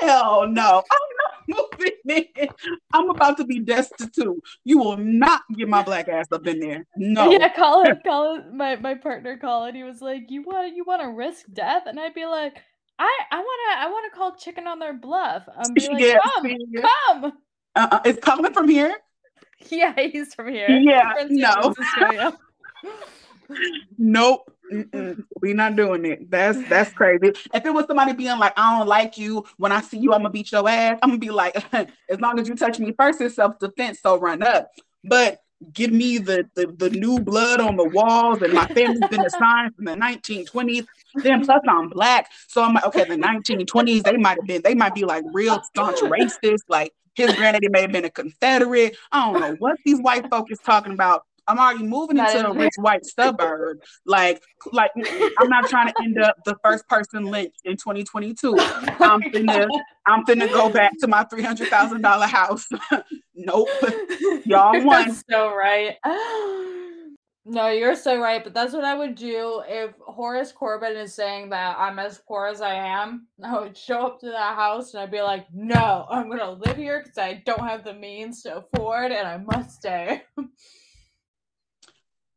Hell 0.00 0.48
no. 0.48 0.82
I'm 0.90 1.08
not 1.22 1.68
moving 1.78 2.26
in. 2.36 2.48
I'm 2.92 3.10
about 3.10 3.36
to 3.38 3.44
be 3.44 3.60
destitute. 3.60 4.42
You 4.64 4.78
will 4.78 4.96
not 4.96 5.42
get 5.56 5.68
my 5.68 5.82
black 5.82 6.08
ass 6.08 6.26
up 6.32 6.46
in 6.46 6.60
there. 6.60 6.86
No. 6.96 7.30
Yeah, 7.30 7.52
Colin, 7.54 8.00
Colin, 8.04 8.56
my, 8.56 8.76
my 8.76 8.94
partner 8.94 9.36
Colin, 9.36 9.74
he 9.74 9.82
was 9.82 10.00
like, 10.00 10.30
You 10.30 10.42
want 10.42 10.74
you 10.74 10.84
want 10.84 11.02
to 11.02 11.08
risk 11.08 11.46
death? 11.52 11.84
And 11.86 11.98
I'd 11.98 12.14
be 12.14 12.26
like, 12.26 12.54
I 12.98 13.18
I 13.30 13.36
wanna 13.36 13.86
I 13.86 13.90
wanna 13.90 14.10
call 14.14 14.36
chicken 14.36 14.66
on 14.66 14.78
their 14.78 14.94
bluff. 14.94 15.44
I'm 15.56 15.74
be 15.74 15.88
like, 15.92 16.00
yeah, 16.00 16.18
come, 16.22 16.56
come. 16.80 17.32
Uh-uh. 17.74 18.00
It's 18.04 18.20
coming 18.20 18.52
from 18.52 18.68
here. 18.68 18.96
Yeah, 19.70 19.94
he's 19.94 20.34
from 20.34 20.48
here. 20.48 20.68
Yeah, 20.68 21.12
no. 21.30 21.72
Nope. 23.98 24.50
Mm-mm. 24.72 25.24
We 25.40 25.52
not 25.52 25.76
doing 25.76 26.04
it. 26.06 26.30
That's 26.30 26.58
that's 26.68 26.92
crazy. 26.92 27.32
If 27.52 27.66
it 27.66 27.74
was 27.74 27.84
somebody 27.86 28.14
being 28.14 28.38
like, 28.38 28.54
I 28.56 28.78
don't 28.78 28.88
like 28.88 29.18
you, 29.18 29.44
when 29.58 29.70
I 29.70 29.82
see 29.82 29.98
you, 29.98 30.14
I'm 30.14 30.20
gonna 30.20 30.30
beat 30.30 30.50
your 30.50 30.66
ass. 30.66 30.98
I'm 31.02 31.10
gonna 31.10 31.18
be 31.18 31.30
like, 31.30 31.62
as 31.74 32.20
long 32.20 32.38
as 32.38 32.48
you 32.48 32.54
touch 32.54 32.78
me 32.78 32.94
first, 32.98 33.20
it's 33.20 33.34
self 33.34 33.58
defense. 33.58 34.00
So 34.00 34.18
run 34.18 34.42
up. 34.42 34.70
But 35.04 35.42
give 35.72 35.92
me 35.92 36.18
the, 36.18 36.48
the 36.54 36.66
the 36.78 36.90
new 36.90 37.18
blood 37.20 37.60
on 37.60 37.76
the 37.76 37.88
walls 37.88 38.42
and 38.42 38.52
my 38.52 38.66
family's 38.68 39.08
been 39.08 39.24
assigned 39.24 39.74
from 39.76 39.84
the 39.84 39.94
1920s 39.94 40.86
then 41.22 41.44
plus 41.44 41.60
i'm 41.68 41.88
black 41.88 42.28
so 42.48 42.62
i'm 42.62 42.74
like 42.74 42.84
okay 42.84 43.04
the 43.04 43.16
1920s 43.16 44.02
they 44.02 44.16
might 44.16 44.38
have 44.38 44.46
been 44.46 44.62
they 44.62 44.74
might 44.74 44.94
be 44.94 45.04
like 45.04 45.22
real 45.32 45.62
staunch 45.62 45.98
racist 46.00 46.62
like 46.68 46.92
his 47.14 47.32
granddaddy 47.34 47.68
may 47.68 47.82
have 47.82 47.92
been 47.92 48.04
a 48.04 48.10
confederate 48.10 48.96
i 49.12 49.24
don't 49.24 49.40
know 49.40 49.54
what 49.60 49.76
these 49.84 50.00
white 50.00 50.28
folks 50.30 50.50
is 50.50 50.58
talking 50.64 50.92
about 50.92 51.24
I'm 51.48 51.58
already 51.58 51.84
moving 51.84 52.18
into 52.18 52.48
a 52.48 52.52
rich 52.52 52.74
white 52.76 53.04
suburb. 53.04 53.80
Like, 54.06 54.42
like 54.72 54.90
I'm 55.38 55.48
not 55.48 55.68
trying 55.68 55.88
to 55.88 55.94
end 56.02 56.18
up 56.18 56.36
the 56.44 56.56
first 56.62 56.88
person 56.88 57.24
lynched 57.24 57.60
in 57.64 57.76
2022. 57.76 58.56
I'm 58.58 59.20
finna, 59.32 59.66
I'm 60.06 60.24
finna 60.24 60.48
go 60.52 60.70
back 60.70 60.92
to 61.00 61.08
my 61.08 61.24
three 61.24 61.42
hundred 61.42 61.68
thousand 61.68 62.02
dollar 62.02 62.26
house. 62.26 62.68
nope, 63.34 63.68
y'all 64.44 64.84
won. 64.84 65.12
so 65.30 65.54
right. 65.54 65.96
No, 67.44 67.70
you're 67.70 67.96
so 67.96 68.20
right, 68.20 68.44
but 68.44 68.54
that's 68.54 68.72
what 68.72 68.84
I 68.84 68.96
would 68.96 69.16
do 69.16 69.64
if 69.66 69.90
Horace 69.98 70.52
Corbin 70.52 70.96
is 70.96 71.12
saying 71.12 71.50
that 71.50 71.76
I'm 71.76 71.98
as 71.98 72.22
poor 72.28 72.46
as 72.46 72.60
I 72.60 72.74
am. 72.74 73.26
I 73.42 73.58
would 73.58 73.76
show 73.76 74.06
up 74.06 74.20
to 74.20 74.26
that 74.26 74.54
house 74.54 74.94
and 74.94 75.02
I'd 75.02 75.10
be 75.10 75.22
like, 75.22 75.46
"No, 75.52 76.06
I'm 76.08 76.30
gonna 76.30 76.52
live 76.52 76.76
here 76.76 77.00
because 77.02 77.18
I 77.18 77.42
don't 77.44 77.66
have 77.66 77.82
the 77.82 77.94
means 77.94 78.44
to 78.44 78.58
afford, 78.58 79.10
and 79.10 79.26
I 79.26 79.38
must 79.38 79.72
stay." 79.72 80.22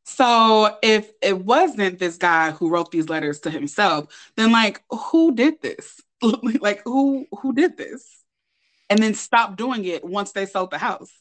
So 0.05 0.77
if 0.83 1.11
it 1.21 1.39
wasn't 1.39 1.99
this 1.99 2.17
guy 2.17 2.51
who 2.51 2.69
wrote 2.69 2.91
these 2.91 3.09
letters 3.09 3.39
to 3.41 3.49
himself, 3.49 4.31
then 4.35 4.51
like 4.51 4.83
who 4.89 5.33
did 5.33 5.61
this? 5.61 5.99
like 6.61 6.81
who 6.83 7.25
who 7.41 7.53
did 7.53 7.77
this? 7.77 8.23
And 8.89 9.01
then 9.01 9.15
stopped 9.15 9.57
doing 9.57 9.85
it 9.85 10.03
once 10.03 10.31
they 10.31 10.45
sold 10.45 10.71
the 10.71 10.77
house. 10.77 11.11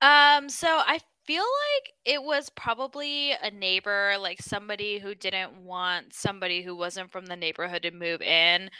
Um 0.00 0.48
so 0.48 0.68
I 0.68 1.00
feel 1.24 1.44
like 1.44 1.92
it 2.04 2.22
was 2.22 2.50
probably 2.50 3.32
a 3.32 3.50
neighbor, 3.50 4.16
like 4.18 4.40
somebody 4.40 4.98
who 4.98 5.14
didn't 5.14 5.56
want 5.64 6.14
somebody 6.14 6.62
who 6.62 6.76
wasn't 6.76 7.10
from 7.10 7.26
the 7.26 7.36
neighborhood 7.36 7.82
to 7.82 7.90
move 7.90 8.22
in 8.22 8.70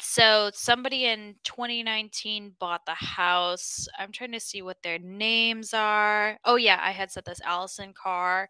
so 0.00 0.50
somebody 0.54 1.06
in 1.06 1.34
2019 1.44 2.54
bought 2.58 2.86
the 2.86 2.94
house. 2.94 3.88
I'm 3.98 4.12
trying 4.12 4.32
to 4.32 4.40
see 4.40 4.62
what 4.62 4.82
their 4.82 4.98
names 4.98 5.74
are. 5.74 6.38
Oh 6.44 6.56
yeah, 6.56 6.78
I 6.80 6.92
had 6.92 7.10
said 7.10 7.24
this 7.24 7.40
Allison 7.44 7.92
Carr, 8.00 8.48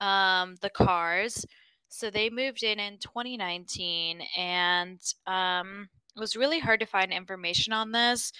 um, 0.00 0.56
the 0.62 0.70
Carrs. 0.70 1.44
So 1.88 2.10
they 2.10 2.28
moved 2.28 2.64
in 2.64 2.80
in 2.80 2.98
2019, 2.98 4.20
and 4.36 5.00
um, 5.28 5.88
it 6.16 6.20
was 6.20 6.34
really 6.34 6.58
hard 6.58 6.80
to 6.80 6.86
find 6.86 7.12
information 7.12 7.72
on 7.72 7.92
this. 7.92 8.32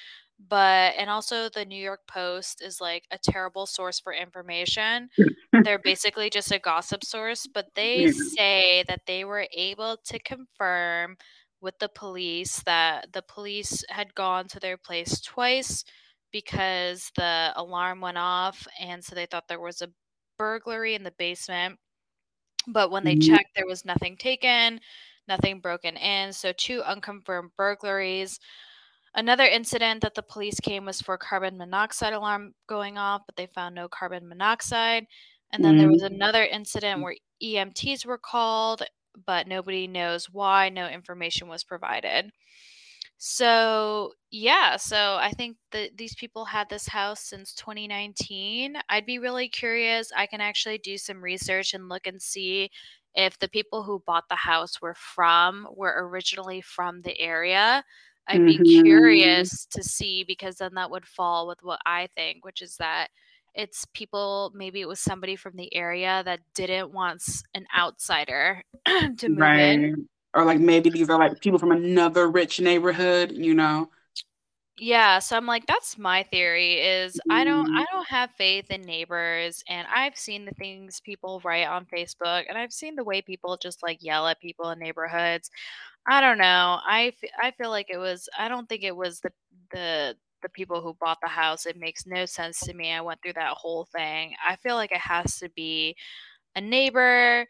But 0.48 0.94
and 0.98 1.08
also 1.08 1.48
the 1.48 1.64
New 1.64 1.80
York 1.80 2.00
Post 2.08 2.60
is 2.60 2.80
like 2.80 3.04
a 3.12 3.18
terrible 3.18 3.66
source 3.66 4.00
for 4.00 4.12
information. 4.12 5.08
They're 5.62 5.78
basically 5.78 6.30
just 6.30 6.50
a 6.50 6.58
gossip 6.58 7.04
source, 7.04 7.46
but 7.46 7.68
they 7.76 8.10
say 8.36 8.84
that 8.88 9.02
they 9.06 9.24
were 9.24 9.46
able 9.52 9.98
to 10.06 10.18
confirm 10.18 11.16
with 11.64 11.78
the 11.78 11.88
police 11.88 12.62
that 12.66 13.12
the 13.12 13.22
police 13.22 13.82
had 13.88 14.14
gone 14.14 14.46
to 14.46 14.60
their 14.60 14.76
place 14.76 15.20
twice 15.20 15.84
because 16.30 17.10
the 17.16 17.52
alarm 17.56 18.00
went 18.00 18.18
off 18.18 18.66
and 18.80 19.02
so 19.02 19.14
they 19.14 19.26
thought 19.26 19.48
there 19.48 19.60
was 19.60 19.82
a 19.82 19.88
burglary 20.38 20.94
in 20.94 21.02
the 21.02 21.14
basement 21.18 21.76
but 22.68 22.90
when 22.90 23.04
they 23.04 23.14
mm-hmm. 23.14 23.34
checked 23.34 23.50
there 23.56 23.66
was 23.66 23.84
nothing 23.84 24.16
taken 24.16 24.78
nothing 25.26 25.60
broken 25.60 25.96
in 25.96 26.32
so 26.32 26.52
two 26.56 26.82
unconfirmed 26.82 27.50
burglaries 27.56 28.38
another 29.14 29.44
incident 29.44 30.02
that 30.02 30.14
the 30.14 30.22
police 30.22 30.60
came 30.60 30.84
was 30.84 31.00
for 31.00 31.16
carbon 31.16 31.56
monoxide 31.56 32.12
alarm 32.12 32.52
going 32.68 32.98
off 32.98 33.22
but 33.26 33.36
they 33.36 33.46
found 33.54 33.74
no 33.74 33.88
carbon 33.88 34.28
monoxide 34.28 35.06
and 35.52 35.64
then 35.64 35.72
mm-hmm. 35.72 35.82
there 35.82 35.90
was 35.90 36.02
another 36.02 36.44
incident 36.44 37.00
where 37.00 37.14
EMTs 37.42 38.04
were 38.04 38.18
called 38.18 38.82
but 39.26 39.46
nobody 39.46 39.86
knows 39.86 40.26
why 40.30 40.68
no 40.68 40.88
information 40.88 41.48
was 41.48 41.64
provided. 41.64 42.30
So, 43.18 44.12
yeah, 44.30 44.76
so 44.76 45.16
I 45.20 45.30
think 45.30 45.56
that 45.72 45.96
these 45.96 46.14
people 46.14 46.44
had 46.44 46.68
this 46.68 46.88
house 46.88 47.20
since 47.20 47.54
2019. 47.54 48.76
I'd 48.88 49.06
be 49.06 49.18
really 49.18 49.48
curious. 49.48 50.10
I 50.14 50.26
can 50.26 50.40
actually 50.40 50.78
do 50.78 50.98
some 50.98 51.22
research 51.22 51.74
and 51.74 51.88
look 51.88 52.06
and 52.06 52.20
see 52.20 52.70
if 53.14 53.38
the 53.38 53.48
people 53.48 53.82
who 53.82 54.02
bought 54.06 54.28
the 54.28 54.34
house 54.34 54.82
were 54.82 54.96
from 54.96 55.66
were 55.74 56.08
originally 56.08 56.60
from 56.60 57.02
the 57.02 57.18
area. 57.20 57.84
I'd 58.26 58.40
mm-hmm. 58.40 58.62
be 58.62 58.82
curious 58.82 59.66
to 59.66 59.82
see 59.82 60.24
because 60.24 60.56
then 60.56 60.74
that 60.74 60.90
would 60.90 61.06
fall 61.06 61.46
with 61.46 61.58
what 61.62 61.80
I 61.86 62.08
think, 62.16 62.44
which 62.44 62.62
is 62.62 62.76
that 62.76 63.08
it's 63.54 63.86
people 63.94 64.52
maybe 64.54 64.80
it 64.80 64.88
was 64.88 65.00
somebody 65.00 65.36
from 65.36 65.56
the 65.56 65.74
area 65.74 66.22
that 66.24 66.40
didn't 66.54 66.92
want 66.92 67.22
an 67.54 67.66
outsider 67.76 68.62
to 68.86 69.28
move 69.28 69.38
right. 69.38 69.58
in 69.60 70.08
or 70.34 70.44
like 70.44 70.58
maybe 70.58 70.90
these 70.90 71.08
are 71.08 71.18
like 71.18 71.40
people 71.40 71.58
from 71.58 71.72
another 71.72 72.28
rich 72.28 72.60
neighborhood 72.60 73.32
you 73.32 73.54
know 73.54 73.88
yeah 74.78 75.20
so 75.20 75.36
i'm 75.36 75.46
like 75.46 75.64
that's 75.66 75.96
my 75.96 76.24
theory 76.24 76.80
is 76.80 77.14
mm. 77.14 77.34
i 77.34 77.44
don't 77.44 77.70
i 77.76 77.82
mm-hmm. 77.82 77.96
don't 77.96 78.08
have 78.08 78.30
faith 78.32 78.70
in 78.70 78.82
neighbors 78.82 79.62
and 79.68 79.86
i've 79.94 80.16
seen 80.16 80.44
the 80.44 80.50
things 80.52 81.00
people 81.00 81.40
write 81.44 81.66
on 81.68 81.86
facebook 81.86 82.44
and 82.48 82.58
i've 82.58 82.72
seen 82.72 82.96
the 82.96 83.04
way 83.04 83.22
people 83.22 83.56
just 83.56 83.82
like 83.82 84.02
yell 84.02 84.26
at 84.26 84.40
people 84.40 84.70
in 84.70 84.78
neighborhoods 84.80 85.50
i 86.08 86.20
don't 86.20 86.38
know 86.38 86.80
i, 86.86 87.12
f- 87.22 87.30
I 87.40 87.52
feel 87.52 87.70
like 87.70 87.86
it 87.88 87.98
was 87.98 88.28
i 88.36 88.48
don't 88.48 88.68
think 88.68 88.82
it 88.82 88.96
was 88.96 89.20
the 89.20 89.30
the 89.70 90.16
the 90.44 90.48
people 90.50 90.80
who 90.80 90.96
bought 91.00 91.18
the 91.20 91.28
house. 91.28 91.66
It 91.66 91.76
makes 91.76 92.06
no 92.06 92.26
sense 92.26 92.60
to 92.60 92.74
me. 92.74 92.92
I 92.92 93.00
went 93.00 93.20
through 93.22 93.32
that 93.32 93.54
whole 93.54 93.88
thing. 93.96 94.34
I 94.48 94.54
feel 94.56 94.76
like 94.76 94.92
it 94.92 94.98
has 94.98 95.38
to 95.38 95.48
be 95.56 95.96
a 96.54 96.60
neighbor 96.60 97.46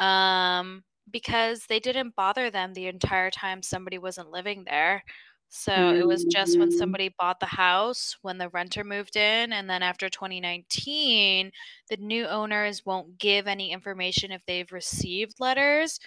um, 0.00 0.82
because 1.12 1.66
they 1.68 1.78
didn't 1.78 2.16
bother 2.16 2.50
them 2.50 2.72
the 2.72 2.88
entire 2.88 3.30
time 3.30 3.62
somebody 3.62 3.98
wasn't 3.98 4.32
living 4.32 4.64
there. 4.64 5.04
So 5.52 5.92
it 5.92 6.06
was 6.06 6.24
just 6.24 6.58
when 6.58 6.68
mm-hmm. 6.68 6.78
somebody 6.78 7.14
bought 7.18 7.40
the 7.40 7.46
house, 7.46 8.16
when 8.22 8.38
the 8.38 8.48
renter 8.50 8.84
moved 8.84 9.16
in, 9.16 9.52
and 9.52 9.68
then 9.68 9.82
after 9.82 10.08
2019, 10.08 11.50
the 11.88 11.96
new 11.96 12.24
owners 12.26 12.86
won't 12.86 13.18
give 13.18 13.48
any 13.48 13.72
information 13.72 14.30
if 14.30 14.46
they've 14.46 14.70
received 14.70 15.40
letters 15.40 15.98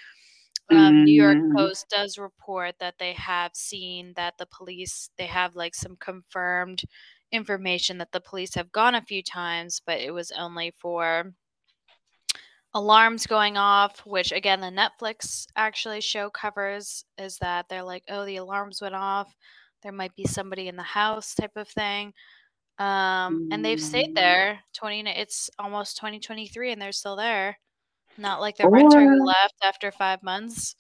um, 0.72 1.04
New 1.04 1.14
York 1.14 1.38
mm. 1.38 1.56
Post 1.56 1.90
does 1.90 2.18
report 2.18 2.76
that 2.80 2.96
they 3.00 3.14
have 3.14 3.52
seen 3.54 4.14
that 4.16 4.38
the 4.38 4.48
police 4.48 5.10
they 5.18 5.26
have 5.26 5.56
like 5.56 5.76
some 5.76 5.98
confirmed 6.00 6.84
information 7.32 7.98
that 7.98 8.12
the 8.12 8.22
police 8.22 8.54
have 8.56 8.72
gone 8.72 8.96
a 8.96 9.02
few 9.02 9.22
times, 9.22 9.82
but 9.86 10.00
it 10.00 10.12
was 10.12 10.32
only 10.32 10.72
for 10.80 11.34
alarms 12.74 13.28
going 13.28 13.58
off, 13.58 14.00
which 14.06 14.32
again 14.32 14.62
the 14.62 14.68
Netflix 14.68 15.46
actually 15.56 16.02
show 16.02 16.30
covers 16.30 17.06
is 17.18 17.38
that 17.38 17.66
they're 17.70 17.84
like, 17.84 18.04
oh, 18.10 18.26
the 18.26 18.38
alarms 18.38 18.82
went 18.82 18.96
off. 18.96 19.34
There 19.82 19.92
might 19.92 20.16
be 20.16 20.26
somebody 20.26 20.68
in 20.70 20.76
the 20.76 20.84
house 20.84 21.36
type 21.36 21.56
of 21.56 21.68
thing. 21.68 22.14
Um, 22.80 23.50
and 23.52 23.64
they've 23.64 23.82
stayed 23.82 24.12
mm. 24.12 24.16
there 24.16 24.60
20 24.74 25.08
it's 25.08 25.48
almost 25.60 25.96
2023 25.98 26.72
and 26.72 26.82
they're 26.82 26.92
still 26.92 27.16
there. 27.16 27.58
Not 28.18 28.42
like 28.42 28.58
the 28.58 28.70
renter 28.70 29.02
who 29.02 29.26
left 29.26 29.56
after 29.64 29.92
five 29.92 30.24
months. 30.24 30.76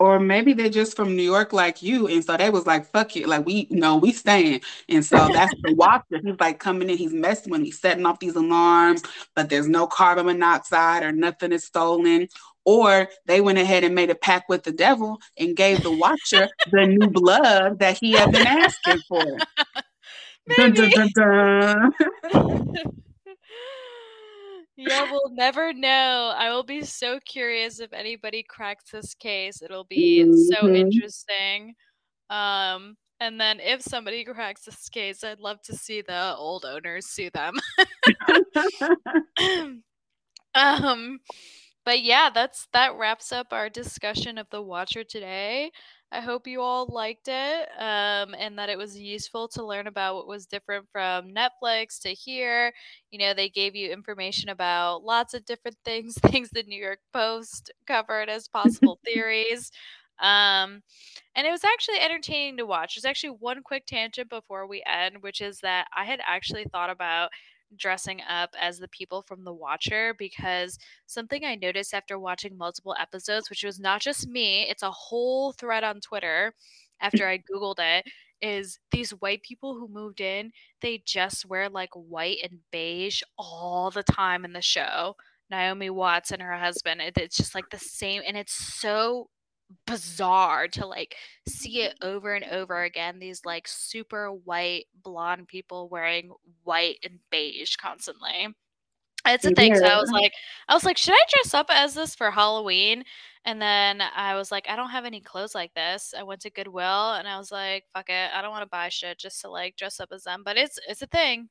Or 0.00 0.20
maybe 0.20 0.52
they're 0.52 0.68
just 0.68 0.94
from 0.94 1.16
New 1.16 1.24
York 1.24 1.52
like 1.52 1.82
you. 1.82 2.06
And 2.06 2.24
so 2.24 2.36
they 2.36 2.50
was 2.50 2.66
like, 2.66 2.86
fuck 2.86 3.16
it. 3.16 3.26
Like 3.26 3.44
we 3.44 3.66
know 3.70 3.96
we 3.96 4.12
staying. 4.12 4.60
And 4.88 5.04
so 5.04 5.16
that's 5.32 5.52
the 5.62 5.74
watcher. 5.74 6.20
He's 6.22 6.38
like 6.38 6.60
coming 6.60 6.88
in, 6.88 6.96
he's 6.96 7.12
messing 7.12 7.50
when 7.50 7.64
he's 7.64 7.80
setting 7.80 8.06
off 8.06 8.20
these 8.20 8.36
alarms, 8.36 9.02
but 9.34 9.48
there's 9.48 9.66
no 9.66 9.88
carbon 9.88 10.26
monoxide 10.26 11.02
or 11.02 11.10
nothing 11.10 11.52
is 11.52 11.64
stolen. 11.64 12.28
Or 12.64 13.08
they 13.26 13.40
went 13.40 13.58
ahead 13.58 13.82
and 13.82 13.94
made 13.94 14.10
a 14.10 14.14
pact 14.14 14.48
with 14.48 14.62
the 14.62 14.72
devil 14.72 15.18
and 15.36 15.56
gave 15.56 15.82
the 15.82 15.90
watcher 15.90 16.48
the 16.70 16.86
new 16.86 17.08
blood 17.08 17.80
that 17.80 17.98
he 17.98 18.12
had 18.12 18.30
been 18.30 18.46
asking 18.46 19.00
for. 19.08 19.24
Dun, 20.56 20.72
dun, 20.72 21.10
dun, 21.14 23.02
yeah, 25.04 25.10
we'll 25.10 25.34
never 25.34 25.72
know. 25.72 26.34
I 26.36 26.50
will 26.50 26.64
be 26.64 26.82
so 26.82 27.18
curious 27.24 27.80
if 27.80 27.92
anybody 27.92 28.44
cracks 28.48 28.90
this 28.90 29.14
case. 29.14 29.62
It'll 29.62 29.84
be 29.84 30.24
mm-hmm. 30.24 30.34
so 30.34 30.68
interesting. 30.68 31.74
Um, 32.30 32.96
and 33.20 33.40
then 33.40 33.60
if 33.60 33.82
somebody 33.82 34.24
cracks 34.24 34.62
this 34.62 34.88
case, 34.88 35.24
I'd 35.24 35.40
love 35.40 35.60
to 35.62 35.74
see 35.74 36.02
the 36.02 36.34
old 36.36 36.64
owners 36.64 37.06
sue 37.06 37.30
them. 37.30 37.54
um, 40.54 41.18
but 41.84 42.02
yeah, 42.02 42.30
that's 42.32 42.68
that 42.72 42.96
wraps 42.96 43.32
up 43.32 43.48
our 43.52 43.68
discussion 43.68 44.38
of 44.38 44.48
the 44.50 44.62
Watcher 44.62 45.04
today. 45.04 45.70
I 46.10 46.20
hope 46.20 46.46
you 46.46 46.62
all 46.62 46.86
liked 46.86 47.28
it 47.28 47.68
um, 47.78 48.34
and 48.38 48.58
that 48.58 48.70
it 48.70 48.78
was 48.78 48.98
useful 48.98 49.46
to 49.48 49.64
learn 49.64 49.86
about 49.86 50.14
what 50.14 50.26
was 50.26 50.46
different 50.46 50.86
from 50.90 51.34
Netflix 51.34 52.00
to 52.00 52.14
here. 52.14 52.72
You 53.10 53.18
know, 53.18 53.34
they 53.34 53.50
gave 53.50 53.76
you 53.76 53.90
information 53.92 54.48
about 54.48 55.04
lots 55.04 55.34
of 55.34 55.44
different 55.44 55.76
things, 55.84 56.14
things 56.14 56.48
the 56.50 56.62
New 56.62 56.82
York 56.82 57.00
Post 57.12 57.70
covered 57.86 58.30
as 58.30 58.48
possible 58.48 58.98
theories. 59.04 59.70
Um, 60.18 60.82
and 61.36 61.46
it 61.46 61.50
was 61.50 61.64
actually 61.64 62.00
entertaining 62.00 62.56
to 62.58 62.66
watch. 62.66 62.96
There's 62.96 63.04
actually 63.04 63.36
one 63.38 63.62
quick 63.62 63.84
tangent 63.86 64.30
before 64.30 64.66
we 64.66 64.82
end, 64.86 65.22
which 65.22 65.40
is 65.40 65.60
that 65.60 65.86
I 65.96 66.04
had 66.06 66.20
actually 66.26 66.64
thought 66.64 66.90
about 66.90 67.30
dressing 67.76 68.20
up 68.28 68.54
as 68.60 68.78
the 68.78 68.88
people 68.88 69.22
from 69.22 69.44
The 69.44 69.52
Watcher 69.52 70.14
because 70.18 70.78
something 71.06 71.44
I 71.44 71.54
noticed 71.54 71.94
after 71.94 72.18
watching 72.18 72.56
multiple 72.56 72.94
episodes, 72.98 73.50
which 73.50 73.64
was 73.64 73.78
not 73.78 74.00
just 74.00 74.28
me, 74.28 74.66
it's 74.68 74.82
a 74.82 74.90
whole 74.90 75.52
thread 75.52 75.84
on 75.84 76.00
Twitter 76.00 76.54
after 77.00 77.28
I 77.28 77.38
Googled 77.38 77.78
it, 77.78 78.06
is 78.40 78.78
these 78.92 79.10
white 79.10 79.42
people 79.42 79.74
who 79.74 79.88
moved 79.88 80.20
in, 80.20 80.52
they 80.80 81.02
just 81.04 81.46
wear 81.46 81.68
like 81.68 81.90
white 81.94 82.38
and 82.42 82.60
beige 82.70 83.22
all 83.36 83.90
the 83.90 84.02
time 84.02 84.44
in 84.44 84.52
the 84.52 84.62
show. 84.62 85.14
Naomi 85.50 85.90
Watts 85.90 86.30
and 86.30 86.42
her 86.42 86.56
husband. 86.56 87.00
It's 87.16 87.36
just 87.36 87.54
like 87.54 87.70
the 87.70 87.78
same, 87.78 88.22
and 88.26 88.36
it's 88.36 88.52
so 88.52 89.30
bizarre 89.86 90.68
to 90.68 90.86
like 90.86 91.16
see 91.48 91.82
it 91.82 91.98
mm-hmm. 92.00 92.08
over 92.08 92.34
and 92.34 92.44
over 92.46 92.82
again 92.82 93.18
these 93.18 93.44
like 93.44 93.66
super 93.68 94.30
white 94.32 94.86
blonde 95.02 95.48
people 95.48 95.88
wearing 95.88 96.30
white 96.64 96.98
and 97.04 97.18
beige 97.30 97.76
constantly. 97.76 98.48
It's 99.26 99.44
a 99.44 99.50
thing 99.50 99.74
so 99.74 99.84
i 99.84 100.00
was 100.00 100.10
like 100.10 100.32
i 100.68 100.74
was 100.74 100.84
like 100.84 100.96
should 100.96 101.12
i 101.12 101.22
dress 101.28 101.52
up 101.52 101.66
as 101.70 101.92
this 101.92 102.14
for 102.14 102.30
halloween? 102.30 103.04
And 103.44 103.60
then 103.60 104.00
i 104.00 104.34
was 104.34 104.50
like 104.50 104.66
i 104.70 104.76
don't 104.76 104.90
have 104.90 105.04
any 105.04 105.20
clothes 105.20 105.54
like 105.54 105.74
this. 105.74 106.14
I 106.16 106.22
went 106.22 106.40
to 106.42 106.50
goodwill 106.50 107.12
and 107.12 107.28
i 107.28 107.36
was 107.36 107.52
like 107.52 107.84
fuck 107.92 108.08
it 108.08 108.30
i 108.34 108.40
don't 108.40 108.52
want 108.52 108.62
to 108.62 108.68
buy 108.68 108.88
shit 108.88 109.18
just 109.18 109.42
to 109.42 109.50
like 109.50 109.76
dress 109.76 110.00
up 110.00 110.10
as 110.12 110.24
them. 110.24 110.42
But 110.44 110.56
it's 110.56 110.78
it's 110.88 111.02
a 111.02 111.06
thing 111.06 111.50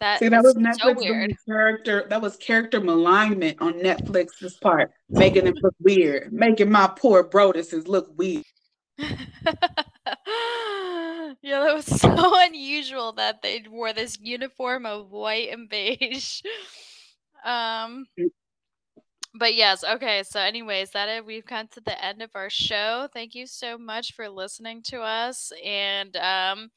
that 0.00 0.20
See, 0.20 0.28
that 0.28 0.42
was 0.42 0.54
Netflix 0.54 0.80
so 0.80 0.94
weird. 0.94 1.36
character. 1.46 2.06
That 2.08 2.22
was 2.22 2.36
character 2.36 2.80
malignment 2.80 3.60
on 3.60 3.74
Netflix's 3.74 4.56
part, 4.56 4.92
making 5.08 5.46
it 5.46 5.56
look 5.62 5.74
weird, 5.80 6.32
making 6.32 6.70
my 6.70 6.90
poor 6.96 7.24
Broadduses 7.24 7.88
look 7.88 8.08
weird. 8.16 8.44
yeah, 11.42 11.60
that 11.60 11.74
was 11.74 11.86
so 12.00 12.10
unusual 12.14 13.12
that 13.12 13.42
they 13.42 13.64
wore 13.68 13.92
this 13.92 14.18
uniform 14.20 14.86
of 14.86 15.10
white 15.10 15.50
and 15.50 15.68
beige. 15.68 16.42
Um, 17.44 18.08
mm. 18.18 18.30
but 19.32 19.54
yes, 19.54 19.84
okay. 19.84 20.24
So, 20.24 20.40
anyways, 20.40 20.90
that 20.90 21.08
is, 21.08 21.24
we've 21.24 21.46
come 21.46 21.68
to 21.68 21.80
the 21.80 22.04
end 22.04 22.20
of 22.20 22.30
our 22.34 22.50
show. 22.50 23.08
Thank 23.14 23.36
you 23.36 23.46
so 23.46 23.78
much 23.78 24.12
for 24.14 24.28
listening 24.28 24.82
to 24.88 25.00
us, 25.02 25.52
and 25.64 26.16
um 26.16 26.70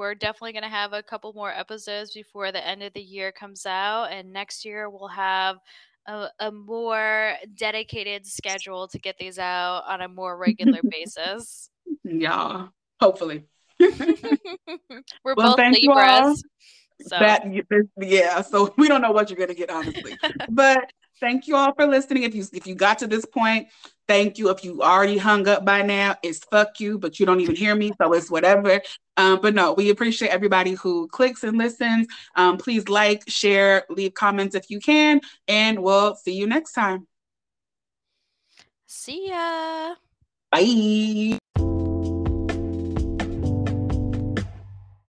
we're 0.00 0.14
definitely 0.14 0.52
going 0.52 0.62
to 0.62 0.70
have 0.70 0.94
a 0.94 1.02
couple 1.02 1.30
more 1.34 1.50
episodes 1.50 2.14
before 2.14 2.50
the 2.52 2.66
end 2.66 2.82
of 2.82 2.90
the 2.94 3.02
year 3.02 3.30
comes 3.30 3.66
out. 3.66 4.06
And 4.06 4.32
next 4.32 4.64
year 4.64 4.88
we'll 4.88 5.08
have 5.08 5.58
a, 6.08 6.28
a 6.38 6.50
more 6.50 7.34
dedicated 7.54 8.26
schedule 8.26 8.88
to 8.88 8.98
get 8.98 9.18
these 9.18 9.38
out 9.38 9.84
on 9.86 10.00
a 10.00 10.08
more 10.08 10.38
regular 10.38 10.80
basis. 10.90 11.68
Yeah, 12.02 12.68
hopefully. 12.98 13.44
we're 13.78 15.34
well, 15.36 15.54
both 15.54 15.76
Libras. 15.78 16.42
So. 17.02 17.18
That 17.18 17.44
yeah, 17.98 18.40
so 18.40 18.72
we 18.78 18.88
don't 18.88 19.02
know 19.02 19.12
what 19.12 19.28
you're 19.28 19.38
gonna 19.38 19.54
get 19.54 19.70
honestly, 19.70 20.16
but 20.50 20.90
thank 21.20 21.46
you 21.46 21.56
all 21.56 21.74
for 21.74 21.86
listening. 21.86 22.24
If 22.24 22.34
you 22.34 22.44
if 22.52 22.66
you 22.66 22.74
got 22.74 22.98
to 23.00 23.06
this 23.06 23.24
point, 23.24 23.68
thank 24.08 24.38
you. 24.38 24.50
If 24.50 24.64
you 24.64 24.82
already 24.82 25.18
hung 25.18 25.46
up 25.46 25.64
by 25.64 25.82
now, 25.82 26.16
it's 26.22 26.40
fuck 26.40 26.80
you, 26.80 26.98
but 26.98 27.20
you 27.20 27.26
don't 27.26 27.40
even 27.40 27.54
hear 27.54 27.74
me, 27.74 27.92
so 28.00 28.12
it's 28.12 28.30
whatever. 28.30 28.80
Um, 29.16 29.40
but 29.40 29.54
no, 29.54 29.72
we 29.74 29.90
appreciate 29.90 30.30
everybody 30.30 30.72
who 30.72 31.06
clicks 31.08 31.44
and 31.44 31.58
listens. 31.58 32.06
Um, 32.36 32.56
please 32.56 32.88
like, 32.88 33.22
share, 33.28 33.84
leave 33.90 34.14
comments 34.14 34.54
if 34.54 34.70
you 34.70 34.80
can, 34.80 35.20
and 35.46 35.82
we'll 35.82 36.16
see 36.16 36.32
you 36.32 36.46
next 36.46 36.72
time. 36.72 37.06
See 38.86 39.28
ya. 39.28 39.94
Bye. 40.50 41.38